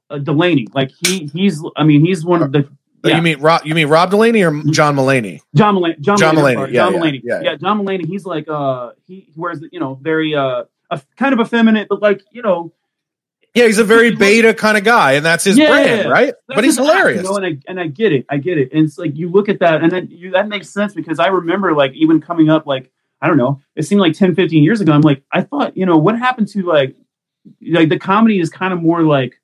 uh 0.10 0.18
Delaney? 0.20 0.68
Like 0.74 0.92
he 1.06 1.26
he's 1.34 1.64
I 1.76 1.84
mean 1.84 2.06
he's 2.06 2.24
one 2.24 2.42
of 2.44 2.52
the 2.52 2.68
Uh, 3.04 3.10
You 3.10 3.22
mean 3.22 3.40
Rob? 3.40 3.66
You 3.66 3.76
mean 3.76 3.88
Rob 3.88 4.10
Delaney 4.12 4.44
or 4.44 4.52
John 4.72 4.96
Mulaney? 4.96 5.40
John 5.56 5.76
Mulaney. 5.76 6.00
John, 6.00 6.18
John 6.18 6.36
Mulaney. 6.36 6.56
Mulaney, 6.56 6.72
yeah, 6.72 6.84
John 6.84 6.94
yeah, 6.94 7.00
Mulaney. 7.00 7.22
yeah, 7.24 7.42
Yeah, 7.42 7.56
John 7.56 7.80
Mulaney. 7.82 8.06
He's 8.08 8.26
like 8.26 8.48
uh 8.48 8.92
he 9.08 9.32
wears 9.36 9.60
you 9.72 9.80
know 9.80 9.96
very 10.02 10.36
uh 10.36 10.64
a, 10.92 11.02
kind 11.18 11.34
of 11.34 11.40
effeminate, 11.40 11.88
but 11.90 12.02
like 12.02 12.22
you 12.32 12.42
know 12.42 12.72
Yeah, 13.56 13.68
he's 13.68 13.78
a 13.78 13.86
very 13.86 14.14
beta 14.14 14.54
kind 14.54 14.78
of 14.78 14.84
guy, 14.84 15.14
and 15.14 15.26
that's 15.26 15.46
his 15.46 15.58
Yeah, 15.58 15.70
brand, 15.70 16.10
right? 16.10 16.34
that's 16.48 16.56
but 16.58 16.64
he's 16.66 16.76
hilarious. 16.76 17.24
you 17.24 17.30
know, 17.30 17.38
and 17.38 17.46
I 17.46 17.58
and 17.70 17.80
I 17.80 17.88
get 17.88 18.12
it, 18.12 18.26
I 18.30 18.38
get 18.38 18.58
it. 18.58 18.72
And 18.74 18.86
it's 18.86 18.98
like 18.98 19.16
you 19.16 19.30
look 19.30 19.48
at 19.48 19.60
that, 19.60 19.82
and 19.82 19.90
then 19.92 20.10
you 20.12 20.32
that 20.32 20.50
makes 20.50 20.70
sense 20.70 20.94
because 20.94 21.20
I 21.20 21.28
remember 21.28 21.74
like 21.74 21.94
even 21.94 22.20
coming 22.20 22.50
up, 22.50 22.68
like 22.68 22.92
I 23.22 23.28
don't 23.28 23.38
know, 23.38 23.62
it 23.78 23.84
seemed 23.84 24.02
like 24.02 24.14
10, 24.14 24.36
15 24.36 24.62
years 24.62 24.82
ago. 24.82 24.92
I'm 24.92 25.02
like, 25.02 25.24
I 25.32 25.42
thought, 25.42 25.76
you 25.78 25.86
know, 25.86 25.98
what 25.98 26.20
happened 26.20 26.50
to 26.50 26.64
like 26.64 26.96
like 27.72 27.88
the 27.88 27.98
comedy 27.98 28.42
is 28.42 28.50
kind 28.50 28.74
of 28.74 28.82
more 28.82 29.02
like 29.04 29.40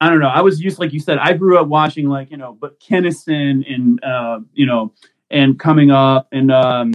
I 0.00 0.08
don't 0.08 0.20
know. 0.20 0.28
I 0.28 0.40
was 0.40 0.60
used, 0.60 0.78
like 0.80 0.92
you 0.92 0.98
said, 1.00 1.18
I 1.18 1.32
grew 1.32 1.58
up 1.58 1.68
watching 1.68 2.08
like 2.08 2.30
you 2.30 2.36
know, 2.36 2.52
but 2.60 2.78
Kinison 2.80 3.64
and 3.72 4.02
uh, 4.04 4.40
you 4.52 4.66
know, 4.66 4.92
and 5.30 5.58
coming 5.58 5.90
up 5.90 6.28
and 6.32 6.50
um, 6.52 6.92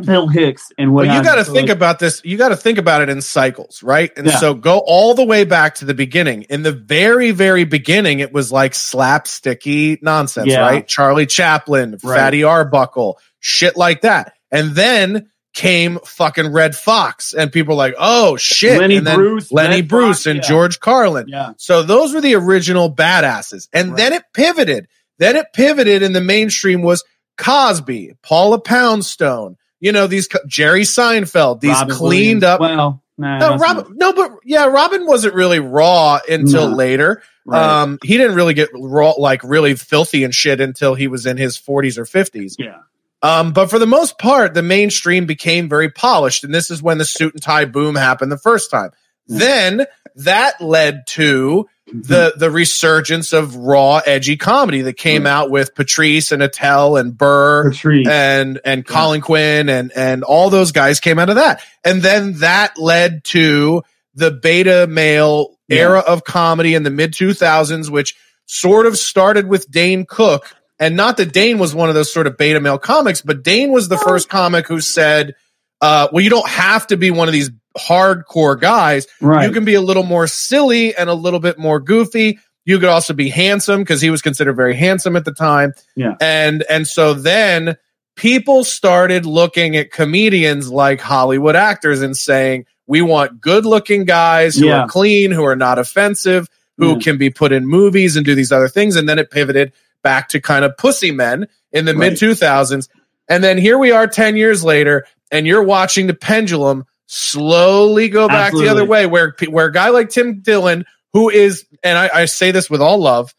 Bill 0.00 0.26
Hicks 0.26 0.72
and 0.78 0.92
what. 0.94 1.06
Well, 1.06 1.16
you 1.16 1.22
got 1.22 1.34
to 1.34 1.44
think 1.44 1.68
about 1.68 1.98
this. 1.98 2.22
You 2.24 2.38
got 2.38 2.48
to 2.48 2.56
think 2.56 2.78
about 2.78 3.02
it 3.02 3.08
in 3.10 3.20
cycles, 3.20 3.82
right? 3.82 4.10
And 4.16 4.26
Yeah. 4.26 4.38
so 4.38 4.54
go 4.54 4.78
all 4.78 5.14
the 5.14 5.24
way 5.24 5.44
back 5.44 5.74
to 5.76 5.84
the 5.84 5.94
beginning. 5.94 6.42
In 6.44 6.62
the 6.62 6.72
very, 6.72 7.30
very 7.30 7.64
beginning, 7.64 8.20
it 8.20 8.32
was 8.32 8.50
like 8.50 8.72
slapsticky 8.72 10.02
nonsense, 10.02 10.48
Yeah. 10.48 10.60
right? 10.60 10.86
Charlie 10.88 11.26
Chaplin, 11.26 11.98
Right. 12.02 12.18
Fatty 12.18 12.42
Arbuckle, 12.42 13.18
shit 13.40 13.76
like 13.76 14.00
that. 14.02 14.32
And 14.50 14.72
then 14.72 15.28
came 15.54 15.98
fucking 16.06 16.50
Redd 16.50 16.74
Foxx, 16.74 17.34
and 17.34 17.52
people 17.52 17.76
like, 17.76 17.94
oh 17.98 18.38
shit, 18.38 18.78
Lenny 18.80 19.00
Bruce, 19.00 19.52
Lenny 19.52 19.76
Red 19.82 19.88
Bruce, 19.88 20.18
Fox, 20.20 20.26
and 20.26 20.36
yeah. 20.38 20.48
George 20.48 20.80
Carlin. 20.80 21.26
Yeah. 21.28 21.52
So 21.58 21.82
those 21.82 22.14
were 22.14 22.22
the 22.22 22.34
original 22.36 22.90
badasses, 22.90 23.68
and 23.74 23.94
then 23.96 24.14
it 24.14 24.22
pivoted. 24.32 24.88
Then 25.18 25.36
it 25.36 25.46
pivoted, 25.52 26.02
and 26.02 26.16
the 26.16 26.22
mainstream 26.22 26.80
was 26.80 27.04
Cosby, 27.36 28.14
Paula 28.22 28.58
Poundstone. 28.60 29.56
You 29.82 29.90
know 29.92 30.06
these 30.06 30.28
Jerry 30.46 30.82
Seinfeld, 30.82 31.60
these 31.60 31.72
Robin 31.72 31.94
cleaned 31.96 32.42
Williams. 32.42 32.44
up. 32.44 32.60
Well, 32.60 33.02
nah, 33.18 33.38
no, 33.38 33.56
Robin, 33.56 33.96
no, 33.96 34.12
but 34.12 34.30
yeah, 34.44 34.66
Robin 34.66 35.04
wasn't 35.06 35.34
really 35.34 35.58
raw 35.58 36.20
until 36.28 36.70
No. 36.70 36.76
later. 36.76 37.22
Right. 37.44 37.80
Um, 37.82 37.98
he 38.04 38.16
didn't 38.16 38.36
really 38.36 38.54
get 38.54 38.68
raw, 38.72 39.10
like 39.18 39.42
really 39.42 39.74
filthy 39.74 40.22
and 40.22 40.32
shit 40.32 40.60
until 40.60 40.94
he 40.94 41.08
was 41.08 41.26
in 41.26 41.36
his 41.36 41.58
40s 41.58 41.98
or 41.98 42.04
50s. 42.04 42.54
Yeah. 42.60 42.76
Um, 43.22 43.52
but 43.52 43.70
for 43.70 43.80
the 43.80 43.86
most 43.86 44.18
part, 44.18 44.54
the 44.54 44.62
mainstream 44.62 45.26
became 45.26 45.68
very 45.68 45.90
polished, 45.90 46.44
and 46.44 46.54
this 46.54 46.70
is 46.70 46.80
when 46.80 46.98
the 46.98 47.04
suit 47.04 47.34
and 47.34 47.42
tie 47.42 47.64
boom 47.64 47.96
happened 47.96 48.30
the 48.30 48.38
first 48.38 48.70
time. 48.70 48.90
Then 49.26 49.86
that 50.16 50.60
led 50.60 51.06
to 51.08 51.68
the 51.86 52.32
the 52.36 52.50
resurgence 52.50 53.32
of 53.32 53.56
raw, 53.56 54.00
edgy 54.04 54.36
comedy 54.36 54.82
that 54.82 54.96
came 54.96 55.26
out 55.26 55.50
with 55.50 55.74
Patrice 55.74 56.32
and 56.32 56.42
Attell 56.42 56.96
and 56.96 57.16
Burr 57.16 57.70
and 58.08 58.60
and 58.64 58.86
Colin 58.86 59.20
Quinn 59.20 59.68
and 59.68 59.92
and 59.94 60.24
all 60.24 60.48
those 60.50 60.72
guys 60.72 61.00
came 61.00 61.18
out 61.18 61.28
of 61.28 61.36
that, 61.36 61.62
and 61.84 62.00
then 62.02 62.34
that 62.38 62.78
led 62.78 63.24
to 63.24 63.82
the 64.14 64.30
beta 64.30 64.86
male 64.86 65.58
era 65.68 66.00
of 66.00 66.24
comedy 66.24 66.74
in 66.74 66.82
the 66.82 66.90
mid 66.90 67.12
two 67.12 67.34
thousands, 67.34 67.90
which 67.90 68.16
sort 68.46 68.86
of 68.86 68.96
started 68.98 69.46
with 69.46 69.70
Dane 69.70 70.04
Cook. 70.06 70.54
And 70.78 70.96
not 70.96 71.18
that 71.18 71.32
Dane 71.32 71.58
was 71.58 71.74
one 71.74 71.88
of 71.88 71.94
those 71.94 72.12
sort 72.12 72.26
of 72.26 72.36
beta 72.36 72.60
male 72.60 72.78
comics, 72.78 73.22
but 73.22 73.44
Dane 73.44 73.70
was 73.70 73.88
the 73.88 73.98
first 73.98 74.28
comic 74.28 74.66
who 74.66 74.80
said, 74.80 75.34
uh, 75.80 76.08
well, 76.12 76.24
you 76.24 76.30
don't 76.30 76.48
have 76.48 76.88
to 76.88 76.96
be 76.96 77.10
one 77.12 77.28
of 77.28 77.32
these 77.32 77.50
hardcore 77.78 78.60
guys. 78.60 79.06
Right. 79.20 79.46
You 79.46 79.52
can 79.52 79.64
be 79.64 79.74
a 79.74 79.80
little 79.80 80.02
more 80.02 80.26
silly 80.26 80.94
and 80.94 81.08
a 81.08 81.14
little 81.14 81.40
bit 81.40 81.58
more 81.58 81.80
goofy. 81.80 82.38
You 82.64 82.78
could 82.78 82.88
also 82.88 83.12
be 83.14 83.28
handsome 83.28 83.80
because 83.80 84.00
he 84.00 84.10
was 84.10 84.22
considered 84.22 84.54
very 84.54 84.76
handsome 84.76 85.16
at 85.16 85.24
the 85.24 85.32
time. 85.32 85.72
Yeah. 85.96 86.14
And 86.20 86.64
and 86.70 86.86
so 86.86 87.14
then 87.14 87.76
people 88.16 88.62
started 88.62 89.26
looking 89.26 89.74
at 89.76 89.90
comedians 89.90 90.70
like 90.70 91.00
Hollywood 91.00 91.56
actors 91.56 92.02
and 92.02 92.16
saying, 92.16 92.66
we 92.86 93.00
want 93.02 93.40
good 93.40 93.64
looking 93.64 94.04
guys 94.04 94.54
who 94.56 94.66
Yeah. 94.66 94.82
are 94.82 94.88
clean, 94.88 95.30
who 95.30 95.44
are 95.44 95.56
not 95.56 95.78
offensive, 95.78 96.46
who 96.76 96.92
Yeah. 96.92 96.98
can 96.98 97.16
be 97.16 97.30
put 97.30 97.52
in 97.52 97.66
movies 97.66 98.16
and 98.16 98.24
do 98.24 98.34
these 98.34 98.52
other 98.52 98.68
things. 98.68 98.96
And 98.96 99.08
then 99.08 99.18
it 99.18 99.30
pivoted 99.30 99.72
back 100.04 100.28
to 100.28 100.40
kind 100.40 100.64
of 100.64 100.76
pussy 100.76 101.10
men 101.10 101.46
in 101.72 101.84
the 101.84 101.92
Right. 101.94 102.10
mid 102.10 102.18
2000s. 102.18 102.88
And 103.28 103.42
then 103.42 103.56
here 103.56 103.78
we 103.78 103.92
are 103.92 104.06
10 104.06 104.36
years 104.36 104.62
later, 104.62 105.06
and 105.30 105.46
you're 105.46 105.62
watching 105.62 106.06
the 106.06 106.14
pendulum 106.14 106.84
slowly 107.12 108.08
go 108.08 108.26
back 108.26 108.52
the 108.52 108.68
other 108.68 108.84
way, 108.86 109.04
where, 109.06 109.34
where 109.48 109.66
a 109.66 109.72
guy 109.72 109.90
like 109.90 110.08
Tim 110.08 110.40
Dillon, 110.40 110.86
who 111.12 111.28
is, 111.28 111.66
and 111.84 111.98
I, 111.98 112.10
I 112.12 112.24
say 112.24 112.50
this 112.52 112.70
with 112.70 112.80
all 112.80 112.98
love, 112.98 113.34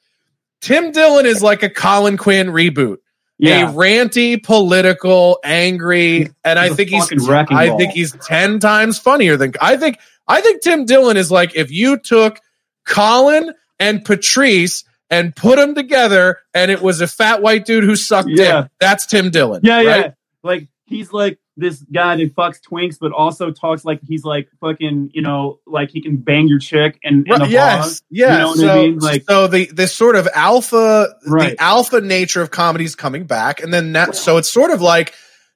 Tim 0.61 0.91
Dillon 0.91 1.26
is 1.26 1.41
like 1.41 1.63
a 1.63 1.69
Colin 1.69 2.15
Quinn 2.17 2.47
reboot. 2.47 2.97
Yeah. 3.39 3.69
A 3.69 3.74
ranty, 3.74 4.41
political, 4.41 5.39
angry, 5.43 6.30
and 6.45 6.59
I 6.59 6.67
a 6.67 6.76
think 6.76 6.89
he's 6.89 7.11
I 7.30 7.43
ball. 7.69 7.78
think 7.80 7.91
he's 7.93 8.11
ten 8.13 8.59
times 8.59 8.99
funnier 8.99 9.36
than 9.38 9.53
I 9.59 9.76
think 9.76 9.97
I 10.28 10.39
think 10.39 10.61
Tim 10.61 10.86
Dillon 10.86 11.17
is 11.17 11.32
like 11.32 11.55
if 11.55 11.71
you 11.71 11.97
took 11.97 12.39
Colin 12.86 13.51
and 13.80 14.05
Patrice 14.05 14.86
and 15.09 15.36
put 15.36 15.57
them 15.57 15.74
together 15.76 16.38
and 16.53 16.69
it 16.71 16.82
was 16.82 17.01
a 17.01 17.07
fat 17.07 17.41
white 17.41 17.65
dude 17.65 17.84
who 17.84 17.95
sucked 17.95 18.30
Yeah. 18.30 18.61
dick. 18.61 18.71
That's 18.80 19.07
Tim 19.07 19.32
Dillon. 19.32 19.61
Yeah, 19.63 19.82
yeah. 19.82 20.11
Like 20.43 20.67
he's 20.86 21.11
like 21.11 21.39
this 21.55 21.81
guy 21.93 22.15
that 22.15 22.35
fucks 22.35 22.59
twinks, 22.61 22.97
but 22.99 23.11
also 23.11 23.51
talks 23.51 23.85
like 23.85 23.99
he's 24.07 24.23
like 24.23 24.49
fucking, 24.59 25.11
you 25.13 25.21
know, 25.21 25.59
like 25.67 25.91
he 25.91 26.01
can 26.01 26.17
bang 26.17 26.47
your 26.47 26.59
chick 26.59 26.97
and, 27.03 27.27
and 27.27 27.41
Right, 27.41 27.49
yes, 27.49 28.01
yeah. 28.09 28.33
You 28.33 28.39
know 28.39 28.53
so, 28.55 28.69
I 28.69 28.75
mean? 28.81 28.99
Like, 28.99 29.23
so 29.29 29.47
the 29.47 29.65
this 29.67 29.93
sort 29.93 30.15
of 30.15 30.27
alpha, 30.33 31.13
Right. 31.27 31.51
the 31.57 31.61
alpha 31.63 32.01
nature 32.01 32.41
of 32.41 32.49
comedy 32.51 32.85
is 32.85 32.95
coming 32.95 33.25
back, 33.25 33.61
and 33.61 33.73
then 33.73 33.93
that, 33.93 34.15
so 34.15 34.37
it's 34.37 34.51
sort 34.51 34.71
of 34.71 34.81
like 34.81 35.13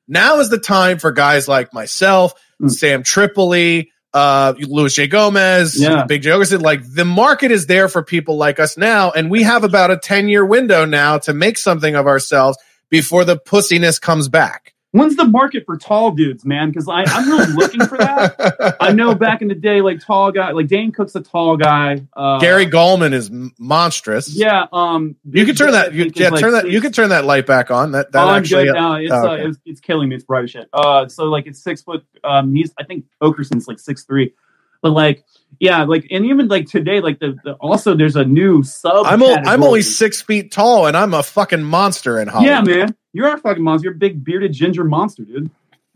now 0.07 0.39
is 0.39 0.49
the 0.49 0.59
time 0.59 0.99
for 0.99 1.11
guys 1.11 1.47
like 1.47 1.73
myself, 1.73 2.33
Hmm. 2.59 2.69
Sam 2.69 3.03
Tripoli, 3.03 3.91
uh, 4.13 4.53
Louis 4.59 4.93
J. 4.93 5.07
Gomez, 5.07 5.79
Yeah. 5.79 6.05
Big 6.05 6.21
J. 6.23 6.29
Oakerson. 6.31 6.61
Like 6.61 6.81
the 6.91 7.05
market 7.05 7.51
is 7.51 7.65
there 7.67 7.87
for 7.87 8.01
people 8.03 8.37
like 8.37 8.59
us 8.59 8.77
now, 8.77 9.11
and 9.11 9.29
we 9.29 9.43
have 9.43 9.63
about 9.63 9.91
a 9.91 9.97
ten 9.97 10.27
year 10.29 10.45
window 10.45 10.85
now 10.85 11.17
to 11.19 11.33
make 11.33 11.57
something 11.57 11.95
of 11.95 12.07
ourselves 12.07 12.57
before 12.89 13.25
the 13.25 13.37
pussiness 13.37 13.99
comes 13.99 14.27
back. 14.29 14.73
When's 14.91 15.17
the 15.17 15.25
market 15.25 15.63
for 15.65 15.77
tall 15.77 16.11
dudes, 16.11 16.45
man? 16.45 16.69
Because 16.69 16.88
I'm 16.88 17.29
really 17.29 17.53
looking 17.53 17.85
for 17.85 17.97
that. 17.97 18.77
I 18.79 18.93
know 18.93 19.13
back 19.15 19.41
in 19.41 19.49
the 19.49 19.55
day, 19.55 19.81
like 19.81 19.99
tall 19.99 20.31
guy, 20.31 20.51
like 20.51 20.67
Dane 20.67 20.93
Cook's 20.93 21.13
a 21.13 21.19
tall 21.21 21.57
guy. 21.57 22.07
Uh, 22.15 22.39
Gary 22.39 22.65
Gulman 22.65 23.11
is 23.13 23.29
monstrous. 23.59 24.33
Yeah, 24.33 24.65
um, 24.71 25.17
You 25.29 25.45
can 25.45 25.55
turn 25.55 25.71
that. 25.71 25.93
You, 25.93 26.09
yeah, 26.15 26.29
like, 26.29 26.39
turn 26.39 26.53
that. 26.53 26.63
six- 26.63 26.73
You 26.73 26.79
can 26.79 26.93
turn 26.93 27.09
that 27.09 27.25
light 27.25 27.45
back 27.45 27.69
on. 27.69 27.91
That 27.91 28.13
that 28.13 28.23
oh, 28.23 28.29
I'm 28.29 28.41
actually. 28.41 28.65
good 28.65 28.75
now. 28.75 28.95
It's, 28.95 29.11
oh, 29.11 29.31
uh, 29.31 29.35
it's 29.35 29.57
it's 29.65 29.81
killing 29.81 30.07
me. 30.07 30.15
It's 30.15 30.23
bright 30.23 30.45
as 30.45 30.51
shit. 30.51 30.69
Uh, 30.71 31.07
so 31.09 31.25
like 31.25 31.47
it's 31.47 31.61
six 31.61 31.81
foot. 31.81 32.05
Um, 32.23 32.55
he's 32.55 32.73
I 32.79 32.83
think 32.85 33.05
Oakerson's 33.21 33.67
like 33.67 33.79
six 33.79 34.05
three, 34.05 34.33
but 34.81 34.91
like 34.91 35.25
yeah, 35.59 35.83
like 35.83 36.07
and 36.11 36.25
even 36.25 36.47
like 36.47 36.67
today, 36.67 37.01
like 37.01 37.19
the, 37.19 37.35
the 37.43 37.53
also 37.53 37.95
there's 37.95 38.15
a 38.15 38.23
new 38.25 38.63
sub. 38.63 39.05
I'm 39.05 39.21
o- 39.21 39.35
I'm 39.35 39.63
only 39.63 39.81
six 39.81 40.21
feet 40.21 40.51
tall, 40.51 40.88
and 40.88 40.95
I'm 40.95 41.13
a 41.13 41.23
fucking 41.23 41.63
monster 41.63 42.19
in 42.19 42.27
Hollywood. 42.27 42.67
yeah, 42.67 42.75
man. 42.85 42.95
You're 43.18 43.34
a 43.34 43.38
fucking 43.39 43.63
monster. 43.63 43.86
You're 43.88 43.95
a 43.95 43.97
big 43.97 44.24
bearded 44.24 44.53
ginger 44.53 44.84
monster, 44.84 45.24
dude. 45.26 45.49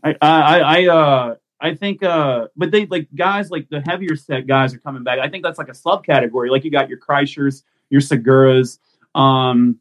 I 0.03 0.15
I 0.21 0.27
I, 0.31 0.59
I 0.59 0.87
uh. 0.87 1.35
I 1.63 1.75
think, 1.75 2.01
uh, 2.01 2.47
but 2.57 2.71
they 2.71 2.87
like 2.87 3.07
guys 3.13 3.51
like 3.51 3.69
the 3.69 3.81
heavier 3.81 4.15
set 4.15 4.47
guys 4.47 4.73
are 4.73 4.79
coming 4.79 5.03
back. 5.03 5.19
I 5.19 5.29
think 5.29 5.43
that's 5.43 5.59
like 5.59 5.67
a 5.69 5.73
subcategory. 5.73 6.49
Like 6.49 6.63
you 6.63 6.71
got 6.71 6.89
your 6.89 6.97
Kreischers, 6.97 7.61
your 7.91 8.01
Seguras, 8.01 8.79
um, 9.13 9.77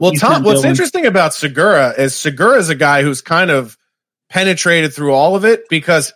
Well, 0.00 0.12
Tom, 0.12 0.42
what's 0.42 0.64
in- 0.64 0.70
interesting 0.70 1.04
about 1.04 1.34
Segura 1.34 1.90
is 1.98 2.16
Segura 2.16 2.56
is 2.56 2.70
a 2.70 2.74
guy 2.74 3.02
who's 3.02 3.20
kind 3.20 3.50
of 3.50 3.76
penetrated 4.30 4.94
through 4.94 5.12
all 5.12 5.36
of 5.36 5.44
it 5.44 5.68
because 5.68 6.14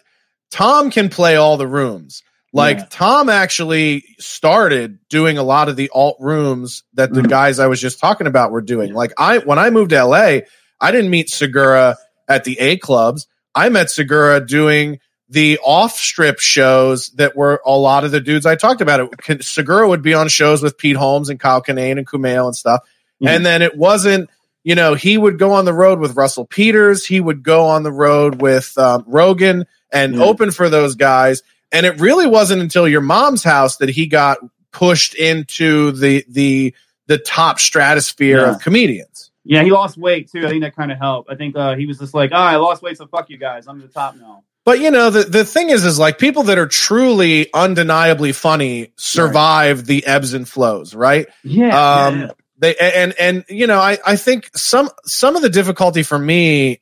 Tom 0.51 0.91
can 0.91 1.11
play 1.11 1.37
all 1.37 1.59
the 1.59 1.67
rooms. 1.69 2.23
Like 2.55 2.79
Yeah. 2.79 2.87
Tom 2.89 3.29
actually 3.29 4.05
started 4.19 4.99
doing 5.11 5.37
a 5.37 5.43
lot 5.43 5.69
of 5.69 5.77
the 5.77 5.91
alt 5.93 6.17
rooms 6.21 6.85
that 6.95 7.13
the 7.13 7.21
guys 7.23 7.59
I 7.59 7.67
was 7.67 7.83
just 7.83 8.01
talking 8.01 8.27
about 8.27 8.51
were 8.51 8.63
doing. 8.63 8.95
Like 8.95 9.13
I 9.19 9.39
when 9.41 9.59
I 9.59 9.69
moved 9.69 9.91
to 9.91 10.03
LA, 10.03 10.39
I 10.83 10.91
didn't 10.91 11.11
meet 11.11 11.31
Segura 11.31 11.97
at 12.29 12.45
the 12.45 12.59
A 12.59 12.77
clubs. 12.77 13.27
I 13.55 13.69
met 13.71 13.89
Segura 13.91 14.45
doing 14.45 14.99
the 15.29 15.59
off 15.65 15.97
strip 15.97 16.41
shows 16.41 17.09
that 17.11 17.35
were 17.37 17.63
a 17.65 17.73
lot 17.73 18.05
of 18.05 18.11
the 18.11 18.21
dudes 18.21 18.45
I 18.45 18.57
talked 18.57 18.81
about. 18.83 19.13
It 19.29 19.43
Segura 19.45 19.89
would 19.89 20.03
be 20.03 20.13
on 20.13 20.29
shows 20.29 20.63
with 20.63 20.77
Pete 20.77 20.97
Holmes 20.97 21.31
and 21.31 21.41
Kyle 21.41 21.63
Kinane 21.63 21.97
and 21.99 22.07
Kumail 22.07 22.47
and 22.47 22.55
stuff. 22.57 22.81
And 23.25 23.47
then 23.47 23.63
it 23.63 23.77
wasn't, 23.77 24.29
you 24.65 24.75
know, 24.75 24.95
he 24.95 25.17
would 25.17 25.39
go 25.39 25.53
on 25.53 25.65
the 25.65 25.73
road 25.73 26.01
with 26.01 26.17
Russell 26.17 26.45
Peters. 26.45 27.07
He 27.07 27.21
would 27.21 27.43
go 27.43 27.67
on 27.67 27.83
the 27.85 27.93
road 27.93 28.43
with 28.43 28.77
um, 28.77 29.05
Rogan 29.07 29.65
and 29.93 30.21
open 30.21 30.51
for 30.51 30.69
those 30.69 30.97
guys. 30.97 31.43
And 31.71 31.87
it 31.87 32.01
really 32.01 32.27
wasn't 32.27 32.61
until 32.63 32.87
your 32.89 33.01
mom's 33.01 33.43
house 33.45 33.77
that 33.79 33.89
he 33.89 34.07
got 34.07 34.39
pushed 34.73 35.15
into 35.15 35.93
the 35.93 36.25
the 36.29 36.75
the 37.07 37.19
top 37.19 37.59
stratosphere 37.61 38.41
Yeah. 38.41 38.51
of 38.51 38.61
comedians. 38.61 39.31
Yeah, 39.45 39.65
he 39.65 39.71
lost 39.73 39.97
weight 39.97 40.31
too. 40.31 40.47
I 40.47 40.49
think 40.49 40.63
that 40.63 40.77
kind 40.77 40.93
of 40.93 40.99
helped. 40.99 41.31
I 41.31 41.35
think 41.35 41.57
uh, 41.57 41.75
he 41.75 41.87
was 41.87 41.99
just 41.99 42.15
like, 42.15 42.31
"Ah, 42.33 42.49
I 42.49 42.57
lost 42.57 42.83
weight, 42.83 42.97
so 42.97 43.07
fuck 43.07 43.29
you 43.29 43.39
guys. 43.39 43.67
I'm 43.67 43.81
the 43.81 43.89
top 43.89 44.15
now." 44.17 44.45
But 44.65 44.79
you 44.79 44.91
know, 44.93 45.11
the, 45.11 45.25
the 45.25 45.45
thing 45.45 45.71
is, 45.71 45.85
is 45.85 45.99
like 45.99 46.19
people 46.19 46.45
that 46.45 46.59
are 46.59 46.69
truly 46.69 47.53
undeniably 47.53 48.31
funny 48.33 48.93
survive 48.97 49.87
the 49.87 50.07
ebbs 50.07 50.35
and 50.35 50.49
flows, 50.49 50.95
right? 50.95 51.27
Yeah, 51.43 52.05
Um, 52.07 52.21
yeah. 52.21 52.31
they, 52.59 52.77
and, 52.77 53.13
and, 53.19 53.45
you 53.49 53.67
know, 53.67 53.81
I, 53.81 53.99
I 54.07 54.15
think 54.15 54.57
some, 54.57 54.89
some 55.05 55.35
of 55.35 55.43
the 55.43 55.49
difficulty 55.49 56.05
for 56.05 56.17
me, 56.17 56.81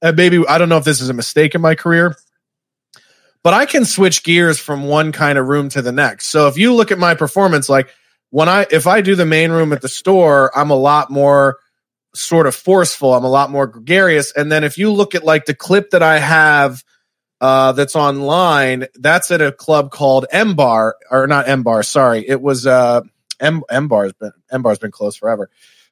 uh, 0.00 0.12
maybe, 0.16 0.46
I 0.48 0.56
don't 0.56 0.70
know 0.70 0.78
if 0.78 0.84
this 0.84 1.02
is 1.02 1.10
a 1.10 1.14
mistake 1.14 1.54
in 1.54 1.60
my 1.60 1.74
career, 1.74 2.16
but 3.42 3.52
I 3.52 3.66
can 3.66 3.84
switch 3.84 4.24
gears 4.24 4.58
from 4.58 4.84
one 4.84 5.12
kind 5.12 5.36
of 5.36 5.46
room 5.46 5.68
to 5.70 5.82
the 5.82 5.92
next. 5.92 6.28
So 6.28 6.48
if 6.48 6.56
you 6.56 6.72
look 6.72 6.90
at 6.90 6.98
my 6.98 7.14
performance, 7.14 7.68
like 7.68 7.90
when 8.30 8.48
I, 8.48 8.66
if 8.70 8.86
I 8.86 9.02
do 9.02 9.14
the 9.14 9.26
main 9.26 9.50
room 9.52 9.74
at 9.74 9.82
the 9.82 9.88
store, 9.88 10.56
I'm 10.56 10.70
a 10.70 10.74
lot 10.74 11.10
more 11.10 11.58
sort 12.14 12.46
of 12.46 12.54
forceful. 12.54 13.14
I'm 13.14 13.24
a 13.24 13.30
lot 13.30 13.50
more 13.50 13.66
gregarious. 13.66 14.32
And 14.32 14.50
then 14.50 14.64
if 14.64 14.78
you 14.78 14.92
look 14.92 15.14
at 15.14 15.24
like 15.24 15.46
the 15.46 15.54
clip 15.54 15.90
that 15.90 16.02
I 16.02 16.18
have, 16.18 16.82
uh, 17.40 17.72
that's 17.72 17.96
online, 17.96 18.86
that's 18.94 19.30
at 19.30 19.42
a 19.42 19.52
club 19.52 19.90
called 19.90 20.26
M 20.30 20.54
Bar, 20.54 20.96
or 21.10 21.26
not 21.26 21.48
M 21.48 21.62
Bar, 21.62 21.82
sorry. 21.82 22.26
It 22.26 22.40
was, 22.40 22.66
uh, 22.66 23.02
M, 23.40 23.62
M 23.68 23.88
Bar's 23.88 24.12
been, 24.12 24.32
M 24.50 24.62
Bar's 24.62 24.78
been 24.78 24.92
closed 24.92 25.18
forever. 25.18 25.50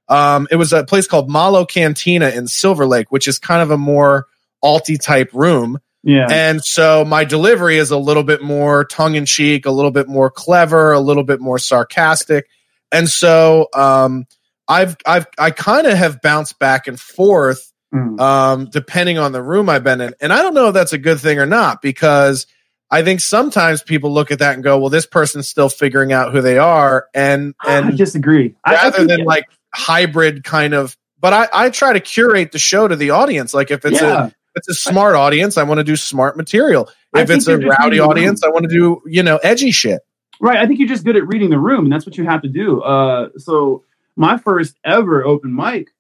Um, 0.09 0.49
it 0.51 0.57
was 0.57 0.73
a 0.73 0.85
place 0.85 1.07
called 1.07 1.29
Malo 1.29 1.65
Cantina 1.65 2.29
in 2.29 2.47
Silver 2.47 2.87
Lake, 2.87 3.11
which 3.11 3.27
is 3.27 3.39
kind 3.39 3.63
of 3.63 3.71
a 3.71 3.79
more 3.79 4.27
alti 4.63 4.97
type 4.97 5.31
room. 5.33 5.79
Yeah. 6.03 6.27
And 6.31 6.65
so 6.65 7.05
my 7.05 7.25
delivery 7.25 7.79
is 7.79 7.91
a 7.91 7.97
little 7.97 8.25
bit 8.25 8.43
more 8.43 8.85
tongue 8.85 9.15
in 9.15 9.25
cheek, 9.25 9.67
a 9.67 9.71
little 9.71 9.91
bit 9.91 10.09
more 10.09 10.31
clever, 10.31 10.93
a 10.93 11.01
little 11.01 11.23
bit 11.23 11.41
more 11.41 11.59
sarcastic. 11.59 12.49
And 12.91 13.09
so 13.09 13.69
um, 13.75 14.27
I've 14.69 14.97
I've 15.07 15.27
I 15.39 15.51
kind 15.51 15.87
of 15.87 15.95
have 15.97 16.21
bounced 16.23 16.59
back 16.59 16.87
and 16.87 16.99
forth 16.99 17.73
um, 18.19 18.71
depending 18.71 19.19
on 19.19 19.33
the 19.33 19.43
room 19.43 19.69
I've 19.69 19.85
been 19.85 20.01
in. 20.01 20.15
And 20.21 20.33
I 20.33 20.41
don't 20.41 20.55
know 20.55 20.69
if 20.69 20.75
that's 20.75 20.93
a 20.95 20.99
good 20.99 21.21
thing 21.21 21.39
or 21.39 21.45
not 21.47 21.83
because 21.83 22.47
I 22.91 23.03
think 23.03 23.21
sometimes 23.21 23.83
people 23.83 24.13
look 24.13 24.31
at 24.31 24.39
that 24.39 24.55
and 24.55 24.63
go, 24.65 24.79
"Well, 24.79 24.89
this 24.91 25.05
person's 25.07 25.49
still 25.49 25.69
figuring 25.69 26.13
out 26.13 26.33
who 26.33 26.41
they 26.41 26.59
are," 26.59 27.07
and 27.15 27.55
and 27.67 27.87
I 27.87 27.91
disagree. 27.91 28.55
I- 28.65 28.71
I 28.71 28.75
rather 28.85 28.97
think- 28.99 29.09
than 29.11 29.25
like 29.25 29.45
hybrid 29.75 30.45
kind 30.45 30.75
of. 30.75 30.97
But 31.21 31.33
I 31.33 31.49
I 31.53 31.71
try 31.71 31.93
to 31.93 32.01
curate 32.01 32.53
the 32.53 32.59
show 32.59 32.89
to 32.89 32.97
the 32.97 33.11
audience. 33.11 33.53
Like 33.55 33.71
if 33.71 33.85
it's 33.85 34.01
Yeah. 34.01 34.25
a 34.25 34.27
if 34.27 34.33
it's 34.57 34.69
a 34.69 34.75
smart 34.75 35.15
audience, 35.15 35.57
I 35.57 35.63
want 35.63 35.79
to 35.79 35.85
do 35.85 35.97
smart 35.97 36.37
material. 36.37 36.89
If 37.15 37.31
it's 37.31 37.47
a 37.47 37.59
rowdy 37.59 38.01
audience, 38.01 38.43
I 38.43 38.49
want 38.49 38.65
to 38.65 38.69
do 38.69 39.01
you 39.07 39.23
know 39.23 39.37
edgy 39.43 39.71
shit. 39.71 40.01
Right. 40.41 40.59
I 40.59 40.67
think 40.67 40.79
you're 40.81 40.89
just 40.89 41.05
good 41.05 41.17
at 41.17 41.27
reading 41.27 41.51
the 41.51 41.59
room, 41.59 41.85
and 41.85 41.93
that's 41.93 42.05
what 42.07 42.17
you 42.19 42.25
have 42.25 42.43
to 42.43 42.49
do. 42.49 42.81
Uh, 42.83 43.29
so 43.39 43.85
my 44.17 44.37
first 44.39 44.79
ever 44.85 45.25
open 45.25 45.55
mic, 45.55 45.91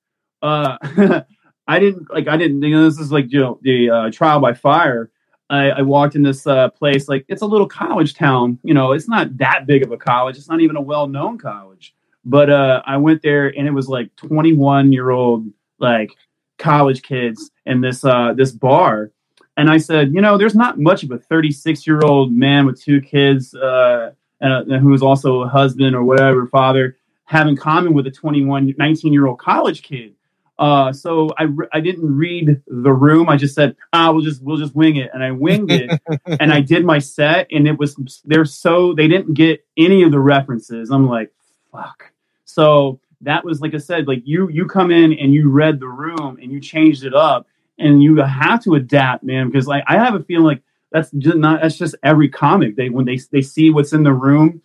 uh, 0.43 0.77
I 1.67 1.79
didn't 1.79 2.11
like. 2.11 2.29
I 2.29 2.37
didn't. 2.37 2.63
You 2.63 2.77
know, 2.77 2.85
this 2.85 2.99
is 2.99 3.13
like 3.13 3.33
you 3.33 3.41
know 3.41 3.59
the 3.63 3.91
uh, 3.91 4.11
trial 4.11 4.41
by 4.41 4.55
fire. 4.55 5.11
I, 5.49 5.71
I 5.71 5.83
walked 5.83 6.15
in 6.15 6.23
this 6.23 6.47
uh, 6.47 6.71
place 6.71 7.09
like 7.09 7.25
it's 7.29 7.43
a 7.43 7.47
little 7.47 7.69
college 7.69 8.15
town. 8.15 8.59
You 8.63 8.75
know, 8.75 8.93
it's 8.93 9.09
not 9.09 9.37
that 9.39 9.67
big 9.67 9.83
of 9.83 9.93
a 9.93 9.97
college. 9.97 10.37
It's 10.37 10.49
not 10.49 10.61
even 10.61 10.77
a 10.77 10.81
well-known 10.81 11.39
college. 11.39 11.95
But 12.25 12.51
uh, 12.51 12.83
I 12.87 12.97
went 12.97 13.23
there, 13.23 13.49
and 13.49 13.67
it 13.67 13.73
was 13.73 13.89
like 13.89 14.15
21 14.17 14.93
year 14.93 15.11
old 15.11 15.47
like 15.79 16.13
college 16.59 17.03
kids 17.03 17.51
in 17.67 17.81
this 17.81 18.05
uh, 18.05 18.33
this 18.35 18.53
bar. 18.53 19.13
And 19.57 19.71
I 19.71 19.77
said, 19.77 20.15
you 20.15 20.21
know, 20.21 20.39
there's 20.39 20.55
not 20.55 20.79
much 20.79 21.03
of 21.03 21.11
a 21.11 21.19
36 21.19 21.87
year 21.87 22.01
old 22.03 22.33
man 22.33 22.65
with 22.65 22.83
two 22.83 23.01
kids, 23.01 23.55
uh, 23.55 24.13
and, 24.41 24.73
uh, 24.73 24.79
who's 24.79 25.03
also 25.03 25.43
a 25.43 25.49
husband 25.49 25.95
or 25.95 26.03
whatever, 26.03 26.47
father, 26.47 26.97
have 27.33 27.49
in 27.49 27.57
common 27.57 27.95
with 27.95 28.07
a 28.07 28.11
21, 28.11 28.75
19 28.77 29.13
year 29.13 29.27
old 29.27 29.39
college 29.39 29.83
kid. 29.83 30.15
Uh, 30.59 30.93
so 30.93 31.31
I, 31.39 31.45
re- 31.45 31.67
I 31.73 31.81
didn't 31.81 32.15
read 32.15 32.61
the 32.67 32.93
room. 32.93 33.31
I 33.31 33.39
just 33.39 33.55
said, 33.55 33.75
ah, 33.95 34.13
we'll 34.13 34.21
just, 34.21 34.43
we'll 34.43 34.59
just 34.59 34.77
wing 34.77 34.97
it. 34.97 35.11
And 35.15 35.25
I 35.25 35.31
winged 35.31 35.73
it 35.73 35.99
and 36.41 36.53
I 36.53 36.61
did 36.61 36.85
my 36.85 36.99
set 36.99 37.47
and 37.51 37.67
it 37.67 37.79
was, 37.79 37.97
they're 38.27 38.45
so, 38.45 38.93
they 38.93 39.09
didn't 39.09 39.33
get 39.33 39.65
any 39.79 40.03
of 40.03 40.13
the 40.13 40.21
references. 40.21 40.91
I'm 40.91 41.09
like, 41.09 41.33
fuck. 41.73 42.13
So 42.45 43.01
that 43.23 43.47
was, 43.47 43.63
like 43.63 43.75
I 43.75 43.79
said, 43.79 44.07
like 44.07 44.21
you, 44.27 44.51
you 44.51 44.67
come 44.67 44.91
in 44.91 45.15
and 45.15 45.33
you 45.33 45.49
read 45.49 45.81
the 45.81 45.89
room 45.89 46.39
and 46.41 46.53
you 46.53 46.61
changed 46.61 47.03
it 47.03 47.15
up 47.15 47.47
and 47.79 48.03
you 48.03 48.17
have 48.17 48.63
to 48.65 48.75
adapt, 48.75 49.25
man. 49.25 49.47
Because 49.47 49.67
like, 49.67 49.85
I 49.89 49.97
have 49.97 50.15
a 50.15 50.23
feeling 50.23 50.45
like 50.45 50.63
that's 50.91 51.11
just 51.13 51.39
not, 51.39 51.63
that's 51.63 51.79
just 51.79 51.95
every 52.03 52.29
comic. 52.29 52.77
They, 52.77 52.91
when 52.91 53.07
they, 53.07 53.19
they 53.31 53.41
see 53.41 53.71
what's 53.71 53.95
in 53.95 54.03
the 54.03 54.13
room, 54.13 54.61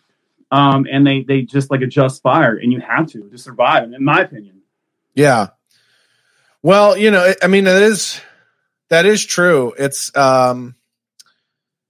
um, 0.50 0.86
and 0.90 1.06
they, 1.06 1.22
they 1.22 1.42
just 1.42 1.70
like 1.70 1.82
adjust 1.82 2.22
fire 2.22 2.56
and 2.56 2.72
you 2.72 2.80
have 2.80 3.06
to, 3.08 3.28
to 3.30 3.38
survive, 3.38 3.92
in 3.92 4.04
my 4.04 4.20
opinion. 4.20 4.62
Yeah. 5.14 5.48
Well, 6.62 6.96
you 6.96 7.10
know, 7.10 7.34
I 7.42 7.46
mean, 7.46 7.66
it 7.66 7.82
is 7.82 8.20
that 8.90 9.06
is 9.06 9.24
true. 9.24 9.74
It's 9.78 10.14
um, 10.16 10.74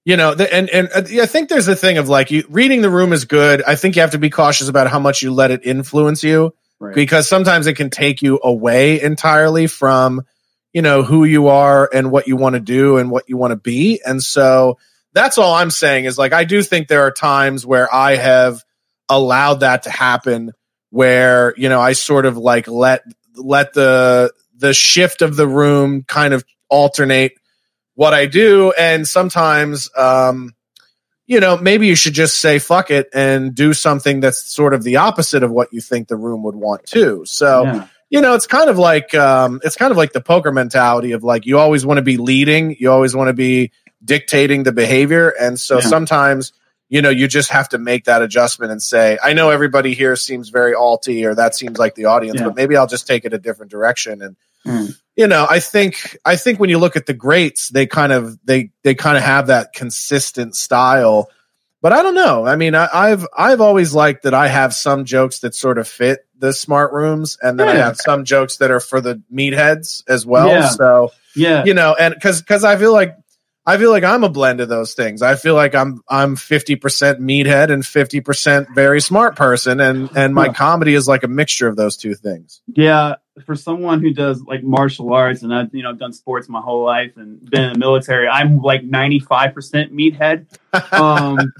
you 0.04 0.16
know, 0.16 0.34
the, 0.34 0.52
and 0.52 0.68
and 0.70 0.88
uh, 0.94 1.22
I 1.22 1.26
think 1.26 1.48
there's 1.48 1.68
a 1.68 1.76
thing 1.76 1.98
of 1.98 2.08
like 2.08 2.30
you 2.30 2.44
reading 2.48 2.82
the 2.82 2.90
room 2.90 3.12
is 3.12 3.24
good. 3.24 3.62
I 3.62 3.76
think 3.76 3.96
you 3.96 4.02
have 4.02 4.12
to 4.12 4.18
be 4.18 4.30
cautious 4.30 4.68
about 4.68 4.88
how 4.88 4.98
much 4.98 5.22
you 5.22 5.32
let 5.32 5.50
it 5.50 5.64
influence 5.64 6.22
you 6.24 6.54
Right. 6.80 6.94
because 6.94 7.28
sometimes 7.28 7.66
it 7.66 7.74
can 7.74 7.90
take 7.90 8.22
you 8.22 8.38
away 8.40 9.00
entirely 9.00 9.66
from 9.66 10.24
you 10.72 10.80
know 10.80 11.02
who 11.02 11.24
you 11.24 11.48
are 11.48 11.90
and 11.92 12.12
what 12.12 12.28
you 12.28 12.36
want 12.36 12.54
to 12.54 12.60
do 12.60 12.98
and 12.98 13.10
what 13.10 13.28
you 13.28 13.36
want 13.36 13.50
to 13.50 13.56
be. 13.56 14.00
And 14.04 14.22
so 14.22 14.78
that's 15.18 15.36
all 15.38 15.52
I'm 15.54 15.70
saying 15.70 16.04
is 16.04 16.16
like 16.16 16.32
I 16.32 16.44
do 16.44 16.62
think 16.62 16.86
there 16.88 17.02
are 17.02 17.10
times 17.10 17.66
where 17.66 17.92
I 17.92 18.14
have 18.16 18.62
allowed 19.08 19.60
that 19.60 19.82
to 19.84 19.90
happen 19.90 20.52
where 20.90 21.54
you 21.56 21.68
know 21.68 21.80
I 21.80 21.92
sort 21.94 22.24
of 22.26 22.36
like 22.36 22.68
let 22.68 23.02
let 23.34 23.72
the 23.74 24.32
the 24.56 24.72
shift 24.72 25.22
of 25.22 25.36
the 25.36 25.46
room 25.46 26.04
kind 26.06 26.32
of 26.34 26.44
alternate 26.68 27.32
what 27.94 28.14
I 28.14 28.26
do 28.26 28.72
and 28.78 29.06
sometimes 29.08 29.90
um 29.96 30.54
you 31.26 31.40
know 31.40 31.56
maybe 31.56 31.86
you 31.88 31.94
should 31.96 32.14
just 32.14 32.40
say 32.40 32.58
fuck 32.58 32.90
it 32.90 33.08
and 33.12 33.54
do 33.54 33.72
something 33.74 34.20
that's 34.20 34.42
sort 34.44 34.72
of 34.74 34.82
the 34.84 34.96
opposite 34.96 35.42
of 35.42 35.50
what 35.50 35.72
you 35.72 35.80
think 35.80 36.08
the 36.08 36.16
room 36.16 36.42
would 36.44 36.54
want 36.56 36.84
too 36.84 37.24
so 37.26 37.64
Yeah. 37.64 37.86
you 38.10 38.20
know 38.20 38.34
it's 38.34 38.46
kind 38.46 38.70
of 38.70 38.78
like 38.78 39.14
um 39.14 39.60
it's 39.64 39.76
kind 39.76 39.90
of 39.90 39.96
like 39.96 40.12
the 40.12 40.20
poker 40.20 40.52
mentality 40.52 41.12
of 41.12 41.24
like 41.24 41.44
you 41.46 41.58
always 41.58 41.84
want 41.84 41.98
to 41.98 42.02
be 42.02 42.16
leading 42.18 42.76
you 42.78 42.90
always 42.90 43.14
want 43.16 43.28
to 43.28 43.34
be 43.34 43.72
dictating 44.04 44.62
the 44.62 44.72
behavior 44.72 45.28
and 45.30 45.58
so 45.58 45.76
Yeah. 45.76 45.80
sometimes 45.86 46.52
you 46.88 47.02
know 47.02 47.10
you 47.10 47.26
just 47.28 47.50
have 47.50 47.68
to 47.70 47.78
make 47.78 48.04
that 48.04 48.22
adjustment 48.22 48.70
and 48.72 48.82
say 48.82 49.18
i 49.22 49.32
know 49.32 49.50
everybody 49.50 49.92
here 49.94 50.14
seems 50.16 50.50
very 50.50 50.72
alty 50.74 51.24
or 51.26 51.34
that 51.34 51.54
seems 51.56 51.78
like 51.78 51.94
the 51.96 52.04
audience 52.06 52.38
Yeah. 52.38 52.46
but 52.46 52.54
maybe 52.56 52.76
i'll 52.76 52.86
just 52.86 53.06
take 53.06 53.24
it 53.24 53.32
a 53.34 53.38
different 53.38 53.70
direction 53.70 54.22
and 54.22 54.36
Mm. 54.66 54.92
you 55.14 55.28
know 55.28 55.46
i 55.48 55.60
think 55.60 56.18
i 56.24 56.34
think 56.34 56.58
when 56.58 56.68
you 56.68 56.78
look 56.78 56.96
at 56.96 57.06
the 57.06 57.14
greats 57.14 57.68
they 57.68 57.86
kind 57.86 58.12
of 58.12 58.36
they 58.44 58.70
they 58.82 58.94
kind 58.96 59.16
of 59.16 59.22
have 59.22 59.46
that 59.46 59.72
consistent 59.72 60.56
style 60.56 61.28
but 61.80 61.92
i 61.92 62.02
don't 62.02 62.16
know 62.16 62.44
i 62.44 62.56
mean 62.56 62.74
I, 62.74 62.88
i've 62.92 63.24
i've 63.36 63.60
always 63.60 63.94
liked 63.94 64.24
that 64.24 64.34
i 64.34 64.48
have 64.48 64.74
some 64.74 65.04
jokes 65.04 65.38
that 65.40 65.54
sort 65.54 65.78
of 65.78 65.86
fit 65.86 66.26
the 66.38 66.52
smart 66.52 66.92
rooms 66.92 67.38
and 67.40 67.58
then 67.58 67.68
i 67.68 67.74
have 67.76 67.98
some 67.98 68.24
jokes 68.24 68.56
that 68.56 68.72
are 68.72 68.80
for 68.80 69.00
the 69.00 69.22
meatheads 69.32 70.02
as 70.08 70.26
well 70.26 70.48
Yeah. 70.48 70.68
so 70.70 71.12
Yeah. 71.36 71.64
you 71.64 71.72
know 71.74 71.94
and 71.98 72.12
because 72.14 72.40
because 72.42 72.64
i 72.64 72.76
feel 72.76 72.92
like 72.92 73.16
I 73.68 73.76
feel 73.76 73.90
like 73.90 74.02
I'm 74.02 74.24
a 74.24 74.30
blend 74.30 74.62
of 74.62 74.70
those 74.70 74.94
things. 74.94 75.20
I 75.20 75.34
feel 75.34 75.54
like 75.54 75.74
I'm 75.74 76.00
I'm 76.08 76.36
50% 76.36 76.80
meathead 77.18 77.70
and 77.70 77.82
50% 77.82 78.74
very 78.74 79.02
smart 79.02 79.36
person 79.36 79.78
and 79.78 80.08
and 80.16 80.34
my 80.34 80.48
comedy 80.48 80.94
is 80.94 81.06
like 81.06 81.22
a 81.22 81.28
mixture 81.28 81.68
of 81.68 81.76
those 81.76 81.98
two 81.98 82.14
things. 82.14 82.62
Yeah, 82.66 83.16
for 83.44 83.54
someone 83.54 84.00
who 84.00 84.14
does 84.14 84.40
like 84.40 84.62
martial 84.62 85.12
arts 85.12 85.42
and 85.42 85.54
I've 85.54 85.74
you 85.74 85.82
know 85.82 85.92
done 85.92 86.14
sports 86.14 86.48
my 86.48 86.62
whole 86.62 86.82
life 86.82 87.18
and 87.18 87.44
been 87.50 87.64
in 87.64 87.72
the 87.74 87.78
military, 87.78 88.26
I'm 88.26 88.62
like 88.62 88.88
95% 88.88 89.92
meathead. 89.92 90.46
Um, 90.90 91.52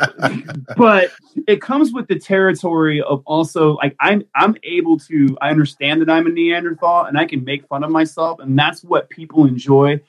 but 0.78 1.12
it 1.46 1.60
comes 1.60 1.92
with 1.92 2.08
the 2.08 2.18
territory 2.18 3.02
of 3.02 3.22
also 3.26 3.74
like 3.74 3.94
I'm 4.00 4.22
I'm 4.34 4.54
able 4.62 4.98
to 5.00 5.36
I 5.42 5.50
understand 5.50 6.00
that 6.00 6.08
I'm 6.08 6.26
a 6.26 6.30
Neanderthal 6.30 7.04
and 7.04 7.18
I 7.18 7.26
can 7.26 7.44
make 7.44 7.68
fun 7.68 7.84
of 7.84 7.90
myself 7.90 8.40
and 8.40 8.58
that's 8.58 8.82
what 8.82 9.10
people 9.10 9.44
enjoy. 9.44 10.00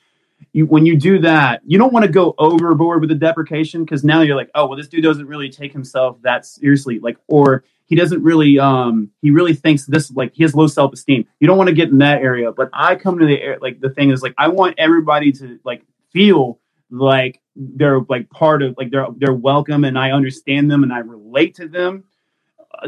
You, 0.52 0.66
when 0.66 0.86
you 0.86 0.96
do 0.96 1.18
that, 1.20 1.62
you 1.64 1.78
don't 1.78 1.92
want 1.92 2.04
to 2.04 2.10
go 2.10 2.34
overboard 2.38 3.00
with 3.00 3.10
the 3.10 3.16
deprecation 3.16 3.84
because 3.84 4.04
now 4.04 4.22
you're 4.22 4.36
like, 4.36 4.50
oh 4.54 4.66
well, 4.66 4.76
this 4.76 4.88
dude 4.88 5.02
doesn't 5.02 5.26
really 5.26 5.48
take 5.48 5.72
himself 5.72 6.20
that 6.22 6.44
seriously, 6.46 6.98
like, 6.98 7.16
or 7.28 7.64
he 7.86 7.96
doesn't 7.96 8.22
really, 8.22 8.58
um, 8.58 9.10
he 9.20 9.30
really 9.30 9.54
thinks 9.54 9.84
this 9.86 10.10
like 10.12 10.32
he 10.34 10.42
has 10.42 10.54
low 10.54 10.66
self 10.66 10.92
esteem. 10.92 11.26
You 11.40 11.46
don't 11.46 11.58
want 11.58 11.68
to 11.68 11.74
get 11.74 11.90
in 11.90 11.98
that 11.98 12.22
area. 12.22 12.52
But 12.52 12.70
I 12.72 12.96
come 12.96 13.18
to 13.18 13.26
the 13.26 13.40
air 13.40 13.58
like 13.60 13.80
the 13.80 13.90
thing 13.90 14.10
is 14.10 14.22
like 14.22 14.34
I 14.38 14.48
want 14.48 14.76
everybody 14.78 15.32
to 15.32 15.58
like 15.64 15.84
feel 16.12 16.58
like 16.90 17.40
they're 17.56 18.00
like 18.08 18.30
part 18.30 18.62
of 18.62 18.74
like 18.78 18.90
they're 18.90 19.06
they're 19.16 19.34
welcome 19.34 19.84
and 19.84 19.98
I 19.98 20.12
understand 20.12 20.70
them 20.70 20.82
and 20.82 20.92
I 20.92 20.98
relate 20.98 21.56
to 21.56 21.68
them. 21.68 22.04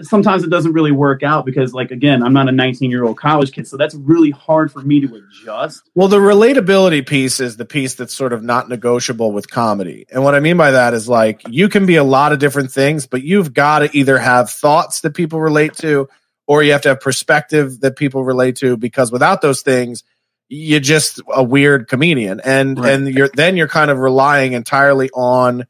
Sometimes 0.00 0.42
it 0.42 0.50
doesn't 0.50 0.72
really 0.72 0.92
work 0.92 1.22
out 1.22 1.44
because 1.44 1.74
like 1.74 1.90
again, 1.90 2.22
I'm 2.22 2.32
not 2.32 2.48
a 2.48 2.52
19 2.52 2.90
year 2.90 3.04
old 3.04 3.18
college 3.18 3.52
kid, 3.52 3.68
so 3.68 3.76
that's 3.76 3.94
really 3.94 4.30
hard 4.30 4.72
for 4.72 4.80
me 4.80 5.00
to 5.00 5.14
adjust. 5.14 5.82
Well, 5.94 6.08
the 6.08 6.18
relatability 6.18 7.06
piece 7.06 7.40
is 7.40 7.56
the 7.56 7.64
piece 7.64 7.94
that's 7.94 8.14
sort 8.14 8.32
of 8.32 8.42
not 8.42 8.68
negotiable 8.68 9.32
with 9.32 9.50
comedy. 9.50 10.06
And 10.10 10.24
what 10.24 10.34
I 10.34 10.40
mean 10.40 10.56
by 10.56 10.72
that 10.72 10.94
is 10.94 11.08
like 11.08 11.42
you 11.48 11.68
can 11.68 11.86
be 11.86 11.96
a 11.96 12.04
lot 12.04 12.32
of 12.32 12.38
different 12.38 12.72
things, 12.72 13.06
but 13.06 13.22
you've 13.22 13.52
got 13.52 13.80
to 13.80 13.96
either 13.96 14.18
have 14.18 14.50
thoughts 14.50 15.00
that 15.02 15.14
people 15.14 15.40
relate 15.40 15.74
to 15.76 16.08
or 16.46 16.62
you 16.62 16.72
have 16.72 16.82
to 16.82 16.88
have 16.90 17.00
perspective 17.00 17.80
that 17.80 17.96
people 17.96 18.24
relate 18.24 18.56
to 18.56 18.76
because 18.76 19.12
without 19.12 19.42
those 19.42 19.62
things, 19.62 20.02
you're 20.48 20.80
just 20.80 21.20
a 21.32 21.42
weird 21.42 21.88
comedian. 21.88 22.40
And 22.40 22.78
Right. 22.78 22.92
and 22.92 23.08
you're 23.08 23.30
then 23.34 23.56
you're 23.56 23.68
kind 23.68 23.90
of 23.90 23.98
relying 23.98 24.52
entirely 24.52 25.08
on 25.14 25.66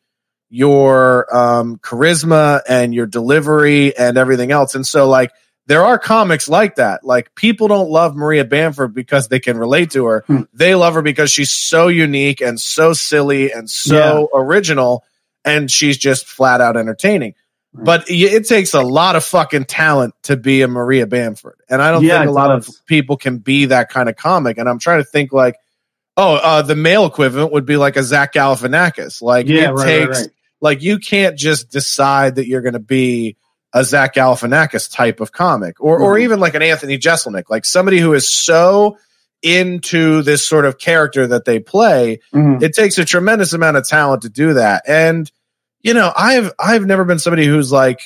your 0.52 1.34
um 1.34 1.78
charisma 1.78 2.60
and 2.68 2.94
your 2.94 3.06
delivery 3.06 3.96
and 3.96 4.18
everything 4.18 4.52
else. 4.52 4.74
And 4.74 4.86
so 4.86 5.08
like 5.08 5.32
there 5.66 5.82
are 5.82 5.98
comics 5.98 6.46
like 6.46 6.74
that. 6.76 7.04
Like 7.04 7.34
people 7.34 7.68
don't 7.68 7.88
love 7.88 8.14
Maria 8.14 8.44
Bamford 8.44 8.92
because 8.92 9.28
they 9.28 9.40
can 9.40 9.56
relate 9.56 9.92
to 9.92 10.04
her. 10.06 10.24
They 10.52 10.74
love 10.74 10.92
her 10.94 11.02
because 11.02 11.30
she's 11.30 11.50
so 11.50 11.88
unique 11.88 12.42
and 12.42 12.60
so 12.60 12.92
silly 12.92 13.50
and 13.50 13.70
so 13.70 14.28
original 14.34 15.04
and 15.42 15.70
she's 15.70 15.96
just 15.96 16.26
flat 16.26 16.60
out 16.60 16.76
entertaining. 16.76 17.34
But 17.84 18.04
it 18.08 18.46
takes 18.46 18.74
a 18.74 18.82
lot 18.82 19.16
of 19.16 19.24
fucking 19.24 19.64
talent 19.64 20.14
to 20.24 20.36
be 20.36 20.60
a 20.60 20.68
Maria 20.68 21.06
Bamford. 21.06 21.58
And 21.70 21.80
I 21.80 21.90
don't 21.90 22.04
Yeah, 22.04 22.18
think 22.18 22.28
a 22.28 22.32
lot 22.32 22.50
of 22.50 22.68
people 22.84 23.16
can 23.16 23.38
be 23.38 23.66
that 23.66 23.88
kind 23.88 24.10
of 24.10 24.16
comic. 24.16 24.58
And 24.58 24.68
I'm 24.68 24.78
trying 24.78 24.98
to 24.98 25.04
think 25.04 25.32
like, 25.32 25.56
oh, 26.18 26.34
uh, 26.34 26.60
the 26.60 26.76
male 26.76 27.06
equivalent 27.06 27.52
would 27.52 27.64
be 27.64 27.78
like 27.78 27.96
a 27.96 28.02
Zach 28.02 28.34
Galifianakis. 28.34 29.22
Like 29.22 29.46
Yeah, 29.46 29.70
it 29.70 29.72
right, 29.72 29.74
right, 29.74 29.86
takes, 29.86 30.20
right. 30.20 30.30
Like 30.62 30.80
you 30.80 30.98
can't 30.98 31.36
just 31.36 31.70
decide 31.70 32.36
that 32.36 32.46
you're 32.46 32.62
going 32.62 32.72
to 32.72 32.78
be 32.78 33.36
a 33.74 33.84
Zach 33.84 34.14
Galifianakis 34.14 34.90
type 34.90 35.20
of 35.20 35.32
comic, 35.32 35.76
or 35.80 35.98
or 36.00 36.14
Mhm. 36.16 36.22
even 36.22 36.40
like 36.40 36.54
an 36.54 36.62
Anthony 36.62 36.98
Jeselnik, 36.98 37.44
like 37.50 37.64
somebody 37.66 37.98
who 37.98 38.14
is 38.14 38.30
so 38.30 38.96
into 39.42 40.22
this 40.22 40.46
sort 40.46 40.64
of 40.64 40.78
character 40.78 41.26
that 41.26 41.44
they 41.44 41.58
play. 41.58 42.20
Mhm. 42.34 42.62
It 42.62 42.74
takes 42.74 42.96
a 42.98 43.04
tremendous 43.04 43.52
amount 43.52 43.76
of 43.76 43.86
talent 43.86 44.22
to 44.22 44.28
do 44.28 44.54
that, 44.54 44.84
and 44.86 45.30
you 45.82 45.94
know, 45.94 46.12
I've 46.16 46.52
I've 46.58 46.86
never 46.86 47.04
been 47.04 47.18
somebody 47.18 47.44
who's 47.44 47.72
like 47.72 48.00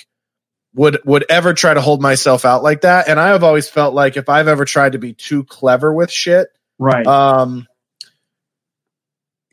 would 0.75 0.99
would 1.05 1.25
ever 1.29 1.53
try 1.53 1.75
to 1.75 1.81
hold 1.81 2.01
myself 2.01 2.45
out 2.45 2.63
like 2.63 2.83
that, 2.83 3.09
and 3.09 3.19
I 3.21 3.29
have 3.29 3.45
always 3.45 3.69
felt 3.69 3.93
like 3.95 4.17
if 4.17 4.29
I've 4.29 4.49
ever 4.49 4.65
tried 4.65 4.93
to 4.93 4.99
be 4.99 5.13
too 5.13 5.45
clever 5.45 5.93
with 5.93 6.11
shit, 6.11 6.49
Right. 6.79 7.07
um, 7.07 7.67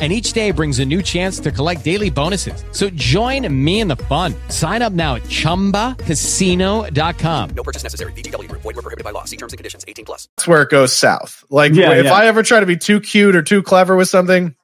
And 0.00 0.12
each 0.12 0.32
day 0.32 0.52
brings 0.52 0.78
a 0.78 0.84
new 0.84 1.02
chance 1.02 1.40
to 1.40 1.50
collect 1.50 1.84
daily 1.84 2.08
bonuses. 2.10 2.62
So 2.70 2.88
join 2.90 3.52
me 3.52 3.80
in 3.80 3.88
the 3.88 3.96
fun. 3.96 4.32
Sign 4.48 4.80
up 4.80 4.92
now 4.92 5.16
at 5.16 5.22
chumbacasino.com. 5.24 7.50
No 7.50 7.62
purchase 7.64 7.82
necessary. 7.82 8.12
VGW 8.12 8.48
Group. 8.48 8.62
Void 8.62 8.76
were 8.76 8.82
prohibited 8.82 9.02
by 9.02 9.10
law. 9.10 9.24
See 9.24 9.36
terms 9.36 9.52
and 9.52 9.58
conditions. 9.58 9.84
18 9.88 10.04
plus. 10.04 10.28
that's 10.36 10.46
where 10.46 10.62
it 10.62 10.70
goes 10.70 10.94
south. 10.94 11.42
Like 11.50 11.74
Yeah, 11.74 11.94
if 11.94 12.04
yeah. 12.04 12.14
I 12.14 12.26
ever 12.26 12.44
try 12.44 12.60
to 12.60 12.66
be 12.66 12.76
too 12.76 13.00
cute 13.00 13.34
or 13.34 13.42
too 13.42 13.60
clever 13.64 13.96
with 13.96 14.08
something, 14.08 14.54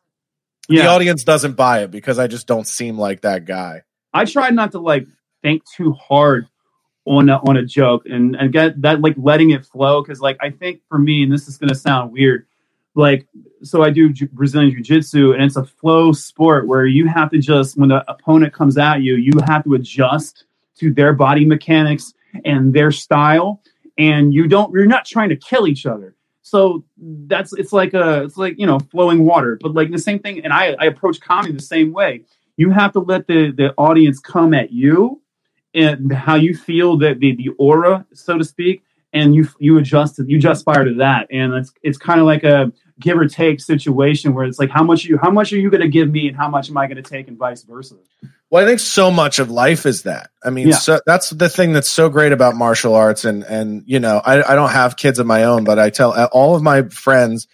the 0.69 0.87
audience 0.87 1.25
doesn't 1.25 1.55
buy 1.55 1.83
it 1.83 1.91
because 1.91 2.19
I 2.19 2.27
just 2.27 2.47
don't 2.47 2.67
seem 2.67 2.99
like 2.99 3.23
that 3.23 3.45
guy. 3.45 3.83
I 4.13 4.25
try 4.25 4.51
not 4.51 4.73
to 4.73 4.79
like 4.79 5.07
think 5.43 5.63
too 5.77 5.93
hard 5.93 6.47
on 7.07 7.29
a, 7.29 7.37
on 7.47 7.57
a 7.57 7.65
joke 7.65 8.07
and 8.07 8.35
and 8.37 8.53
get 8.53 8.81
that 8.81 9.01
like 9.01 9.15
letting 9.19 9.51
it 9.51 9.67
flow 9.67 10.03
because 10.03 10.21
like 10.21 10.39
I 10.41 10.51
think 10.51 10.81
for 10.89 10.99
me 10.99 11.23
and 11.23 11.33
this 11.33 11.49
is 11.49 11.59
gonna 11.59 11.75
sound 11.75 12.13
weird 12.13 12.47
like 12.95 13.27
so 13.63 13.83
I 13.83 13.91
do 13.91 14.13
Brazilian 14.33 14.71
jiu 14.71 14.83
jitsu 14.83 15.33
and 15.33 15.43
it's 15.43 15.57
a 15.57 15.65
flow 15.65 16.13
sport 16.13 16.67
where 16.67 16.87
you 16.87 17.07
have 17.09 17.31
to 17.31 17.39
just 17.39 17.77
when 17.77 17.89
the 17.89 18.09
opponent 18.11 18.53
comes 18.53 18.77
at 18.79 19.03
you 19.03 19.17
you 19.17 19.33
have 19.47 19.65
to 19.65 19.75
adjust 19.75 20.45
to 20.77 20.93
their 20.93 21.13
body 21.13 21.45
mechanics 21.45 22.15
and 22.45 22.73
their 22.73 22.91
style 22.91 23.61
and 23.99 24.35
you 24.35 24.47
don't 24.47 24.73
you're 24.73 24.87
not 24.87 25.05
trying 25.05 25.29
to 25.29 25.37
kill 25.37 25.67
each 25.67 25.87
other. 25.87 26.15
So 26.43 26.85
that's 26.99 27.53
it's 27.55 27.73
like 27.73 27.95
a 27.95 28.25
it's 28.25 28.37
like 28.37 28.59
you 28.59 28.67
know 28.67 28.79
flowing 28.79 29.25
water 29.25 29.59
but 29.61 29.75
like 29.75 29.91
the 29.91 29.99
same 29.99 30.19
thing 30.19 30.45
and 30.45 30.53
I 30.53 30.77
I 30.79 30.87
approach 30.87 31.21
comedy 31.21 31.53
the 31.53 31.63
same 31.63 31.93
way. 31.93 32.23
You 32.57 32.71
have 32.71 32.93
to 32.93 33.01
let 33.01 33.27
the 33.27 33.51
the 33.51 33.75
audience 33.77 34.21
come 34.21 34.55
at 34.55 34.73
you 34.73 35.21
and 35.75 36.13
how 36.13 36.37
you 36.37 36.55
feel 36.55 36.97
that 36.99 37.19
the 37.19 37.35
the 37.35 37.49
aura 37.59 38.07
so 38.13 38.39
to 38.39 38.45
speak 38.45 38.83
and 39.13 39.35
you 39.35 39.49
you 39.59 39.79
adjust 39.79 40.21
you 40.27 40.39
just 40.39 40.65
fire 40.65 40.85
to 40.85 40.95
that 40.95 41.27
and 41.31 41.55
it's 41.55 41.73
it's 41.83 41.99
kind 41.99 42.21
of 42.21 42.27
like 42.27 42.45
a 42.45 42.73
give 43.01 43.19
or 43.19 43.27
take 43.27 43.61
situation 43.61 44.35
where 44.35 44.45
it's 44.45 44.59
like 44.59 44.71
how 44.71 44.83
much 44.83 45.05
you 45.05 45.19
how 45.19 45.31
much 45.31 45.53
are 45.53 45.59
you 45.59 45.71
going 45.71 45.81
to 45.81 45.89
give 45.89 46.11
me 46.11 46.29
and 46.29 46.37
how 46.37 46.49
much 46.49 46.71
am 46.71 46.77
I 46.77 46.87
going 46.87 46.97
to 46.97 47.03
take 47.03 47.29
and 47.29 47.37
vice 47.37 47.63
versa. 47.63 47.97
Well, 48.51 48.63
I 48.63 48.67
think 48.69 48.79
so 48.79 49.11
much 49.11 49.41
of 49.41 49.51
life 49.51 49.85
is 49.85 50.03
that. 50.03 50.31
I 50.45 50.51
mean, 50.51 50.69
yeah. 50.69 50.77
so, 50.77 51.01
that's 51.07 51.31
the 51.31 51.49
thing 51.49 51.73
that's 51.73 51.89
so 51.89 52.09
great 52.09 52.31
about 52.31 52.55
martial 52.55 52.95
arts 52.95 53.25
and 53.25 53.43
and 53.45 53.83
you 53.87 53.99
know, 53.99 54.21
I 54.25 54.43
I 54.43 54.55
don't 54.55 54.71
have 54.71 54.97
kids 54.97 55.19
of 55.19 55.27
my 55.27 55.45
own, 55.45 55.65
but 55.65 55.79
I 55.79 55.91
tell 55.91 56.13
uh, 56.13 56.29
all 56.33 56.55
of 56.55 56.63
my 56.63 56.83
friends 56.83 57.49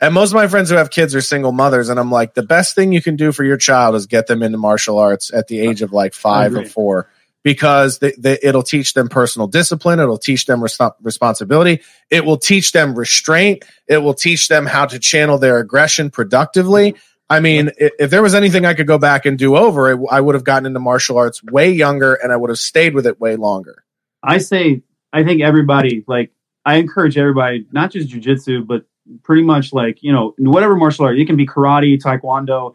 and 0.00 0.12
most 0.12 0.30
of 0.30 0.34
my 0.34 0.46
friends 0.46 0.70
who 0.70 0.76
have 0.76 0.90
kids 0.90 1.14
are 1.14 1.20
single 1.20 1.52
mothers 1.52 1.88
and 1.88 1.98
I'm 1.98 2.10
like 2.10 2.34
the 2.34 2.42
best 2.42 2.74
thing 2.74 2.92
you 2.92 3.02
can 3.02 3.16
do 3.16 3.32
for 3.32 3.44
your 3.44 3.56
child 3.56 3.94
is 3.94 4.06
get 4.06 4.26
them 4.26 4.42
into 4.42 4.58
martial 4.58 4.98
arts 4.98 5.32
at 5.32 5.48
the 5.48 5.60
age 5.60 5.82
of 5.82 5.92
like 5.92 6.14
5 6.14 6.54
or 6.54 6.64
4 6.64 7.10
because 7.46 8.00
they, 8.00 8.12
they, 8.18 8.36
it'll 8.42 8.64
teach 8.64 8.94
them 8.94 9.08
personal 9.08 9.46
discipline. 9.46 10.00
It'll 10.00 10.18
teach 10.18 10.46
them 10.46 10.60
res- 10.60 10.80
responsibility. 11.00 11.80
It 12.10 12.24
will 12.24 12.38
teach 12.38 12.72
them 12.72 12.98
restraint. 12.98 13.62
It 13.86 13.98
will 13.98 14.14
teach 14.14 14.48
them 14.48 14.66
how 14.66 14.84
to 14.86 14.98
channel 14.98 15.38
their 15.38 15.58
aggression 15.58 16.10
productively. 16.10 16.96
I 17.30 17.38
mean, 17.38 17.70
if 17.78 18.10
there 18.10 18.20
was 18.20 18.34
anything 18.34 18.66
I 18.66 18.74
could 18.74 18.88
go 18.88 18.98
back 18.98 19.26
and 19.26 19.38
do 19.38 19.54
over, 19.54 19.92
it, 19.92 20.00
I 20.10 20.20
would 20.20 20.34
have 20.34 20.42
gotten 20.42 20.66
into 20.66 20.80
martial 20.80 21.18
arts 21.18 21.40
way 21.44 21.70
younger 21.70 22.14
and 22.14 22.32
I 22.32 22.36
would 22.36 22.50
have 22.50 22.58
stayed 22.58 22.94
with 22.94 23.06
it 23.06 23.20
way 23.20 23.36
longer. 23.36 23.84
i 24.24 24.38
say 24.38 24.82
i 25.12 25.22
think 25.22 25.40
everybody 25.40 26.02
like 26.08 26.32
i 26.64 26.78
encourage 26.78 27.16
everybody 27.16 27.64
not 27.70 27.92
just 27.92 28.08
jujitsu 28.08 28.66
but 28.66 28.84
pretty 29.22 29.42
much 29.42 29.72
like 29.72 30.02
you 30.02 30.12
know 30.12 30.34
whatever 30.38 30.74
martial 30.74 31.04
art 31.04 31.16
it 31.16 31.26
can 31.26 31.36
be 31.36 31.46
karate 31.46 31.96
taekwondo 31.96 32.74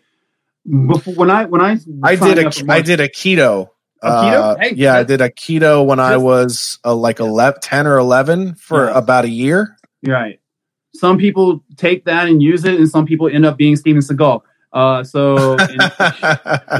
before 0.87 1.13
when 1.15 1.29
i 1.29 1.43
when 1.43 1.59
i 1.59 1.77
I 2.03 2.15
did 2.15 2.37
a 2.39 2.71
I 2.71 2.81
did 2.81 2.99
aikido. 3.01 3.70
Aikido? 4.03 4.33
uh, 4.41 4.55
Hey, 4.59 4.73
yeah, 4.73 4.95
I 4.95 5.03
did 5.03 5.19
aikido 5.19 5.85
when 5.85 5.99
I 5.99 6.17
was 6.17 6.79
uh, 6.83 6.95
like 6.95 7.19
11, 7.19 7.61
10 7.61 7.87
or 7.87 7.97
11 7.97 8.55
for 8.55 8.85
Yeah. 8.87 8.97
about 8.97 9.25
a 9.25 9.29
year. 9.29 9.77
Right. 10.05 10.39
Some 10.95 11.17
people 11.17 11.63
take 11.77 12.05
that 12.05 12.27
and 12.27 12.41
use 12.41 12.65
it, 12.65 12.75
and 12.75 12.89
some 12.89 13.05
people 13.05 13.27
end 13.27 13.45
up 13.45 13.57
being 13.57 13.75
Steven 13.75 14.01
Seagal. 14.01 14.41
Uh, 14.73 15.03
so 15.03 15.57
and, 15.59 15.91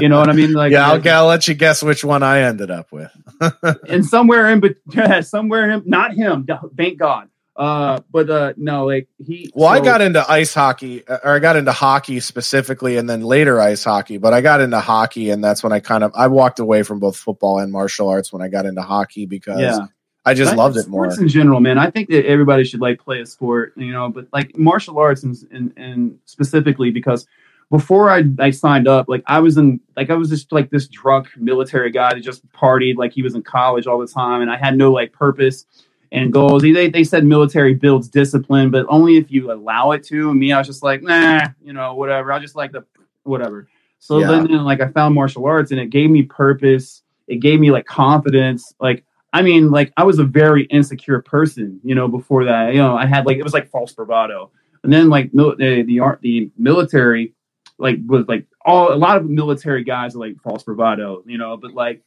you 0.00 0.08
know 0.08 0.18
what 0.18 0.28
I 0.28 0.32
mean? 0.32 0.52
Like, 0.52 0.72
yeah, 0.72 0.90
I'll, 0.90 1.08
I'll 1.08 1.26
let 1.26 1.46
you 1.46 1.54
guess 1.54 1.82
which 1.82 2.02
one 2.04 2.22
I 2.22 2.40
ended 2.40 2.70
up 2.70 2.90
with. 2.90 3.10
and 3.88 4.04
somewhere 4.04 4.48
in, 4.50 4.60
but 4.60 4.76
yeah, 4.92 5.20
somewhere 5.22 5.70
in, 5.70 5.82
not 5.86 6.14
him. 6.14 6.46
Thank 6.76 6.98
God. 6.98 7.28
Uh, 7.54 8.00
but 8.10 8.30
uh, 8.30 8.54
no, 8.56 8.86
like 8.86 9.08
he. 9.18 9.50
Well, 9.54 9.68
I 9.68 9.80
got 9.80 10.00
into 10.00 10.24
ice 10.30 10.54
hockey, 10.54 11.06
uh, 11.06 11.18
or 11.22 11.32
I 11.32 11.38
got 11.38 11.56
into 11.56 11.72
hockey 11.72 12.18
specifically, 12.20 12.96
and 12.96 13.10
then 13.10 13.20
later 13.20 13.60
ice 13.60 13.84
hockey. 13.84 14.16
But 14.16 14.32
I 14.32 14.40
got 14.40 14.60
into 14.62 14.80
hockey, 14.80 15.28
and 15.30 15.44
that's 15.44 15.62
when 15.62 15.72
I 15.72 15.80
kind 15.80 16.02
of 16.02 16.12
I 16.14 16.28
walked 16.28 16.60
away 16.60 16.82
from 16.82 16.98
both 16.98 17.16
football 17.16 17.58
and 17.58 17.70
martial 17.70 18.08
arts 18.08 18.32
when 18.32 18.40
I 18.40 18.48
got 18.48 18.64
into 18.64 18.82
hockey 18.82 19.26
because 19.26 19.60
Yeah. 19.60 19.86
I 20.24 20.34
just 20.34 20.52
But 20.52 20.58
loved 20.58 20.76
it 20.76 20.86
more. 20.88 21.12
In 21.12 21.28
general, 21.28 21.60
man. 21.60 21.78
I 21.78 21.90
think 21.90 22.08
that 22.10 22.24
everybody 22.26 22.64
should 22.64 22.80
like 22.80 23.00
play 23.00 23.20
a 23.20 23.26
sport, 23.26 23.74
you 23.76 23.92
know, 23.92 24.08
but 24.08 24.28
like 24.32 24.56
martial 24.56 24.98
arts 24.98 25.22
and 25.24 25.36
and, 25.50 25.72
and 25.76 26.18
specifically 26.24 26.90
because 26.90 27.26
before 27.70 28.08
I 28.08 28.24
I 28.38 28.50
signed 28.50 28.86
up, 28.86 29.08
like 29.08 29.24
I 29.26 29.40
was 29.40 29.58
in 29.58 29.80
like 29.96 30.10
I 30.10 30.14
was 30.14 30.30
just 30.30 30.52
like 30.52 30.70
this 30.70 30.86
drunk 30.86 31.28
military 31.36 31.90
guy 31.90 32.14
that 32.14 32.20
just 32.20 32.46
partied 32.52 32.96
like 32.96 33.12
he 33.12 33.22
was 33.22 33.34
in 33.34 33.42
college 33.42 33.86
all 33.86 33.98
the 33.98 34.06
time, 34.06 34.42
and 34.42 34.50
I 34.50 34.56
had 34.56 34.76
no 34.76 34.92
like 34.92 35.12
purpose 35.12 35.66
and 36.12 36.32
goals. 36.32 36.62
They 36.62 36.88
they 36.88 37.04
said 37.04 37.24
military 37.24 37.74
builds 37.74 38.08
discipline, 38.08 38.70
but 38.70 38.86
only 38.88 39.16
if 39.16 39.30
you 39.30 39.50
allow 39.50 39.92
it 39.92 40.04
to. 40.04 40.30
And 40.30 40.38
me, 40.38 40.52
I 40.52 40.58
was 40.58 40.66
just 40.66 40.82
like, 40.82 41.02
nah, 41.02 41.48
you 41.64 41.72
know, 41.72 41.94
whatever. 41.94 42.32
I 42.32 42.38
just 42.38 42.54
like 42.54 42.70
the 42.70 42.84
whatever. 43.24 43.66
So 43.98 44.18
Yeah. 44.18 44.28
then, 44.28 44.64
like, 44.64 44.80
I 44.80 44.88
found 44.88 45.14
martial 45.14 45.46
arts, 45.46 45.70
and 45.70 45.80
it 45.80 45.90
gave 45.90 46.10
me 46.10 46.22
purpose. 46.22 47.02
It 47.28 47.36
gave 47.36 47.60
me 47.60 47.70
like 47.70 47.86
confidence. 47.86 48.74
Like, 48.80 49.04
I 49.32 49.42
mean, 49.42 49.70
like, 49.70 49.92
I 49.96 50.04
was 50.04 50.18
a 50.18 50.24
very 50.24 50.64
insecure 50.64 51.22
person, 51.22 51.80
you 51.82 51.94
know. 51.94 52.08
Before 52.08 52.44
that, 52.44 52.74
you 52.74 52.78
know, 52.80 52.94
I 52.96 53.06
had 53.06 53.26
like 53.26 53.38
it 53.38 53.44
was 53.44 53.54
like 53.54 53.70
false 53.70 53.92
bravado, 53.92 54.50
and 54.84 54.92
then 54.92 55.08
like 55.08 55.32
mil- 55.32 55.56
the 55.56 55.82
the 55.82 56.00
art 56.00 56.20
the 56.20 56.50
military 56.58 57.32
like 57.78 57.98
was 58.06 58.26
like 58.28 58.46
all 58.66 58.92
a 58.92 58.96
lot 58.96 59.16
of 59.16 59.28
military 59.28 59.82
guys 59.82 60.14
are 60.14 60.18
like 60.18 60.36
false 60.42 60.62
bravado, 60.62 61.22
you 61.24 61.38
know. 61.38 61.56
But 61.56 61.72
like, 61.72 62.02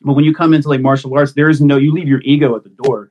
but 0.00 0.14
when 0.14 0.24
you 0.24 0.34
come 0.34 0.54
into 0.54 0.68
like 0.70 0.80
martial 0.80 1.12
arts, 1.14 1.34
there 1.34 1.50
is 1.50 1.60
no 1.60 1.76
you 1.76 1.92
leave 1.92 2.08
your 2.08 2.22
ego 2.22 2.56
at 2.56 2.62
the 2.62 2.70
door 2.70 3.10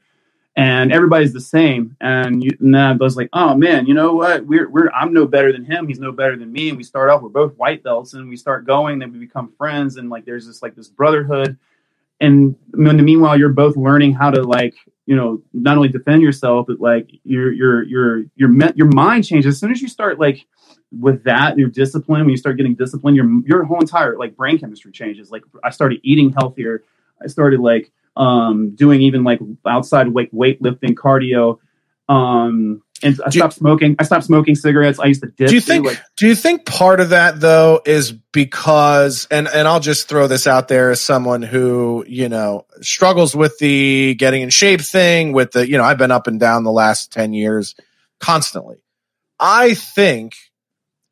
and 0.55 0.93
everybody's 0.93 1.33
the 1.33 1.41
same. 1.41 1.95
And, 1.99 2.43
you, 2.43 2.51
and 2.59 2.77
I 2.77 2.93
was 2.93 3.17
like, 3.17 3.29
oh 3.33 3.55
man, 3.55 3.87
you 3.87 3.93
know 3.93 4.13
what? 4.13 4.45
We're 4.45 4.69
we're 4.69 4.89
I'm 4.91 5.13
no 5.13 5.25
better 5.25 5.51
than 5.51 5.65
him. 5.65 5.87
He's 5.87 5.99
no 5.99 6.11
better 6.11 6.35
than 6.35 6.51
me. 6.51 6.69
And 6.69 6.77
we 6.77 6.83
start 6.83 7.09
off, 7.09 7.21
we're 7.21 7.29
both 7.29 7.57
white 7.57 7.83
belts, 7.83 8.13
and 8.13 8.29
we 8.29 8.37
start 8.37 8.65
going. 8.65 8.99
Then 8.99 9.11
we 9.11 9.19
become 9.19 9.51
friends, 9.57 9.97
and 9.97 10.09
like 10.09 10.25
there's 10.25 10.45
this 10.45 10.61
like 10.61 10.75
this 10.75 10.87
brotherhood. 10.87 11.57
And 12.21 12.55
in 12.75 12.97
the 12.97 13.03
meanwhile, 13.03 13.37
you're 13.37 13.49
both 13.49 13.75
learning 13.75 14.13
how 14.13 14.29
to 14.29 14.43
like 14.43 14.75
you 15.07 15.15
know 15.15 15.41
not 15.53 15.75
only 15.77 15.89
defend 15.89 16.21
yourself, 16.21 16.67
but 16.67 16.79
like 16.79 17.09
your 17.23 17.51
your 17.51 17.83
your 17.83 18.17
your 18.35 18.71
your 18.75 18.87
mind 18.87 19.25
changes 19.25 19.55
as 19.55 19.59
soon 19.59 19.71
as 19.71 19.81
you 19.81 19.87
start 19.87 20.19
like 20.19 20.45
with 20.99 21.23
that 21.23 21.57
your 21.57 21.69
discipline 21.69 22.21
when 22.21 22.29
you 22.29 22.37
start 22.37 22.57
getting 22.57 22.75
disciplined 22.75 23.17
your 23.17 23.27
your 23.45 23.63
whole 23.63 23.79
entire 23.79 24.15
like 24.17 24.35
brain 24.35 24.59
chemistry 24.59 24.91
changes 24.91 25.31
like 25.31 25.41
i 25.63 25.69
started 25.71 25.99
eating 26.03 26.31
healthier 26.31 26.83
i 27.19 27.25
started 27.25 27.59
like 27.59 27.91
um 28.15 28.75
doing 28.75 29.01
even 29.01 29.23
like 29.23 29.39
outside 29.67 30.09
weight 30.09 30.33
weightlifting 30.33 30.93
cardio 30.93 31.57
um 32.09 32.81
and 33.01 33.19
i 33.25 33.29
stopped 33.29 33.53
smoking 33.53 33.95
i 33.99 34.03
stopped 34.03 34.25
smoking 34.25 34.55
cigarettes 34.55 34.99
i 34.99 35.05
used 35.05 35.21
to 35.21 35.27
dip 35.27 35.49
do 35.49 35.55
you 35.55 35.61
too, 35.61 35.65
think 35.65 35.85
like, 35.85 36.01
do 36.17 36.27
you 36.27 36.35
think 36.35 36.65
part 36.65 36.99
of 36.99 37.09
that 37.09 37.39
though 37.39 37.81
is 37.85 38.13
because 38.33 39.27
and 39.31 39.47
and 39.47 39.67
I'll 39.67 39.79
just 39.79 40.09
throw 40.09 40.27
this 40.27 40.47
out 40.47 40.67
there 40.67 40.89
as 40.89 40.99
someone 40.99 41.41
who, 41.41 42.03
you 42.07 42.27
know, 42.27 42.65
struggles 42.81 43.33
with 43.33 43.57
the 43.59 44.15
getting 44.15 44.41
in 44.41 44.49
shape 44.49 44.81
thing 44.81 45.31
with 45.31 45.51
the, 45.51 45.69
you 45.69 45.77
know, 45.77 45.83
I've 45.83 45.97
been 45.97 46.11
up 46.11 46.27
and 46.27 46.39
down 46.39 46.63
the 46.63 46.71
last 46.71 47.13
10 47.13 47.33
years 47.33 47.75
constantly. 48.19 48.77
I 49.39 49.75
think 49.75 50.35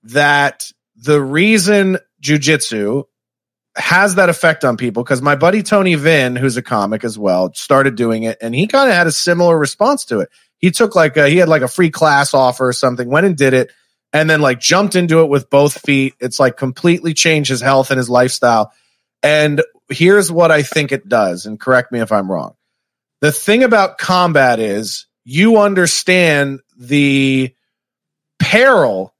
that 0.03 0.71
the 0.95 1.21
reason 1.21 1.99
jujitsu 2.21 3.05
has 3.75 4.15
that 4.15 4.29
effect 4.29 4.65
on 4.65 4.77
people 4.77 5.03
because 5.03 5.21
my 5.21 5.35
buddy 5.35 5.63
Tony 5.63 5.95
Vin, 5.95 6.35
who's 6.35 6.57
a 6.57 6.61
comic 6.61 7.03
as 7.03 7.17
well, 7.17 7.53
started 7.53 7.95
doing 7.95 8.23
it 8.23 8.37
and 8.41 8.53
he 8.53 8.67
kind 8.67 8.89
of 8.89 8.95
had 8.95 9.07
a 9.07 9.11
similar 9.11 9.57
response 9.57 10.05
to 10.05 10.19
it. 10.19 10.29
He 10.57 10.71
took 10.71 10.95
like 10.95 11.17
a, 11.17 11.27
he 11.27 11.37
had 11.37 11.49
like 11.49 11.61
a 11.61 11.67
free 11.67 11.89
class 11.89 12.33
offer 12.33 12.67
or 12.67 12.73
something, 12.73 13.09
went 13.09 13.25
and 13.25 13.35
did 13.35 13.53
it, 13.53 13.71
and 14.13 14.29
then 14.29 14.41
like 14.41 14.59
jumped 14.59 14.95
into 14.95 15.21
it 15.21 15.29
with 15.29 15.49
both 15.49 15.79
feet. 15.81 16.13
It's 16.19 16.39
like 16.39 16.57
completely 16.57 17.13
changed 17.13 17.49
his 17.49 17.61
health 17.61 17.91
and 17.91 17.97
his 17.97 18.09
lifestyle. 18.09 18.71
And 19.23 19.63
here's 19.89 20.31
what 20.31 20.51
I 20.51 20.63
think 20.63 20.91
it 20.91 21.07
does, 21.07 21.45
and 21.45 21.59
correct 21.59 21.91
me 21.91 21.99
if 21.99 22.11
I'm 22.11 22.31
wrong. 22.31 22.55
The 23.21 23.31
thing 23.31 23.63
about 23.63 23.97
combat 23.97 24.59
is 24.59 25.05
you 25.23 25.57
understand 25.57 26.61
the 26.77 27.55
peril 28.39 29.13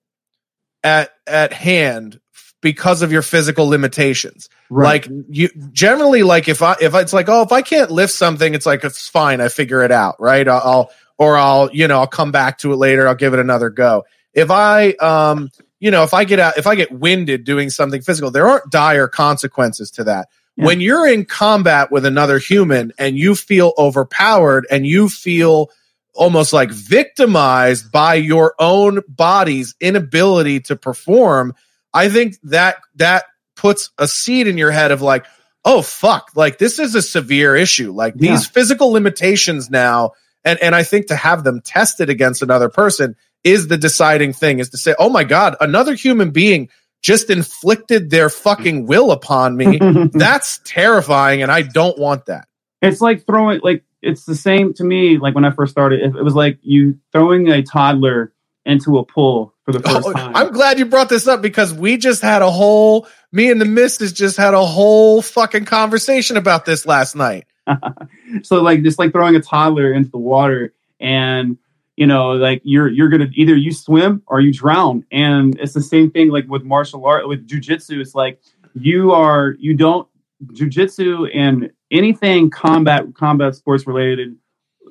at 0.84 1.12
at 1.28 1.54
hand 1.54 2.20
because 2.62 3.02
of 3.02 3.12
your 3.12 3.22
physical 3.22 3.68
limitations. 3.68 4.50
Right. 4.70 4.86
Like 5.06 5.26
you 5.30 5.50
generally 5.72 6.24
like 6.24 6.48
if 6.48 6.62
I 6.62 6.76
if 6.80 6.94
it's 6.94 7.14
like 7.14 7.28
oh 7.28 7.42
if 7.42 7.52
I 7.52 7.62
can't 7.62 7.92
lift 7.92 8.14
something 8.14 8.54
it's 8.54 8.66
like 8.66 8.84
it's 8.84 9.08
fine 9.08 9.42
I 9.42 9.50
figure 9.50 9.84
it 9.84 9.92
out 9.92 10.16
right 10.20 10.48
I'll, 10.48 10.62
I'll 10.64 10.92
or 11.18 11.38
I'll 11.38 11.70
you 11.74 11.88
know 11.88 12.00
I'll 12.00 12.08
come 12.08 12.32
back 12.32 12.60
to 12.60 12.72
it 12.72 12.78
later 12.78 13.08
I'll 13.08 13.16
give 13.16 13.34
it 13.34 13.40
another 13.40 13.70
go. 13.70 14.06
If 14.34 14.50
I 14.52 14.92
um 14.94 15.50
you 15.80 15.92
know 15.92 16.04
if 16.04 16.14
I 16.14 16.24
get 16.24 16.40
out 16.40 16.58
if 16.58 16.68
I 16.68 16.76
get 16.76 16.92
winded 16.92 17.44
doing 17.44 17.70
something 17.70 18.02
physical 18.02 18.32
there 18.32 18.48
aren't 18.48 18.72
dire 18.72 19.08
consequences 19.08 19.92
to 19.92 20.06
that. 20.06 20.30
When 20.58 20.80
you're 20.80 21.08
in 21.08 21.26
combat 21.26 21.92
with 21.92 22.06
another 22.06 22.38
human 22.38 22.94
and 23.00 23.18
you 23.18 23.34
feel 23.34 23.74
overpowered 23.80 24.68
and 24.70 24.86
you 24.86 25.10
feel 25.10 25.72
almost 26.14 26.54
like 26.54 26.70
victimized 26.70 27.92
by 27.92 28.16
your 28.16 28.54
own 28.60 29.02
body's 29.08 29.76
inability 29.80 30.60
to 30.60 30.76
perform, 30.76 31.56
I 31.94 32.10
think 32.10 32.36
that 32.44 32.78
that 32.96 33.26
puts 33.56 33.92
a 33.98 34.08
seed 34.08 34.48
in 34.48 34.58
your 34.58 34.72
head 34.72 34.92
of 34.92 35.02
like, 35.02 35.26
oh 35.66 35.82
fuck, 35.82 36.32
like 36.36 36.58
this 36.58 36.80
is 36.80 36.96
a 36.96 37.02
severe 37.02 37.56
issue. 37.56 37.92
Like 37.92 38.16
these 38.16 38.48
physical 38.48 38.90
limitations 38.92 39.70
now, 39.70 40.12
and 40.46 40.62
and 40.62 40.74
I 40.76 40.84
think 40.84 41.08
to 41.08 41.16
have 41.16 41.44
them 41.44 41.62
tested 41.62 42.10
against 42.10 42.42
another 42.42 42.70
person 42.70 43.16
is 43.44 43.68
the 43.68 43.78
deciding 43.78 44.34
thing. 44.34 44.60
Is 44.60 44.70
to 44.70 44.78
say, 44.78 44.96
oh 44.98 45.10
my 45.10 45.24
god, 45.24 45.56
another 45.60 45.94
human 45.94 46.32
being 46.32 46.70
just 47.02 47.30
inflicted 47.30 48.10
their 48.12 48.30
fucking 48.30 48.86
will 48.86 49.12
upon 49.12 49.58
me. 49.58 49.80
That's 50.14 50.60
terrifying, 50.64 51.42
and 51.42 51.52
I 51.52 51.64
don't 51.64 51.98
want 51.98 52.28
that. 52.28 52.48
it's 52.82 53.02
like 53.02 53.26
throwing 53.26 53.60
like 53.64 53.84
it's 54.02 54.26
the 54.26 54.36
same 54.36 54.74
to 54.74 54.84
me 54.84 55.20
like 55.20 55.36
when 55.36 55.46
i 55.46 55.52
first 55.52 55.72
started 55.72 56.00
it, 56.02 56.16
it 56.16 56.24
was 56.24 56.34
like 56.34 56.58
you 56.64 56.98
throwing 57.12 57.48
a 57.50 57.62
toddler 57.62 58.34
into 58.66 58.98
a 58.98 59.06
pool 59.06 59.54
for 59.66 59.72
the 59.72 59.82
oh, 59.86 59.96
first 59.96 60.08
Oh, 60.08 60.14
time. 60.14 60.36
I'm 60.36 60.52
glad 60.52 60.80
you 60.80 60.86
brought 60.86 61.10
this 61.10 61.28
up 61.28 61.42
because 61.42 61.74
we 61.74 61.98
just 61.98 62.22
had 62.22 62.42
a 62.42 62.52
whole 62.52 63.08
me 63.32 63.50
and 63.52 63.62
the 63.62 63.66
missus 63.66 64.14
just 64.14 64.38
had 64.38 64.54
a 64.54 64.66
whole 64.66 65.22
fucking 65.22 65.66
conversation 65.66 66.38
about 66.38 66.66
this 66.66 66.86
last 66.86 67.16
night. 67.16 67.46
so 68.44 68.62
like 68.62 68.84
just 68.84 69.00
like 69.00 69.12
throwing 69.12 69.36
a 69.36 69.42
toddler 69.42 69.94
into 69.94 70.10
the 70.10 70.18
water 70.18 70.74
and 71.00 71.58
you 71.98 72.08
know 72.08 72.32
like 72.32 72.62
you're 72.64 72.90
you're 72.90 73.10
gonna 73.10 73.30
either 73.34 73.56
you 73.56 73.74
swim 73.74 74.24
or 74.28 74.42
you 74.42 74.54
drown. 74.54 75.06
And 75.12 75.58
it's 75.60 75.74
the 75.74 75.82
same 75.82 76.12
thing 76.12 76.30
like 76.30 76.48
with 76.48 76.64
martial 76.64 77.06
art 77.06 77.28
with 77.28 77.48
jujitsu. 77.48 78.00
It's 78.02 78.16
like 78.16 78.42
you 78.76 79.12
are 79.12 79.56
you 79.60 79.76
don't 79.76 80.08
jujitsu 80.54 81.30
and 81.36 81.72
anything 81.92 82.50
combat 82.50 83.06
combat 83.16 83.56
sports 83.56 83.88
related 83.88 84.36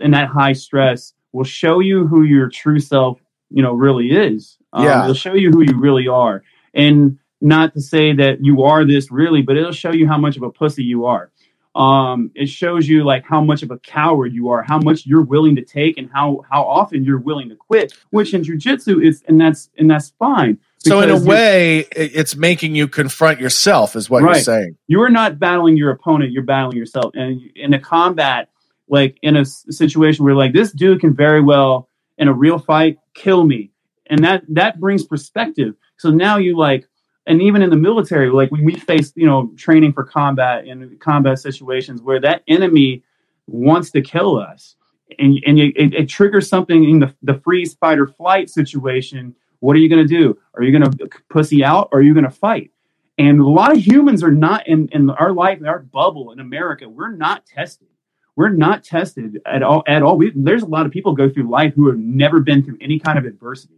in 0.00 0.12
that 0.12 0.28
high 0.28 0.52
stress 0.52 1.12
will 1.32 1.44
show 1.44 1.80
you 1.80 2.06
who 2.06 2.22
your 2.22 2.48
true 2.48 2.80
self 2.80 3.20
you 3.51 3.62
know 3.62 3.72
really 3.74 4.11
is. 4.11 4.57
Um, 4.72 4.84
Yeah. 4.84 5.03
it'll 5.03 5.14
show 5.14 5.34
you 5.34 5.51
who 5.51 5.62
you 5.62 5.78
really 5.78 6.09
are. 6.09 6.42
And 6.74 7.18
not 7.40 7.74
to 7.74 7.80
say 7.80 8.12
that 8.14 8.44
you 8.44 8.62
are 8.64 8.84
this 8.84 9.11
really 9.11 9.42
but 9.42 9.57
it'll 9.57 9.72
show 9.72 9.92
you 9.92 10.07
how 10.07 10.18
much 10.18 10.36
of 10.36 10.42
a 10.42 10.51
pussy 10.51 10.84
you 10.84 11.07
are. 11.07 11.30
Um 11.74 12.30
it 12.34 12.48
shows 12.48 12.88
you 12.88 13.05
like 13.05 13.24
how 13.24 13.40
much 13.40 13.62
of 13.62 13.70
a 13.70 13.78
coward 13.78 14.32
you 14.34 14.48
are 14.51 14.62
how 14.62 14.78
much 14.78 15.07
you're 15.07 15.22
willing 15.22 15.55
to 15.57 15.62
take 15.62 15.98
and 15.98 16.11
how 16.12 16.44
how 16.51 16.62
often 16.64 17.05
you're 17.05 17.20
willing 17.20 17.48
to 17.48 17.55
quit 17.57 17.92
which 18.11 18.34
in 18.34 18.42
jujitsu 18.42 19.05
is 19.07 19.22
and 19.28 19.40
that's 19.40 19.70
and 19.78 19.88
that's 19.90 20.11
fine. 20.18 20.59
So 20.78 21.01
in 21.01 21.11
a 21.11 21.20
way, 21.22 21.80
it's 21.94 22.34
making 22.36 22.74
you 22.74 22.88
confront 22.88 23.38
yourself, 23.38 23.94
is 23.96 24.09
what 24.09 24.22
you're 24.22 24.34
saying. 24.36 24.76
you 24.88 25.03
are 25.03 25.11
not 25.11 25.38
battling 25.38 25.76
your 25.76 25.90
opponent 25.90 26.32
you're 26.32 26.42
battling 26.42 26.78
yourself. 26.78 27.12
And 27.14 27.40
in 27.55 27.74
a 27.74 27.78
combat 27.78 28.48
like 28.88 29.18
in 29.22 29.36
a 29.36 29.44
situation 29.44 30.24
where 30.24 30.34
like 30.34 30.53
this 30.53 30.72
dude 30.72 31.01
can 31.01 31.14
very 31.14 31.40
well 31.42 31.88
in 32.20 32.28
a 32.28 32.32
real 32.32 32.58
fight 32.58 32.98
kill 33.14 33.44
me. 33.44 33.72
And 34.06 34.22
that 34.24 34.44
that 34.50 34.78
brings 34.78 35.04
perspective. 35.04 35.74
So 35.96 36.10
now 36.10 36.36
you 36.36 36.56
like 36.56 36.86
and 37.26 37.42
even 37.42 37.62
in 37.62 37.70
the 37.70 37.76
military 37.76 38.30
like 38.30 38.50
when 38.52 38.64
we 38.64 38.76
face 38.76 39.12
you 39.16 39.26
know 39.26 39.52
training 39.56 39.92
for 39.92 40.04
combat 40.04 40.66
in 40.66 40.96
combat 40.98 41.40
situations 41.40 42.00
where 42.02 42.20
that 42.20 42.44
enemy 42.46 43.02
wants 43.48 43.90
to 43.92 44.00
kill 44.00 44.36
us. 44.38 44.76
And, 45.18 45.42
and 45.44 45.58
it, 45.58 45.92
it 45.92 46.08
triggers 46.08 46.48
something 46.48 46.88
in 46.88 47.00
the, 47.00 47.14
the 47.22 47.34
freeze 47.40 47.74
fight 47.74 47.98
or 47.98 48.06
flight 48.06 48.48
situation. 48.48 49.34
What 49.58 49.74
are 49.74 49.80
you 49.80 49.88
going 49.88 50.06
to 50.06 50.08
do? 50.08 50.38
Are 50.54 50.62
you 50.62 50.78
going 50.78 50.90
to 50.90 51.08
pussy 51.28 51.64
out? 51.64 51.88
Or 51.90 51.98
are 51.98 52.02
you 52.02 52.14
going 52.14 52.24
to 52.24 52.30
fight? 52.30 52.70
And 53.18 53.40
a 53.40 53.46
lot 53.46 53.72
of 53.72 53.84
humans 53.84 54.22
are 54.22 54.30
not 54.30 54.66
in, 54.66 54.88
in 54.92 55.10
our 55.10 55.32
life, 55.32 55.58
in 55.58 55.66
our 55.66 55.80
bubble 55.80 56.32
in 56.32 56.40
America, 56.40 56.88
we're 56.88 57.10
not 57.10 57.44
tested. 57.44 57.88
We're 58.37 58.49
not 58.51 58.85
tested 58.85 59.41
at 59.45 59.62
all 59.62 59.83
at 59.87 60.03
all. 60.03 60.16
We, 60.16 60.33
there's 60.35 60.62
a 60.62 60.66
lot 60.66 60.87
of 60.87 60.93
people 60.93 61.14
go 61.14 61.28
through 61.28 61.51
life 61.51 61.74
who 61.74 61.89
have 61.89 61.99
never 61.99 62.41
been 62.41 62.62
through 62.64 62.78
any 62.81 62.99
kind 62.99 63.18
of 63.18 63.24
adversity. 63.26 63.74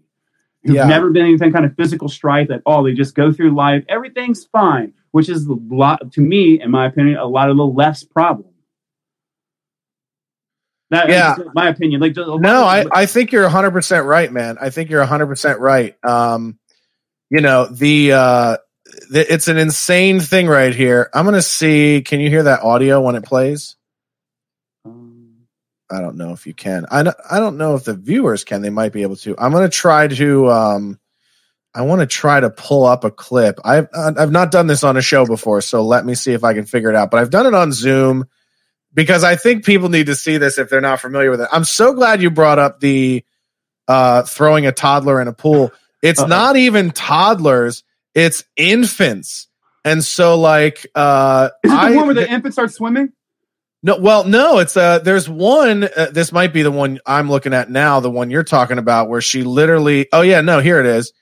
Who've 0.65 0.77
Yeah. 0.77 0.87
never 0.87 1.11
been 1.11 1.27
in 1.27 1.43
any 1.43 1.53
kind 1.53 1.65
of 1.65 1.75
physical 1.75 2.09
strife 2.09 2.51
at 2.51 2.63
all. 2.65 2.85
They 2.85 2.93
just 2.93 3.15
go 3.15 3.33
through 3.33 3.51
life. 3.55 3.85
Everything's 3.89 4.45
fine, 4.45 4.93
which 5.11 5.29
is 5.29 5.47
a 5.47 5.55
lot 5.55 6.13
to 6.13 6.21
me, 6.21 6.61
in 6.61 6.71
my 6.71 6.87
opinion, 6.87 7.17
a 7.19 7.27
lot 7.27 7.51
of 7.51 7.57
the 7.57 7.67
left's 7.67 8.05
problem. 8.05 8.49
That, 10.91 11.09
Yeah. 11.09 11.35
that's 11.37 11.49
my 11.55 11.69
opinion. 11.69 12.01
Like 12.01 12.15
No, 12.17 12.65
I, 12.65 12.85
I 12.93 13.07
think 13.07 13.33
you're 13.33 13.49
100% 13.49 14.05
right, 14.07 14.31
man. 14.31 14.59
I 14.61 14.71
think 14.71 14.91
you're 14.91 15.05
100% 15.05 15.59
right. 15.59 15.97
Um, 16.05 16.59
you 17.31 17.41
know, 17.41 17.65
the, 17.67 18.13
uh, 18.13 18.57
the, 19.11 19.33
it's 19.33 19.49
an 19.49 19.57
insane 19.57 20.21
thing 20.21 20.47
right 20.49 20.75
here. 20.75 21.09
I'm 21.15 21.25
going 21.25 21.35
to 21.35 21.43
see, 21.43 22.03
can 22.03 22.21
you 22.21 22.29
hear 22.29 22.43
that 22.43 22.61
audio 22.61 23.01
when 23.01 23.15
it 23.17 23.25
plays? 23.25 23.77
I 25.93 26.01
don't 26.01 26.17
know 26.17 26.33
if 26.33 26.47
you 26.47 26.55
can. 26.55 26.87
I 26.91 27.03
don't, 27.03 27.17
I 27.31 27.39
don't 27.39 27.59
know 27.59 27.75
if 27.75 27.85
the 27.85 27.95
viewers 27.95 28.45
can. 28.45 28.63
They 28.63 28.71
might 28.71 28.93
be 28.93 29.03
able 29.03 29.17
to. 29.17 29.37
I'm 29.39 29.53
going 29.53 29.69
to 29.69 29.77
try 29.77 30.09
to, 30.09 30.51
um, 30.51 30.99
I 31.75 31.83
want 31.83 32.01
to 32.01 32.07
try 32.07 32.41
to 32.41 32.51
pull 32.51 32.87
up 32.87 33.05
a 33.05 33.11
clip. 33.11 33.59
I've 33.65 33.89
uh, 33.93 34.13
I've 34.17 34.33
not 34.33 34.51
done 34.51 34.67
this 34.67 34.85
on 34.85 34.97
a 34.97 35.03
show 35.03 35.27
before, 35.27 35.61
so 35.61 35.85
let 35.85 36.05
me 36.05 36.15
see 36.15 36.33
if 36.33 36.45
I 36.45 36.55
can 36.55 36.65
figure 36.65 36.91
it 36.91 36.97
out. 36.97 37.11
But 37.11 37.21
I've 37.21 37.31
done 37.31 37.47
it 37.47 37.55
on 37.55 37.73
Zoom 37.73 38.27
because 38.95 39.25
I 39.25 39.37
think 39.37 39.65
people 39.65 39.89
need 39.89 40.07
to 40.07 40.15
see 40.15 40.37
this 40.39 40.59
if 40.59 40.69
they're 40.69 40.81
not 40.81 41.01
familiar 41.01 41.31
with 41.31 41.41
it. 41.41 41.49
I'm 41.53 41.65
so 41.65 41.95
glad 41.95 42.21
you 42.21 42.31
brought 42.31 42.59
up 42.59 42.81
the 42.81 43.25
uh, 43.89 44.23
throwing 44.23 44.67
a 44.67 44.73
toddler 44.73 45.21
in 45.21 45.29
a 45.29 45.33
pool. 45.33 45.73
It's 46.03 46.21
Uh-oh. 46.21 46.27
not 46.27 46.57
even 46.57 46.91
toddlers; 46.91 47.85
it's 48.15 48.45
infants. 48.57 49.49
And 49.85 50.05
so, 50.05 50.39
like, 50.39 50.87
uh, 50.95 51.51
Is 51.65 51.73
it 51.73 51.75
the 51.75 51.81
I 51.81 51.97
one 51.97 52.07
where 52.07 52.15
the 52.15 52.31
infant 52.31 52.55
starts 52.55 52.75
swimming? 52.75 53.13
No, 53.83 53.99
well, 53.99 54.25
no, 54.25 54.59
it's 54.59 54.77
uh 54.77 55.01
there's 55.01 55.29
one 55.29 55.85
uh, 55.85 56.11
this 56.13 56.33
might 56.33 56.53
be 56.53 56.63
the 56.63 56.71
one 56.71 57.01
I'm 57.05 57.29
looking 57.29 57.55
at 57.55 57.71
now, 57.71 58.01
the 58.01 58.11
one 58.11 58.31
you're 58.31 58.45
talking 58.45 58.79
about 58.79 59.09
where 59.09 59.21
she 59.21 59.43
literally 59.43 60.09
Oh 60.13 60.23
yeah, 60.23 60.41
no, 60.41 60.61
here 60.61 60.79
it 60.81 60.87
is. 60.87 61.13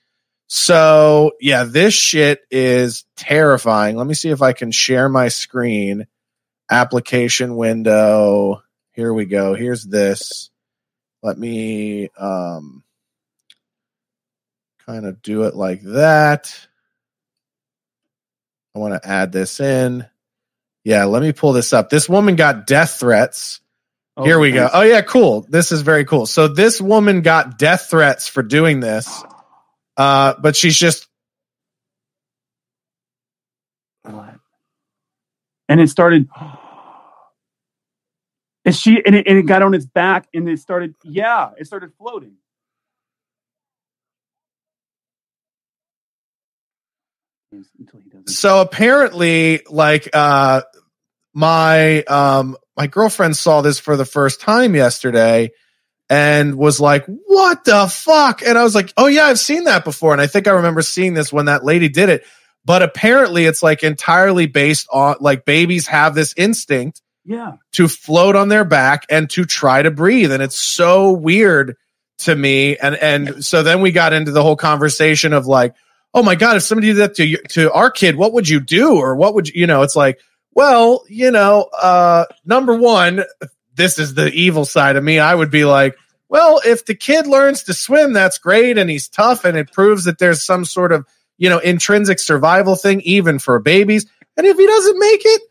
So, 0.53 1.33
yeah, 1.41 1.63
this 1.63 1.95
shit 1.95 2.41
is 2.51 3.05
terrifying. 3.17 3.97
Let 3.97 4.09
me 4.09 4.15
see 4.15 4.31
if 4.31 4.43
I 4.43 4.53
can 4.53 4.73
share 4.73 5.09
my 5.09 5.29
screen. 5.29 6.09
Application 6.69 7.57
window. 7.57 8.63
Here 8.93 9.15
we 9.15 9.27
go. 9.27 9.55
Here's 9.55 9.85
this. 9.85 10.51
Let 11.23 11.39
me 11.39 12.11
um 12.19 12.83
kind 14.87 15.07
of 15.07 15.23
do 15.23 15.45
it 15.45 15.55
like 15.55 15.83
that. 15.83 16.53
I 18.75 18.81
want 18.81 19.01
to 19.01 19.09
add 19.09 19.33
this 19.33 19.61
in. 19.61 20.05
Yeah, 20.85 21.05
let 21.05 21.23
me 21.23 21.33
pull 21.33 21.53
this 21.53 21.73
up. 21.73 21.91
This 21.91 22.09
woman 22.09 22.37
got 22.37 22.67
death 22.67 22.99
threats. 23.01 23.61
Oh, 24.17 24.25
Here 24.25 24.39
we 24.39 24.53
go. 24.53 24.69
Oh 24.73 24.83
yeah, 24.83 25.03
cool. 25.03 25.47
This 25.49 25.73
is 25.73 25.83
very 25.83 26.05
cool. 26.05 26.27
So 26.27 26.49
this 26.49 26.81
woman 26.81 27.23
got 27.23 27.59
death 27.59 27.89
threats 27.91 28.29
for 28.29 28.43
doing 28.43 28.81
this. 28.81 29.23
Uh, 29.97 30.35
but 30.41 30.57
she's 30.57 30.77
just 30.77 31.07
what? 34.03 34.37
And 35.69 35.81
it 35.81 35.89
started. 35.89 36.29
And 38.63 38.77
she 38.77 39.03
and 39.07 39.15
it, 39.15 39.27
and 39.27 39.39
it 39.39 39.47
got 39.47 39.63
on 39.63 39.73
its 39.73 39.87
back 39.87 40.29
and 40.35 40.47
it 40.47 40.59
started. 40.59 40.95
Yeah, 41.03 41.53
it 41.59 41.67
started 41.67 41.95
floating. 41.97 42.35
Until 47.53 48.01
he 48.01 48.09
doesn't. 48.11 48.29
so 48.29 48.61
apparently 48.61 49.63
like 49.69 50.09
uh 50.13 50.63
my 51.35 52.03
um 52.05 52.57
my 52.77 52.87
girlfriend 52.87 53.37
saw 53.37 53.61
this 53.61 53.79
for 53.79 53.97
the 53.97 54.05
first 54.05 54.41
time 54.41 54.75
yesterday 54.75 55.51
and 56.09 56.57
was 56.57 56.81
like 56.81 57.05
what 57.27 57.65
the 57.65 57.87
fuck? 57.89 58.43
And 58.43 58.59
i 58.59 58.63
was 58.63 58.75
like 58.75 58.93
oh 58.97 59.07
yeah 59.07 59.25
i've 59.25 59.39
seen 59.39 59.65
that 59.65 59.85
before. 59.85 60.13
And 60.13 60.21
i 60.21 60.27
think 60.27 60.49
i 60.49 60.53
remember 60.53 60.83
seeing 60.83 61.15
this 61.15 61.33
when 61.33 61.47
that 61.47 61.65
lady 61.65 61.89
did 61.89 62.09
it. 62.09 62.25
But 62.65 62.83
apparently 62.83 63.47
it's 63.47 63.63
like 63.63 63.83
entirely 63.83 64.47
based 64.47 64.87
on 64.93 65.17
like 65.21 65.45
babies 65.45 65.87
have 65.87 66.15
this 66.15 66.35
instinct 66.37 67.01
Yeah. 67.25 67.53
to 67.73 67.89
float 67.89 68.37
on 68.37 68.49
their 68.49 68.65
back 68.65 69.07
and 69.09 69.31
to 69.31 69.45
try 69.47 69.81
to 69.83 69.91
breathe. 69.91 70.31
And 70.31 70.43
it's 70.43 70.61
so 70.61 71.13
weird 71.13 71.77
to 72.19 72.37
me. 72.37 72.77
And 72.77 72.95
and 72.97 73.45
so 73.45 73.63
then 73.63 73.81
we 73.81 73.93
got 73.93 74.13
into 74.13 74.31
the 74.33 74.43
whole 74.43 74.57
conversation 74.57 75.33
of 75.33 75.47
like 75.47 75.75
oh 76.15 76.23
my 76.23 76.35
god 76.35 76.57
if 76.57 76.63
somebody 76.63 76.89
did 76.89 76.97
that 76.97 77.15
to 77.15 77.37
to 77.49 77.73
our 77.73 77.91
kid 77.91 78.17
what 78.17 78.33
would 78.33 78.49
you 78.49 78.61
do? 78.61 78.97
Or 78.97 79.17
what 79.17 79.35
would 79.35 79.49
you 79.49 79.61
you 79.61 79.67
know 79.67 79.83
it's 79.83 79.97
like 79.97 80.19
well 80.55 81.05
you 81.09 81.31
know 81.31 81.69
uh 81.81 82.25
number 82.45 82.75
1 82.75 83.25
this 83.75 83.99
is 83.99 84.15
the 84.15 84.31
evil 84.33 84.65
side 84.65 84.97
of 84.97 85.05
me. 85.05 85.19
I 85.19 85.35
would 85.35 85.51
be 85.51 85.65
like 85.65 85.97
well 86.29 86.61
if 86.65 86.87
the 86.87 86.95
kid 86.95 87.27
learns 87.27 87.65
to 87.65 87.75
swim 87.75 88.13
that's 88.13 88.39
great 88.39 88.79
and 88.79 88.91
he's 88.91 89.09
tough 89.09 89.45
and 89.45 89.57
it 89.57 89.73
proves 89.73 90.05
that 90.05 90.19
there's 90.19 90.45
some 90.45 90.65
sort 90.65 90.93
of 90.93 91.07
you 91.39 91.49
know 91.49 91.59
intrinsic 91.59 92.19
survival 92.19 92.77
thing 92.77 93.01
even 93.03 93.39
for 93.39 93.59
babies. 93.59 94.07
And 94.37 94.47
if 94.47 94.57
he 94.57 94.67
doesn't 94.67 94.99
make 94.99 95.23
it 95.25 95.43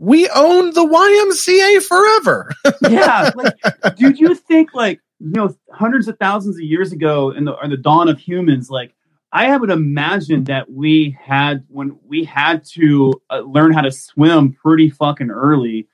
we 0.00 0.28
own 0.30 0.72
the 0.72 0.84
YMCA 0.84 1.82
forever. 1.82 2.50
yeah, 2.90 3.30
like, 3.36 3.96
dude, 3.96 4.18
you 4.18 4.34
think 4.34 4.74
like 4.74 5.00
you 5.20 5.32
know 5.32 5.54
hundreds 5.72 6.08
of 6.08 6.18
thousands 6.18 6.56
of 6.56 6.62
years 6.62 6.90
ago 6.90 7.30
in 7.30 7.44
the 7.44 7.54
in 7.58 7.70
the 7.70 7.76
dawn 7.76 8.08
of 8.08 8.18
humans, 8.18 8.70
like 8.70 8.94
I 9.32 9.56
would 9.56 9.70
imagine 9.70 10.44
that 10.44 10.70
we 10.70 11.16
had 11.22 11.64
when 11.68 11.98
we 12.06 12.24
had 12.24 12.64
to 12.72 13.12
uh, 13.30 13.40
learn 13.40 13.72
how 13.72 13.82
to 13.82 13.90
swim 13.92 14.52
pretty 14.52 14.90
fucking 14.90 15.30
early 15.30 15.86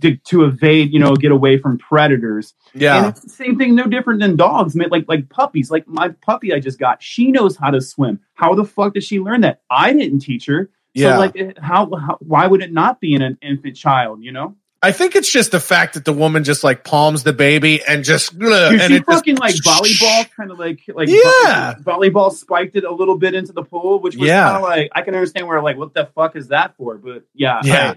to, 0.00 0.16
to 0.16 0.44
evade, 0.44 0.92
you 0.92 0.98
know, 0.98 1.14
get 1.16 1.32
away 1.32 1.58
from 1.58 1.78
predators. 1.78 2.54
Yeah. 2.74 2.98
and 2.98 3.06
it's 3.06 3.20
the 3.20 3.30
same 3.30 3.58
thing, 3.58 3.74
no 3.74 3.84
different 3.86 4.20
than 4.20 4.36
dogs, 4.36 4.74
man. 4.74 4.88
Like 4.90 5.04
like 5.08 5.28
puppies, 5.28 5.70
like 5.70 5.86
my 5.88 6.08
puppy 6.08 6.52
I 6.52 6.60
just 6.60 6.78
got, 6.78 7.02
she 7.02 7.30
knows 7.30 7.56
how 7.56 7.70
to 7.70 7.80
swim. 7.80 8.20
How 8.34 8.54
the 8.54 8.64
fuck 8.64 8.94
did 8.94 9.04
she 9.04 9.20
learn 9.20 9.40
that? 9.42 9.62
I 9.70 9.92
didn't 9.92 10.20
teach 10.20 10.46
her. 10.46 10.70
So 10.96 11.02
Yeah. 11.02 11.18
like, 11.18 11.36
eh, 11.38 11.52
how, 11.60 11.90
how 11.96 12.18
why 12.20 12.46
would 12.46 12.62
it 12.62 12.72
not 12.72 13.00
be 13.00 13.14
in 13.14 13.22
an 13.22 13.38
infant 13.42 13.76
child? 13.76 14.22
You 14.22 14.32
know. 14.32 14.56
I 14.84 14.90
think 14.92 15.14
it's 15.14 15.30
just 15.30 15.52
the 15.52 15.60
fact 15.60 15.94
that 15.94 16.04
the 16.04 16.12
woman 16.12 16.42
just 16.42 16.64
like 16.64 16.82
palms 16.82 17.22
the 17.22 17.32
baby 17.32 17.80
and 17.84 18.02
just 18.04 18.32
and 18.40 18.80
she 18.80 18.96
it 18.96 18.98
just- 18.98 19.04
fucking 19.06 19.36
like 19.36 19.54
volleyball, 19.56 20.28
kind 20.36 20.50
of 20.50 20.58
like 20.58 20.80
like 20.88 21.08
Yeah. 21.08 21.74
volleyball 21.80 22.32
spiked 22.32 22.74
it 22.76 22.84
a 22.84 22.92
little 22.92 23.16
bit 23.16 23.34
into 23.34 23.52
the 23.52 23.62
pool, 23.62 24.00
which 24.00 24.16
was 24.16 24.26
Yeah. 24.28 24.44
kind 24.44 24.56
of 24.56 24.62
like 24.62 24.90
I 24.94 25.02
can 25.02 25.14
understand 25.14 25.46
where 25.46 25.62
like 25.62 25.76
what 25.76 25.94
the 25.94 26.06
fuck 26.14 26.34
is 26.36 26.48
that 26.48 26.76
for, 26.76 26.96
but 26.98 27.22
yeah, 27.34 27.60
Yeah. 27.64 27.94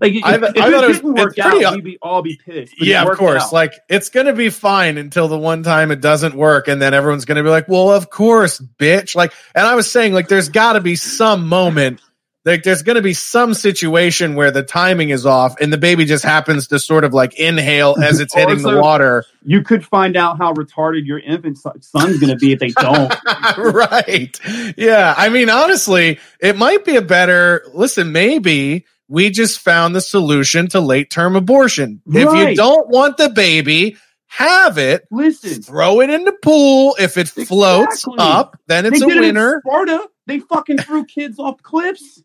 like 0.00 0.12
if, 0.14 0.24
I- 0.24 0.34
if 0.34 0.42
I 0.42 0.46
it 0.46 0.56
it 0.56 0.88
was- 0.88 0.96
didn't 0.96 1.14
work 1.14 1.34
it's 1.38 1.46
pretty- 1.46 1.64
out, 1.64 1.74
we'd 1.76 1.84
be 1.84 1.98
all 2.02 2.20
be 2.22 2.36
pissed. 2.44 2.74
yeah, 2.80 3.04
of 3.04 3.16
course. 3.16 3.42
out. 3.44 3.52
Like 3.52 3.74
it's 3.88 4.08
gonna 4.08 4.32
be 4.32 4.48
fine 4.50 4.98
until 4.98 5.28
the 5.28 5.38
one 5.38 5.62
time 5.62 5.90
it 5.92 6.00
doesn't 6.00 6.34
work, 6.34 6.66
and 6.68 6.80
then 6.82 6.94
everyone's 6.94 7.26
gonna 7.26 7.44
be 7.44 7.48
like, 7.50 7.68
"Well, 7.68 7.92
of 7.92 8.10
course, 8.10 8.60
bitch." 8.78 9.14
Like, 9.14 9.32
and 9.54 9.64
I 9.66 9.74
was 9.76 9.88
saying, 9.92 10.12
like, 10.14 10.26
there's 10.28 10.48
got 10.48 10.72
to 10.72 10.80
be 10.80 10.96
some 10.96 11.46
moment, 11.48 12.00
like, 12.44 12.62
there's 12.62 12.82
gonna 12.82 13.02
be 13.02 13.14
some 13.14 13.54
situation 13.54 14.34
where 14.34 14.50
the 14.50 14.62
timing 14.62 15.10
is 15.10 15.24
off, 15.26 15.60
and 15.60 15.72
the 15.72 15.78
baby 15.78 16.04
just 16.04 16.24
happens 16.24 16.68
to 16.68 16.78
sort 16.78 17.04
of 17.04 17.14
like 17.14 17.38
inhale 17.38 17.96
as 18.02 18.20
it's 18.20 18.34
hitting 18.34 18.62
the 18.62 18.80
water. 18.80 19.24
You 19.44 19.62
could 19.62 19.84
find 19.84 20.16
out 20.16 20.38
how 20.38 20.52
retarded 20.52 21.06
your 21.06 21.18
infant 21.18 21.58
son's 21.58 22.18
going 22.18 22.30
to 22.30 22.36
be 22.36 22.52
if 22.52 22.58
they 22.58 22.68
don't. 22.70 23.14
right. 23.58 24.38
Yeah. 24.76 25.14
I 25.16 25.28
mean, 25.28 25.50
honestly, 25.50 26.18
it 26.40 26.56
might 26.56 26.84
be 26.84 26.96
a 26.96 27.02
better 27.02 27.64
listen, 27.74 28.12
maybe 28.12 28.86
we 29.08 29.30
just 29.30 29.60
found 29.60 29.94
the 29.94 30.00
solution 30.00 30.68
to 30.68 30.80
late 30.80 31.10
term 31.10 31.36
abortion. 31.36 32.00
If 32.06 32.32
you 32.32 32.54
don't 32.56 32.88
want 32.88 33.16
the 33.18 33.28
baby, 33.28 33.96
have 34.26 34.78
it. 34.78 35.06
Listen, 35.10 35.62
throw 35.62 36.00
it 36.00 36.10
in 36.10 36.24
the 36.24 36.32
pool. 36.32 36.96
If 36.98 37.16
it 37.16 37.28
floats 37.28 38.04
Exactly. 38.04 38.16
up, 38.18 38.58
then 38.66 38.86
it's 38.86 38.98
they 38.98 39.06
a 39.06 39.08
did 39.08 39.16
it 39.18 39.20
in 39.24 39.34
winner. 39.34 39.62
Sparta, 39.64 40.08
they 40.26 40.40
fucking 40.40 40.78
threw 40.78 41.04
kids 41.04 41.38
off 41.38 41.62
cliffs. 41.62 42.22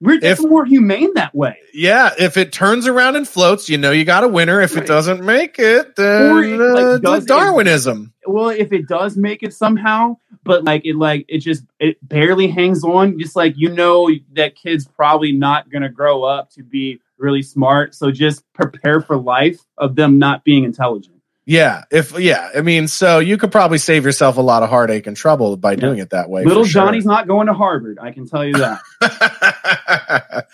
We're 0.00 0.18
just 0.20 0.42
If- 0.44 0.50
more 0.50 0.64
humane 0.66 1.14
that 1.14 1.34
way. 1.34 1.56
Yeah, 1.72 2.10
if 2.18 2.36
it 2.36 2.52
turns 2.52 2.86
around 2.86 3.16
and 3.16 3.26
floats, 3.26 3.68
you 3.68 3.78
know 3.78 3.92
you 3.92 4.04
got 4.04 4.24
a 4.24 4.28
winner. 4.28 4.60
If 4.60 4.76
it 4.76 4.86
doesn't 4.86 5.24
make 5.24 5.58
it, 5.58 5.96
then 5.96 6.30
Or 6.32 6.42
it, 6.44 6.58
like, 7.02 7.04
uh, 7.04 7.20
Darwinism. 7.20 8.12
well 8.26 8.48
if 8.50 8.72
it 8.72 8.88
does 8.88 9.16
make 9.16 9.42
it 9.42 9.54
somehow 9.54 10.16
but 10.44 10.64
like 10.64 10.82
it 10.84 10.96
like 10.96 11.24
it 11.28 11.38
just 11.38 11.64
it 11.80 11.96
barely 12.08 12.46
hangs 12.48 12.82
on 12.84 13.18
just 13.18 13.36
like 13.36 13.54
you 13.56 13.68
know 13.70 14.10
that 14.34 14.54
kids 14.56 14.86
probably 14.86 15.32
not 15.32 15.70
going 15.70 15.82
to 15.82 15.88
grow 15.88 16.24
up 16.24 16.50
to 16.50 16.62
be 16.62 17.00
really 17.18 17.42
smart 17.42 17.94
so 17.94 18.10
just 18.10 18.44
prepare 18.52 19.00
for 19.00 19.16
life 19.16 19.60
of 19.78 19.94
them 19.96 20.18
not 20.18 20.44
being 20.44 20.64
intelligent 20.64 21.15
Yeah, 21.46 21.84
if 21.92 22.18
yeah, 22.18 22.50
I 22.56 22.60
mean, 22.60 22.88
so 22.88 23.20
you 23.20 23.38
could 23.38 23.52
probably 23.52 23.78
save 23.78 24.04
yourself 24.04 24.36
a 24.36 24.40
lot 24.40 24.64
of 24.64 24.68
heartache 24.68 25.06
and 25.06 25.16
trouble 25.16 25.56
by 25.56 25.76
doing 25.76 26.00
it 26.00 26.10
that 26.10 26.28
way. 26.28 26.44
little 26.44 26.64
for 26.64 26.68
sure. 26.68 26.86
johnny's 26.86 27.06
not 27.06 27.28
going 27.28 27.46
to 27.46 27.52
harvard 27.52 28.00
i 28.02 28.10
can 28.10 28.26
tell 28.26 28.44
you 28.44 28.54
that 28.54 28.80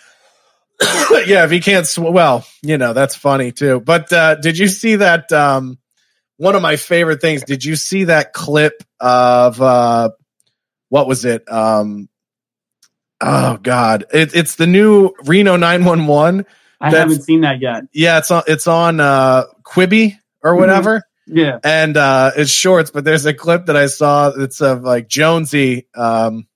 yeah, 1.25 1.45
if 1.45 1.51
he 1.51 1.59
can't 1.59 1.87
sw- 1.87 1.99
well, 1.99 2.45
you 2.61 2.77
know, 2.77 2.93
that's 2.93 3.15
funny 3.15 3.51
too. 3.51 3.79
But 3.79 4.11
uh 4.11 4.35
did 4.35 4.57
you 4.57 4.67
see 4.67 4.97
that 4.97 5.31
um 5.31 5.77
one 6.37 6.55
of 6.55 6.61
my 6.61 6.75
favorite 6.75 7.21
things, 7.21 7.43
did 7.43 7.63
you 7.63 7.75
see 7.75 8.05
that 8.05 8.33
clip 8.33 8.83
of 8.99 9.61
uh 9.61 10.09
what 10.89 11.07
was 11.07 11.25
it? 11.25 11.49
Um 11.51 12.09
oh 13.21 13.57
god. 13.57 14.05
It, 14.13 14.35
it's 14.35 14.55
the 14.55 14.67
new 14.67 15.11
Reno 15.25 15.55
911. 15.55 16.45
i 16.81 16.89
haven't 16.89 17.21
seen 17.21 17.41
that 17.41 17.61
yet 17.61 17.83
Yeah, 17.93 18.17
it's 18.17 18.31
on 18.31 18.43
it's 18.47 18.67
on 18.67 18.99
uh 18.99 19.43
Quibi 19.63 20.17
or 20.43 20.55
whatever. 20.55 21.03
yeah 21.25 21.59
And 21.63 21.97
uh 21.97 22.31
it's 22.35 22.51
shorts, 22.51 22.91
but 22.91 23.03
there's 23.03 23.25
a 23.25 23.33
clip 23.33 23.67
that 23.67 23.77
I 23.77 23.87
saw 23.87 24.31
that's 24.31 24.61
of 24.61 24.83
like 24.83 25.07
Jonesy 25.07 25.87
um 25.95 26.47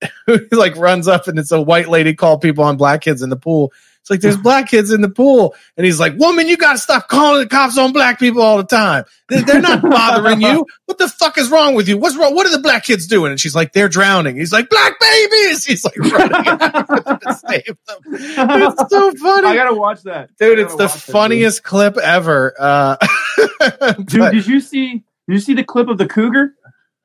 who 0.26 0.38
like 0.52 0.76
runs 0.76 1.08
up 1.08 1.28
and 1.28 1.38
it's 1.38 1.52
a 1.52 1.60
white 1.60 1.88
lady 1.88 2.14
called 2.14 2.40
people 2.40 2.64
on 2.64 2.76
black 2.76 3.00
kids 3.02 3.22
in 3.22 3.30
the 3.30 3.36
pool. 3.36 3.72
It's 4.04 4.10
like 4.10 4.20
there's 4.20 4.36
black 4.36 4.68
kids 4.68 4.92
in 4.92 5.00
the 5.00 5.08
pool, 5.08 5.54
and 5.78 5.86
he's 5.86 5.98
like, 5.98 6.18
"Woman, 6.18 6.46
you 6.46 6.58
gotta 6.58 6.76
stop 6.76 7.08
calling 7.08 7.40
the 7.40 7.48
cops 7.48 7.78
on 7.78 7.94
black 7.94 8.18
people 8.18 8.42
all 8.42 8.58
the 8.58 8.64
time. 8.64 9.04
They- 9.30 9.40
They're 9.40 9.62
not 9.62 9.80
bothering 9.90 10.42
you. 10.42 10.66
What 10.84 10.98
the 10.98 11.08
fuck 11.08 11.38
is 11.38 11.50
wrong 11.50 11.74
with 11.74 11.88
you? 11.88 11.96
What's 11.96 12.14
wrong? 12.14 12.34
What 12.34 12.46
are 12.46 12.50
the 12.50 12.58
black 12.58 12.84
kids 12.84 13.06
doing?" 13.06 13.30
And 13.30 13.40
she's 13.40 13.54
like, 13.54 13.72
"They're 13.72 13.88
drowning." 13.88 14.36
He's 14.36 14.52
like, 14.52 14.68
"Black 14.68 15.00
babies." 15.00 15.64
He's 15.64 15.84
like 15.86 15.96
running 15.96 16.28
to 16.44 17.38
save 17.48 17.64
them. 17.86 17.98
It's 18.06 18.90
so 18.92 19.10
funny. 19.14 19.46
i 19.48 19.54
gotta 19.54 19.74
watch 19.74 20.02
that 20.02 20.28
Dude, 20.38 20.58
It's 20.58 20.74
the 20.76 20.84
watch 20.84 20.92
that, 20.92 21.00
funniest 21.12 21.62
clip 21.64 21.96
ever. 21.96 22.54
Uh, 22.58 22.96
dude 24.04 24.32
did 24.32 24.46
you 24.46 24.60
see 24.60 24.92
did 25.26 25.32
you 25.34 25.38
see 25.38 25.54
the 25.54 25.64
clip 25.64 25.88
of 25.88 25.96
the 25.96 26.06
cougar 26.06 26.52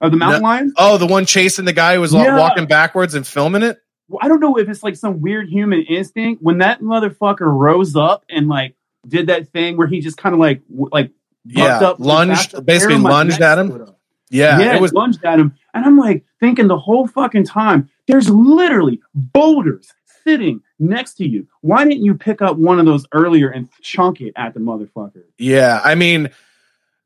Of 0.02 0.12
the 0.12 0.18
mountain 0.18 0.42
No- 0.42 0.48
lions? 0.50 0.74
Oh, 0.78 0.98
the 0.98 1.08
one 1.08 1.26
chasing 1.26 1.64
the 1.64 1.72
guy 1.74 1.96
who 1.96 2.02
was 2.02 2.14
Yeah. 2.14 2.38
walking 2.38 2.66
backwards 2.66 3.16
and 3.16 3.26
filming 3.26 3.64
it. 3.64 3.78
I 4.22 4.28
don't 4.28 4.40
know 4.40 4.58
if 4.58 4.68
it's 4.70 4.84
like 4.84 4.96
some 4.96 5.22
weird 5.22 5.50
human 5.50 5.84
instinct 5.84 6.42
when 6.42 6.60
that 6.60 6.82
motherfucker 6.82 7.52
rose 7.52 7.96
up 7.96 8.26
and 8.30 8.48
like 8.48 8.76
did 9.08 9.28
that 9.28 9.50
thing 9.50 9.78
where 9.78 9.88
he 9.88 10.00
just 10.00 10.18
kind 10.18 10.34
of 10.34 10.40
like 10.40 10.62
like 10.70 11.12
Yeah, 11.46 11.80
up 11.80 12.00
lunged, 12.00 12.66
basically 12.66 12.98
lunged 12.98 13.42
at 13.42 13.58
him. 13.58 13.94
Yeah, 14.30 14.60
yeah, 14.60 14.76
it 14.76 14.82
was. 14.82 14.94
lunged 14.94 15.24
at 15.26 15.40
him, 15.40 15.56
and 15.74 15.86
I'm 15.86 15.98
like 15.98 16.24
thinking 16.40 16.68
the 16.68 16.78
whole 16.78 17.08
fucking 17.08 17.46
time. 17.46 17.90
There's 18.08 18.30
literally 18.30 19.00
boulders 19.14 19.92
sitting 20.24 20.62
next 20.78 21.16
to 21.16 21.28
you. 21.28 21.48
Why 21.62 21.84
didn't 21.84 22.04
you 22.04 22.14
pick 22.14 22.42
up 22.42 22.58
one 22.58 22.80
of 22.80 22.86
those 22.86 23.06
earlier 23.12 23.50
and 23.50 23.68
chunk 23.82 24.22
it 24.22 24.34
at 24.36 24.54
the 24.54 24.60
motherfucker? 24.60 25.24
Yeah, 25.38 25.82
I 25.84 25.96
mean, 25.96 26.30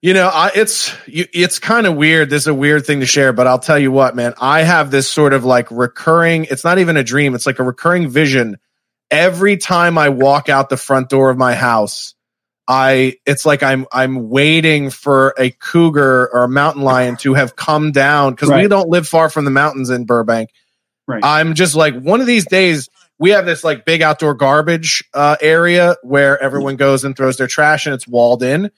you 0.04 0.14
know, 0.14 0.28
I, 0.28 0.52
it's 0.54 0.94
you, 1.08 1.26
it's 1.34 1.60
kind 1.60 1.88
of 1.88 1.96
weird. 1.96 2.30
This 2.30 2.44
is 2.44 2.48
a 2.48 2.54
weird 2.54 2.86
thing 2.86 3.00
to 3.00 3.06
share, 3.06 3.32
but 3.32 3.48
I'll 3.48 3.58
tell 3.58 3.80
you 3.80 3.90
what, 3.90 4.18
man. 4.18 4.34
I 4.38 4.64
have 4.64 4.92
this 4.92 5.10
sort 5.10 5.32
of 5.32 5.46
like 5.46 5.72
recurring. 5.72 6.46
It's 6.52 6.66
not 6.66 6.78
even 6.78 6.98
a 6.98 7.06
dream. 7.06 7.36
It's 7.36 7.46
like 7.46 7.60
a 7.60 7.64
recurring 7.64 8.10
vision. 8.10 8.58
Every 9.10 9.56
time 9.56 9.98
I 9.98 10.10
walk 10.10 10.50
out 10.50 10.68
the 10.68 10.76
front 10.76 11.08
door 11.08 11.30
of 11.30 11.38
my 11.38 11.56
house, 11.56 12.16
I 12.68 13.16
it's 13.26 13.46
like 13.46 13.64
I'm 13.64 13.86
I'm 13.94 14.28
waiting 14.28 14.90
for 14.90 15.36
a 15.40 15.52
cougar 15.52 16.30
or 16.34 16.44
a 16.44 16.50
mountain 16.50 16.82
lion 16.82 17.16
to 17.18 17.36
have 17.36 17.56
come 17.56 17.94
down 17.94 18.34
because 18.34 18.50
we 18.50 18.68
don't 18.68 18.90
live 18.90 19.08
far 19.08 19.30
from 19.30 19.46
the 19.46 19.52
mountains 19.52 19.90
in 19.90 20.04
Burbank. 20.04 20.50
Right. 21.08 21.24
I'm 21.24 21.56
just 21.56 21.76
like 21.76 21.98
one 21.98 22.20
of 22.20 22.28
these 22.28 22.46
days 22.46 22.90
we 23.20 23.30
have 23.30 23.46
this 23.46 23.64
like 23.64 23.86
big 23.86 24.02
outdoor 24.02 24.34
garbage 24.34 25.02
uh, 25.14 25.38
area 25.40 25.96
where 26.04 26.38
everyone 26.44 26.76
goes 26.76 27.06
and 27.06 27.16
throws 27.16 27.38
their 27.38 27.48
trash 27.48 27.86
and 27.86 27.96
it's 27.96 28.06
walled 28.06 28.44
in. 28.44 28.70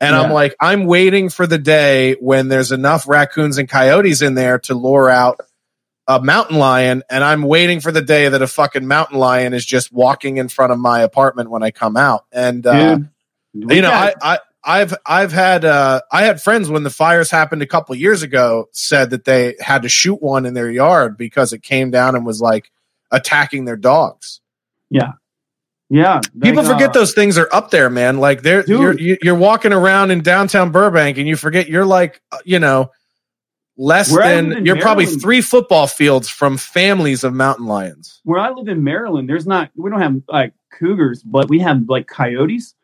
And 0.00 0.14
I'm 0.14 0.32
like, 0.32 0.54
I'm 0.60 0.86
waiting 0.86 1.28
for 1.30 1.46
the 1.46 1.58
day 1.58 2.14
when 2.14 2.48
there's 2.48 2.72
enough 2.72 3.08
raccoons 3.08 3.58
and 3.58 3.68
coyotes 3.68 4.22
in 4.22 4.34
there 4.34 4.58
to 4.60 4.74
lure 4.74 5.08
out 5.08 5.40
a 6.06 6.20
mountain 6.20 6.58
lion. 6.58 7.02
And 7.08 7.24
I'm 7.24 7.42
waiting 7.42 7.80
for 7.80 7.90
the 7.92 8.02
day 8.02 8.28
that 8.28 8.42
a 8.42 8.46
fucking 8.46 8.86
mountain 8.86 9.18
lion 9.18 9.54
is 9.54 9.64
just 9.64 9.92
walking 9.92 10.36
in 10.36 10.48
front 10.48 10.72
of 10.72 10.78
my 10.78 11.00
apartment 11.00 11.48
when 11.50 11.62
I 11.62 11.70
come 11.70 11.96
out. 11.96 12.26
And, 12.32 12.66
uh, 12.66 12.72
you 13.54 13.82
know, 13.82 13.90
I, 13.90 14.10
got- 14.12 14.16
I, 14.22 14.38
I've, 14.66 14.94
I've 15.06 15.32
had, 15.32 15.64
uh, 15.64 16.00
I 16.10 16.24
had 16.24 16.40
friends 16.42 16.68
when 16.68 16.82
the 16.82 16.90
fires 16.90 17.30
happened 17.30 17.62
a 17.62 17.66
couple 17.66 17.94
years 17.94 18.22
ago 18.22 18.68
said 18.72 19.10
that 19.10 19.24
they 19.24 19.56
had 19.60 19.82
to 19.82 19.88
shoot 19.88 20.20
one 20.22 20.44
in 20.46 20.54
their 20.54 20.70
yard 20.70 21.16
because 21.16 21.52
it 21.52 21.62
came 21.62 21.90
down 21.90 22.16
and 22.16 22.24
was 22.26 22.40
like 22.40 22.70
attacking 23.10 23.64
their 23.66 23.76
dogs. 23.76 24.40
yeah, 24.90 25.12
yeah. 25.94 26.20
People 26.42 26.64
like, 26.64 26.72
forget 26.72 26.90
uh, 26.90 26.92
those 26.94 27.12
things 27.14 27.38
are 27.38 27.48
up 27.52 27.70
there, 27.70 27.88
man. 27.88 28.18
Like 28.18 28.42
they're 28.42 28.64
Dude. 28.64 28.80
you're 28.80 28.98
you- 28.98 29.18
you're 29.22 29.34
walking 29.36 29.72
around 29.72 30.10
in 30.10 30.22
downtown 30.22 30.72
Burbank 30.72 31.18
and 31.18 31.28
you 31.28 31.36
forget 31.36 31.68
you're 31.68 31.86
like 31.86 32.20
uh, 32.32 32.38
you 32.44 32.58
know 32.58 32.90
less 33.76 34.10
Where 34.12 34.42
than 34.42 34.66
you're 34.66 34.80
probably 34.80 35.06
three 35.06 35.40
football 35.40 35.86
fields 35.86 36.28
from 36.28 36.56
families 36.56 37.22
of 37.22 37.32
mountain 37.32 37.66
lions. 37.66 38.20
where 38.24 38.40
I 38.40 38.50
live 38.50 38.66
in 38.68 38.82
Maryland, 38.82 39.28
there's 39.28 39.46
not 39.46 39.70
we 39.76 39.88
don't 39.88 40.00
have 40.00 40.20
like 40.28 40.52
cougars, 40.72 41.22
but 41.22 41.48
we 41.48 41.60
have 41.60 41.88
like 41.88 42.08
coyotes. 42.08 42.74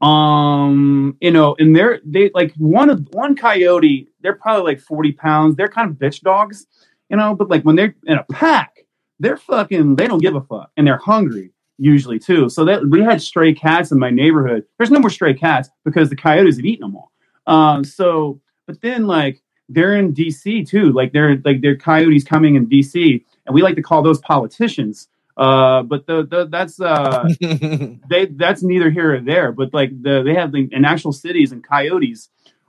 Um, 0.00 1.16
you 1.20 1.30
know, 1.32 1.56
and 1.58 1.74
they're 1.74 2.00
they 2.04 2.30
like 2.34 2.54
one 2.56 2.88
of 2.88 3.06
one 3.12 3.34
coyote, 3.36 4.08
they're 4.20 4.36
probably 4.36 4.72
like 4.72 4.80
40 4.80 5.12
pounds. 5.12 5.56
They're 5.56 5.68
kind 5.68 5.90
of 5.90 5.96
bitch 5.96 6.20
dogs, 6.20 6.66
you 7.08 7.16
know, 7.16 7.34
but 7.34 7.48
like 7.50 7.62
when 7.64 7.74
they're 7.76 7.94
in 8.06 8.16
a 8.16 8.24
pack, 8.32 8.86
they're 9.18 9.36
fucking 9.36 9.96
they 9.96 10.06
don't 10.06 10.22
give 10.22 10.36
a 10.36 10.40
fuck 10.40 10.70
and 10.76 10.86
they're 10.86 10.96
hungry 10.98 11.50
usually 11.80 12.18
too. 12.18 12.48
So 12.48 12.64
that 12.66 12.88
we 12.88 13.02
had 13.02 13.20
stray 13.22 13.54
cats 13.54 13.90
in 13.90 13.98
my 13.98 14.10
neighborhood. 14.10 14.64
There's 14.78 14.90
no 14.90 15.00
more 15.00 15.10
stray 15.10 15.34
cats 15.34 15.70
because 15.84 16.10
the 16.10 16.16
coyotes 16.16 16.56
have 16.56 16.64
eaten 16.64 16.82
them 16.82 16.96
all. 16.96 17.10
Um, 17.46 17.82
so 17.82 18.40
but 18.66 18.80
then 18.82 19.06
like 19.06 19.42
they're 19.68 19.96
in 19.96 20.14
DC 20.14 20.68
too. 20.68 20.92
Like 20.92 21.12
they're 21.12 21.40
like 21.44 21.62
they're 21.62 21.76
coyotes 21.76 22.24
coming 22.24 22.54
in 22.56 22.68
DC, 22.68 23.24
and 23.46 23.54
we 23.54 23.62
like 23.62 23.76
to 23.76 23.82
call 23.82 24.02
those 24.02 24.20
politicians. 24.20 25.08
Uh, 25.36 25.82
but 25.82 26.06
the, 26.06 26.26
the 26.26 26.46
that's 26.46 26.80
uh 26.80 27.28
they 28.10 28.26
that's 28.26 28.62
neither 28.62 28.90
here 28.90 29.14
or 29.14 29.20
there. 29.20 29.52
But 29.52 29.72
like 29.72 29.90
the 30.02 30.22
they 30.22 30.34
have 30.34 30.52
the 30.52 30.68
in 30.70 30.84
actual 30.84 31.12
cities 31.12 31.50
and 31.50 31.64
coyotes 31.64 32.28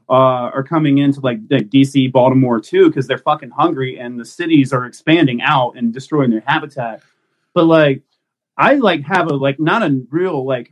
uh 0.09 0.49
are 0.53 0.63
coming 0.63 0.99
into 0.99 1.19
like, 1.19 1.39
like 1.49 1.69
DC, 1.69 2.11
Baltimore 2.11 2.61
too 2.61 2.87
because 2.87 3.07
they're 3.07 3.17
fucking 3.17 3.49
hungry 3.49 3.99
and 3.99 4.19
the 4.19 4.25
cities 4.25 4.71
are 4.71 4.85
expanding 4.85 5.41
out 5.41 5.75
and 5.75 5.93
destroying 5.93 6.29
their 6.29 6.43
habitat. 6.45 7.01
But 7.53 7.65
like 7.65 8.03
I 8.61 8.75
like 8.75 9.01
have 9.05 9.25
a 9.25 9.35
like 9.35 9.59
not 9.59 9.81
a 9.81 10.01
real 10.11 10.45
like 10.45 10.71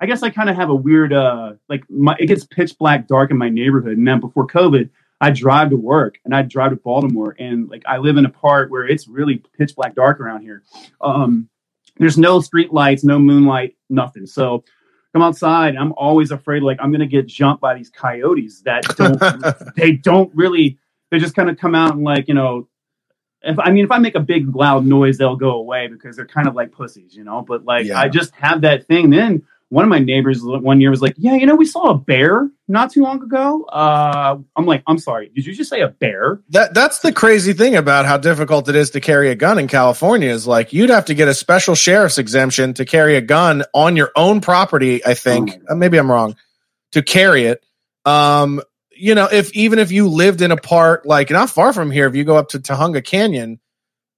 I 0.00 0.06
guess 0.06 0.22
I 0.22 0.30
kind 0.30 0.48
of 0.48 0.56
have 0.56 0.70
a 0.70 0.74
weird 0.74 1.12
uh 1.12 1.54
like 1.68 1.84
my 1.90 2.16
it 2.18 2.26
gets 2.26 2.46
pitch 2.46 2.78
black 2.78 3.06
dark 3.06 3.30
in 3.30 3.36
my 3.36 3.50
neighborhood 3.50 3.98
and 3.98 4.08
then 4.08 4.20
before 4.20 4.46
COVID 4.46 4.88
I 5.20 5.30
drive 5.30 5.70
to 5.70 5.76
work 5.76 6.18
and 6.24 6.34
I 6.34 6.42
drive 6.42 6.70
to 6.70 6.76
Baltimore 6.76 7.36
and 7.38 7.68
like 7.68 7.82
I 7.86 7.98
live 7.98 8.16
in 8.16 8.24
a 8.24 8.30
part 8.30 8.70
where 8.70 8.88
it's 8.88 9.06
really 9.06 9.42
pitch 9.58 9.76
black 9.76 9.94
dark 9.94 10.18
around 10.18 10.42
here. 10.42 10.62
Um 11.02 11.50
there's 11.98 12.16
no 12.16 12.40
street 12.40 12.72
lights, 12.72 13.04
no 13.04 13.18
moonlight, 13.18 13.76
nothing. 13.90 14.24
So 14.24 14.64
come 15.12 15.20
outside 15.20 15.76
I'm 15.76 15.92
always 15.92 16.30
afraid 16.30 16.62
like 16.62 16.78
I'm 16.80 16.90
gonna 16.90 17.06
get 17.06 17.26
jumped 17.26 17.60
by 17.60 17.74
these 17.74 17.90
coyotes 17.90 18.62
that 18.62 18.82
don't 18.96 19.20
they 19.76 19.92
don't 19.92 20.34
really 20.34 20.78
they 21.10 21.18
just 21.18 21.36
kind 21.36 21.50
of 21.50 21.58
come 21.58 21.74
out 21.74 21.94
and 21.94 22.02
like, 22.02 22.28
you 22.28 22.34
know, 22.34 22.66
if 23.46 23.58
I 23.58 23.70
mean 23.70 23.84
if 23.84 23.90
I 23.90 23.98
make 23.98 24.14
a 24.14 24.20
big 24.20 24.54
loud 24.54 24.84
noise, 24.86 25.18
they'll 25.18 25.36
go 25.36 25.52
away 25.52 25.88
because 25.88 26.16
they're 26.16 26.26
kind 26.26 26.48
of 26.48 26.54
like 26.54 26.72
pussies, 26.72 27.14
you 27.14 27.24
know. 27.24 27.42
But 27.42 27.64
like 27.64 27.86
Yeah. 27.86 28.00
I 28.00 28.08
just 28.08 28.34
have 28.34 28.62
that 28.62 28.86
thing. 28.86 29.10
Then 29.10 29.42
one 29.68 29.82
of 29.82 29.88
my 29.88 29.98
neighbors 29.98 30.40
one 30.42 30.80
year 30.80 30.90
was 30.90 31.02
like, 31.02 31.14
"Yeah, 31.16 31.34
you 31.34 31.44
know, 31.44 31.56
we 31.56 31.64
saw 31.64 31.90
a 31.90 31.98
bear 31.98 32.48
not 32.68 32.92
too 32.92 33.02
long 33.02 33.20
ago." 33.22 33.64
Uh, 33.64 34.38
I'm 34.54 34.64
like, 34.64 34.82
"I'm 34.86 34.98
sorry, 34.98 35.30
did 35.34 35.44
you 35.44 35.54
just 35.54 35.70
say 35.70 35.80
a 35.80 35.88
bear?" 35.88 36.40
That 36.50 36.72
that's 36.72 37.00
the 37.00 37.12
crazy 37.12 37.52
thing 37.52 37.74
about 37.74 38.06
how 38.06 38.16
difficult 38.16 38.68
it 38.68 38.76
is 38.76 38.90
to 38.90 39.00
carry 39.00 39.30
a 39.30 39.34
gun 39.34 39.58
in 39.58 39.66
California 39.66 40.30
is 40.30 40.46
like 40.46 40.72
you'd 40.72 40.90
have 40.90 41.06
to 41.06 41.14
get 41.14 41.26
a 41.26 41.34
special 41.34 41.74
sheriff's 41.74 42.18
exemption 42.18 42.74
to 42.74 42.84
carry 42.84 43.16
a 43.16 43.20
gun 43.20 43.64
on 43.74 43.96
your 43.96 44.12
own 44.14 44.40
property, 44.40 45.04
I 45.04 45.14
think. 45.14 45.60
Uh, 45.68 45.74
Maybe 45.74 45.98
I'm 45.98 46.10
wrong. 46.10 46.36
To 46.92 47.02
carry 47.02 47.46
it. 47.46 47.64
Um 48.04 48.62
you 48.96 49.14
know, 49.14 49.28
if 49.30 49.52
even 49.54 49.78
if 49.78 49.92
you 49.92 50.08
lived 50.08 50.40
in 50.40 50.50
a 50.50 50.56
part 50.56 51.06
like 51.06 51.30
not 51.30 51.50
far 51.50 51.72
from 51.72 51.90
here, 51.90 52.06
if 52.06 52.14
you 52.14 52.24
go 52.24 52.36
up 52.36 52.48
to 52.50 52.58
Tujunga 52.58 53.04
Canyon, 53.04 53.60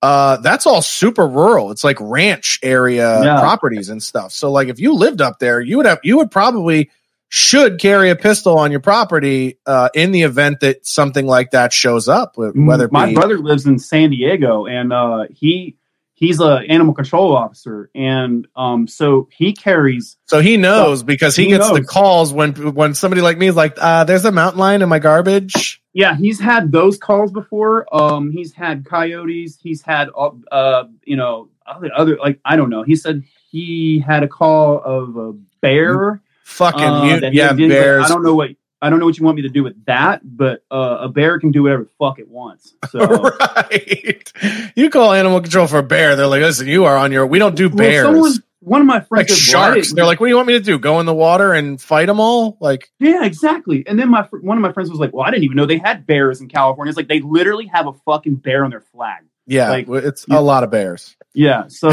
uh 0.02 0.36
that's 0.38 0.66
all 0.66 0.82
super 0.82 1.26
rural. 1.26 1.70
It's 1.70 1.84
like 1.84 1.98
ranch 2.00 2.58
area 2.62 3.22
Yeah. 3.22 3.40
properties 3.40 3.88
and 3.88 4.02
stuff. 4.02 4.32
So 4.32 4.50
like 4.50 4.68
if 4.68 4.78
you 4.78 4.94
lived 4.94 5.20
up 5.20 5.38
there, 5.38 5.60
you 5.60 5.76
would 5.76 5.86
have 5.86 5.98
you 6.02 6.16
would 6.18 6.30
probably 6.30 6.90
should 7.30 7.78
carry 7.78 8.10
a 8.10 8.16
pistol 8.16 8.58
on 8.58 8.70
your 8.70 8.80
property 8.80 9.58
uh, 9.66 9.90
in 9.94 10.12
the 10.12 10.22
event 10.22 10.60
that 10.60 10.86
something 10.86 11.26
like 11.26 11.50
that 11.50 11.72
shows 11.72 12.08
up, 12.08 12.36
whether 12.36 12.86
it 12.86 12.92
my 12.92 13.12
brother 13.12 13.38
lives 13.38 13.66
in 13.66 13.78
San 13.78 14.10
Diego, 14.10 14.66
and 14.66 14.92
uh, 14.92 15.26
he 15.30 15.76
he's 16.18 16.40
a 16.40 16.60
animal 16.68 16.94
control 16.94 17.36
officer, 17.36 17.90
and 17.94 18.46
um, 18.56 18.88
so 18.88 19.28
he 19.30 19.52
carries. 19.52 20.16
So 20.26 20.40
he 20.40 20.56
knows 20.56 21.02
because 21.02 21.36
he, 21.36 21.44
He 21.44 21.50
gets 21.50 21.70
the 21.70 21.84
calls 21.84 22.32
when 22.32 22.52
when 22.74 22.94
somebody 22.94 23.22
like 23.22 23.38
me 23.38 23.46
is 23.46 23.56
like, 23.56 23.76
uh, 23.80 24.04
"There's 24.04 24.24
a 24.24 24.32
mountain 24.32 24.58
lion 24.58 24.82
in 24.82 24.88
my 24.88 24.98
garbage." 24.98 25.80
Yeah, 25.92 26.16
he's 26.16 26.40
had 26.40 26.72
those 26.72 26.98
calls 26.98 27.32
before. 27.32 27.86
Um, 27.94 28.30
he's 28.30 28.52
had 28.52 28.84
coyotes. 28.84 29.58
He's 29.60 29.82
had 29.82 30.08
uh, 30.16 30.30
uh, 30.50 30.84
you 31.04 31.16
know, 31.16 31.50
other, 31.64 31.90
other 31.96 32.16
like 32.16 32.40
I 32.44 32.56
don't 32.56 32.70
know. 32.70 32.82
He 32.82 32.96
said 32.96 33.22
he 33.50 34.02
had 34.04 34.22
a 34.22 34.28
call 34.28 34.82
of 34.84 35.16
a 35.16 35.32
bear. 35.60 36.20
Fucking 36.44 36.80
uh, 36.80 37.04
mute, 37.04 37.32
yeah, 37.34 37.52
bears. 37.52 38.06
I 38.06 38.08
don't 38.08 38.22
know 38.22 38.34
what 38.34 38.50
I 38.80 38.90
don't 38.90 38.98
know 39.00 39.06
what 39.06 39.18
you 39.18 39.24
want 39.24 39.36
me 39.36 39.42
to 39.42 39.48
do 39.48 39.64
with 39.64 39.84
that, 39.86 40.20
but 40.24 40.62
uh, 40.70 40.98
a 41.00 41.08
bear 41.08 41.40
can 41.40 41.50
do 41.50 41.64
whatever 41.64 41.84
the 41.84 41.90
fuck 41.98 42.18
it 42.18 42.28
wants. 42.28 42.74
So 42.90 42.98
right. 43.40 44.32
You 44.76 44.90
call 44.90 45.12
animal 45.12 45.40
control 45.40 45.66
for 45.66 45.78
a 45.78 45.82
bear, 45.82 46.14
they're 46.16 46.26
like, 46.26 46.42
"Listen, 46.42 46.66
you 46.68 46.84
are 46.84 46.96
on 46.96 47.10
your. 47.12 47.26
We 47.26 47.38
don't 47.38 47.56
do 47.56 47.68
Well, 47.68 47.76
bears." 47.76 48.04
someone, 48.06 48.32
one 48.60 48.80
of 48.80 48.86
my 48.86 49.00
friends 49.00 49.30
like 49.30 49.38
sharks. 49.38 49.74
didn't- 49.88 49.96
They're 49.96 50.04
like, 50.06 50.20
"What 50.20 50.26
do 50.26 50.30
you 50.30 50.36
want 50.36 50.48
me 50.48 50.54
to 50.54 50.60
do? 50.60 50.78
Go 50.78 51.00
in 51.00 51.06
the 51.06 51.14
water 51.14 51.52
and 51.54 51.80
fight 51.80 52.06
them 52.06 52.20
all?" 52.20 52.56
Like, 52.60 52.90
Yeah, 53.00 53.24
exactly. 53.24 53.84
And 53.86 53.98
then 53.98 54.10
my 54.10 54.24
fr- 54.26 54.38
one 54.38 54.56
of 54.56 54.62
my 54.62 54.72
friends 54.72 54.90
was 54.90 55.00
like, 55.00 55.12
"Well, 55.12 55.24
I 55.26 55.30
didn't 55.30 55.44
even 55.44 55.56
know 55.56 55.66
they 55.66 55.78
had 55.78 56.06
bears 56.06 56.40
in 56.40 56.48
California." 56.48 56.90
It's 56.90 56.96
like 56.96 57.08
they 57.08 57.20
literally 57.20 57.66
have 57.66 57.86
a 57.88 57.92
fucking 58.04 58.36
bear 58.36 58.64
on 58.64 58.70
their 58.70 58.80
flag. 58.80 59.24
yeah, 59.46 59.70
Like, 59.70 59.88
it's 59.88 60.24
a 60.30 60.40
lot 60.40 60.62
of 60.62 60.70
bears. 60.70 61.16
Yeah. 61.34 61.64
So 61.68 61.90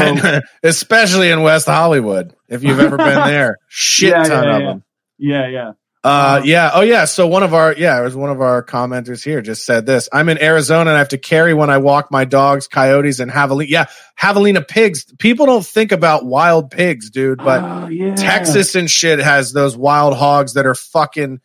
especially 0.62 1.30
in 1.30 1.42
West 1.42 1.66
Hollywood. 1.66 2.34
If 2.48 2.62
you've 2.62 2.80
ever 2.80 2.96
been 2.96 3.06
there, 3.26 3.56
shit 3.68 4.10
Yeah, 4.10 4.22
ton 4.24 4.44
yeah, 4.44 4.56
of 4.56 4.62
them. 4.62 4.84
yeah, 5.18 5.48
yeah. 5.48 5.72
Uh, 6.06 6.40
yeah. 6.44 6.70
Oh, 6.72 6.82
yeah. 6.82 7.04
So 7.04 7.26
one 7.26 7.42
of 7.42 7.52
our, 7.52 7.74
yeah, 7.74 7.98
it 8.00 8.04
was 8.04 8.14
one 8.14 8.30
of 8.30 8.40
our 8.40 8.62
commenters 8.62 9.24
here 9.24 9.42
just 9.42 9.64
said 9.66 9.86
this. 9.86 10.08
I'm 10.12 10.28
in 10.28 10.40
Arizona 10.40 10.90
and 10.90 10.96
I 10.96 10.98
have 10.98 11.08
to 11.10 11.18
carry 11.18 11.52
when 11.52 11.68
I 11.70 11.78
walk 11.78 12.10
my 12.12 12.24
dogs, 12.24 12.68
coyotes, 12.68 13.18
and 13.18 13.30
javelina. 13.30 13.66
Yeah, 13.68 13.86
javelina 14.20 14.66
pigs. 14.66 15.04
People 15.18 15.46
don't 15.46 15.66
think 15.66 15.92
about 15.92 16.24
wild 16.24 16.70
pigs, 16.70 17.10
dude, 17.10 17.38
but 17.38 17.62
Oh, 17.64 17.88
yeah. 17.88 18.14
Texas 18.14 18.74
and 18.76 18.90
shit 18.90 19.18
has 19.18 19.52
those 19.52 19.76
wild 19.76 20.16
hogs 20.16 20.54
that 20.54 20.66
are 20.66 20.76
fucking 20.76 21.40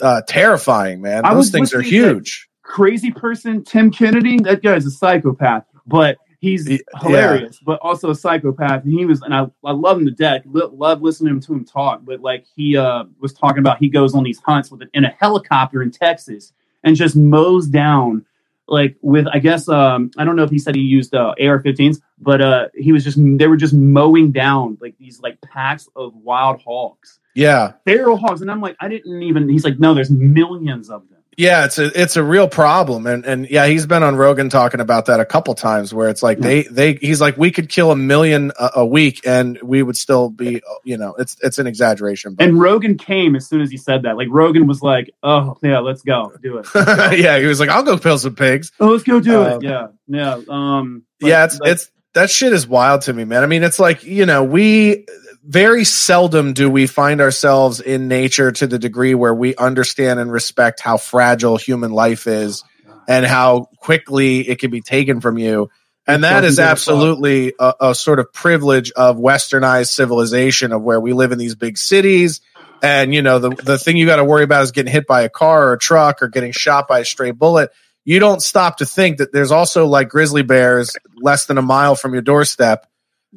uh, 0.00 0.22
terrifying, 0.28 1.00
man. 1.00 1.22
Those 1.24 1.50
things 1.50 1.72
are 1.74 1.80
huge. 1.82 2.48
Crazy 2.62 3.10
person, 3.12 3.64
Tim 3.64 3.90
Kennedy. 3.90 4.38
That 4.38 4.62
guy's 4.62 4.86
a 4.86 4.90
psychopath, 4.90 5.64
but 5.86 6.18
he's 6.42 6.68
hilarious, 7.00 7.58
but 7.64 7.80
also 7.80 8.10
a 8.10 8.14
psychopath. 8.14 8.84
And 8.84 8.92
he 8.92 9.06
was, 9.06 9.22
and 9.22 9.34
I, 9.34 9.46
I 9.64 9.72
love 9.72 9.98
him 9.98 10.04
to 10.06 10.12
death. 10.12 10.42
Lo- 10.44 10.72
love 10.74 11.00
listening 11.00 11.40
to 11.40 11.52
him 11.54 11.64
talk. 11.64 12.02
But 12.04 12.20
like 12.20 12.44
he 12.54 12.76
uh, 12.76 13.04
was 13.20 13.32
talking 13.32 13.60
about, 13.60 13.78
he 13.78 13.88
goes 13.88 14.14
on 14.14 14.24
these 14.24 14.40
hunts 14.40 14.70
with 14.70 14.82
in 14.92 15.04
a 15.06 15.10
helicopter 15.18 15.82
in 15.82 15.90
Texas 15.90 16.52
and 16.84 16.96
just 16.96 17.16
mows 17.16 17.68
down 17.68 18.26
like 18.68 18.96
with 19.02 19.26
I 19.32 19.38
guess 19.38 19.68
um 19.68 20.10
I 20.18 20.24
don't 20.24 20.36
know 20.36 20.44
if 20.44 20.50
he 20.50 20.58
said 20.58 20.74
he 20.74 20.82
used 20.82 21.14
uh, 21.14 21.34
AR-15s, 21.40 22.00
but 22.18 22.40
uh 22.40 22.68
he 22.74 22.92
was 22.92 23.04
just 23.04 23.18
they 23.38 23.46
were 23.46 23.56
just 23.56 23.74
mowing 23.74 24.30
down 24.32 24.78
like 24.80 24.96
these 24.98 25.20
like 25.20 25.40
packs 25.42 25.88
of 25.96 26.14
wild 26.16 26.62
hogs, 26.62 27.18
Yeah. 27.34 27.72
feral 27.84 28.16
hogs, 28.16 28.40
and 28.40 28.50
I'm 28.50 28.60
like 28.60 28.76
I 28.80 28.88
didn't 28.88 29.22
even. 29.22 29.48
He's 29.48 29.64
like, 29.64 29.78
no, 29.78 29.94
there's 29.94 30.10
millions 30.10 30.90
of 30.90 31.08
them. 31.08 31.21
Yeah, 31.38 31.64
it's 31.64 31.78
a 31.78 31.86
it's 31.98 32.16
a 32.16 32.22
real 32.22 32.46
problem, 32.46 33.06
and 33.06 33.24
and 33.24 33.48
yeah, 33.48 33.66
he's 33.66 33.86
been 33.86 34.02
on 34.02 34.16
Rogan 34.16 34.50
talking 34.50 34.80
about 34.80 35.06
that 35.06 35.18
a 35.18 35.24
couple 35.24 35.54
times. 35.54 35.94
Where 35.94 36.10
it's 36.10 36.22
like 36.22 36.38
they 36.38 36.64
they 36.64 36.94
he's 36.94 37.22
like 37.22 37.38
we 37.38 37.50
could 37.50 37.70
kill 37.70 37.90
a 37.90 37.96
million 37.96 38.52
a, 38.58 38.70
a 38.76 38.86
week, 38.86 39.26
and 39.26 39.58
we 39.62 39.82
would 39.82 39.96
still 39.96 40.28
be 40.28 40.60
you 40.84 40.98
know 40.98 41.14
it's 41.14 41.38
it's 41.42 41.58
an 41.58 41.66
exaggeration, 41.66 42.34
but 42.34 42.46
And 42.46 42.60
Rogan 42.60 42.98
came 42.98 43.34
as 43.34 43.46
soon 43.46 43.62
as 43.62 43.70
he 43.70 43.78
said 43.78 44.02
that. 44.02 44.18
Like 44.18 44.28
Rogan 44.30 44.66
was 44.66 44.82
like, 44.82 45.10
oh 45.22 45.56
yeah, 45.62 45.78
let's 45.78 46.02
go 46.02 46.32
do 46.42 46.58
it. 46.58 46.66
yeah, 47.18 47.38
he 47.38 47.46
was 47.46 47.60
like 47.60 47.70
I'll 47.70 47.82
go 47.82 47.96
kill 47.96 48.18
some 48.18 48.34
pigs. 48.34 48.70
Oh, 48.78 48.88
let's 48.88 49.04
go 49.04 49.18
do 49.18 49.42
Um, 49.42 49.52
it. 49.52 49.62
Yeah, 49.62 49.86
yeah. 50.08 50.40
Um, 50.50 51.04
yeah, 51.18 51.44
it's 51.46 51.58
like, 51.60 51.70
it's 51.72 51.90
that 52.12 52.28
shit 52.30 52.52
is 52.52 52.66
wild 52.66 53.02
to 53.02 53.12
me, 53.14 53.24
man. 53.24 53.42
I 53.42 53.46
mean, 53.46 53.62
it's 53.62 53.78
like 53.78 54.04
you 54.04 54.26
know 54.26 54.44
we 54.44 55.06
very 55.44 55.84
seldom 55.84 56.52
do 56.52 56.70
we 56.70 56.86
find 56.86 57.20
ourselves 57.20 57.80
in 57.80 58.08
nature 58.08 58.52
to 58.52 58.66
the 58.66 58.78
degree 58.78 59.14
where 59.14 59.34
we 59.34 59.56
understand 59.56 60.20
and 60.20 60.30
respect 60.30 60.80
how 60.80 60.96
fragile 60.96 61.56
human 61.56 61.90
life 61.90 62.26
is 62.26 62.64
and 63.08 63.26
how 63.26 63.68
quickly 63.78 64.48
it 64.48 64.58
can 64.58 64.70
be 64.70 64.80
taken 64.80 65.20
from 65.20 65.38
you. 65.38 65.68
And 66.06 66.24
that 66.24 66.44
is 66.44 66.56
doesn't 66.56 66.62
give 66.62 66.64
a 66.64 66.66
fuck. 66.66 66.72
absolutely 66.72 67.54
a, 67.58 67.74
a 67.80 67.94
sort 67.94 68.18
of 68.18 68.32
privilege 68.32 68.90
of 68.92 69.16
westernized 69.16 69.88
civilization 69.88 70.72
of 70.72 70.82
where 70.82 71.00
we 71.00 71.12
live 71.12 71.32
in 71.32 71.38
these 71.38 71.54
big 71.54 71.78
cities. 71.78 72.40
And 72.82 73.14
you 73.14 73.22
know, 73.22 73.38
the, 73.38 73.50
the 73.50 73.78
thing 73.78 73.96
you 73.96 74.06
got 74.06 74.16
to 74.16 74.24
worry 74.24 74.42
about 74.44 74.62
is 74.62 74.72
getting 74.72 74.92
hit 74.92 75.06
by 75.06 75.22
a 75.22 75.28
car 75.28 75.68
or 75.68 75.72
a 75.74 75.78
truck 75.78 76.22
or 76.22 76.28
getting 76.28 76.52
shot 76.52 76.88
by 76.88 77.00
a 77.00 77.04
stray 77.04 77.30
bullet. 77.30 77.70
You 78.04 78.18
don't 78.18 78.42
stop 78.42 78.78
to 78.78 78.86
think 78.86 79.18
that 79.18 79.32
there's 79.32 79.52
also 79.52 79.86
like 79.86 80.08
grizzly 80.08 80.42
bears 80.42 80.96
less 81.20 81.46
than 81.46 81.58
a 81.58 81.62
mile 81.62 81.94
from 81.94 82.12
your 82.12 82.22
doorstep. 82.22 82.86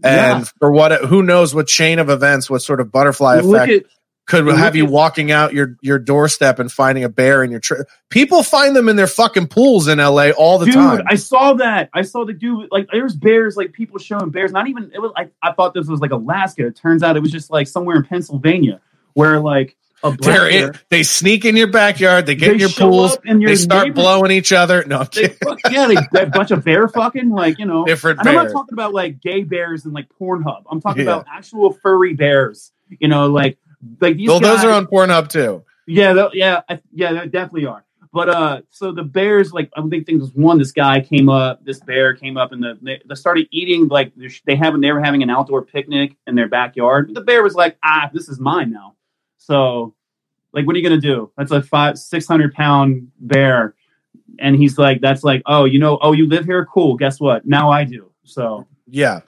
And 0.04 0.42
Yeah. 0.42 0.44
for 0.60 0.72
what, 0.72 0.92
who 1.06 1.24
knows 1.24 1.56
what 1.56 1.68
chain 1.68 2.00
of 2.00 2.10
events, 2.10 2.50
what 2.50 2.62
sort 2.62 2.80
of 2.82 2.92
butterfly 2.92 3.40
Look 3.42 3.56
effect 3.64 3.86
at- 3.86 3.92
could 4.28 4.48
have 4.48 4.76
you 4.76 4.86
at- 4.86 4.92
walking 4.92 5.32
out 5.32 5.54
your, 5.54 5.78
your 5.82 6.00
doorstep 6.00 6.58
and 6.58 6.72
finding 6.72 7.04
a 7.04 7.10
bear 7.10 7.44
in 7.44 7.52
your 7.52 7.60
tree. 7.60 7.78
People 8.10 8.42
find 8.42 8.76
them 8.76 8.90
in 8.90 8.96
their 8.96 9.06
fucking 9.08 9.48
pools 9.48 9.88
in 9.88 10.00
LA 10.00 10.32
all 10.32 10.58
the 10.58 10.66
dude, 10.66 10.74
time. 10.74 11.02
I 11.08 11.14
saw 11.16 11.54
that. 11.54 11.90
I 11.94 12.02
saw 12.02 12.26
the 12.26 12.34
dude 12.34 12.68
like 12.72 12.88
there's 12.92 13.16
bears, 13.16 13.56
like 13.56 13.72
people 13.72 14.00
showing 14.00 14.32
bears. 14.32 14.52
Not 14.52 14.68
even 14.68 14.90
it 14.96 15.00
was. 15.00 15.12
like 15.16 15.32
I 15.44 15.52
thought 15.52 15.74
this 15.76 15.88
was 15.88 16.00
like 16.00 16.10
Alaska. 16.12 16.66
It 16.66 16.76
turns 16.76 17.04
out 17.04 17.16
it 17.16 17.20
was 17.22 17.32
just 17.32 17.52
like 17.52 17.68
somewhere 17.68 17.98
in 17.98 18.04
Pennsylvania 18.04 18.82
where 19.14 19.40
like 19.40 19.78
a 20.04 20.16
They're 20.20 20.50
bear. 20.50 20.68
in, 20.70 20.74
they 20.90 21.04
sneak 21.04 21.46
in 21.46 21.56
your 21.56 21.68
backyard. 21.68 22.26
They 22.26 22.36
get 22.36 22.48
They 22.48 22.54
in 22.54 22.60
your 22.60 22.70
pools. 22.70 23.14
up 23.14 23.26
in 23.26 23.42
your 23.42 23.50
they 23.50 23.56
start 23.56 23.94
blowing 23.96 24.32
each 24.32 24.54
other. 24.54 24.84
No, 24.86 25.00
I'm 25.00 25.08
They 25.14 25.28
fuck, 25.30 25.60
yeah, 25.72 25.88
they, 25.88 25.96
they 26.12 26.22
a 26.24 26.28
bunch 26.28 26.52
of 26.52 26.64
bear 26.64 26.88
fucking 26.88 27.30
like 27.30 27.58
you 27.60 27.66
know 27.66 27.86
Different 27.86 28.20
And 28.20 28.30
I'm 28.30 28.36
not 28.36 28.52
talking 28.52 28.74
about 28.74 28.94
like 28.94 29.20
gay 29.22 29.44
bears 29.44 29.86
and 29.86 29.94
like 29.94 30.08
Pornhub. 30.20 30.64
I'm 30.70 30.82
talking 30.82 31.06
Yeah. 31.06 31.14
about 31.14 31.26
actual 31.32 31.74
furry 31.74 32.14
bears. 32.14 32.72
You 33.00 33.08
know, 33.08 33.28
like 33.28 33.58
like 34.02 34.18
these. 34.18 34.28
Well, 34.28 34.40
those 34.40 34.64
are 34.64 34.72
on 34.72 34.86
Pornhub 34.88 35.30
too. 35.30 35.64
Yeah, 35.88 36.30
yeah, 36.34 36.62
I, 36.70 36.82
yeah, 36.94 37.14
they 37.14 37.28
definitely 37.28 37.66
are. 37.68 37.84
But 38.12 38.30
uh, 38.30 38.62
so 38.70 38.92
the 38.94 39.04
bears, 39.04 39.52
like 39.52 39.70
I 39.76 39.82
think 39.90 40.06
things 40.06 40.22
was 40.22 40.32
one. 40.34 40.58
This 40.58 40.72
guy 40.72 41.02
came 41.02 41.28
up. 41.30 41.64
This 41.66 41.80
bear 41.82 42.16
came 42.16 42.38
up, 42.38 42.54
and 42.54 42.64
the 42.64 42.78
they, 42.82 43.02
they 43.06 43.16
started 43.16 43.48
eating. 43.52 43.88
Like 43.90 44.14
they 44.46 44.56
haven't, 44.56 44.82
they 44.82 44.92
were 44.92 45.02
having 45.04 45.22
an 45.22 45.30
outdoor 45.30 45.64
picnic 45.66 46.16
in 46.26 46.36
their 46.36 46.48
backyard. 46.48 47.12
The 47.14 47.22
bear 47.22 47.44
was 47.44 47.56
like, 47.56 47.78
ah, 47.84 48.10
this 48.14 48.30
is 48.30 48.40
mine 48.40 48.72
now. 48.72 48.95
So, 49.46 49.94
like, 50.54 50.66
what 50.66 50.76
are 50.76 50.80
you 50.80 50.84
gonna 50.88 51.02
do? 51.02 51.32
That's 51.38 51.52
a 51.52 51.62
five, 51.62 51.98
six 51.98 52.28
hundred 52.28 52.54
pound 52.54 53.12
bear, 53.20 53.76
and 54.40 54.56
he's 54.56 54.78
like, 54.78 55.02
that's 55.02 55.24
like, 55.24 55.42
oh, 55.46 55.66
you 55.66 55.80
know, 55.80 55.98
oh, 56.02 56.14
you 56.14 56.28
live 56.28 56.46
here, 56.46 56.66
cool. 56.66 56.96
Guess 56.98 57.20
what? 57.20 57.46
Now 57.46 57.70
I 57.70 57.84
do. 57.84 58.12
So 58.24 58.66
Yeah. 58.88 59.20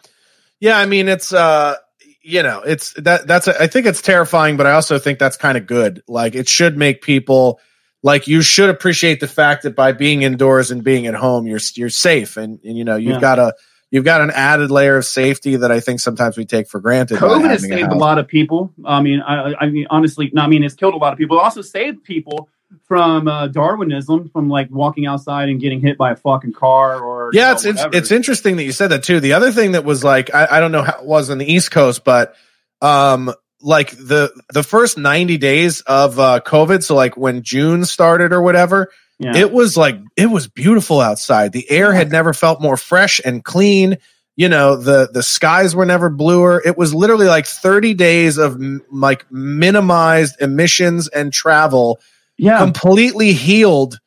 Yeah, 0.59 0.77
I 0.79 0.85
mean 0.87 1.07
it's 1.07 1.31
uh 1.33 1.75
you 2.23 2.43
know, 2.43 2.61
it's 2.61 2.93
that 2.93 3.27
that's 3.27 3.47
I 3.47 3.67
think 3.67 3.85
it's 3.85 4.01
terrifying, 4.01 4.57
but 4.57 4.65
I 4.65 4.71
also 4.71 4.97
think 4.99 5.19
that's 5.19 5.37
kind 5.37 5.57
of 5.57 5.65
good. 5.67 6.01
Like 6.07 6.35
it 6.35 6.49
should 6.49 6.77
make 6.77 7.01
people 7.01 7.59
like 8.03 8.27
you 8.27 8.41
should 8.41 8.69
appreciate 8.69 9.19
the 9.19 9.27
fact 9.27 9.63
that 9.63 9.75
by 9.75 9.91
being 9.91 10.23
indoors 10.23 10.71
and 10.71 10.83
being 10.83 11.05
at 11.07 11.13
home 11.15 11.45
you're 11.47 11.59
you're 11.75 11.89
safe 11.89 12.35
and, 12.37 12.59
and 12.63 12.75
you 12.77 12.83
know, 12.83 12.95
you've 12.95 13.15
Yeah. 13.15 13.21
got 13.21 13.39
a 13.39 13.53
you've 13.91 14.05
got 14.05 14.21
an 14.21 14.31
added 14.31 14.71
layer 14.71 14.97
of 14.97 15.05
safety 15.05 15.55
that 15.57 15.71
I 15.71 15.79
think 15.79 15.99
sometimes 15.99 16.37
we 16.37 16.45
take 16.45 16.67
for 16.67 16.79
granted. 16.79 17.17
COVID 17.19 17.49
has 17.49 17.61
having 17.63 17.77
a 17.77 17.81
saved 17.81 17.91
a 17.91 17.95
lot 17.95 18.17
of 18.17 18.27
people. 18.27 18.73
I 18.85 19.01
mean, 19.01 19.21
I, 19.21 19.53
I 19.59 19.69
mean, 19.69 19.87
honestly, 19.89 20.31
I 20.37 20.47
mean, 20.47 20.63
it's 20.63 20.75
killed 20.75 20.93
a 20.93 20.97
lot 20.97 21.13
of 21.13 21.19
people. 21.19 21.37
It 21.37 21.43
also 21.43 21.61
saved 21.61 22.03
people 22.03 22.49
from 22.83 23.27
uh, 23.27 23.47
Darwinism, 23.47 24.29
from 24.29 24.49
like 24.49 24.69
walking 24.69 25.05
outside 25.05 25.49
and 25.49 25.59
getting 25.59 25.79
hit 25.81 25.97
by 25.97 26.11
a 26.11 26.15
fucking 26.15 26.53
car 26.53 27.01
or 27.01 27.31
Yeah, 27.33 27.41
you 27.41 27.45
know, 27.47 27.51
it's, 27.53 27.65
it's 27.65 27.77
whatever. 27.77 27.97
it's 27.97 28.11
interesting 28.11 28.57
that 28.57 28.63
you 28.63 28.71
said 28.71 28.87
that 28.89 29.03
too. 29.03 29.19
The 29.19 29.33
other 29.33 29.51
thing 29.51 29.73
that 29.73 29.85
was 29.85 30.03
like 30.03 30.33
I, 30.33 30.47
I 30.51 30.59
don't 30.59 30.71
know 30.71 30.83
how 30.83 30.99
it 30.99 31.05
was 31.05 31.29
on 31.29 31.37
the 31.37 31.51
East 31.51 31.71
Coast, 31.71 32.03
but 32.03 32.35
um 32.81 33.33
like 33.61 33.91
the 33.91 34.31
the 34.53 34.63
first 34.63 34.97
90 34.97 35.37
days 35.37 35.81
of 35.81 36.19
uh 36.19 36.41
COVID, 36.45 36.83
so 36.83 36.95
like 36.95 37.15
when 37.17 37.41
June 37.41 37.85
started 37.85 38.33
or 38.33 38.41
whatever, 38.41 38.91
Yeah. 39.19 39.35
it 39.35 39.51
was 39.51 39.75
like 39.75 39.99
it 40.15 40.27
was 40.27 40.47
beautiful 40.47 41.01
outside. 41.01 41.51
The 41.51 41.69
air 41.71 41.91
had 41.93 42.11
never 42.11 42.33
felt 42.33 42.61
more 42.61 42.77
fresh 42.77 43.19
and 43.23 43.43
clean. 43.43 43.97
You 44.35 44.49
know, 44.49 44.75
the 44.75 45.09
the 45.11 45.23
skies 45.23 45.75
were 45.75 45.85
never 45.85 46.09
bluer. 46.09 46.61
It 46.63 46.77
was 46.77 46.93
literally 46.93 47.25
like 47.25 47.47
30 47.47 47.95
days 47.95 48.37
of 48.37 48.53
m- 48.53 48.83
like 48.91 49.25
minimized 49.31 50.39
emissions 50.39 51.07
and 51.07 51.33
travel. 51.33 51.99
Yeah. 52.37 52.59
Completely 52.59 53.33
healed 53.33 53.99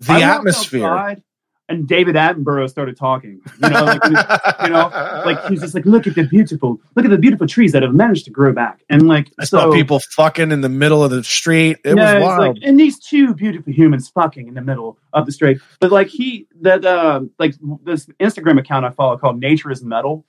the 0.00 0.14
I 0.14 0.20
atmosphere. 0.22 1.22
And 1.68 1.88
David 1.88 2.14
Attenborough 2.14 2.70
started 2.70 2.96
talking. 2.96 3.40
You 3.60 3.70
know, 3.70 3.84
like, 3.84 4.04
you 4.04 4.70
know, 4.70 4.88
like 5.26 5.44
he's 5.46 5.60
just 5.62 5.74
like, 5.74 5.84
look 5.84 6.06
at 6.06 6.14
the 6.14 6.22
beautiful, 6.22 6.80
look 6.94 7.04
at 7.04 7.10
the 7.10 7.18
beautiful 7.18 7.48
trees 7.48 7.72
that 7.72 7.82
have 7.82 7.92
managed 7.92 8.24
to 8.26 8.30
grow 8.30 8.52
back, 8.52 8.84
and 8.88 9.08
like 9.08 9.32
I 9.40 9.44
saw 9.46 9.72
people 9.72 9.98
fucking 9.98 10.52
in 10.52 10.60
the 10.60 10.68
middle 10.68 11.02
of 11.02 11.10
the 11.10 11.24
street. 11.24 11.78
It 11.84 11.96
Yeah, 11.96 12.18
was 12.18 12.22
wild. 12.22 12.56
Like, 12.56 12.64
and 12.64 12.78
these 12.78 13.00
two 13.00 13.34
beautiful 13.34 13.72
humans 13.72 14.08
fucking 14.08 14.46
in 14.46 14.54
the 14.54 14.62
middle 14.62 14.96
of 15.12 15.26
the 15.26 15.32
street. 15.32 15.58
But 15.80 15.90
like 15.90 16.06
he 16.06 16.46
that 16.60 16.84
uh 16.84 17.22
like 17.40 17.54
this 17.82 18.06
Instagram 18.20 18.60
account 18.60 18.84
I 18.84 18.90
follow 18.90 19.18
called 19.18 19.40
Nature 19.40 19.72
is 19.72 19.82
Metal. 19.82 20.24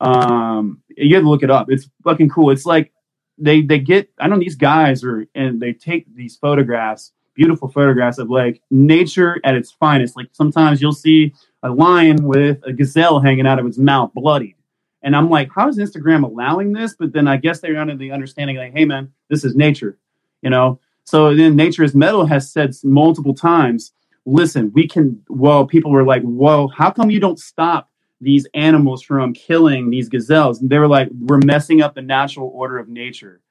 Um 0.00 0.82
you 0.96 1.14
have 1.14 1.24
to 1.24 1.30
look 1.30 1.42
it 1.42 1.50
up. 1.50 1.70
It's 1.70 1.88
fucking 2.04 2.28
cool. 2.28 2.50
It's 2.50 2.66
like 2.66 2.92
they 3.38 3.62
they 3.62 3.78
get 3.78 4.10
I 4.18 4.28
know 4.28 4.38
these 4.38 4.56
guys 4.56 5.02
are 5.04 5.26
and 5.34 5.60
they 5.60 5.72
take 5.72 6.04
these 6.14 6.36
photographs, 6.36 7.12
beautiful 7.34 7.68
photographs 7.68 8.18
of 8.18 8.30
like 8.30 8.60
nature 8.70 9.40
at 9.44 9.54
its 9.54 9.72
finest. 9.72 10.16
Like 10.16 10.28
sometimes 10.32 10.80
you'll 10.80 10.92
see 10.92 11.32
a 11.62 11.70
lion 11.70 12.24
with 12.24 12.58
a 12.64 12.72
gazelle 12.72 13.20
hanging 13.20 13.46
out 13.46 13.58
of 13.58 13.66
its 13.66 13.78
mouth, 13.78 14.12
bloodied. 14.14 14.56
And 15.02 15.16
I'm 15.16 15.30
like, 15.30 15.50
how 15.54 15.68
is 15.68 15.78
Instagram 15.78 16.24
allowing 16.24 16.72
this? 16.72 16.94
But 16.98 17.12
then 17.12 17.26
I 17.26 17.36
guess 17.36 17.60
they're 17.60 17.78
under 17.78 17.96
the 17.96 18.12
understanding 18.12 18.56
like, 18.56 18.72
hey 18.72 18.84
man, 18.84 19.12
this 19.28 19.44
is 19.44 19.56
nature, 19.56 19.98
you 20.42 20.50
know. 20.50 20.80
So 21.04 21.34
then 21.34 21.56
Nature 21.56 21.82
is 21.82 21.94
Metal 21.94 22.24
has 22.26 22.52
said 22.52 22.72
multiple 22.84 23.34
times, 23.34 23.92
listen, 24.24 24.70
we 24.74 24.86
can. 24.86 25.20
Well, 25.28 25.66
people 25.66 25.90
were 25.90 26.04
like, 26.04 26.22
whoa, 26.22 26.68
how 26.68 26.90
come 26.90 27.10
you 27.10 27.20
don't 27.20 27.38
stop 27.38 27.90
these 28.20 28.46
animals 28.54 29.02
from 29.02 29.34
killing 29.34 29.90
these 29.90 30.08
gazelles? 30.08 30.60
And 30.60 30.70
they 30.70 30.78
were 30.78 30.88
like, 30.88 31.08
we're 31.12 31.40
messing 31.44 31.82
up 31.82 31.94
the 31.94 32.02
natural 32.02 32.50
order 32.54 32.78
of 32.78 32.88
nature. 32.88 33.41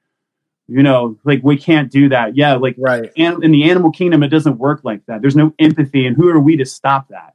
You 0.72 0.82
know, 0.82 1.18
like 1.24 1.40
we 1.42 1.56
can't 1.56 1.90
do 1.90 2.08
that. 2.10 2.36
Yeah, 2.36 2.54
like 2.54 2.76
right. 2.78 3.10
And 3.16 3.44
in 3.44 3.52
the 3.52 3.70
animal 3.70 3.90
kingdom, 3.90 4.22
it 4.22 4.28
doesn't 4.28 4.58
work 4.58 4.80
like 4.84 5.04
that. 5.06 5.20
There's 5.20 5.36
no 5.36 5.54
empathy, 5.58 6.06
and 6.06 6.16
who 6.16 6.28
are 6.28 6.40
we 6.40 6.56
to 6.56 6.64
stop 6.64 7.08
that? 7.08 7.34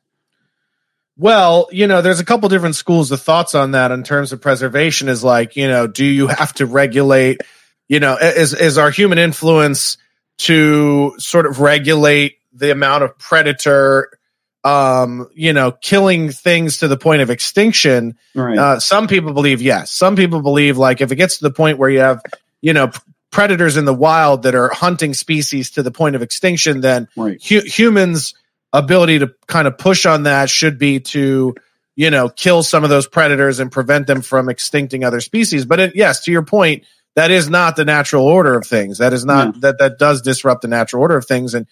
Well, 1.18 1.68
you 1.72 1.88
know, 1.88 2.02
there's 2.02 2.20
a 2.20 2.26
couple 2.26 2.48
different 2.50 2.76
schools 2.76 3.12
of 3.12 3.22
thoughts 3.22 3.56
on 3.56 3.72
that 3.72 3.92
in 3.92 4.04
terms 4.04 4.34
of 4.34 4.42
preservation 4.42 5.08
is 5.10 5.24
like, 5.24 5.56
you 5.56 5.68
know, 5.68 5.88
do 5.88 6.06
you 6.06 6.28
have 6.28 6.54
to 6.56 6.66
regulate, 6.66 7.42
you 7.88 8.00
know, 8.00 8.18
is 8.18 8.54
is 8.54 8.78
our 8.78 8.92
human 8.92 9.18
influence 9.18 9.98
to 10.40 11.16
sort 11.18 11.46
of 11.48 11.60
regulate 11.60 12.38
the 12.54 12.72
amount 12.72 13.04
of 13.04 13.18
predator 13.18 14.18
um, 14.68 15.30
you 15.34 15.54
know, 15.54 15.72
killing 15.72 16.30
things 16.30 16.80
to 16.80 16.90
the 16.90 16.98
point 16.98 17.22
of 17.22 17.30
extinction. 17.30 18.18
Right. 18.36 18.58
Uh, 18.58 18.80
some 18.80 19.08
people 19.08 19.32
believe 19.32 19.62
yes. 19.62 19.92
Some 19.94 20.18
people 20.18 20.42
believe 20.42 20.78
like 20.78 21.00
if 21.00 21.12
it 21.12 21.16
gets 21.16 21.38
to 21.38 21.44
the 21.44 21.52
point 21.52 21.78
where 21.78 21.90
you 21.90 22.00
have, 22.00 22.22
you 22.62 22.74
know, 22.74 22.92
predators 23.32 23.78
in 23.78 23.86
the 23.86 23.94
wild 23.94 24.44
that 24.44 24.56
are 24.56 24.70
hunting 24.70 25.14
species 25.14 25.72
to 25.72 25.84
the 25.84 25.92
point 25.92 26.16
of 26.16 26.22
extinction, 26.22 26.82
then 26.82 27.08
right. 27.16 27.42
hu- 27.44 27.66
humans' 27.66 28.34
ability 28.74 29.20
to 29.20 29.34
kind 29.48 29.68
of 29.68 29.78
push 29.78 30.06
on 30.06 30.24
that 30.24 30.50
should 30.50 30.78
be 30.78 31.00
to, 31.00 31.56
you 31.96 32.10
know, 32.10 32.30
kill 32.30 32.64
some 32.64 32.84
of 32.84 32.90
those 32.90 33.08
predators 33.08 33.60
and 33.60 33.72
prevent 33.72 34.08
them 34.08 34.22
from 34.22 34.48
extincting 34.48 35.06
other 35.06 35.20
species. 35.20 35.66
But 35.66 35.80
it, 35.80 35.96
yes, 35.96 36.24
to 36.24 36.32
your 36.32 36.44
point, 36.44 36.84
that 37.16 37.32
is 37.32 37.50
not 37.50 37.76
the 37.76 37.86
natural 37.86 38.26
order 38.26 38.56
of 38.56 38.68
things. 38.68 39.00
That 39.00 39.12
is 39.12 39.26
not 39.26 39.62
that 39.62 39.80
that 39.80 39.98
does 39.98 40.22
disrupt 40.22 40.62
the 40.62 40.68
natural 40.68 41.02
order 41.02 41.18
of 41.18 41.26
things. 41.26 41.56
And 41.56 41.66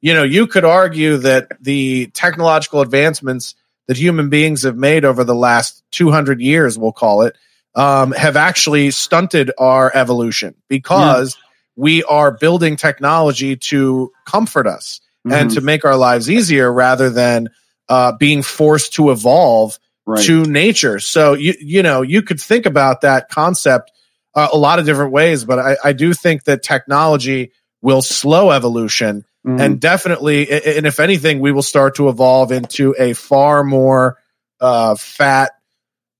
you 0.00 0.14
know, 0.14 0.22
you 0.24 0.46
could 0.46 0.64
argue 0.64 1.16
that 1.18 1.48
the 1.60 2.06
technological 2.08 2.80
advancements 2.80 3.54
that 3.86 3.96
human 3.96 4.28
beings 4.28 4.62
have 4.62 4.76
made 4.76 5.04
over 5.04 5.24
the 5.24 5.34
last 5.34 5.82
200 5.92 6.40
years, 6.40 6.78
we'll 6.78 6.92
call 6.92 7.22
it, 7.22 7.36
um, 7.74 8.12
have 8.12 8.36
actually 8.36 8.90
stunted 8.90 9.50
our 9.58 9.90
evolution 9.94 10.54
because 10.68 11.36
we 11.76 12.04
are 12.04 12.30
building 12.30 12.76
technology 12.76 13.56
to 13.56 14.12
comfort 14.26 14.66
us 14.66 15.00
and 15.30 15.50
Mhm. 15.50 15.54
to 15.54 15.60
make 15.62 15.84
our 15.84 15.96
lives 15.96 16.28
easier 16.30 16.70
rather 16.72 17.08
than 17.10 17.48
uh, 17.88 18.12
being 18.12 18.42
forced 18.42 18.94
to 18.94 19.10
evolve 19.10 19.78
Right. 20.06 20.24
to 20.24 20.44
nature. 20.44 20.98
So 20.98 21.34
you 21.34 21.54
you 21.60 21.82
know 21.82 22.02
you 22.02 22.22
could 22.22 22.40
think 22.40 22.66
about 22.66 23.02
that 23.02 23.28
concept 23.28 23.92
uh, 24.34 24.48
a 24.52 24.56
lot 24.58 24.78
of 24.78 24.86
different 24.86 25.12
ways, 25.12 25.44
but 25.44 25.58
I, 25.58 25.76
I 25.84 25.92
do 25.92 26.12
think 26.14 26.44
that 26.44 26.62
technology 26.62 27.52
will 27.82 28.02
slow 28.02 28.50
evolution 28.50 29.24
Mhm. 29.46 29.60
and 29.60 29.80
definitely, 29.80 30.50
and 30.50 30.86
if 30.86 31.00
anything, 31.00 31.40
we 31.40 31.52
will 31.52 31.62
start 31.62 31.96
to 31.96 32.08
evolve 32.08 32.52
into 32.52 32.94
a 32.98 33.12
far 33.12 33.64
more 33.64 34.18
uh, 34.60 34.94
fat, 34.94 35.52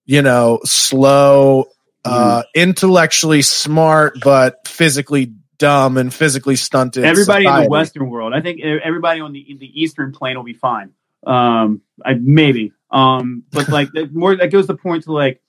you 0.05 0.23
know, 0.23 0.61
slow, 0.65 1.66
uh, 2.05 2.43
intellectually 2.55 3.43
smart, 3.43 4.19
but 4.24 4.66
physically 4.66 5.33
dumb 5.59 5.97
and 5.97 6.12
physically 6.12 6.57
stunted. 6.57 7.05
everybody 7.05 7.47
in 7.47 7.55
the 7.55 7.69
Western 7.69 8.11
world. 8.11 8.33
I 8.35 8.41
think 8.41 8.61
everybody 8.62 9.20
on 9.20 9.33
the 9.33 9.57
the 9.59 9.81
Eastern 9.81 10.12
plane 10.12 10.37
will 10.37 10.45
be 10.45 10.55
fine. 10.55 10.91
Um, 11.27 11.83
I 12.05 12.15
maybe. 12.15 12.73
Um, 12.91 13.45
but 13.53 13.69
like 13.69 13.93
that 13.93 14.12
more 14.15 14.37
that 14.37 14.51
goes 14.51 14.66
to 14.66 14.74
point 14.74 15.05
to 15.05 15.12
like 15.12 15.41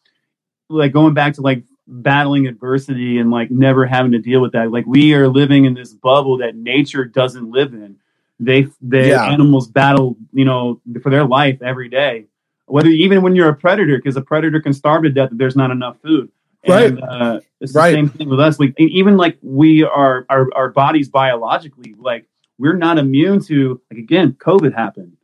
like 0.70 0.92
going 0.92 1.14
back 1.14 1.34
to 1.36 1.42
like 1.42 1.64
battling 1.88 2.48
adversity 2.48 3.18
and 3.18 3.32
like 3.32 3.52
never 3.52 3.86
having 3.86 4.12
to 4.14 4.20
deal 4.20 4.42
with 4.42 4.54
that. 4.54 4.72
Like 4.72 4.86
we 4.86 5.14
are 5.16 5.28
living 5.28 5.66
in 5.66 5.74
this 5.74 5.94
bubble 5.94 6.38
that 6.38 6.56
nature 6.56 7.06
doesn't 7.06 7.52
live 7.52 7.74
in. 7.74 7.98
They 8.40 8.68
the 8.82 9.10
Yeah. 9.10 9.26
animals 9.26 9.68
battle, 9.68 10.16
you 10.32 10.46
know, 10.46 10.80
for 11.02 11.10
their 11.10 11.26
life 11.26 11.62
every 11.62 11.90
day. 11.90 12.28
Whether 12.68 12.90
even 12.90 13.22
when 13.22 13.36
you're 13.36 13.50
a 13.50 13.56
predator, 13.56 13.98
because 13.98 14.18
a 14.18 14.22
predator 14.22 14.62
can 14.62 14.74
starve 14.74 15.04
to 15.04 15.10
death 15.12 15.32
if 15.32 15.38
there's 15.38 15.56
not 15.56 15.72
enough 15.72 15.98
food. 16.02 16.32
And, 16.64 17.02
uh, 17.04 17.42
it's 17.62 17.74
the 17.74 17.80
Right. 17.80 17.94
same 17.94 18.10
thing 18.10 18.30
with 18.30 18.40
us. 18.40 18.60
Like 18.60 18.76
even 18.80 19.18
like 19.18 19.38
we 19.42 19.84
are 19.84 20.26
our 20.30 20.48
our 20.56 20.70
bodies 20.70 21.10
biologically, 21.10 21.96
like 21.98 22.26
we're 22.58 22.76
not 22.78 22.98
immune 23.00 23.42
to 23.46 23.82
like 23.92 24.00
again, 24.00 24.34
COVID 24.34 24.74
happened 24.76 25.18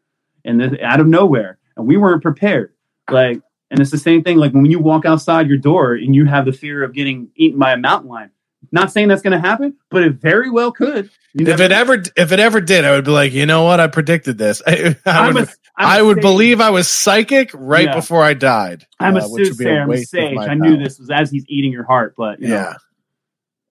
and 0.46 0.60
then 0.60 0.78
out 0.82 1.00
of 1.00 1.08
nowhere, 1.08 1.60
and 1.78 1.88
we 1.88 1.98
weren't 1.98 2.22
prepared. 2.24 2.74
Like, 3.10 3.42
and 3.72 3.80
it's 3.80 3.92
the 3.92 3.98
same 3.98 4.24
thing. 4.24 4.38
Like 4.38 4.54
when 4.54 4.66
you 4.66 4.80
walk 4.80 5.06
outside 5.06 5.48
your 5.48 5.58
door 5.58 5.94
and 5.96 6.16
you 6.16 6.26
have 6.26 6.46
the 6.46 6.54
fear 6.54 6.84
of 6.84 6.94
getting 6.94 7.30
eaten 7.36 7.60
by 7.60 7.74
a 7.74 7.78
mountain 7.78 8.10
lion. 8.10 8.32
Not 8.72 8.92
saying 8.92 9.08
that's 9.08 9.22
going 9.22 9.40
to 9.42 9.48
happen, 9.48 9.76
but 9.90 10.04
it 10.04 10.14
very 10.16 10.50
well 10.50 10.72
could. 10.72 11.10
You 11.34 11.46
If 11.46 11.48
never 11.48 11.64
it 11.64 11.72
ever, 11.72 12.04
if 12.18 12.32
it 12.32 12.40
ever 12.40 12.62
did, 12.62 12.86
I 12.86 12.92
would 12.92 13.06
be 13.06 13.12
like, 13.12 13.34
you 13.34 13.46
know 13.46 13.64
what? 13.64 13.80
I 13.80 13.88
predicted 13.88 14.38
this. 14.38 14.62
I, 14.68 14.96
I 15.06 15.22
I'm 15.28 15.34
would, 15.34 15.38
a- 15.38 15.44
I'm 15.46 15.48
a 15.48 15.69
I 15.80 16.02
would 16.02 16.18
sage. 16.18 16.22
believe 16.22 16.62
I 16.62 16.70
was 16.72 16.88
psychic 16.90 17.52
right 17.54 17.86
Yeah. 17.86 17.96
before 17.96 18.22
I 18.24 18.34
died. 18.34 18.86
I'm 19.00 19.16
a 19.16 19.20
uh, 19.20 19.36
be 19.36 19.46
soothsayer. 19.46 19.82
I'm 19.84 19.92
a 19.92 19.98
sage. 20.04 20.38
I 20.38 20.54
knew 20.56 20.76
power. 20.76 20.84
this 20.84 21.00
was 21.00 21.10
as 21.10 21.32
he's 21.32 21.46
eating 21.48 21.72
your 21.72 21.86
heart, 21.86 22.16
but 22.18 22.40
you 22.42 22.50
know. 22.50 22.56
Yeah. 22.56 22.74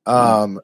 Um. 0.06 0.60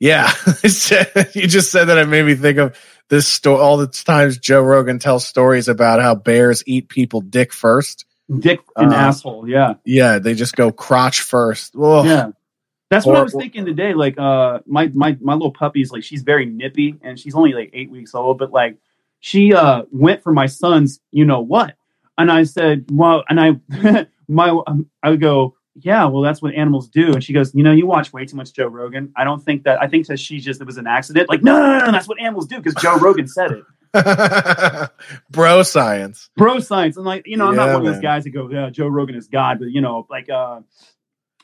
Yeah. 0.00 0.30
you 0.64 1.46
just 1.46 1.70
said 1.70 1.86
that. 1.86 1.98
It 1.98 2.08
made 2.08 2.24
me 2.24 2.34
think 2.34 2.58
of 2.58 2.78
this 3.08 3.26
story. 3.28 3.60
All 3.60 3.76
the 3.76 3.86
times 3.86 4.38
Joe 4.38 4.62
Rogan 4.62 4.98
tells 4.98 5.26
stories 5.26 5.68
about 5.68 6.00
how 6.00 6.14
bears 6.14 6.62
eat 6.66 6.88
people 6.88 7.20
dick 7.20 7.52
first. 7.52 8.04
dick 8.38 8.60
and 8.76 8.92
Uh, 8.92 8.96
asshole. 8.96 9.48
Yeah. 9.48 9.74
Yeah, 9.84 10.18
they 10.18 10.34
just 10.34 10.56
go 10.56 10.72
crotch 10.72 11.20
first. 11.20 11.74
Ugh. 11.76 12.04
Yeah. 12.06 12.30
That's 12.88 13.04
what 13.04 13.16
I 13.16 13.22
was 13.22 13.34
thinking 13.34 13.64
today. 13.66 13.94
Like, 13.94 14.16
uh, 14.16 14.60
my 14.64 14.86
my 14.94 15.16
my 15.20 15.32
little 15.32 15.50
puppy's 15.52 15.90
like 15.90 16.04
she's 16.04 16.22
very 16.22 16.46
nippy 16.46 16.94
and 17.02 17.18
she's 17.18 17.34
only 17.34 17.52
like 17.52 17.70
eight 17.72 17.90
weeks 17.90 18.14
old, 18.14 18.38
but 18.38 18.52
like 18.52 18.76
she 19.20 19.54
uh 19.54 19.82
went 19.90 20.22
for 20.22 20.32
my 20.32 20.46
son's, 20.46 21.00
you 21.10 21.24
know 21.24 21.40
what? 21.40 21.74
And 22.18 22.30
I 22.30 22.44
said, 22.44 22.86
well, 22.90 23.24
and 23.28 23.40
I 23.40 24.06
my 24.28 24.48
um, 24.66 24.88
I 25.02 25.10
would 25.10 25.20
go, 25.20 25.54
yeah, 25.74 26.04
well, 26.06 26.22
that's 26.22 26.40
what 26.40 26.54
animals 26.54 26.88
do. 26.88 27.12
And 27.12 27.22
she 27.22 27.32
goes, 27.32 27.54
you 27.54 27.62
know, 27.62 27.72
you 27.72 27.86
watch 27.86 28.12
way 28.12 28.24
too 28.24 28.36
much 28.36 28.52
Joe 28.52 28.66
Rogan. 28.66 29.12
I 29.16 29.24
don't 29.24 29.42
think 29.42 29.64
that. 29.64 29.80
I 29.80 29.88
think 29.88 30.06
that 30.06 30.18
she 30.18 30.40
just 30.40 30.60
it 30.60 30.66
was 30.66 30.78
an 30.78 30.86
accident. 30.86 31.28
Like, 31.28 31.42
no, 31.42 31.58
no, 31.58 31.78
no, 31.78 31.86
no 31.86 31.92
that's 31.92 32.08
what 32.08 32.20
animals 32.20 32.46
do 32.46 32.56
because 32.56 32.74
Joe 32.82 32.96
Rogan 32.98 33.28
said 33.28 33.52
it. 33.52 33.64
Bro 35.30 35.62
science. 35.62 36.30
Bro 36.36 36.60
science. 36.60 36.96
And 36.96 37.06
like, 37.06 37.26
you 37.26 37.36
know, 37.36 37.46
I'm 37.46 37.56
not 37.56 37.66
Yeah, 37.66 37.74
one 37.74 37.86
of 37.86 37.92
those 37.92 38.02
guys 38.02 38.24
that 38.24 38.30
go, 38.30 38.50
yeah, 38.50 38.70
Joe 38.70 38.88
Rogan 38.88 39.14
is 39.14 39.28
God, 39.28 39.58
but 39.58 39.66
you 39.66 39.80
know, 39.80 40.06
like 40.10 40.28
uh 40.28 40.60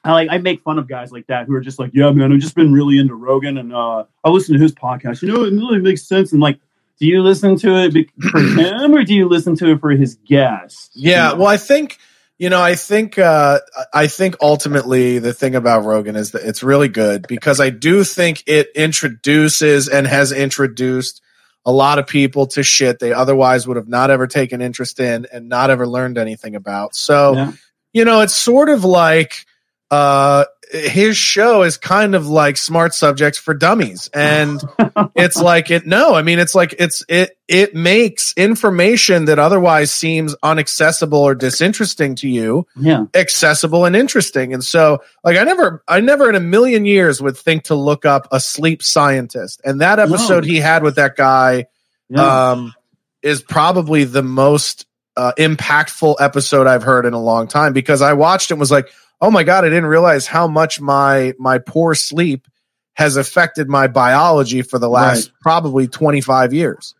I 0.05 0.12
like 0.12 0.28
I 0.31 0.39
make 0.39 0.62
fun 0.62 0.78
of 0.78 0.89
guys 0.89 1.12
like 1.12 1.27
that 1.28 1.47
who 1.47 1.55
are 1.55 1.61
just 1.61 1.78
like, 1.78 1.93
yeah, 1.94 2.11
man, 2.11 2.32
I've 2.32 2.40
just 2.40 2.55
been 2.55 2.73
really 2.73 2.99
into 2.99 3.15
Rogan 3.15 3.59
and 3.59 3.74
uh 3.74 4.05
I 4.24 4.31
listen 4.31 4.55
to 4.55 4.61
his 4.61 4.73
podcast. 4.73 5.23
You 5.23 5.28
know, 5.28 5.44
it 5.44 5.53
really 5.53 5.78
makes 5.78 6.07
sense. 6.07 6.32
And 6.32 6.40
like, 6.40 6.59
do 7.03 7.09
you 7.09 7.20
listen 7.20 7.57
to 7.57 7.74
it 7.83 8.11
for 8.31 8.39
him 8.61 8.95
or 8.95 9.03
do 9.03 9.12
you 9.12 9.29
listen 9.29 9.57
to 9.57 9.73
it 9.73 9.81
for 9.81 9.91
his 9.91 10.15
guest? 10.24 10.93
Yeah, 10.95 11.33
well, 11.33 11.49
I 11.49 11.57
think 11.57 11.99
you 12.39 12.49
know, 12.49 12.62
I 12.62 12.77
think 12.77 13.19
uh, 13.19 13.59
I 13.93 14.07
think 14.07 14.37
ultimately 14.41 15.19
the 15.19 15.33
thing 15.35 15.57
about 15.57 15.85
Rogan 15.85 16.15
is 16.15 16.31
that 16.31 16.43
it's 16.45 16.62
really 16.62 16.87
good 16.87 17.27
because 17.27 17.59
I 17.59 17.70
do 17.70 18.05
think 18.05 18.45
it 18.47 18.69
introduces 18.77 19.89
and 19.89 20.07
has 20.07 20.31
introduced 20.31 21.23
a 21.66 21.73
lot 21.73 21.99
of 21.99 22.07
people 22.07 22.47
to 22.49 22.62
shit 22.62 23.01
they 23.01 23.12
otherwise 23.12 23.66
would 23.66 23.77
have 23.77 23.89
not 23.89 24.11
ever 24.11 24.29
taken 24.29 24.62
interest 24.62 25.01
in 25.01 25.27
and 25.33 25.49
not 25.49 25.70
ever 25.70 25.89
learned 25.89 26.19
anything 26.19 26.55
about. 26.55 26.95
So, 26.95 27.35
Yeah. 27.35 27.53
you 27.93 28.05
know, 28.05 28.20
it's 28.20 28.37
sort 28.37 28.69
of 28.69 28.85
like 28.85 29.45
uh 29.93 30.44
his 30.73 31.19
show 31.19 31.64
is 31.64 31.77
kind 31.77 32.14
of 32.14 32.27
like 32.27 32.56
smart 32.56 32.94
subjects 32.94 33.39
for 33.39 33.52
dummies 33.52 34.09
and 34.14 34.59
it's 35.14 35.36
like 35.36 35.70
it 35.70 35.86
no 35.86 36.14
i 36.14 36.23
mean 36.23 36.39
it's 36.39 36.55
like 36.55 36.74
it's 36.78 37.05
it 37.10 37.36
it 37.47 37.74
makes 37.74 38.32
information 38.39 39.27
that 39.27 39.39
otherwise 39.39 39.94
seems 39.94 40.35
unaccessible 40.43 41.19
or 41.19 41.35
disinteresting 41.35 42.14
to 42.14 42.27
you 42.27 42.66
Yeah. 42.74 43.05
accessible 43.14 43.85
and 43.85 43.94
interesting 43.94 44.55
and 44.55 44.64
so 44.64 45.02
like 45.23 45.36
i 45.36 45.44
never 45.44 45.85
i 45.86 46.01
never 46.01 46.31
in 46.31 46.36
a 46.36 46.40
million 46.40 46.86
years 46.86 47.20
would 47.20 47.36
think 47.36 47.64
to 47.64 47.74
look 47.74 48.06
up 48.06 48.28
a 48.32 48.40
sleep 48.40 48.82
scientist 48.82 49.60
and 49.66 49.82
that 49.82 49.98
episode 49.98 50.47
he 50.47 50.56
had 50.56 50.82
with 50.82 50.94
that 50.97 51.16
guy 51.16 51.66
Yeah. 52.09 52.52
um 52.52 52.73
is 53.20 53.43
probably 53.43 54.05
the 54.05 54.23
most 54.23 54.86
uh, 55.19 55.32
impactful 55.39 56.16
episode 56.19 56.66
I've 56.66 56.82
heard 56.82 57.05
in 57.05 57.12
a 57.12 57.20
long 57.20 57.47
time 57.47 57.74
because 57.74 58.01
I 58.01 58.14
watched 58.14 58.51
it 58.51 58.55
and 58.55 58.59
was 58.60 58.70
like, 58.70 58.89
oh 59.23 59.31
my 59.31 59.44
god, 59.44 59.65
I 59.65 59.69
didn't 59.69 59.86
realize 59.86 60.27
how 60.27 60.47
much 60.47 60.81
my 60.81 61.32
my 61.39 61.59
poor 61.59 61.94
sleep 61.94 62.47
has 62.94 63.16
affected 63.16 63.69
my 63.69 63.86
biology 63.86 64.61
for 64.61 64.78
the 64.78 64.89
last 64.89 65.28
Right. 65.28 65.40
probably 65.40 65.89
25 65.89 66.53
years. 66.53 66.94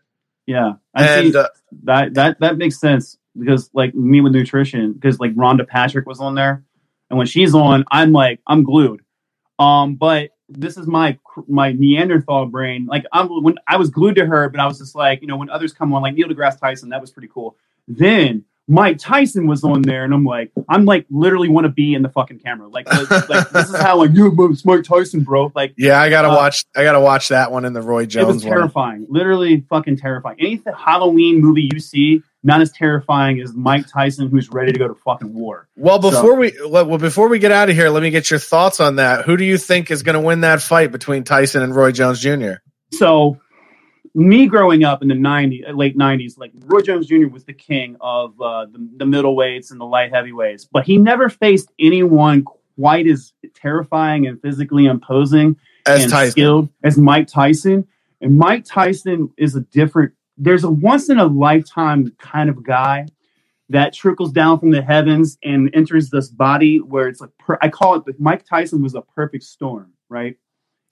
Yeah. 0.47 0.73
I 0.95 1.03
And 1.03 1.35
uh, 1.35 1.49
that 1.83 2.15
that 2.15 2.39
that 2.39 2.57
makes 2.57 2.79
sense 2.79 3.17
because 3.37 3.69
like 3.73 3.93
me 3.93 4.21
with 4.21 4.33
nutrition 4.33 4.93
because 4.93 5.19
like 5.19 5.35
Rhonda 5.35 5.67
Patrick 5.67 6.07
was 6.07 6.19
on 6.19 6.33
there 6.33 6.63
and 7.09 7.17
when 7.17 7.27
she's 7.27 7.53
on 7.53 7.85
I'm 7.91 8.11
like 8.11 8.39
I'm 8.47 8.63
glued 8.63 9.01
um 9.59 9.95
but 9.95 10.31
this 10.49 10.77
is 10.77 10.87
my 10.87 11.17
my 11.47 11.71
Neanderthal 11.71 12.47
brain 12.47 12.85
like 12.85 13.05
I'm 13.11 13.27
when 13.43 13.55
I 13.67 13.77
was 13.77 13.89
glued 13.89 14.15
to 14.15 14.25
her 14.25 14.49
but 14.49 14.59
I 14.59 14.67
was 14.67 14.77
just 14.77 14.95
like 14.95 15.21
you 15.21 15.27
know 15.27 15.37
when 15.37 15.49
others 15.49 15.73
come 15.73 15.93
on 15.93 16.01
like 16.01 16.15
Neil 16.15 16.27
deGrasse 16.27 16.59
Tyson 16.59 16.89
that 16.89 17.01
was 17.01 17.11
pretty 17.11 17.29
cool 17.33 17.55
then 17.87 18.45
Mike 18.67 18.97
Tyson 18.97 19.45
was 19.47 19.63
on 19.63 19.81
there 19.81 20.05
and 20.05 20.13
I'm 20.13 20.23
like 20.23 20.51
I'm 20.69 20.85
like 20.85 21.05
literally 21.09 21.49
want 21.49 21.65
to 21.65 21.69
be 21.69 21.93
in 21.93 22.01
the 22.01 22.07
fucking 22.09 22.39
camera 22.39 22.69
like 22.69 22.87
like, 22.91 23.09
like, 23.29 23.49
this 23.49 23.69
is 23.69 23.75
how 23.75 23.97
like 23.97 24.11
you 24.13 24.33
it's 24.51 24.63
Mike 24.63 24.83
Tyson 24.83 25.21
bro 25.23 25.51
like 25.53 25.73
yeah, 25.77 25.99
I 26.01 26.09
gotta 26.09 26.29
Uh, 26.29 26.35
watch. 26.35 26.63
I 26.75 26.83
gotta 26.83 27.01
watch 27.01 27.29
that 27.29 27.51
one 27.51 27.65
in 27.65 27.73
the 27.73 27.81
Roy 27.81 28.05
Jones. 28.05 28.23
it 28.23 28.33
was 28.33 28.43
one. 28.45 28.53
terrifying. 28.53 29.05
Literally 29.09 29.65
fucking 29.69 29.97
terrifying. 29.97 30.37
Any 30.39 30.61
Halloween 30.77 31.41
movie 31.41 31.69
you 31.73 31.79
see, 31.81 32.23
not 32.41 32.61
as 32.61 32.71
terrifying 32.71 33.41
as 33.41 33.53
Mike 33.53 33.85
Tyson 33.91 34.29
who's 34.29 34.49
ready 34.49 34.71
to 34.71 34.79
go 34.79 34.87
to 34.87 34.95
fucking 34.95 35.33
war. 35.33 35.67
Well, 35.75 36.01
So- 36.01 36.11
before 36.11 36.35
we 36.35 36.53
well 36.65 36.97
before 36.97 37.27
we 37.27 37.39
get 37.39 37.51
out 37.51 37.69
of 37.69 37.75
here, 37.75 37.89
let 37.89 38.01
me 38.01 38.11
get 38.11 38.29
your 38.29 38.39
thoughts 38.39 38.79
on 38.79 38.95
that. 38.95 39.25
Who 39.25 39.35
do 39.35 39.43
you 39.43 39.57
think 39.57 39.91
is 39.91 40.03
going 40.03 40.15
to 40.15 40.21
win 40.21 40.41
that 40.41 40.61
fight 40.61 40.91
between 40.93 41.23
Tyson 41.25 41.63
and 41.63 41.75
Roy 41.75 41.91
Jones 41.91 42.21
Jr.? 42.21 42.53
So, 42.93 43.39
me 44.15 44.47
growing 44.47 44.83
up 44.83 45.01
in 45.01 45.07
the 45.07 45.15
90s, 45.15 45.67
uh, 45.67 45.71
late 45.73 45.97
90s, 45.97 46.37
like 46.37 46.51
Roy 46.65 46.81
Jones 46.81 47.07
Jr. 47.07 47.27
was 47.27 47.45
the 47.45 47.53
king 47.53 47.97
of 47.99 48.39
uh, 48.39 48.65
the, 48.65 48.87
the 48.97 49.05
middleweights 49.05 49.71
and 49.71 49.79
the 49.81 49.85
light 49.85 50.13
heavyweights, 50.13 50.65
but 50.65 50.85
he 50.85 50.97
never 50.97 51.29
faced 51.29 51.71
anyone 51.79 52.45
quite 52.75 53.07
as 53.07 53.33
terrifying 53.55 54.27
and 54.27 54.41
physically 54.41 54.85
imposing 54.85 55.55
As 55.85 56.03
and 56.03 56.11
Tyson. 56.11 56.31
skilled 56.31 56.69
as 56.83 56.97
Mike 56.97 57.27
Tyson. 57.27 57.87
And 58.21 58.37
Mike 58.37 58.65
Tyson 58.65 59.31
is 59.37 59.55
a 59.55 59.61
different, 59.61 60.13
there's 60.37 60.63
a 60.63 60.71
once 60.71 61.09
in 61.09 61.19
a 61.19 61.25
lifetime 61.25 62.13
kind 62.19 62.49
of 62.49 62.63
guy 62.63 63.07
that 63.69 63.93
trickles 63.93 64.31
down 64.31 64.59
from 64.59 64.71
the 64.71 64.81
heavens 64.81 65.37
and 65.43 65.69
enters 65.73 66.09
this 66.09 66.29
body 66.29 66.77
where 66.77 67.07
it's 67.07 67.19
like, 67.19 67.31
per, 67.39 67.57
I 67.61 67.69
call 67.69 67.95
it, 67.95 68.19
Mike 68.19 68.45
Tyson 68.45 68.83
was 68.83 68.93
a 68.93 69.01
perfect 69.01 69.43
storm, 69.43 69.93
right? 70.09 70.37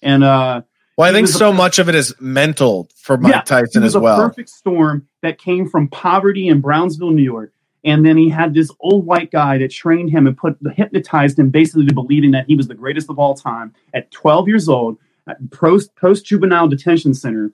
And, 0.02 0.24
uh, 0.24 0.64
Well, 0.98 1.08
I 1.08 1.12
he 1.12 1.16
think 1.16 1.30
a 1.30 1.32
so 1.32 1.54
much 1.54 1.80
of 1.80 1.90
it 1.90 1.96
is 1.96 2.14
mental 2.20 2.90
for 2.96 3.18
Mike 3.18 3.34
yeah, 3.34 3.42
Tyson 3.42 3.82
he 3.82 3.86
was 3.86 3.96
as 3.96 4.02
well. 4.02 4.20
A 4.22 4.30
perfect 4.30 4.50
storm 4.50 5.08
that 5.22 5.38
came 5.38 5.70
from 5.70 5.88
poverty 5.88 6.48
in 6.48 6.62
Brownsville, 6.62 7.12
New 7.12 7.24
York. 7.24 7.54
And 7.84 8.06
then 8.06 8.18
he 8.18 8.30
had 8.30 8.54
this 8.54 8.70
old 8.80 9.06
white 9.06 9.32
guy 9.32 9.58
that 9.58 9.72
trained 9.72 10.12
him 10.12 10.28
and 10.28 10.38
put 10.38 10.58
hypnotized 10.76 11.40
him 11.40 11.50
basically 11.50 11.88
to 11.88 11.94
believing 11.94 12.32
that 12.32 12.46
he 12.46 12.56
was 12.56 12.68
the 12.68 12.76
greatest 12.76 13.10
of 13.10 13.18
all 13.18 13.34
time 13.34 13.74
at 13.94 14.12
12 14.12 14.48
years 14.48 14.70
old 14.70 14.98
at 15.28 15.38
post 15.52 15.96
post 15.96 16.26
juvenile 16.26 16.68
detention 16.68 17.14
center. 17.14 17.52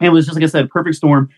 And 0.00 0.08
it 0.08 0.10
was 0.10 0.26
just 0.26 0.34
like 0.34 0.42
I 0.42 0.48
said, 0.48 0.70
perfect 0.70 0.96
storm. 0.96 1.30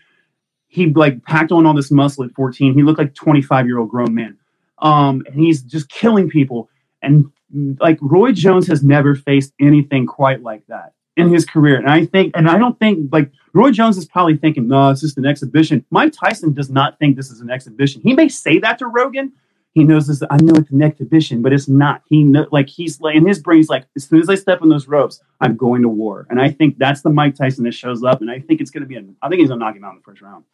He 0.67 0.87
like 0.87 1.23
packed 1.25 1.51
on 1.51 1.65
all 1.65 1.75
this 1.75 1.91
muscle 1.91 2.23
at 2.23 2.33
14. 2.33 2.73
He 2.73 2.83
looked 2.83 2.97
like 2.97 3.13
25 3.13 3.67
year 3.67 3.77
old 3.77 3.89
grown 3.89 4.15
man. 4.15 4.37
Um, 4.79 5.23
and 5.27 5.39
he's 5.39 5.61
just 5.61 5.89
killing 5.89 6.29
people. 6.29 6.69
And 7.01 7.31
like 7.79 7.99
Roy 8.01 8.31
Jones 8.31 8.67
has 8.67 8.83
never 8.83 9.15
faced 9.15 9.53
anything 9.61 10.07
quite 10.07 10.41
like 10.41 10.65
that. 10.67 10.93
In 11.17 11.33
his 11.33 11.45
career. 11.45 11.75
And 11.77 11.89
I 11.89 12.05
think, 12.05 12.37
and 12.37 12.47
I 12.47 12.57
don't 12.57 12.79
think 12.79 13.11
like 13.11 13.31
Roy 13.53 13.71
Jones 13.71 13.97
is 13.97 14.05
probably 14.05 14.37
thinking, 14.37 14.67
no, 14.67 14.91
it's 14.91 15.01
just 15.01 15.17
an 15.17 15.25
exhibition. 15.25 15.83
Mike 15.89 16.13
Tyson 16.13 16.53
does 16.53 16.69
not 16.69 16.99
think 16.99 17.15
this 17.15 17.31
is 17.31 17.41
an 17.41 17.49
exhibition. 17.49 18.01
He 18.03 18.13
may 18.13 18.29
say 18.29 18.59
that 18.59 18.79
to 18.79 18.87
Rogan. 18.87 19.33
He 19.73 19.83
knows 19.83 20.07
this. 20.07 20.23
I 20.29 20.37
know 20.37 20.55
it's 20.55 20.71
an 20.71 20.81
exhibition, 20.81 21.41
but 21.41 21.53
it's 21.53 21.67
not. 21.67 22.01
He 22.07 22.23
know, 22.23 22.47
like 22.51 22.67
he's 22.67 23.01
like 23.01 23.15
in 23.15 23.27
his 23.27 23.39
brain. 23.39 23.57
He's 23.57 23.69
like, 23.69 23.85
as 23.95 24.05
soon 24.05 24.19
as 24.19 24.29
I 24.29 24.35
step 24.35 24.61
in 24.61 24.69
those 24.69 24.87
ropes, 24.87 25.21
I'm 25.39 25.55
going 25.55 25.83
to 25.83 25.89
war. 25.89 26.25
And 26.29 26.41
I 26.41 26.49
think 26.49 26.77
that's 26.77 27.01
the 27.01 27.09
Mike 27.09 27.35
Tyson 27.35 27.63
that 27.65 27.73
shows 27.73 28.03
up. 28.03 28.21
And 28.21 28.31
I 28.31 28.39
think 28.39 28.61
it's 28.61 28.71
going 28.71 28.81
to 28.81 28.87
be. 28.87 28.95
A, 28.95 29.03
I 29.21 29.29
think 29.29 29.41
he's 29.41 29.49
gonna 29.49 29.59
knock 29.59 29.75
him 29.75 29.83
out 29.83 29.91
in 29.91 29.97
the 29.97 30.03
first 30.03 30.21
round. 30.21 30.45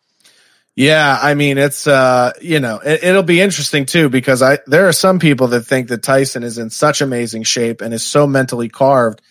Yeah, 0.76 1.20
I 1.22 1.36
mean 1.36 1.58
it's 1.58 1.86
uh 1.86 2.34
you 2.42 2.60
know 2.60 2.80
it, 2.80 3.04
it'll 3.04 3.22
be 3.22 3.40
interesting 3.42 3.86
too 3.86 4.10
because 4.10 4.42
I 4.42 4.60
there 4.66 4.88
are 4.88 4.94
some 4.94 5.20
people 5.20 5.48
that 5.50 5.62
think 5.62 5.90
that 5.90 6.02
Tyson 6.02 6.44
is 6.44 6.58
in 6.58 6.70
such 6.72 7.02
amazing 7.02 7.44
shape 7.44 7.82
and 7.82 7.94
is 7.94 8.04
so 8.04 8.26
mentally 8.26 8.70
carved 8.70 9.22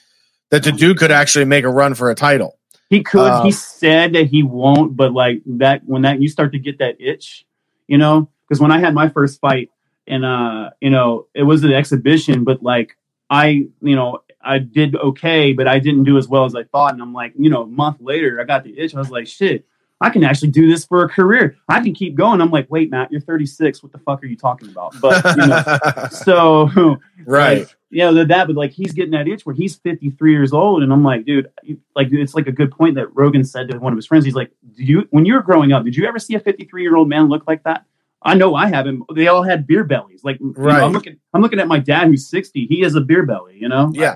that 0.52 0.62
the 0.62 0.70
dude 0.70 0.98
could 0.98 1.10
actually 1.10 1.46
make 1.46 1.64
a 1.64 1.70
run 1.70 1.94
for 1.94 2.10
a 2.10 2.14
title. 2.14 2.58
He 2.90 3.02
could. 3.02 3.30
Um, 3.30 3.46
he 3.46 3.52
said 3.52 4.12
that 4.12 4.26
he 4.26 4.42
won't, 4.42 4.94
but 4.94 5.14
like 5.14 5.40
that 5.46 5.82
when 5.86 6.02
that 6.02 6.20
you 6.20 6.28
start 6.28 6.52
to 6.52 6.58
get 6.58 6.78
that 6.78 7.00
itch, 7.00 7.46
you 7.88 7.96
know, 7.96 8.28
because 8.46 8.60
when 8.60 8.70
I 8.70 8.78
had 8.78 8.92
my 8.92 9.08
first 9.08 9.40
fight 9.40 9.70
and 10.06 10.26
uh, 10.26 10.70
you 10.82 10.90
know, 10.90 11.26
it 11.34 11.44
was 11.44 11.64
an 11.64 11.72
exhibition, 11.72 12.44
but 12.44 12.62
like 12.62 12.98
I, 13.30 13.66
you 13.80 13.96
know, 13.96 14.22
I 14.42 14.58
did 14.58 14.94
okay, 14.94 15.54
but 15.54 15.66
I 15.66 15.78
didn't 15.78 16.04
do 16.04 16.18
as 16.18 16.28
well 16.28 16.44
as 16.44 16.54
I 16.54 16.64
thought. 16.64 16.92
And 16.92 17.00
I'm 17.00 17.14
like, 17.14 17.32
you 17.38 17.48
know, 17.48 17.62
a 17.62 17.66
month 17.66 17.96
later, 18.00 18.38
I 18.38 18.44
got 18.44 18.62
the 18.62 18.78
itch. 18.78 18.94
I 18.94 18.98
was 18.98 19.10
like, 19.10 19.26
shit, 19.26 19.64
I 20.02 20.10
can 20.10 20.24
actually 20.24 20.50
do 20.50 20.68
this 20.68 20.84
for 20.84 21.04
a 21.04 21.08
career. 21.08 21.56
I 21.68 21.80
can 21.80 21.94
keep 21.94 22.14
going. 22.16 22.40
I'm 22.40 22.50
like, 22.50 22.70
wait, 22.70 22.90
Matt, 22.90 23.10
you're 23.12 23.20
36. 23.20 23.82
What 23.82 23.92
the 23.92 23.98
fuck 23.98 24.22
are 24.22 24.26
you 24.26 24.36
talking 24.36 24.68
about? 24.68 24.94
But 25.00 25.24
you 25.36 25.46
know, 25.46 26.08
so 26.10 26.98
Right. 27.24 27.60
like, 27.60 27.76
yeah, 27.90 28.10
that, 28.10 28.28
that, 28.28 28.46
but 28.48 28.56
like 28.56 28.72
he's 28.72 28.92
getting 28.92 29.12
that 29.12 29.28
itch 29.28 29.46
where 29.46 29.54
he's 29.54 29.76
53 29.76 30.32
years 30.32 30.52
old, 30.52 30.82
and 30.82 30.92
I'm 30.92 31.04
like, 31.04 31.24
dude, 31.24 31.50
like 31.94 32.08
it's 32.10 32.34
like 32.34 32.46
a 32.48 32.52
good 32.52 32.70
point 32.72 32.96
that 32.96 33.14
Rogan 33.14 33.44
said 33.44 33.68
to 33.70 33.78
one 33.78 33.92
of 33.92 33.96
his 33.96 34.06
friends. 34.06 34.24
He's 34.24 34.34
like, 34.34 34.50
do 34.76 34.82
you 34.84 35.08
when 35.10 35.24
you 35.24 35.34
were 35.34 35.42
growing 35.42 35.72
up, 35.72 35.84
did 35.84 35.96
you 35.96 36.06
ever 36.06 36.18
see 36.18 36.34
a 36.34 36.40
53 36.40 36.82
year 36.82 36.96
old 36.96 37.08
man 37.08 37.28
look 37.28 37.46
like 37.46 37.62
that? 37.64 37.84
I 38.24 38.34
know 38.34 38.54
I 38.54 38.68
haven't. 38.68 39.02
They 39.16 39.26
all 39.28 39.42
had 39.42 39.66
beer 39.66 39.82
bellies. 39.84 40.22
Like, 40.22 40.38
you 40.38 40.46
know, 40.46 40.52
Right. 40.56 40.80
I'm 40.82 40.92
looking, 40.92 41.16
I'm 41.34 41.42
looking 41.42 41.58
at 41.58 41.66
my 41.66 41.80
dad 41.80 42.06
who's 42.06 42.26
60. 42.28 42.66
He 42.66 42.80
has 42.82 42.94
a 42.94 43.00
beer 43.00 43.26
belly. 43.26 43.56
You 43.58 43.68
know? 43.68 43.90
Yeah. 43.94 44.14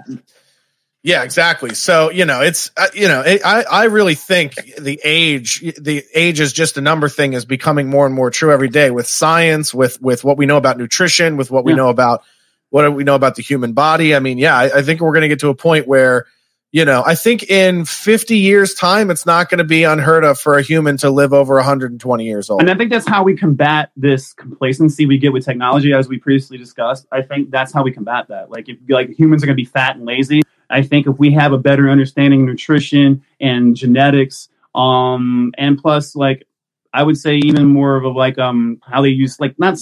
Yeah, 1.07 1.23
exactly. 1.23 1.75
So 1.75 2.11
you 2.11 2.25
know, 2.25 2.41
it's 2.41 2.73
uh, 2.77 2.89
you 2.93 3.07
know, 3.07 3.21
it, 3.21 3.41
I 3.45 3.63
I 3.63 3.85
really 3.85 4.17
think 4.17 4.57
the 4.77 5.01
age 5.05 5.61
the 5.79 6.03
age 6.13 6.41
is 6.41 6.53
just 6.53 6.79
a 6.79 6.81
number 6.81 7.09
thing 7.09 7.33
is 7.33 7.45
becoming 7.45 7.89
more 7.89 8.07
and 8.07 8.15
more 8.15 8.29
true 8.29 8.51
every 8.51 8.69
day 8.69 8.91
with 8.91 9.07
science, 9.07 9.73
with 9.73 10.03
with 10.03 10.25
what 10.25 10.37
we 10.37 10.47
know 10.47 10.57
about 10.57 10.79
nutrition, 10.79 11.37
with 11.37 11.49
what 11.49 11.65
we 11.65 11.71
Yeah. 11.71 11.77
know 11.77 11.89
about 11.91 12.25
what 12.71 12.93
we 12.93 13.05
know 13.05 13.15
about 13.15 13.37
the 13.37 13.43
human 13.43 13.73
body. 13.73 14.17
I 14.17 14.19
mean, 14.19 14.37
yeah, 14.37 14.57
I, 14.57 14.79
I 14.79 14.83
think 14.83 15.01
we're 15.01 15.13
going 15.13 15.23
to 15.23 15.29
get 15.29 15.39
to 15.41 15.49
a 15.49 15.55
point 15.55 15.87
where 15.87 16.27
you 16.73 16.85
know, 16.85 17.05
I 17.07 17.15
think 17.15 17.45
in 17.45 17.85
50 17.85 18.39
years 18.39 18.75
time, 18.75 19.11
it's 19.13 19.25
not 19.25 19.49
going 19.49 19.59
to 19.59 19.65
be 19.65 19.85
unheard 19.85 20.25
of 20.25 20.41
for 20.41 20.59
a 20.59 20.63
human 20.63 20.97
to 20.99 21.11
live 21.11 21.33
over 21.33 21.55
120 21.55 22.25
years 22.25 22.51
old. 22.51 22.61
And 22.61 22.69
I 22.69 22.75
think 22.75 22.91
that's 22.91 23.07
how 23.09 23.23
we 23.23 23.37
combat 23.37 23.93
this 23.97 24.33
complacency 24.33 25.07
we 25.07 25.17
get 25.19 25.33
with 25.33 25.45
technology, 25.45 25.93
as 25.93 26.09
we 26.09 26.19
previously 26.19 26.59
discussed. 26.59 27.07
I 27.13 27.23
think 27.23 27.51
that's 27.51 27.73
how 27.73 27.85
we 27.85 27.93
combat 27.93 28.27
that. 28.29 28.51
Like, 28.51 28.69
if 28.69 28.79
like 28.89 29.11
humans 29.11 29.45
are 29.45 29.47
going 29.47 29.57
to 29.57 29.63
be 29.63 29.65
fat 29.65 29.97
and 29.97 30.05
lazy, 30.05 30.43
I 30.71 30.83
think 30.83 31.07
if 31.07 31.19
we 31.19 31.33
have 31.33 31.53
a 31.53 31.59
better 31.59 31.89
understanding 31.89 32.43
of 32.43 32.47
nutrition 32.47 33.23
and 33.41 33.77
genetics, 33.77 34.49
um, 34.75 35.53
and 35.59 35.79
plus, 35.79 36.17
like, 36.17 36.47
I 36.93 37.03
would 37.03 37.19
say 37.19 37.37
even 37.37 37.67
more 37.67 37.97
of 37.97 38.05
a 38.05 38.09
like 38.09 38.39
um 38.39 38.81
how 38.83 39.03
they 39.03 39.11
use 39.11 39.39
like 39.39 39.59
not 39.59 39.79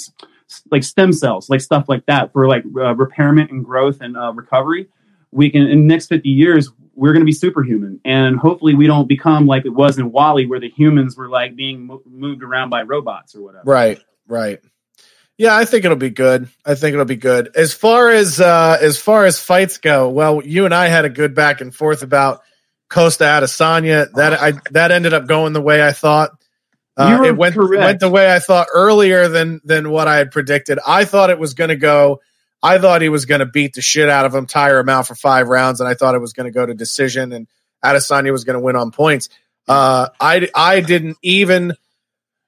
like 0.70 0.82
stem 0.84 1.12
cells, 1.12 1.48
like 1.48 1.60
stuff 1.60 1.88
like 1.88 2.04
that 2.06 2.32
for 2.32 2.48
like 2.48 2.64
uh, 2.76 2.94
repairment 2.94 3.50
and 3.50 3.64
growth 3.64 4.00
and 4.00 4.16
uh, 4.16 4.32
recovery. 4.32 4.88
We 5.30 5.50
can 5.50 5.62
in 5.62 5.86
next 5.86 6.08
fifty 6.08 6.30
years 6.30 6.70
we're 6.96 7.12
going 7.12 7.22
to 7.22 7.26
be 7.26 7.32
superhuman, 7.32 8.00
and 8.04 8.36
hopefully 8.36 8.74
we 8.74 8.86
don't 8.86 9.08
become 9.08 9.46
like 9.46 9.64
it 9.64 9.70
was 9.70 9.98
in 9.98 10.12
WALL-E, 10.12 10.46
where 10.46 10.60
the 10.60 10.70
humans 10.70 11.16
were 11.16 11.28
like 11.28 11.56
being 11.56 11.86
mo- 11.86 12.02
moved 12.06 12.42
around 12.42 12.70
by 12.70 12.82
robots 12.82 13.34
or 13.34 13.42
whatever. 13.42 13.64
Right, 13.64 14.00
right. 14.28 14.60
Yeah, 15.36 15.56
I 15.56 15.64
think 15.64 15.84
it'll 15.84 15.96
be 15.96 16.10
good. 16.10 16.48
I 16.64 16.74
think 16.76 16.94
it'll 16.94 17.04
be 17.04 17.16
good. 17.16 17.50
As 17.56 17.72
far 17.72 18.10
as 18.10 18.40
uh 18.40 18.78
as 18.80 18.98
far 18.98 19.24
as 19.24 19.38
fights 19.38 19.78
go, 19.78 20.08
well, 20.08 20.44
you 20.44 20.64
and 20.64 20.74
I 20.74 20.86
had 20.86 21.04
a 21.04 21.10
good 21.10 21.34
back 21.34 21.60
and 21.60 21.74
forth 21.74 22.02
about 22.02 22.42
Costa 22.88 23.24
Adesanya. 23.24 24.12
That 24.12 24.34
I 24.34 24.52
that 24.70 24.92
ended 24.92 25.12
up 25.12 25.26
going 25.26 25.52
the 25.52 25.60
way 25.60 25.84
I 25.84 25.92
thought. 25.92 26.30
Uh, 26.96 27.22
it 27.24 27.36
went 27.36 27.56
correct. 27.56 27.82
went 27.82 28.00
the 28.00 28.08
way 28.08 28.32
I 28.32 28.38
thought 28.38 28.68
earlier 28.72 29.28
than 29.28 29.60
than 29.64 29.90
what 29.90 30.06
I 30.06 30.18
had 30.18 30.30
predicted. 30.30 30.78
I 30.86 31.04
thought 31.04 31.30
it 31.30 31.38
was 31.38 31.54
going 31.54 31.70
to 31.70 31.76
go. 31.76 32.20
I 32.62 32.78
thought 32.78 33.02
he 33.02 33.08
was 33.08 33.26
going 33.26 33.40
to 33.40 33.46
beat 33.46 33.74
the 33.74 33.82
shit 33.82 34.08
out 34.08 34.24
of 34.24 34.34
him, 34.34 34.46
tire 34.46 34.78
him 34.78 34.88
out 34.88 35.08
for 35.08 35.16
five 35.16 35.48
rounds, 35.48 35.80
and 35.80 35.88
I 35.88 35.94
thought 35.94 36.14
it 36.14 36.20
was 36.20 36.32
going 36.32 36.46
to 36.46 36.52
go 36.52 36.64
to 36.64 36.72
decision, 36.72 37.32
and 37.32 37.48
Adesanya 37.84 38.30
was 38.30 38.44
going 38.44 38.54
to 38.54 38.60
win 38.60 38.76
on 38.76 38.92
points. 38.92 39.28
Uh, 39.66 40.08
I 40.20 40.48
I 40.54 40.80
didn't 40.80 41.18
even, 41.20 41.74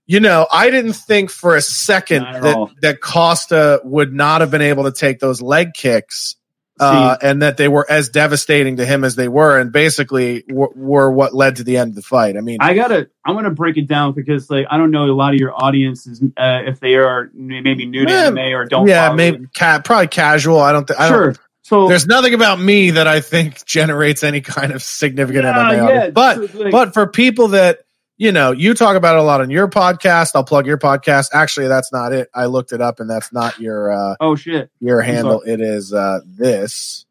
you 0.07 0.21
know, 0.21 0.47
I 0.53 0.71
didn't 0.71 0.95
think 0.95 1.31
for 1.31 1.57
a 1.57 1.61
second 1.63 2.23
that 2.23 2.57
all. 2.57 2.71
that 2.83 3.01
Costa 3.01 3.81
would 3.85 4.13
not 4.13 4.41
have 4.41 4.51
been 4.51 4.63
able 4.63 4.85
to 4.85 4.93
take 4.93 5.19
those 5.19 5.41
leg 5.43 5.75
kicks. 5.75 6.37
Uh, 6.79 7.17
and 7.23 7.41
that 7.41 7.57
they 7.57 7.69
were 7.69 7.87
as 7.91 8.11
devastating 8.11 8.77
to 8.77 8.85
him 8.85 9.03
as 9.03 9.17
they 9.17 9.29
were, 9.29 9.59
and 9.59 9.73
basically 9.73 10.43
w- 10.43 10.69
were 10.77 11.11
what 11.11 11.33
led 11.35 11.57
to 11.57 11.65
the 11.65 11.79
end 11.79 11.89
of 11.89 11.95
the 11.95 12.03
fight. 12.03 12.37
I 12.37 12.43
mean, 12.43 12.59
I 12.61 12.75
gotta, 12.75 13.09
I'm 13.25 13.35
gonna 13.35 13.49
break 13.51 13.79
it 13.79 13.87
down 13.87 14.13
because 14.13 14.51
like 14.51 14.67
I 14.71 14.77
don't 14.77 14.91
know 14.91 15.07
a 15.07 15.17
lot 15.17 15.33
of 15.33 15.41
your 15.41 15.55
audiences 15.55 16.21
uh, 16.37 16.65
if 16.67 16.79
they 16.79 16.97
are 16.97 17.31
maybe 17.33 17.87
new 17.87 18.05
to 18.05 18.13
Yeah, 18.13 18.29
MMA 18.29 18.55
or 18.55 18.67
don't. 18.67 18.87
yeah, 18.87 19.15
maybe 19.15 19.47
ca- 19.57 19.81
probably 19.83 20.09
casual. 20.09 20.61
I 20.61 20.73
don't 20.73 20.87
think. 20.87 21.01
I 21.01 21.09
Sure. 21.09 21.25
Don't, 21.29 21.41
so 21.63 21.89
there's 21.89 22.07
nothing 22.07 22.35
about 22.35 22.61
me 22.61 22.91
that 22.91 23.07
I 23.07 23.21
think 23.23 23.65
generates 23.65 24.23
any 24.23 24.43
kind 24.43 24.71
of 24.73 24.83
significant 24.83 25.47
Yeah, 25.47 25.55
MMA. 25.55 25.73
yeah, 25.77 25.83
audience. 25.85 26.13
But 26.15 26.35
so, 26.53 26.59
like- 26.59 26.73
but 26.73 26.93
for 26.93 27.07
people 27.07 27.49
that 27.49 27.86
you 28.17 28.33
know, 28.33 28.53
you 28.53 28.75
talk 28.75 28.97
about 28.97 29.17
it 29.17 29.21
a 29.21 29.23
lot 29.23 29.41
on 29.41 29.51
your 29.51 29.69
podcast. 29.69 30.33
I'll 30.35 30.45
plug 30.45 30.67
your 30.67 30.79
podcast. 30.79 31.29
Actually, 31.33 31.69
that's 31.69 31.93
not 31.93 32.13
it. 32.13 32.29
I 32.35 32.47
looked 32.47 32.73
it 32.73 32.81
up, 32.81 33.01
and 33.01 33.09
that's 33.11 33.33
not 33.33 33.59
your 33.61 33.91
uh, 33.91 34.17
Oh 34.21 34.37
shit. 34.37 34.71
your 34.81 35.03
handle. 35.03 35.43
It 35.43 35.61
is 35.61 35.93
uh, 35.93 36.21
this. 36.27 37.05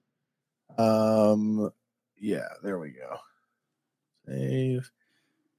Um, 0.78 1.72
yeah, 2.18 2.48
there 2.64 2.80
we 2.80 2.90
go. 2.92 3.18
Save. 4.28 4.92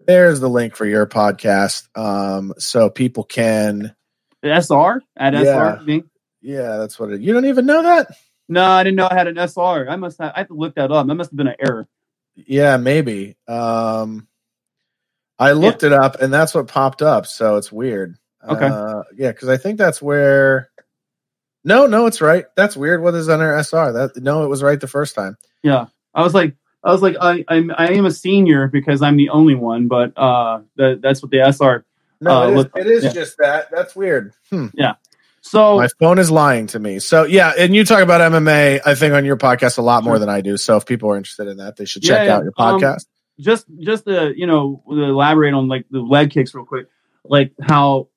There's 0.07 0.41
the 0.41 0.49
link 0.49 0.77
for 0.77 0.85
your 0.87 1.07
podcast. 1.07 1.89
Um, 1.97 2.55
so 2.59 2.91
people 2.91 3.25
can. 3.25 3.95
SR 4.43 5.03
at 5.17 5.33
Yeah. 5.35 5.77
SR. 5.79 5.83
me? 5.85 6.05
Yeah, 6.43 6.77
that's 6.77 6.99
what 6.99 7.11
it. 7.11 7.21
You 7.21 7.33
don't 7.33 7.47
even 7.47 7.67
know 7.67 7.83
that. 7.83 8.09
No, 8.49 8.65
I 8.65 8.85
didn't 8.85 8.97
know 8.97 9.09
I 9.11 9.15
had 9.15 9.27
an 9.27 9.39
SR. 9.39 9.89
I 9.89 9.97
must 9.97 10.19
have. 10.21 10.33
I 10.37 10.41
have 10.41 10.49
to 10.49 10.55
look 10.55 10.77
that 10.77 10.93
up. 10.93 11.07
That 11.07 11.15
must 11.15 11.31
have 11.31 11.37
been 11.37 11.49
an 11.49 11.57
error. 11.59 11.89
Yeah, 12.37 12.77
maybe. 12.77 13.37
Um, 13.49 14.29
I 15.39 15.53
looked 15.53 15.83
it 15.83 15.93
up, 15.93 16.21
and 16.21 16.33
that's 16.33 16.55
what 16.55 16.69
popped 16.69 17.03
up. 17.03 17.27
So 17.27 17.57
it's 17.57 17.71
weird. 17.71 18.17
Okay. 18.47 18.67
Uh, 18.67 19.03
yeah, 19.17 19.33
because 19.33 19.49
I 19.49 19.57
think 19.57 19.79
that's 19.79 20.01
where. 20.01 20.71
No, 21.65 21.87
no, 21.87 22.07
it's 22.07 22.21
right. 22.21 22.47
That's 22.55 22.77
weird. 22.77 23.03
What 23.03 23.15
is 23.15 23.29
under 23.29 23.53
SR? 23.59 23.93
That 23.93 24.17
no, 24.17 24.45
it 24.45 24.49
was 24.49 24.63
right 24.63 24.81
the 24.81 24.87
first 24.87 25.15
time. 25.15 25.37
Yeah, 25.63 25.87
I 26.15 26.23
was 26.23 26.33
like, 26.33 26.55
I 26.85 26.93
was 26.93 27.03
like, 27.03 27.17
I, 27.21 27.45
I'm, 27.49 27.73
I 27.77 27.89
am 27.89 28.07
a 28.07 28.13
senior 28.13 28.69
because 28.69 29.03
I'm 29.03 29.17
the 29.17 29.31
only 29.31 29.57
one, 29.57 29.89
but 29.89 30.17
uh, 30.17 30.61
that, 30.77 31.01
that's 31.03 31.21
what 31.23 31.33
the 31.33 31.41
SR. 31.41 31.85
No, 32.21 32.43
uh, 32.43 32.49
it 32.49 32.57
is, 32.57 32.67
it 32.77 32.87
is 32.87 33.05
yeah. 33.05 33.13
just 33.13 33.39
that. 33.39 33.71
That's 33.73 33.97
weird. 33.97 34.33
Hmm. 34.51 34.69
Yeah. 34.75 34.95
So 35.41 35.77
My 35.77 35.89
phone 36.01 36.19
is 36.19 36.31
lying 36.31 36.67
to 36.69 36.79
me. 36.79 36.99
So 36.99 37.25
yeah, 37.25 37.53
and 37.57 37.75
you 37.75 37.85
talk 37.85 38.03
about 38.03 38.21
MMA, 38.33 38.81
I 38.85 38.95
think 38.95 39.15
on 39.15 39.25
your 39.25 39.37
podcast 39.37 39.79
a 39.79 39.83
lot 39.83 40.03
more 40.03 40.19
than 40.19 40.29
I 40.29 40.41
do. 40.41 40.57
So 40.57 40.77
if 40.77 40.87
people 40.87 41.11
are 41.11 41.17
interested 41.17 41.47
in 41.47 41.59
that, 41.59 41.77
they 41.77 41.85
should 41.85 42.03
check 42.03 42.27
Yeah, 42.27 42.37
out 42.37 42.45
your 42.45 42.53
um, 42.57 42.81
podcast. 42.81 43.07
Just 43.39 43.67
just 43.81 44.07
to 44.07 44.33
you 44.37 44.47
know 44.47 44.83
elaborate 44.89 45.55
on 45.55 45.69
like 45.69 45.85
the 45.91 46.01
leg 46.01 46.31
kicks 46.31 46.55
real 46.55 46.65
quick 46.65 46.87
like 47.25 47.53
how 47.63 48.09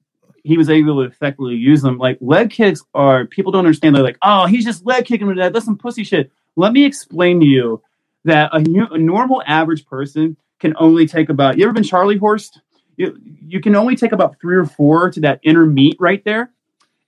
he 0.44 0.58
was 0.58 0.70
able 0.70 0.96
to 0.96 1.02
effectively 1.02 1.56
use 1.56 1.82
them. 1.82 1.98
Like 1.98 2.18
leg 2.22 2.50
kicks 2.50 2.82
are 2.94 3.26
people 3.26 3.52
don't 3.52 3.66
understand. 3.66 3.96
They're 3.96 4.04
like 4.04 4.18
oh 4.22 4.46
he's 4.46 4.66
just 4.66 4.86
leg 4.86 5.06
kicking 5.06 5.28
with 5.28 5.38
that. 5.38 5.54
That's 5.54 5.66
some 5.66 5.78
pussy 5.78 6.04
shit. 6.04 6.32
Let 6.56 6.74
me 6.74 6.86
explain 6.86 7.40
to 7.40 7.46
you 7.46 7.82
that 8.26 8.50
a, 8.54 8.60
new, 8.60 8.86
a 8.88 8.98
normal 8.98 9.41
average 9.46 9.86
person 9.86 10.36
can 10.60 10.76
only 10.78 11.08
take 11.08 11.30
about 11.30 11.58
you 11.58 11.64
ever 11.64 11.74
been 11.74 11.84
charlie 11.84 12.18
horsed? 12.18 12.62
You, 12.98 13.18
you 13.48 13.62
can 13.62 13.76
only 13.76 13.96
take 13.96 14.12
about 14.12 14.40
three 14.41 14.58
or 14.58 14.66
four 14.66 15.10
to 15.12 15.22
that 15.22 15.40
inner 15.44 15.66
meat 15.66 15.96
right 16.00 16.24
there 16.26 16.52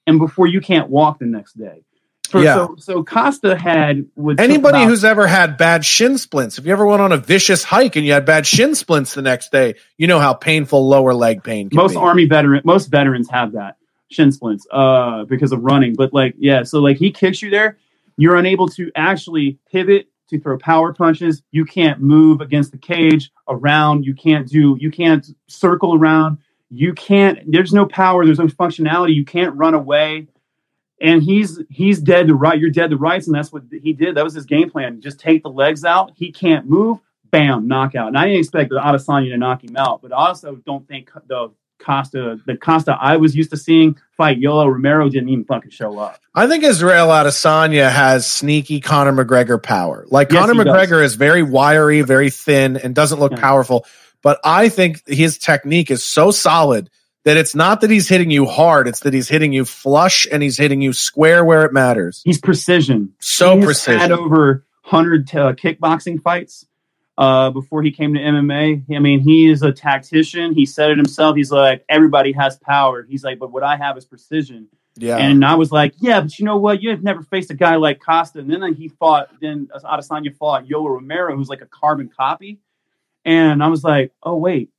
and 0.08 0.20
before 0.20 0.48
you 0.48 0.62
can't 0.62 0.90
walk 0.90 1.20
the 1.20 1.26
next 1.26 1.54
day 1.54 1.84
so, 2.32 2.40
Yeah. 2.40 2.54
so, 2.56 2.76
so 2.78 3.04
costa 3.04 3.58
had 3.58 4.06
Anybody 4.38 4.78
about- 4.80 4.88
who's 4.88 5.04
ever 5.04 5.28
had 5.28 5.58
bad 5.58 5.84
shin 5.86 6.18
splints, 6.18 6.58
if 6.58 6.66
you 6.66 6.72
ever 6.72 6.86
went 6.86 7.02
on 7.02 7.12
a 7.12 7.18
vicious 7.18 7.64
hike 7.64 7.96
and 7.96 8.06
you 8.06 8.14
had 8.14 8.26
bad 8.26 8.46
shin 8.48 8.74
splints 8.76 9.14
the 9.14 9.22
next 9.22 9.52
day, 9.52 9.76
you 9.98 10.08
know 10.08 10.20
how 10.20 10.34
painful 10.34 10.88
lower 10.88 11.14
leg 11.14 11.44
pain 11.44 11.70
can 11.70 11.76
most 11.78 11.92
be. 11.92 11.98
army 11.98 12.26
veteran 12.26 12.62
most 12.66 12.88
veterans 12.90 13.30
have 13.30 13.52
that 13.54 13.76
shin 14.10 14.32
splints 14.32 14.66
uh 14.72 15.26
because 15.26 15.52
of 15.52 15.62
running. 15.64 15.94
But 15.96 16.14
like 16.14 16.36
yeah 16.38 16.64
so 16.64 16.80
like 16.80 16.98
he 16.98 17.12
kicks 17.12 17.42
you 17.42 17.50
there. 17.50 17.78
You're 18.18 18.36
unable 18.36 18.68
to 18.70 18.92
actually 18.96 19.58
pivot 19.72 20.08
to 20.30 20.40
throw 20.40 20.58
power 20.58 20.94
punches. 20.94 21.42
You 21.52 21.66
can't 21.66 22.00
move 22.02 22.40
against 22.42 22.72
the 22.72 22.78
cage 22.78 23.32
around. 23.50 24.06
You 24.06 24.14
can't 24.14 24.48
do 24.48 24.78
you 24.80 24.92
can't 24.92 25.26
circle 25.48 25.96
around. 25.96 26.38
You 26.70 26.94
can't 26.94 27.40
there's 27.52 27.74
no 27.74 27.86
power 27.86 28.26
there's 28.26 28.40
no 28.40 28.48
functionality. 28.48 29.14
You 29.16 29.26
can't 29.26 29.56
run 29.56 29.74
away 29.74 30.28
and 31.02 31.24
he's 31.24 31.60
he's 31.70 32.00
dead 32.00 32.28
to 32.28 32.36
right. 32.36 32.60
You're 32.60 32.70
dead 32.70 32.92
to 32.92 32.98
rights, 32.98 33.28
and 33.28 33.36
that's 33.36 33.52
what 33.52 33.64
he 33.72 33.94
did. 33.94 34.16
That 34.16 34.24
was 34.24 34.34
his 34.34 34.46
game 34.46 34.70
plan. 34.70 35.02
Just 35.02 35.20
take 35.20 35.44
the 35.44 35.50
legs 35.50 35.84
out. 35.84 36.12
He 36.16 36.32
can't 36.32 36.70
move. 36.70 37.00
Bam, 37.32 37.68
knockout. 37.68 38.10
And 38.10 38.18
I 38.18 38.26
didn't 38.26 38.40
expect 38.40 38.70
the 38.70 38.76
Adesanya 38.76 39.30
to 39.30 39.38
knock 39.38 39.64
him 39.64 39.78
out, 39.78 40.02
but 40.02 40.12
I 40.12 40.28
also 40.28 40.58
don't 40.66 40.86
think 40.88 41.12
the 41.28 41.52
Costa, 41.80 42.40
the 42.46 42.58
Costa 42.58 42.98
I 43.00 43.18
was 43.18 43.36
used 43.36 43.50
to 43.52 43.58
seeing 43.58 43.98
fight 44.18 44.40
Yoel 44.40 44.72
Romero 44.72 45.10
didn't 45.10 45.30
even 45.30 45.46
fucking 45.46 45.72
show 45.72 45.98
up. 45.98 46.20
I 46.36 46.48
think 46.48 46.64
Israel 46.64 47.08
Adesanya 47.08 47.90
has 47.90 48.32
sneaky 48.32 48.80
Conor 48.82 49.14
McGregor 49.14 49.62
power. 49.62 50.06
Like 50.10 50.32
Yes, 50.32 50.42
Conor 50.42 50.54
he 50.54 50.64
does. 50.66 50.76
McGregor 50.76 51.04
is 51.04 51.16
very 51.16 51.42
wiry, 51.42 52.02
very 52.02 52.30
thin, 52.30 52.78
and 52.78 52.94
doesn't 52.94 53.20
look 53.20 53.36
powerful. 53.36 53.86
But 54.22 54.40
I 54.44 54.70
think 54.70 55.08
his 55.08 55.38
technique 55.38 55.90
is 55.90 56.04
so 56.04 56.32
solid 56.32 56.90
that 57.24 57.38
it's 57.38 57.54
not 57.54 57.82
that 57.82 57.90
he's 57.90 58.08
hitting 58.08 58.32
you 58.32 58.46
hard; 58.46 58.88
it's 58.88 59.02
that 59.02 59.14
he's 59.14 59.30
hitting 59.30 59.54
you 59.54 59.66
flush 59.66 60.28
and 60.32 60.42
he's 60.42 60.58
hitting 60.58 60.82
you 60.82 60.94
square 60.94 61.46
where 61.46 61.66
it 61.66 61.74
matters. 61.74 62.22
He's 62.24 62.40
precision. 62.40 63.14
So 63.20 63.58
He's 63.58 63.66
precision. 63.66 64.00
Had 64.00 64.12
over 64.12 64.66
hundred 64.82 65.34
uh, 65.36 65.54
kickboxing 65.54 66.22
fights 66.22 66.66
uh, 67.18 67.52
before 67.52 67.84
he 67.84 67.92
came 67.92 68.14
to 68.14 68.20
MMA. 68.20 68.84
I 68.96 69.00
mean, 69.00 69.20
he 69.20 69.50
is 69.50 69.62
a 69.62 69.72
tactician. 69.72 70.54
He 70.54 70.66
said 70.66 70.92
it 70.92 70.98
himself. 70.98 71.36
He's 71.36 71.52
like, 71.52 71.86
everybody 71.88 72.32
has 72.34 72.58
power. 72.58 73.04
He's 73.04 73.24
like, 73.24 73.40
but 73.40 73.52
what 73.52 73.64
I 73.64 73.78
have 73.78 73.98
is 73.98 74.06
precision. 74.06 74.68
Yeah. 74.96 75.18
And 75.18 75.46
I 75.46 75.56
was 75.56 75.72
like, 75.72 75.94
yeah, 76.00 76.20
but 76.22 76.38
you 76.38 76.46
know 76.46 76.58
what? 76.58 76.82
You 76.82 76.90
have 76.90 77.04
never 77.04 77.22
faced 77.22 77.50
a 77.50 77.54
guy 77.54 77.76
like 77.76 78.02
Costa. 78.02 78.40
And 78.40 78.52
then 78.52 78.74
he 78.74 78.90
fought, 78.90 79.30
then 79.40 79.70
Adesanya 79.74 80.36
fought 80.36 80.66
Yoel 80.66 80.90
Romero, 80.90 81.36
who's 81.36 81.48
like 81.48 81.62
a 81.62 81.68
carbon 81.68 82.10
copy. 82.10 82.60
And 83.24 83.64
I 83.64 83.68
was 83.68 83.84
like, 83.84 84.12
oh, 84.24 84.36
wait, 84.36 84.72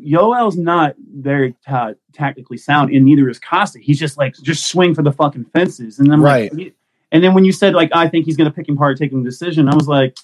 Yoel's 0.00 0.56
not 0.56 0.94
very 0.98 1.54
ta- 1.66 1.94
tactically 2.12 2.56
sound, 2.56 2.94
and 2.94 3.04
neither 3.04 3.28
is 3.28 3.38
Costa. 3.38 3.78
He's 3.80 3.98
just 3.98 4.16
like, 4.16 4.34
just 4.42 4.66
swing 4.66 4.94
for 4.94 5.02
the 5.02 5.12
fucking 5.12 5.46
fences. 5.46 5.98
And 5.98 6.10
then, 6.10 6.20
Right. 6.20 6.52
Like, 6.54 6.74
and 7.10 7.22
then 7.22 7.34
when 7.34 7.44
you 7.44 7.52
said, 7.52 7.74
like, 7.74 7.90
I 7.92 8.08
think 8.08 8.24
he's 8.24 8.36
going 8.36 8.48
to 8.50 8.54
pick 8.54 8.68
him 8.68 8.76
apart, 8.76 8.96
taking 8.96 9.22
the 9.22 9.28
decision, 9.28 9.68
I 9.68 9.74
was 9.74 9.86
like, 9.86 10.16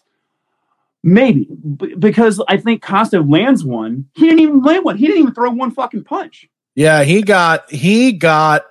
maybe. 1.03 1.45
B- 1.45 1.95
because 1.95 2.43
I 2.49 2.57
think 2.57 2.83
Costa 2.83 3.21
lands 3.21 3.65
one. 3.65 4.07
He 4.15 4.23
didn't 4.23 4.41
even 4.41 4.63
land 4.63 4.85
one. 4.85 4.97
He 4.97 5.07
didn't 5.07 5.23
even 5.23 5.35
throw 5.35 5.51
one 5.51 5.71
fucking 5.71 6.05
punch. 6.05 6.49
Yeah, 6.75 7.03
he 7.03 7.23
got 7.23 7.71
he 7.71 8.13
got 8.13 8.65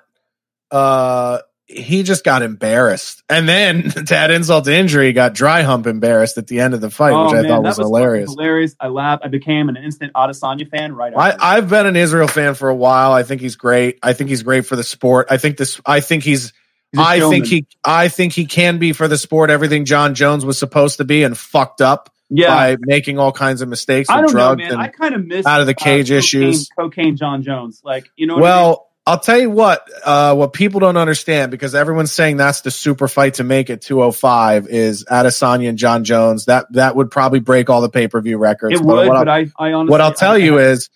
uh 0.72 1.40
he 1.68 2.04
just 2.04 2.24
got 2.24 2.42
embarrassed. 2.44 3.24
And 3.30 3.48
then 3.48 3.84
to 4.08 4.16
add 4.16 4.32
insult 4.32 4.66
to 4.66 4.74
injury, 4.74 5.08
he 5.08 5.14
got 5.14 5.34
dry 5.34 5.62
hump 5.64 5.86
embarrassed 5.86 6.38
at 6.38 6.48
the 6.48 6.62
end 6.62 6.74
of 6.74 6.82
the 6.82 6.90
fight, 6.90 7.12
which 7.12 7.34
I 7.34 7.42
thought 7.48 7.60
Oh, 7.60 7.64
that 7.64 7.68
was, 7.70 7.78
hilarious. 7.78 8.30
Hilarious. 8.32 8.76
I 8.80 8.88
laughed. 8.88 9.26
I 9.26 9.28
became 9.28 9.68
an 9.70 9.76
instant 9.78 10.14
Adesanya 10.14 10.70
fan 10.70 10.94
right 10.94 11.14
I, 11.16 11.30
after. 11.32 11.44
I've 11.44 11.70
been 11.70 11.86
an 11.86 11.96
Israel 11.96 12.28
fan 12.28 12.54
for 12.56 12.70
a 12.70 12.76
while. 12.76 13.12
I 13.12 13.24
think 13.24 13.42
he's 13.42 13.56
great. 13.58 14.00
I 14.02 14.14
think 14.14 14.30
he's 14.30 14.44
great 14.44 14.66
for 14.66 14.76
the 14.76 14.84
sport. 14.84 15.28
I 15.30 15.38
think 15.38 15.58
this 15.58 15.80
I 15.86 16.00
think 16.00 16.24
he's 16.24 16.54
He's 16.94 17.02
I 17.02 17.20
think 17.30 17.46
he 17.48 17.68
I 17.84 18.08
think 18.08 18.32
he 18.32 18.46
can 18.46 18.78
be 18.78 18.94
for 18.94 19.10
the 19.10 19.18
sport 19.18 19.50
everything 19.50 19.84
John 19.84 20.16
Jones 20.16 20.46
was 20.46 20.58
supposed 20.58 20.98
to 21.00 21.04
be 21.04 21.24
and 21.24 21.38
fucked 21.38 21.82
up 21.82 22.10
Yeah. 22.30 22.48
by 22.48 22.78
making 22.80 23.20
all 23.20 23.34
kinds 23.34 23.62
of 23.62 23.68
mistakes 23.68 24.10
I 24.10 24.22
don't 24.22 24.28
know, 24.28 24.32
drugs 24.56 24.60
man. 24.60 24.72
and 24.72 24.82
I 24.82 24.88
kind 24.88 25.14
of 25.14 25.26
miss 25.26 25.46
out 25.46 25.60
of 25.60 25.68
the 25.68 25.76
uh, 25.76 25.84
cage 25.84 26.06
cocaine- 26.08 26.18
issues. 26.18 26.70
Cocaine 26.80 27.18
John 27.18 27.44
Jones, 27.44 27.82
like 27.84 28.10
you 28.16 28.26
know. 28.26 28.36
What 28.36 28.44
I? 28.44 28.56
Well, 28.62 28.87
I'll 29.08 29.20
tell 29.20 29.40
you 29.40 29.50
what, 29.50 29.90
uh, 30.04 30.36
what 30.36 30.52
people 30.52 30.82
don't 30.82 30.98
understand 30.98 31.50
because 31.50 31.74
everyone's 31.74 32.12
saying 32.12 32.36
that's 32.36 32.60
the 32.60 32.72
super 32.72 33.08
fight 33.08 33.36
to 33.36 33.46
make 33.46 33.70
at 33.70 33.82
205 33.82 34.68
is 34.68 35.06
Adesanya 35.06 35.70
and 35.70 35.78
John 35.78 36.04
Jones. 36.04 36.44
That 36.46 36.66
that 36.74 36.98
would 36.98 37.10
probably 37.10 37.40
break 37.40 37.70
all 37.70 37.80
the 37.80 37.90
pay 37.90 38.10
per 38.10 38.20
view 38.20 38.38
records. 38.38 38.78
it 38.78 38.86
would, 38.86 39.08
what 39.08 39.26
but 39.26 39.30
I'll, 39.30 39.46
I, 39.58 39.70
I 39.70 39.72
honestly, 39.72 39.92
what 39.92 40.02
I'll 40.02 40.14
tell 40.14 40.34
I- 40.34 40.38
you 40.38 40.58
is, 40.58 40.90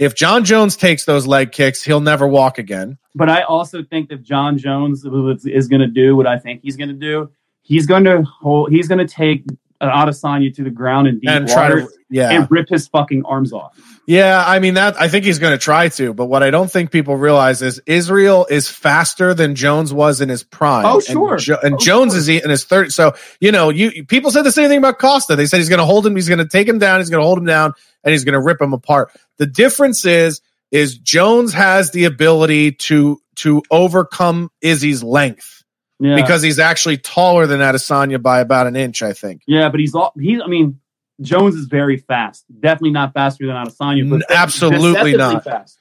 if 0.00 0.16
John 0.16 0.44
Jones 0.44 0.76
takes 0.76 1.04
those 1.04 1.28
leg 1.28 1.52
kicks, 1.52 1.80
he'll 1.80 2.00
never 2.00 2.26
walk 2.26 2.58
again. 2.58 2.98
But 3.14 3.30
I 3.30 3.42
also 3.42 3.84
think 3.84 4.08
that 4.08 4.24
John 4.24 4.58
Jones 4.58 5.04
is, 5.04 5.68
going 5.68 5.80
to 5.80 5.86
do 5.86 6.16
what 6.16 6.26
I 6.26 6.40
think 6.40 6.62
he's 6.64 6.76
going 6.76 6.88
to 6.88 6.94
do. 6.94 7.30
He's 7.62 7.86
going 7.86 8.02
to 8.02 8.24
hold. 8.24 8.72
He's 8.72 8.88
going 8.88 8.98
to 8.98 9.06
take 9.06 9.44
Adesanya 9.82 10.06
to 10.06 10.12
sign 10.12 10.42
you 10.42 10.52
to 10.52 10.64
the 10.64 10.70
ground 10.70 11.08
in 11.08 11.20
deep 11.20 11.28
And 11.28 11.48
try 11.48 11.68
water 11.68 11.80
to- 11.82 11.88
yeah. 12.10 12.30
and 12.30 12.50
rip 12.50 12.68
his 12.68 12.88
fucking 12.88 13.24
arms 13.24 13.52
off. 13.52 13.78
Yeah, 14.06 14.42
I 14.46 14.58
mean 14.58 14.74
that. 14.74 15.00
I 15.00 15.08
think 15.08 15.24
he's 15.24 15.38
going 15.38 15.52
to 15.52 15.58
try 15.58 15.88
to, 15.88 16.12
but 16.12 16.26
what 16.26 16.42
I 16.42 16.50
don't 16.50 16.70
think 16.70 16.90
people 16.90 17.16
realize 17.16 17.62
is 17.62 17.80
Israel 17.86 18.46
is 18.50 18.68
faster 18.68 19.32
than 19.32 19.54
Jones 19.54 19.92
was 19.94 20.20
in 20.20 20.28
his 20.28 20.42
prime. 20.44 20.84
Oh, 20.84 20.96
And 20.96 21.04
sure. 21.04 21.36
Jo- 21.38 21.58
and, 21.62 21.74
oh, 21.74 21.78
Jones 21.78 22.14
is 22.14 22.28
in 22.28 22.48
his 22.50 22.64
third. 22.64 22.92
So 22.92 23.14
you 23.40 23.50
know, 23.50 23.70
you 23.70 24.04
people 24.04 24.30
said 24.30 24.42
the 24.42 24.52
same 24.52 24.68
thing 24.68 24.78
about 24.78 24.98
Costa. 24.98 25.36
They 25.36 25.46
said 25.46 25.56
he's 25.56 25.70
going 25.70 25.78
to 25.78 25.86
hold 25.86 26.06
him. 26.06 26.14
He's 26.14 26.28
going 26.28 26.38
to 26.38 26.46
take 26.48 26.68
him 26.68 26.78
down. 26.78 27.00
He's 27.00 27.08
going 27.10 27.22
to 27.22 27.26
hold 27.26 27.38
him 27.38 27.46
down, 27.46 27.72
and 28.04 28.12
he's 28.12 28.24
going 28.24 28.34
to 28.34 28.40
rip 28.42 28.60
him 28.60 28.74
apart. 28.74 29.10
The 29.38 29.46
difference 29.46 30.04
is, 30.04 30.42
is 30.70 30.98
Jones 30.98 31.54
has 31.54 31.90
the 31.90 32.04
ability 32.04 32.72
to 32.72 33.18
to 33.36 33.62
overcome 33.70 34.50
Izzy's 34.60 35.02
length 35.02 35.63
Yeah. 36.04 36.16
because 36.16 36.42
he's 36.42 36.58
actually 36.58 36.98
taller 36.98 37.46
than 37.46 37.60
Adesanya 37.60 38.20
by 38.20 38.40
about 38.40 38.66
an 38.66 38.76
inch. 38.76 39.02
I 39.02 39.14
think. 39.14 39.40
Yeah, 39.46 39.70
but 39.70 39.80
he's 39.80 39.94
all 39.94 40.12
he's. 40.20 40.42
I 40.42 40.48
mean, 40.48 40.78
Jones 41.22 41.54
is 41.54 41.64
very 41.64 41.96
fast. 41.96 42.44
Definitely 42.60 42.90
not 42.90 43.14
faster 43.14 43.46
than 43.46 43.56
Adesanya, 43.56 44.10
but 44.10 44.30
absolutely 44.30 45.16
not. 45.16 45.44
fast. 45.44 45.80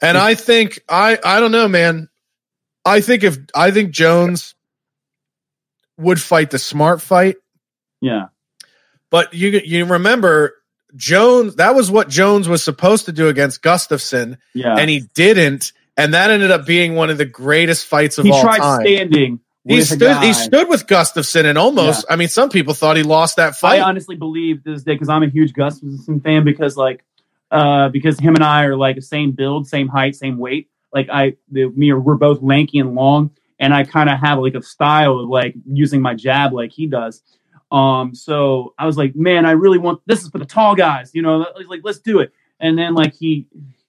And 0.00 0.16
I 0.16 0.34
think 0.34 0.80
I 0.88 1.18
I 1.22 1.38
don't 1.38 1.52
know, 1.52 1.68
man. 1.68 2.08
I 2.86 3.02
think 3.02 3.24
if 3.24 3.36
I 3.54 3.70
think 3.70 3.90
Jones 3.90 4.54
would 5.98 6.18
fight 6.18 6.50
the 6.50 6.58
smart 6.58 7.02
fight, 7.02 7.36
Yeah, 8.00 8.28
but 9.10 9.34
you 9.34 9.60
you 9.62 9.84
remember 9.84 10.54
Jones 10.96 11.56
that 11.56 11.74
was 11.74 11.90
what 11.90 12.08
Jones 12.08 12.48
was 12.48 12.64
supposed 12.64 13.04
to 13.04 13.12
do 13.12 13.28
against 13.28 13.62
Gustafsson, 13.62 14.38
yeah. 14.54 14.76
and 14.78 14.88
he 14.88 15.00
didn't, 15.14 15.74
and 15.94 16.14
that 16.14 16.30
ended 16.30 16.50
up 16.50 16.64
being 16.64 16.94
one 16.94 17.10
of 17.10 17.18
the 17.18 17.26
greatest 17.26 17.84
fights 17.84 18.16
of 18.16 18.24
he 18.24 18.32
all 18.32 18.42
time. 18.42 18.52
He 18.54 18.58
tried 18.58 18.80
standing. 18.86 19.40
He 19.68 19.82
stood 19.82 20.22
he 20.22 20.32
stood 20.32 20.68
with 20.68 20.86
Gustafsson 20.86 21.44
and 21.44 21.58
almost 21.58 22.06
I 22.08 22.16
mean 22.16 22.28
some 22.28 22.48
people 22.48 22.74
thought 22.74 22.96
he 22.96 23.02
lost 23.02 23.36
that 23.36 23.56
fight. 23.56 23.80
I 23.80 23.82
honestly 23.82 24.16
believe 24.16 24.64
this 24.64 24.82
day 24.82 24.94
because 24.94 25.08
I'm 25.08 25.22
a 25.22 25.28
huge 25.28 25.52
Gustafsson 25.52 26.22
fan 26.22 26.44
because 26.44 26.76
like 26.76 27.04
uh 27.50 27.88
because 27.90 28.18
him 28.18 28.34
and 28.34 28.44
I 28.44 28.64
are 28.64 28.76
like 28.76 28.96
the 28.96 29.02
same 29.02 29.32
build, 29.32 29.66
same 29.66 29.88
height, 29.88 30.16
same 30.16 30.38
weight. 30.38 30.70
Like 30.92 31.08
I 31.12 31.36
the, 31.50 31.68
me 31.68 31.90
or 31.90 32.00
we're 32.00 32.16
both 32.16 32.40
lanky 32.42 32.78
and 32.78 32.94
long, 32.94 33.30
and 33.58 33.74
I 33.74 33.84
kind 33.84 34.08
of 34.08 34.18
have 34.18 34.38
like 34.38 34.54
a 34.54 34.62
style 34.62 35.18
of 35.18 35.28
like 35.28 35.54
using 35.66 36.00
my 36.00 36.14
jab 36.14 36.52
like 36.52 36.72
he 36.72 36.86
does. 36.86 37.22
Um, 37.70 38.14
so 38.14 38.74
I 38.78 38.86
was 38.86 38.96
like, 38.96 39.14
man, 39.14 39.44
I 39.44 39.50
really 39.50 39.78
want 39.78 40.00
this 40.06 40.22
is 40.22 40.28
for 40.28 40.38
the 40.38 40.46
tall 40.46 40.74
guys, 40.74 41.10
you 41.14 41.22
know, 41.22 41.46
like 41.68 41.80
let's 41.84 41.98
do 41.98 42.20
it. 42.20 42.32
And 42.60 42.78
then 42.78 42.94
like 42.94 43.14
he 43.14 43.46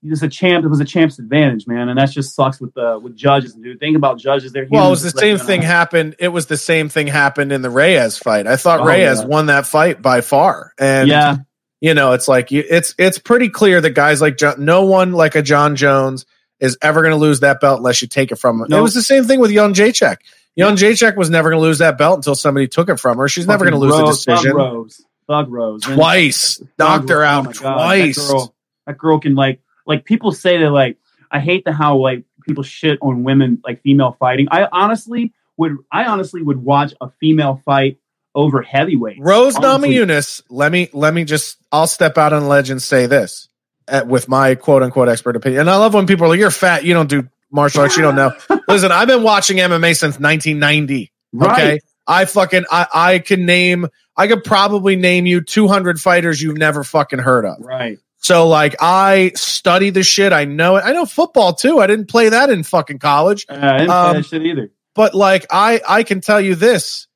was 0.08 0.24
a 0.24 0.30
champ, 0.30 0.64
it 0.64 0.70
was 0.70 0.80
a 0.80 0.86
champ's 0.86 1.20
advantage, 1.20 1.68
man, 1.68 1.90
and 1.90 2.00
that 2.00 2.12
just 2.12 2.36
sucks 2.36 2.62
with 2.62 2.78
uh 2.78 3.00
with 3.02 3.16
judges, 3.16 3.54
dude. 3.54 3.80
Think 3.80 3.98
about 3.98 4.18
judges, 4.18 4.54
they're 4.54 4.68
Well, 4.70 4.88
it 4.88 4.92
was 4.92 5.04
the 5.04 5.10
same 5.10 5.38
like, 5.38 5.46
thing 5.46 5.60
uh, 5.62 5.68
happened. 5.68 6.16
It 6.20 6.30
was 6.30 6.46
the 6.46 6.58
same 6.58 6.88
thing 6.90 7.08
happened 7.08 7.52
in 7.52 7.62
the 7.62 7.70
Reyes 7.70 8.18
fight. 8.18 8.48
I 8.48 8.56
thought 8.56 8.82
Oh, 8.82 8.86
Reyes 8.86 9.20
yeah. 9.20 9.26
won 9.26 9.48
that 9.48 9.66
fight 9.68 10.02
by 10.02 10.22
far. 10.22 10.74
And 10.80 11.10
Yeah. 11.10 11.38
you 11.82 11.94
know, 11.94 12.14
it's 12.14 12.28
like 12.28 12.52
you, 12.52 12.64
it's 12.70 12.96
it's 12.98 13.18
pretty 13.18 13.50
clear 13.50 13.82
that 13.82 13.92
guys 13.92 14.22
like 14.22 14.38
John, 14.38 14.64
no 14.64 14.86
one 14.86 15.12
like 15.12 15.36
a 15.36 15.42
John 15.42 15.76
Jones 15.76 16.26
is 16.60 16.78
ever 16.82 17.02
going 17.02 17.12
to 17.14 17.18
lose 17.18 17.42
that 17.42 17.60
belt 17.60 17.80
unless 17.80 18.02
you 18.02 18.08
take 18.08 18.32
it 18.32 18.36
from 18.36 18.62
him. 18.62 18.68
It 18.72 18.82
was 18.82 18.94
the 18.94 19.02
same 19.02 19.26
thing 19.26 19.40
with 19.40 19.52
Jędrzejczyk. 19.52 20.18
Young 20.56 20.76
Jacek 20.76 21.16
was 21.16 21.30
never 21.30 21.50
going 21.50 21.62
to 21.62 21.66
lose 21.66 21.78
that 21.78 21.98
belt 21.98 22.18
until 22.18 22.36
somebody 22.36 22.68
took 22.68 22.90
it 22.90 23.00
from 23.00 23.18
her. 23.18 23.30
She's 23.30 23.48
never 23.48 23.64
going 23.64 23.74
to 23.74 23.80
lose 23.80 23.98
a 23.98 24.06
decision. 24.06 24.52
Thug 24.52 24.56
Rose, 24.56 25.06
Thug 25.28 25.50
Rose, 25.50 25.84
Twice. 25.84 26.62
Knocked 26.78 27.10
her 27.10 27.24
out 27.24 27.48
oh 27.48 27.52
God, 27.52 27.74
twice. 27.76 28.18
That 28.18 28.28
girl, 28.34 28.56
that 28.86 28.98
girl 28.98 29.20
can 29.20 29.36
like 29.36 29.62
like 29.90 30.06
people 30.06 30.32
say 30.32 30.60
that 30.60 30.70
like 30.70 30.98
I 31.32 31.40
hate 31.40 31.66
the 31.66 31.74
how 31.74 31.98
like 31.98 32.24
people 32.46 32.64
shit 32.64 33.00
on 33.02 33.24
women 33.24 33.62
like 33.66 33.82
female 33.82 34.16
fighting. 34.18 34.48
I 34.52 34.68
honestly 34.72 35.34
would 35.58 35.76
I 35.92 36.06
honestly 36.06 36.42
would 36.42 36.64
watch 36.64 36.94
a 37.02 37.10
female 37.20 37.62
fight 37.66 37.98
over 38.36 38.62
heavyweight. 38.62 39.18
Rose. 39.20 39.56
Namajunas, 39.56 40.44
let 40.50 40.72
me 40.72 40.90
let 40.94 41.14
me 41.14 41.26
just 41.26 41.58
I'll 41.72 41.88
step 41.88 42.18
out 42.18 42.32
on 42.32 42.48
ledge 42.48 42.70
and 42.70 42.82
say 42.82 43.08
this 43.08 43.50
uh, 43.88 44.04
with 44.08 44.30
my 44.30 44.56
quote 44.56 44.84
unquote 44.84 45.10
expert 45.10 45.36
opinion. 45.36 45.62
And 45.62 45.70
I 45.70 45.78
love 45.78 45.94
when 45.94 46.08
people 46.08 46.26
are 46.26 46.30
like, 46.30 46.40
"You're 46.40 46.52
fat, 46.52 46.86
you 46.86 46.94
don't 46.94 47.10
do 47.10 47.28
martial 47.52 47.82
arts, 47.82 47.98
you 47.98 48.04
don't 48.04 48.16
know." 48.16 48.32
Listen, 48.68 48.92
I've 48.92 49.08
been 49.08 49.24
watching 49.24 49.58
MMA 49.58 49.98
since 49.98 50.20
1990. 50.20 51.12
Okay, 51.42 51.72
Right. 51.72 51.82
I 52.08 52.26
fucking 52.26 52.66
I 52.72 52.88
I 52.94 53.20
can 53.20 53.46
name 53.46 53.88
I 54.16 54.28
could 54.28 54.44
probably 54.44 54.96
name 54.96 55.26
you 55.26 55.42
200 55.42 56.00
fighters 56.00 56.42
you've 56.42 56.58
never 56.58 56.84
fucking 56.84 57.20
heard 57.20 57.46
of. 57.46 57.58
Right. 57.60 58.00
So 58.22 58.48
like 58.48 58.76
I 58.80 59.32
study 59.36 59.90
the 59.90 60.04
shit. 60.04 60.34
I 60.34 60.46
know 60.46 60.76
it. 60.76 60.82
I 60.86 60.92
know 60.92 61.06
football 61.06 61.54
too. 61.54 61.80
I 61.80 61.88
didn't 61.88 62.08
play 62.10 62.30
that 62.30 62.50
in 62.50 62.64
fucking 62.64 63.00
college. 63.00 63.46
Uh, 63.50 63.54
I 63.56 63.72
didn't 63.80 63.88
play 63.88 63.96
Um, 63.96 64.16
that 64.18 64.26
shit 64.26 64.46
either. 64.46 64.72
But 64.94 65.16
like 65.16 65.46
I 65.50 65.82
I 65.88 66.04
can 66.04 66.20
tell 66.22 66.42
you 66.42 66.56
this. 66.56 67.08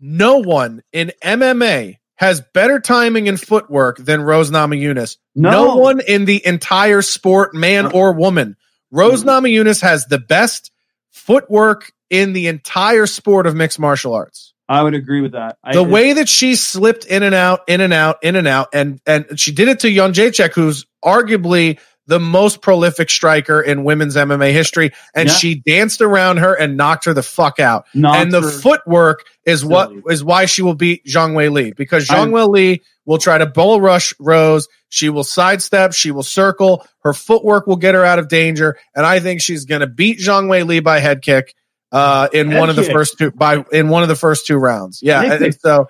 No 0.00 0.38
one 0.38 0.82
in 0.92 1.12
MMA 1.22 1.98
has 2.16 2.42
better 2.54 2.80
timing 2.80 3.28
and 3.28 3.40
footwork 3.40 3.98
than 3.98 4.20
Rose 4.22 4.50
Namajunas. 4.50 5.16
No. 5.34 5.76
one 5.76 6.00
in 6.00 6.24
the 6.24 6.44
entire 6.46 7.02
sport, 7.02 7.54
man 7.54 7.86
or 7.86 8.12
woman. 8.12 8.56
Rose 8.90 9.22
Namajunas 9.24 9.82
has 9.82 10.06
the 10.06 10.18
best 10.18 10.70
footwork 11.10 11.92
in 12.10 12.32
the 12.32 12.46
entire 12.48 13.06
sport 13.06 13.46
of 13.46 13.54
mixed 13.54 13.78
martial 13.78 14.14
arts. 14.14 14.54
I 14.68 14.82
would 14.82 14.94
agree 14.94 15.20
with 15.20 15.32
that. 15.32 15.58
I, 15.62 15.72
The 15.74 15.82
way 15.82 16.14
that 16.14 16.28
she 16.28 16.56
slipped 16.56 17.04
in 17.04 17.22
and 17.22 17.34
out, 17.34 17.60
in 17.68 17.80
and 17.80 17.92
out, 17.92 18.18
in 18.22 18.36
and 18.36 18.48
out, 18.48 18.68
and 18.72 19.00
and 19.06 19.38
she 19.38 19.52
did 19.52 19.68
it 19.68 19.80
to 19.80 19.88
Jędrzejczyk, 19.88 20.52
who's 20.54 20.86
arguably 21.04 21.78
the 22.08 22.20
most 22.20 22.62
prolific 22.62 23.10
striker 23.10 23.60
in 23.60 23.82
women's 23.84 24.16
MMA 24.16 24.52
history, 24.52 24.92
and 25.14 25.28
Yeah. 25.28 25.34
she 25.34 25.54
danced 25.56 26.00
around 26.00 26.36
her 26.38 26.54
and 26.54 26.76
knocked 26.76 27.04
her 27.06 27.14
the 27.14 27.22
fuck 27.22 27.58
out. 27.58 27.86
Knocked 27.94 28.16
and 28.18 28.32
the 28.32 28.42
footwork 28.42 29.24
is 29.44 29.64
what 29.64 29.90
is 30.08 30.22
why 30.22 30.46
she 30.46 30.62
will 30.62 30.74
beat 30.74 31.04
Zhang 31.04 31.34
Wei 31.34 31.48
Li 31.48 31.72
because 31.76 32.06
Zhang 32.08 32.30
Wei 32.30 32.42
Li 32.42 32.82
will 33.04 33.18
try 33.18 33.38
to 33.38 33.46
bull 33.46 33.80
rush 33.80 34.12
Rose. 34.20 34.68
She 34.88 35.08
will 35.08 35.24
sidestep. 35.24 35.92
She 35.94 36.10
will 36.12 36.22
circle. 36.22 36.86
Her 37.00 37.12
footwork 37.12 37.66
will 37.66 37.76
get 37.76 37.94
her 37.94 38.04
out 38.04 38.18
of 38.20 38.28
danger, 38.28 38.78
and 38.94 39.04
I 39.04 39.18
think 39.20 39.40
she's 39.40 39.64
going 39.64 39.80
to 39.80 39.86
beat 39.88 40.18
Zhang 40.18 40.48
Wei 40.48 40.62
Li 40.62 40.80
by 40.80 41.00
head 41.00 41.22
kick 41.22 41.54
uh, 41.92 42.28
in 42.32 42.50
Head 42.50 42.58
one 42.60 42.70
of 42.70 42.76
the 42.76 42.84
first 42.84 43.18
two 43.18 43.30
by 43.30 43.64
in 43.72 43.88
one 43.88 44.02
of 44.02 44.08
the 44.08 44.16
first 44.16 44.46
two 44.46 44.56
rounds. 44.56 45.00
Yeah, 45.02 45.22
Head 45.22 45.42
and 45.42 45.52
kick. 45.52 45.60
so 45.60 45.88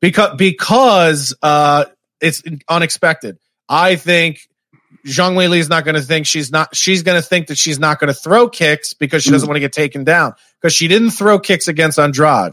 because 0.00 0.36
because 0.36 1.34
uh, 1.42 1.84
it's 2.20 2.42
unexpected. 2.68 3.38
I 3.68 3.96
think 3.96 4.40
Zhang 5.06 5.36
Wei 5.36 5.48
Li 5.48 5.58
is 5.58 5.68
not 5.68 5.84
going 5.84 5.94
to 5.94 6.02
think 6.02 6.26
she's 6.26 6.50
not. 6.50 6.74
She's 6.74 7.02
going 7.02 7.20
to 7.20 7.26
think 7.26 7.48
that 7.48 7.58
she's 7.58 7.78
not 7.78 8.00
going 8.00 8.08
to 8.08 8.18
throw 8.18 8.48
kicks 8.48 8.94
because 8.94 9.22
she 9.22 9.30
doesn't 9.30 9.46
Mm. 9.46 9.50
want 9.50 9.56
to 9.56 9.60
get 9.60 9.72
taken 9.72 10.04
down 10.04 10.34
because 10.60 10.74
she 10.74 10.88
didn't 10.88 11.10
throw 11.10 11.38
kicks 11.38 11.68
against 11.68 11.98
Andrade. 11.98 12.52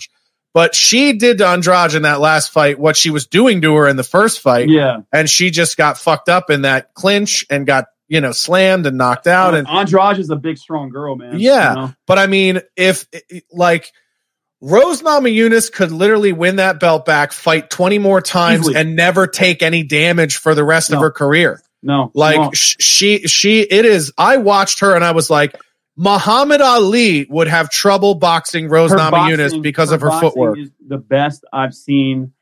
But 0.54 0.74
she 0.74 1.12
did 1.14 1.40
to 1.40 1.48
Andrade 1.48 1.96
in 1.96 2.04
that 2.04 2.22
last 2.22 2.52
fight 2.54 2.80
what 2.80 2.96
she 2.96 3.10
was 3.10 3.28
doing 3.28 3.62
to 3.64 3.76
her 3.76 3.88
in 3.90 3.98
the 3.98 4.04
first 4.06 4.40
fight. 4.40 4.70
Yeah. 4.70 5.00
And 5.12 5.30
she 5.30 5.52
just 5.52 5.76
got 5.76 5.98
fucked 5.98 6.30
up 6.30 6.50
in 6.50 6.62
that 6.62 6.94
clinch 6.94 7.46
and 7.50 7.68
got, 7.68 7.88
you 8.08 8.22
know, 8.22 8.32
slammed 8.32 8.86
and 8.86 8.98
knocked 8.98 9.28
out. 9.28 9.56
And 9.56 9.68
Andrade 9.68 10.20
is 10.20 10.30
a 10.30 10.36
big, 10.36 10.58
strong 10.58 10.90
girl, 10.90 11.16
man. 11.16 11.40
yeah. 11.40 11.70
You 11.70 11.76
know? 11.76 11.94
But 12.06 12.20
I 12.20 12.28
mean, 12.28 12.62
if 12.76 13.08
like 13.52 13.92
Rose 14.62 15.02
Namajunas 15.02 15.72
could 15.72 15.92
literally 15.92 16.34
win 16.34 16.58
that 16.58 16.80
belt 16.80 17.06
back, 17.06 17.32
fight 17.32 17.70
20 17.70 18.00
more 18.00 18.22
times 18.22 18.62
Easily. 18.62 18.76
and 18.76 18.96
never 18.96 19.28
take 19.28 19.62
any 19.62 19.84
damage 19.84 20.38
for 20.38 20.56
the 20.56 20.64
rest 20.64 20.92
of 20.92 21.00
her 21.00 21.12
career. 21.12 21.62
No, 21.84 22.10
Like 22.16 22.56
she, 22.56 23.28
she, 23.28 23.62
it 23.62 23.86
is. 23.86 24.12
I 24.18 24.38
watched 24.38 24.80
her 24.80 24.96
and 24.96 25.04
I 25.06 25.12
was 25.12 25.30
like, 25.30 25.56
Muhammad 25.96 26.60
Ali 26.60 27.26
would 27.30 27.48
have 27.48 27.70
trouble 27.70 28.16
boxing 28.16 28.68
Rose 28.68 28.92
Her 28.92 28.98
Namajunas 28.98 29.38
boxing- 29.38 29.62
because 29.62 29.92
of 29.92 30.02
her 30.02 30.12
footwork. 30.20 30.58
The 30.86 30.98
best 30.98 31.46
I've 31.54 31.74
seen. 31.74 32.34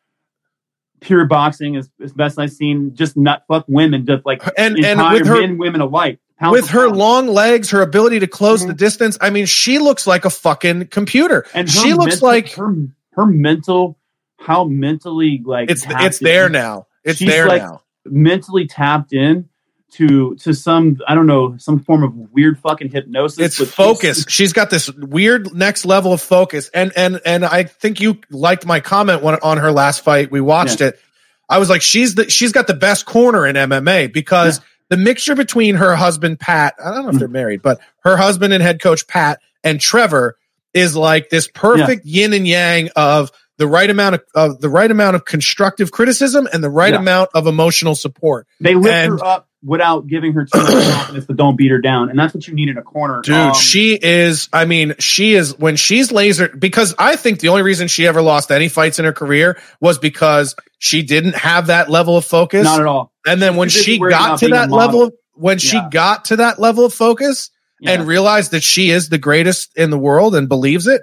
Pure 1.03 1.25
boxing 1.25 1.75
is, 1.75 1.89
is 1.99 2.13
best 2.13 2.39
I've 2.39 2.51
seen. 2.51 2.95
Just 2.95 3.17
nut 3.17 3.43
fuck 3.47 3.65
women, 3.67 4.05
just 4.05 4.25
like 4.25 4.41
And- 4.57 4.83
and 4.83 4.99
with 5.13 5.27
her- 5.27 5.39
men, 5.41 5.57
women 5.57 5.81
alike. 5.81 6.19
Pound 6.39 6.53
With 6.53 6.69
her 6.69 6.87
pound. 6.87 6.97
long 6.97 7.27
legs, 7.27 7.69
her 7.69 7.81
ability 7.81 8.19
to 8.19 8.27
close 8.27 8.61
the 8.61 8.69
mm-hmm. 8.69 8.77
distance. 8.77 9.17
I 9.21 9.29
mean, 9.29 9.45
she 9.45 9.79
looks 9.79 10.07
like 10.07 10.25
a 10.25 10.29
fucking 10.29 10.87
computer. 10.87 11.45
and 11.53 11.69
she 11.69 11.93
looks 11.93 12.21
mental- 12.21 12.27
like 12.27 12.53
her 12.53 12.75
her 13.11 13.25
mental, 13.27 13.97
how 14.39 14.63
mentally 14.63 15.41
like 15.45 15.69
it's 15.69 15.83
tapped 15.83 16.03
it's 16.03 16.19
there 16.19 16.49
now. 16.49 16.87
It's 17.03 17.19
She's, 17.19 17.27
there 17.29 17.47
like, 17.47 17.61
now. 17.61 17.81
Mentally 18.05 18.65
tapped 18.67 19.13
in 19.13 19.47
to 19.93 20.35
to 20.35 20.53
some 20.53 20.99
I 21.07 21.15
don't 21.15 21.27
know 21.27 21.55
some 21.57 21.79
form 21.79 22.03
of 22.03 22.13
weird 22.31 22.59
fucking 22.59 22.89
hypnosis. 22.91 23.59
It's 23.59 23.71
focus. 23.71 24.25
She's 24.29 24.53
got 24.53 24.69
this 24.69 24.91
weird 24.93 25.53
next 25.53 25.85
level 25.85 26.13
of 26.13 26.21
focus, 26.21 26.69
and 26.73 26.91
and 26.95 27.19
and 27.25 27.45
I 27.45 27.63
think 27.63 27.99
you 27.99 28.19
liked 28.29 28.65
my 28.65 28.79
comment 28.79 29.21
when, 29.23 29.35
on 29.41 29.57
her 29.57 29.71
last 29.71 30.03
fight. 30.03 30.31
We 30.31 30.41
watched 30.41 30.81
Yeah. 30.81 30.87
it. 30.87 30.99
I 31.49 31.59
was 31.59 31.69
like, 31.69 31.81
she's 31.81 32.15
the 32.15 32.29
she's 32.29 32.51
got 32.51 32.67
the 32.67 32.73
best 32.73 33.05
corner 33.05 33.45
in 33.45 33.55
MMA 33.55 34.11
because 34.13 34.61
the 34.89 34.97
mixture 34.97 35.35
between 35.35 35.75
her 35.75 35.95
husband 35.95 36.39
Pat, 36.39 36.75
I 36.79 36.89
Mm. 36.89 36.93
don't 36.95 37.03
know 37.05 37.09
if 37.11 37.19
they're 37.19 37.27
married, 37.27 37.61
but 37.61 37.79
her 38.03 38.17
husband 38.17 38.53
and 38.53 38.63
head 38.63 38.81
coach 38.81 39.07
Pat 39.07 39.39
and 39.63 39.79
Trevor 39.79 40.37
is 40.73 40.95
like 40.95 41.29
this 41.29 41.47
perfect 41.47 42.05
yin 42.05 42.33
and 42.33 42.47
yang 42.47 42.89
of 42.95 43.31
the 43.59 43.67
right 43.67 43.89
amount 43.89 44.15
of, 44.15 44.21
of 44.33 44.61
the 44.61 44.69
right 44.69 44.89
amount 44.89 45.15
of 45.15 45.25
constructive 45.25 45.91
criticism 45.91 46.47
and 46.51 46.63
the 46.63 46.69
right 46.69 46.93
Yeah. 46.93 46.99
amount 46.99 47.29
of 47.35 47.45
emotional 47.45 47.93
support. 47.93 48.47
They 48.59 48.73
lift 48.73 48.87
And- 48.95 49.11
her 49.11 49.23
up 49.25 49.47
without 49.63 50.07
giving 50.07 50.33
her 50.33 50.45
too 50.45 50.61
much 50.61 50.71
confidence, 50.93 51.25
but 51.25 51.37
don't 51.37 51.55
beat 51.55 51.71
her 51.71 51.79
down, 51.79 52.09
and 52.09 52.19
that's 52.19 52.33
what 52.33 52.47
you 52.47 52.53
need 52.53 52.69
in 52.69 52.77
a 52.77 52.81
corner, 52.81 53.21
Dude, 53.21 53.35
Um, 53.35 53.53
she 53.53 53.97
is. 54.01 54.49
I 54.51 54.65
mean, 54.65 54.95
she 54.99 55.33
is 55.33 55.57
when 55.57 55.75
she's 55.75 56.11
laser. 56.11 56.49
Because 56.49 56.93
I 56.97 57.15
think 57.15 57.39
the 57.39 57.49
only 57.49 57.61
reason 57.61 57.87
she 57.87 58.05
ever 58.07 58.21
lost 58.21 58.51
any 58.51 58.67
fights 58.67 58.99
in 58.99 59.05
her 59.05 59.13
career 59.13 59.59
was 59.79 59.97
because 59.97 60.55
she 60.79 61.03
didn't 61.03 61.35
have 61.35 61.67
that 61.67 61.89
level 61.89 62.17
of 62.17 62.25
focus. 62.25 62.65
Not 62.65 62.81
at 62.81 62.87
all. 62.87 63.11
And 63.25 63.41
then 63.41 63.55
when 63.55 63.69
she 63.69 63.97
got 63.97 64.39
to 64.39 64.49
that 64.49 64.69
level, 64.69 65.03
of, 65.03 65.13
when 65.33 65.57
she 65.57 65.79
got 65.91 66.25
to 66.25 66.37
that 66.37 66.59
level 66.59 66.85
of 66.85 66.93
focus 66.93 67.49
and 67.85 68.07
realized 68.07 68.51
that 68.51 68.63
she 68.63 68.89
is 68.89 69.09
the 69.09 69.17
greatest 69.17 69.75
in 69.77 69.89
the 69.89 69.97
world 69.97 70.35
and 70.35 70.47
believes 70.47 70.87
it, 70.87 71.01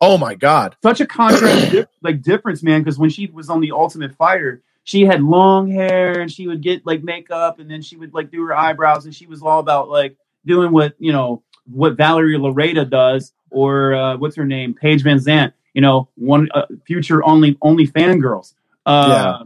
oh 0.00 0.18
my 0.18 0.34
god! 0.34 0.76
such 0.82 1.00
a 1.00 1.06
contrast, 1.06 1.74
like 2.02 2.22
difference, 2.22 2.62
man. 2.62 2.80
Because 2.80 2.98
when 2.98 3.10
she 3.10 3.26
was 3.26 3.48
on 3.48 3.60
the 3.60 3.72
Ultimate 3.72 4.14
Fighter, 4.14 4.62
she 4.84 5.02
had 5.02 5.22
long 5.22 5.70
hair 5.70 6.20
and 6.20 6.30
she 6.30 6.46
would 6.46 6.60
get 6.60 6.86
like 6.86 7.02
makeup, 7.02 7.58
and 7.58 7.70
then 7.70 7.82
she 7.82 7.96
would 7.96 8.14
like 8.14 8.30
do 8.30 8.44
her 8.44 8.56
eyebrows, 8.56 9.04
and 9.04 9.14
she 9.14 9.26
was 9.26 9.42
all 9.42 9.60
about 9.60 9.88
like 9.88 10.16
doing 10.44 10.72
what 10.72 10.94
you 10.98 11.12
know 11.12 11.42
what 11.70 11.96
Valerie 11.96 12.36
Loureda 12.36 12.88
does, 12.88 13.32
or 13.50 13.94
uh, 13.94 14.16
what's 14.16 14.36
her 14.36 14.44
name, 14.44 14.74
Paige 14.74 15.02
Van 15.02 15.18
Zant. 15.18 15.52
You 15.74 15.82
know, 15.82 16.08
one 16.16 16.48
uh, 16.54 16.66
future 16.86 17.24
only 17.24 17.56
only 17.62 17.86
fangirls. 17.86 18.54
Um, 18.86 19.10
Yeah. 19.10 19.42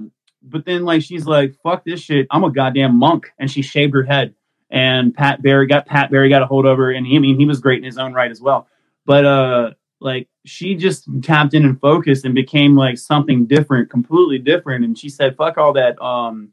But 0.49 0.65
then 0.65 0.85
like 0.85 1.03
she's 1.03 1.27
like, 1.27 1.57
fuck 1.63 1.85
this 1.85 2.01
shit. 2.01 2.29
I'm 2.31 2.45
a 2.45 2.51
goddamn 2.51 2.97
monk, 2.97 3.33
and 3.39 3.51
she 3.51 3.63
shaved 3.63 3.95
her 3.95 4.05
head. 4.05 4.35
And 4.71 5.15
Pat 5.15 5.43
Barry 5.43 5.67
got 5.67 5.87
Pat 5.87 6.11
Barry 6.11 6.29
got 6.29 6.43
a 6.43 6.47
hold 6.47 6.67
of 6.67 6.79
her, 6.79 6.91
and 6.91 7.07
he, 7.07 7.17
I 7.17 7.19
mean 7.19 7.39
he 7.39 7.47
was 7.47 7.61
great 7.61 7.79
in 7.79 7.85
his 7.85 7.99
own 7.99 8.13
right 8.13 8.31
as 8.31 8.41
well. 8.41 8.69
But 9.05 9.25
uh, 9.25 9.71
like 10.01 10.29
she 10.45 10.75
just 10.75 11.09
tapped 11.23 11.55
in 11.55 11.65
and 11.65 11.81
focused 11.81 12.25
and 12.25 12.35
became 12.35 12.77
like 12.77 12.99
something 12.99 13.47
different, 13.47 13.91
completely 13.91 14.39
different. 14.39 14.85
And 14.85 14.99
she 14.99 15.09
said, 15.09 15.37
"Fuck 15.37 15.59
all 15.59 15.73
that, 15.75 16.01
um, 16.03 16.51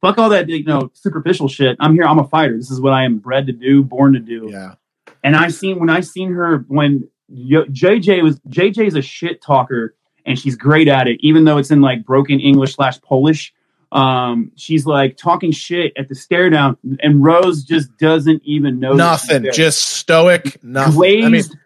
fuck 0.00 0.18
all 0.18 0.28
that, 0.30 0.48
you 0.48 0.64
know, 0.64 0.90
superficial 0.94 1.48
shit. 1.48 1.76
I'm 1.80 1.94
here. 1.94 2.04
I'm 2.04 2.18
a 2.18 2.28
fighter. 2.28 2.56
This 2.56 2.70
is 2.70 2.80
what 2.80 2.92
I 2.92 3.04
am 3.04 3.18
bred 3.18 3.46
to 3.46 3.52
do, 3.52 3.82
born 3.82 4.12
to 4.14 4.20
do." 4.20 4.48
Yeah. 4.50 4.74
And 5.22 5.36
I 5.36 5.48
seen 5.48 5.78
when 5.78 5.90
I 5.90 6.00
seen 6.00 6.32
her 6.32 6.64
when 6.68 7.08
Yo- 7.28 7.66
JJ 7.66 8.22
was 8.22 8.40
JJ 8.48 8.86
is 8.86 8.96
a 8.96 9.02
shit 9.02 9.40
talker 9.40 9.94
and 10.26 10.38
she's 10.38 10.56
great 10.56 10.88
at 10.88 11.06
it, 11.06 11.18
even 11.20 11.44
though 11.44 11.58
it's 11.58 11.70
in 11.70 11.80
like 11.80 12.04
broken 12.04 12.40
English 12.40 12.74
slash 12.74 13.00
Polish. 13.02 13.54
Um, 13.92 14.52
she's 14.54 14.86
like 14.86 15.16
talking 15.16 15.50
shit 15.50 15.92
at 15.96 16.08
the 16.08 16.14
stare 16.14 16.48
down, 16.48 16.76
and 17.00 17.24
Rose 17.24 17.64
just 17.64 17.96
doesn't 17.98 18.42
even 18.44 18.78
know 18.78 18.92
Nothing, 18.92 19.50
just 19.52 19.84
stoic. 19.84 20.62
Nothing. 20.62 20.94
Glazed 20.94 21.24
I 21.24 21.28
mean, 21.28 21.59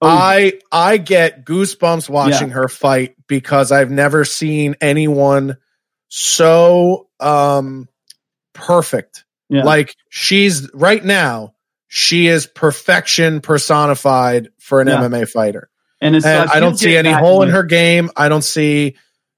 over. 0.00 0.12
I 0.12 0.52
I 0.72 0.96
get 0.96 1.44
goosebumps 1.44 2.08
watching 2.08 2.48
Yeah. 2.48 2.54
her 2.54 2.68
fight 2.68 3.14
because 3.26 3.72
I've 3.72 3.90
never 3.90 4.24
seen 4.24 4.76
anyone 4.80 5.56
so 6.08 7.08
um 7.20 7.88
perfect. 8.52 9.24
Yeah. 9.48 9.64
Like 9.64 9.94
she's 10.08 10.70
right 10.74 11.04
now, 11.04 11.54
she 11.88 12.26
is 12.28 12.46
perfection 12.46 13.40
personified 13.40 14.50
for 14.58 14.80
an 14.80 14.88
Yeah. 14.88 14.98
MMA 15.02 15.28
fighter. 15.28 15.68
and, 16.00 16.16
it's, 16.16 16.24
And 16.24 16.48
I 16.50 16.60
don't 16.60 16.78
see 16.78 16.96
any 16.96 17.12
hole 17.12 17.42
in 17.42 17.50
her 17.50 17.62
game. 17.62 18.10
I 18.16 18.28
don't 18.28 18.42
see 18.44 18.96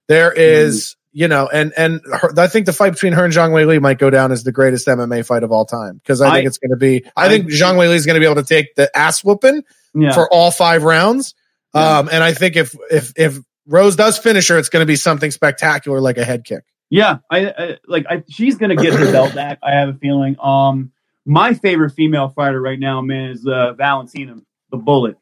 there 0.09 0.33
is, 0.33 0.97
you 1.13 1.29
know, 1.29 1.49
and 1.53 1.73
and 1.77 2.01
her, 2.13 2.33
I 2.39 2.47
think 2.47 2.67
the 2.67 2.73
fight 2.73 2.91
between 2.93 3.15
her 3.15 3.25
and 3.25 3.33
Zhang 3.35 3.53
Wei 3.53 3.65
Li 3.65 3.79
might 3.79 3.99
go 3.99 4.11
down 4.11 4.33
as 4.33 4.45
the 4.45 4.53
greatest 4.53 4.87
MMA 4.87 5.25
fight 5.27 5.43
of 5.43 5.51
all 5.53 5.65
time 5.65 5.97
because 6.03 6.21
I, 6.21 6.31
think 6.35 6.47
it's 6.47 6.59
going 6.59 6.71
to 6.71 6.77
be. 6.77 7.05
I, 7.17 7.27
I 7.27 7.29
think. 7.29 7.47
Zhang 7.49 7.77
Wei 7.79 7.89
Li 7.89 7.95
is 7.97 8.07
going 8.07 8.15
to 8.15 8.21
be 8.21 8.27
able 8.31 8.41
to 8.43 8.49
take 8.49 8.75
the 8.75 8.95
ass 8.97 9.25
whooping 9.25 9.63
Yeah. 9.95 10.13
for 10.13 10.33
all 10.33 10.51
five 10.51 10.83
rounds. 10.85 11.35
Um, 11.75 12.09
and 12.13 12.23
I 12.23 12.33
think 12.35 12.57
if 12.57 12.75
if 12.91 13.13
if 13.17 13.39
Rose 13.67 13.97
does 13.97 14.19
finish 14.19 14.49
her, 14.49 14.59
it's 14.59 14.69
going 14.69 14.83
to 14.83 14.87
be 14.87 14.97
something 14.97 15.31
spectacular 15.31 16.01
like 16.01 16.19
a 16.19 16.25
head 16.25 16.45
kick. 16.45 16.65
Yeah, 16.91 17.19
I, 17.31 17.47
I 17.47 17.79
like. 17.87 18.05
I, 18.11 18.23
she's 18.29 18.57
gonna 18.59 18.77
get 18.77 18.93
her 18.93 19.11
belt 19.11 19.35
back. 19.35 19.59
I 19.63 19.71
have 19.73 19.89
a 19.89 19.95
feeling. 19.95 20.37
Um, 20.39 20.93
my 21.25 21.55
favorite 21.55 21.91
female 21.93 22.29
fighter 22.29 22.61
right 22.61 22.79
now, 22.79 23.01
man, 23.01 23.31
is 23.31 23.47
uh, 23.47 23.73
Valentina, 23.73 24.37
the 24.71 24.77
Bullet. 24.77 25.17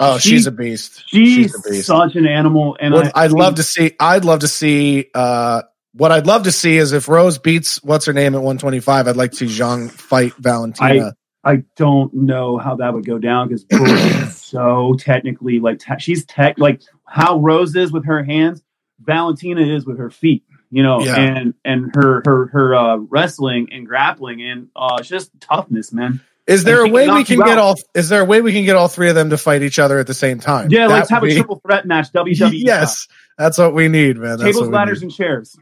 Oh, 0.00 0.16
She- 0.18 0.30
she's 0.30 0.46
a 0.46 0.50
beast. 0.50 1.04
She's, 1.08 1.54
a 1.54 1.70
beast. 1.70 1.86
such 1.86 2.16
an 2.16 2.26
animal, 2.26 2.78
and 2.80 2.94
What 2.94 3.14
I, 3.14 3.24
I'd 3.24 3.32
love 3.32 3.56
to 3.56 3.62
see. 3.62 3.92
I'd 4.00 4.24
love 4.24 4.40
to 4.40 4.48
see. 4.48 5.10
Uh, 5.14 5.62
what 5.92 6.10
I'd 6.10 6.26
love 6.26 6.44
to 6.44 6.52
see 6.52 6.78
is 6.78 6.92
if 6.92 7.06
Rose 7.06 7.36
beats 7.36 7.82
what's 7.84 8.06
her 8.06 8.14
name 8.14 8.34
at 8.34 8.38
125. 8.40 9.08
I'd 9.08 9.16
like 9.16 9.32
to 9.32 9.36
see 9.36 9.46
Zhang 9.46 9.90
fight 9.90 10.32
Valentina. 10.38 11.14
I 11.44 11.64
don't 11.76 12.12
know 12.14 12.56
how 12.58 12.76
that 12.76 12.94
would 12.94 13.04
go 13.06 13.18
down 13.18 13.48
because 13.48 13.66
is 13.70 14.36
so 14.40 14.94
technically 14.98 15.58
like 15.60 15.78
te- 15.80 15.98
she's 15.98 16.24
tech 16.24 16.58
like 16.58 16.82
how 17.06 17.38
Rose 17.40 17.74
is 17.74 17.90
with 17.92 18.04
her 18.06 18.22
hands, 18.22 18.62
Valentina 19.00 19.62
is 19.62 19.84
with 19.86 19.98
her 19.98 20.10
feet. 20.10 20.44
You 20.70 20.82
know, 20.82 21.00
Yeah. 21.04 21.16
and 21.16 21.54
and 21.64 21.94
her 21.94 22.22
her 22.24 22.46
her 22.46 22.74
uh, 22.74 22.96
wrestling 22.96 23.68
and 23.72 23.86
grappling 23.86 24.40
and 24.42 24.68
uh, 24.74 25.02
just 25.02 25.30
toughness, 25.40 25.92
man. 25.92 26.20
Is 26.46 26.64
there 26.64 26.82
And 26.84 26.90
a 26.90 26.94
way 26.94 27.08
we 27.08 27.24
can 27.24 27.38
get 27.38 27.50
out. 27.50 27.58
all? 27.58 27.74
Is 27.94 28.08
there 28.08 28.22
a 28.22 28.24
way 28.24 28.40
we 28.40 28.52
can 28.52 28.64
get 28.64 28.74
all 28.74 28.88
three 28.88 29.08
of 29.10 29.14
them 29.14 29.30
to 29.30 29.36
fight 29.38 29.62
each 29.62 29.78
other 29.78 29.98
at 29.98 30.06
the 30.06 30.14
same 30.14 30.40
time? 30.40 30.70
Yeah, 30.70 30.88
That 30.88 30.94
let's 30.94 31.10
have 31.10 31.22
would 31.22 31.30
a 31.32 31.34
triple 31.34 31.60
threat 31.64 31.86
match. 31.86 32.10
WWE. 32.12 32.50
Yes, 32.52 33.06
that's 33.38 33.58
what 33.58 33.74
we 33.74 33.88
need, 33.88 34.16
man. 34.16 34.38
That's 34.38 34.56
tables, 34.56 34.68
ladders, 34.68 35.00
need. 35.02 35.06
and 35.08 35.14
chairs. 35.14 35.56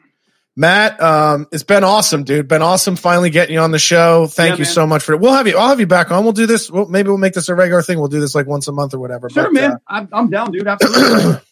Matt, 0.60 1.00
um, 1.00 1.46
it's 1.52 1.62
been 1.62 1.84
awesome, 1.84 2.22
dude. 2.22 2.46
Been 2.46 2.60
awesome 2.60 2.94
finally 2.94 3.30
getting 3.30 3.54
you 3.54 3.60
on 3.60 3.70
the 3.70 3.78
show. 3.78 4.26
Thank 4.26 4.50
Yeah, 4.50 4.56
you 4.58 4.64
man. 4.64 4.72
so 4.74 4.86
much 4.86 5.02
for 5.02 5.14
it. 5.14 5.20
We'll 5.20 5.32
have 5.32 5.46
you. 5.46 5.56
I'll 5.56 5.68
have 5.70 5.80
you 5.80 5.86
back 5.86 6.10
on. 6.10 6.22
We'll 6.22 6.34
do 6.34 6.44
this. 6.44 6.70
We'll, 6.70 6.86
maybe 6.86 7.08
we'll 7.08 7.16
make 7.16 7.32
this 7.32 7.48
a 7.48 7.54
regular 7.54 7.80
thing. 7.80 7.98
We'll 7.98 8.08
do 8.08 8.20
this 8.20 8.34
like 8.34 8.46
once 8.46 8.68
a 8.68 8.72
month 8.72 8.92
or 8.92 8.98
whatever. 8.98 9.30
Sure, 9.30 9.44
But, 9.44 9.52
man. 9.54 9.72
uh, 9.72 9.76
I'm, 9.88 10.08
I'm 10.12 10.28
down, 10.28 10.52
dude. 10.52 10.66
Absolutely. 10.68 11.40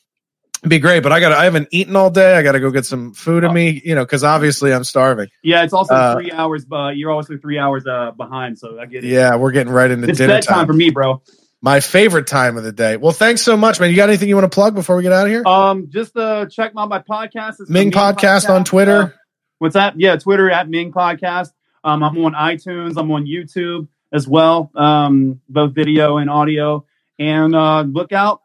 It'd 0.60 0.68
be 0.70 0.78
great, 0.80 1.04
but 1.04 1.10
I 1.12 1.20
got 1.20 1.32
I 1.32 1.44
haven't 1.44 1.68
eaten 1.70 1.96
all 1.96 2.10
day. 2.10 2.36
I 2.36 2.42
got 2.42 2.52
to 2.52 2.60
go 2.60 2.70
get 2.70 2.84
some 2.84 3.14
food 3.14 3.44
in 3.44 3.52
me, 3.54 3.80
you 3.82 3.94
know, 3.94 4.04
because 4.04 4.24
obviously 4.24 4.74
I'm 4.74 4.84
starving. 4.84 5.28
Yeah, 5.42 5.62
it's 5.62 5.72
also 5.72 5.94
Uh, 5.94 6.16
three 6.16 6.30
hours. 6.32 6.66
But 6.66 6.96
you're 6.98 7.12
also 7.12 7.38
three 7.38 7.58
hours 7.58 7.86
uh, 7.86 8.10
behind, 8.10 8.58
so 8.58 8.78
I 8.78 8.84
get 8.86 9.04
it. 9.04 9.08
Yeah, 9.08 9.36
we're 9.36 9.52
getting 9.52 9.72
right 9.72 9.90
into 9.90 10.08
it's 10.08 10.18
dinner 10.18 10.34
bedtime 10.34 10.54
time. 10.56 10.66
for 10.66 10.72
me, 10.74 10.90
bro. 10.90 11.22
My 11.60 11.80
favorite 11.80 12.28
time 12.28 12.56
of 12.56 12.62
the 12.62 12.70
day. 12.70 12.96
Well, 12.96 13.12
thanks 13.12 13.42
so 13.42 13.56
much, 13.56 13.80
man. 13.80 13.90
You 13.90 13.96
got 13.96 14.08
anything 14.08 14.28
you 14.28 14.36
want 14.36 14.50
to 14.50 14.54
plug 14.54 14.76
before 14.76 14.96
we 14.96 15.02
get 15.02 15.12
out 15.12 15.26
of 15.26 15.32
here? 15.32 15.42
Um, 15.44 15.88
just 15.90 16.16
uh, 16.16 16.46
check 16.46 16.72
my 16.72 16.86
my 16.86 17.00
podcast. 17.00 17.56
It's 17.60 17.68
Ming 17.68 17.90
Podcast 17.90 18.48
on 18.48 18.62
Twitter. 18.62 19.02
Uh, 19.02 19.10
what's 19.58 19.74
that? 19.74 19.98
Yeah, 19.98 20.16
Twitter 20.16 20.48
at 20.50 20.68
Ming 20.68 20.92
Podcast. 20.92 21.48
Um, 21.82 22.04
I'm 22.04 22.16
on 22.24 22.34
iTunes. 22.34 22.96
I'm 22.96 23.10
on 23.10 23.26
YouTube 23.26 23.88
as 24.12 24.28
well, 24.28 24.70
um, 24.74 25.40
both 25.48 25.74
video 25.74 26.18
and 26.18 26.30
audio. 26.30 26.84
And 27.18 27.54
uh, 27.56 27.80
look 27.80 28.12
out, 28.12 28.40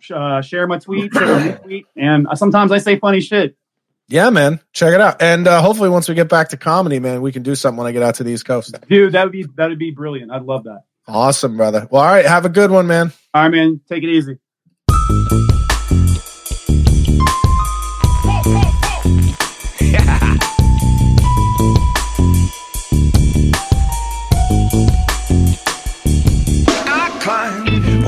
sh- 0.00 0.12
uh, 0.12 0.40
share 0.40 0.66
my 0.66 0.78
tweets, 0.78 1.14
or 1.14 1.58
retweet, 1.58 1.84
and 1.96 2.26
sometimes 2.34 2.72
I 2.72 2.78
say 2.78 2.98
funny 2.98 3.20
shit. 3.20 3.54
Yeah, 4.08 4.30
man. 4.30 4.60
Check 4.72 4.94
it 4.94 5.00
out. 5.00 5.20
And 5.20 5.46
uh, 5.46 5.60
hopefully, 5.60 5.90
once 5.90 6.08
we 6.08 6.14
get 6.14 6.30
back 6.30 6.50
to 6.50 6.56
comedy, 6.56 7.00
man, 7.00 7.20
we 7.20 7.32
can 7.32 7.42
do 7.42 7.54
something 7.54 7.76
when 7.76 7.86
I 7.86 7.92
get 7.92 8.02
out 8.02 8.14
to 8.16 8.24
the 8.24 8.30
East 8.30 8.46
Coast. 8.46 8.74
Dude, 8.88 9.12
that 9.12 9.24
would 9.24 9.32
be 9.32 9.44
that 9.56 9.68
would 9.68 9.78
be 9.78 9.90
brilliant. 9.90 10.30
I'd 10.32 10.44
love 10.44 10.64
that. 10.64 10.84
Awesome, 11.08 11.56
brother. 11.56 11.86
Well, 11.90 12.02
all 12.02 12.08
right. 12.08 12.26
Have 12.26 12.44
a 12.44 12.48
good 12.48 12.70
one, 12.70 12.86
man. 12.86 13.12
All 13.32 13.42
right, 13.42 13.50
man. 13.50 13.80
Take 13.88 14.02
it 14.02 14.08
easy. 14.08 14.38
I 26.88 27.18
climb, 27.20 28.04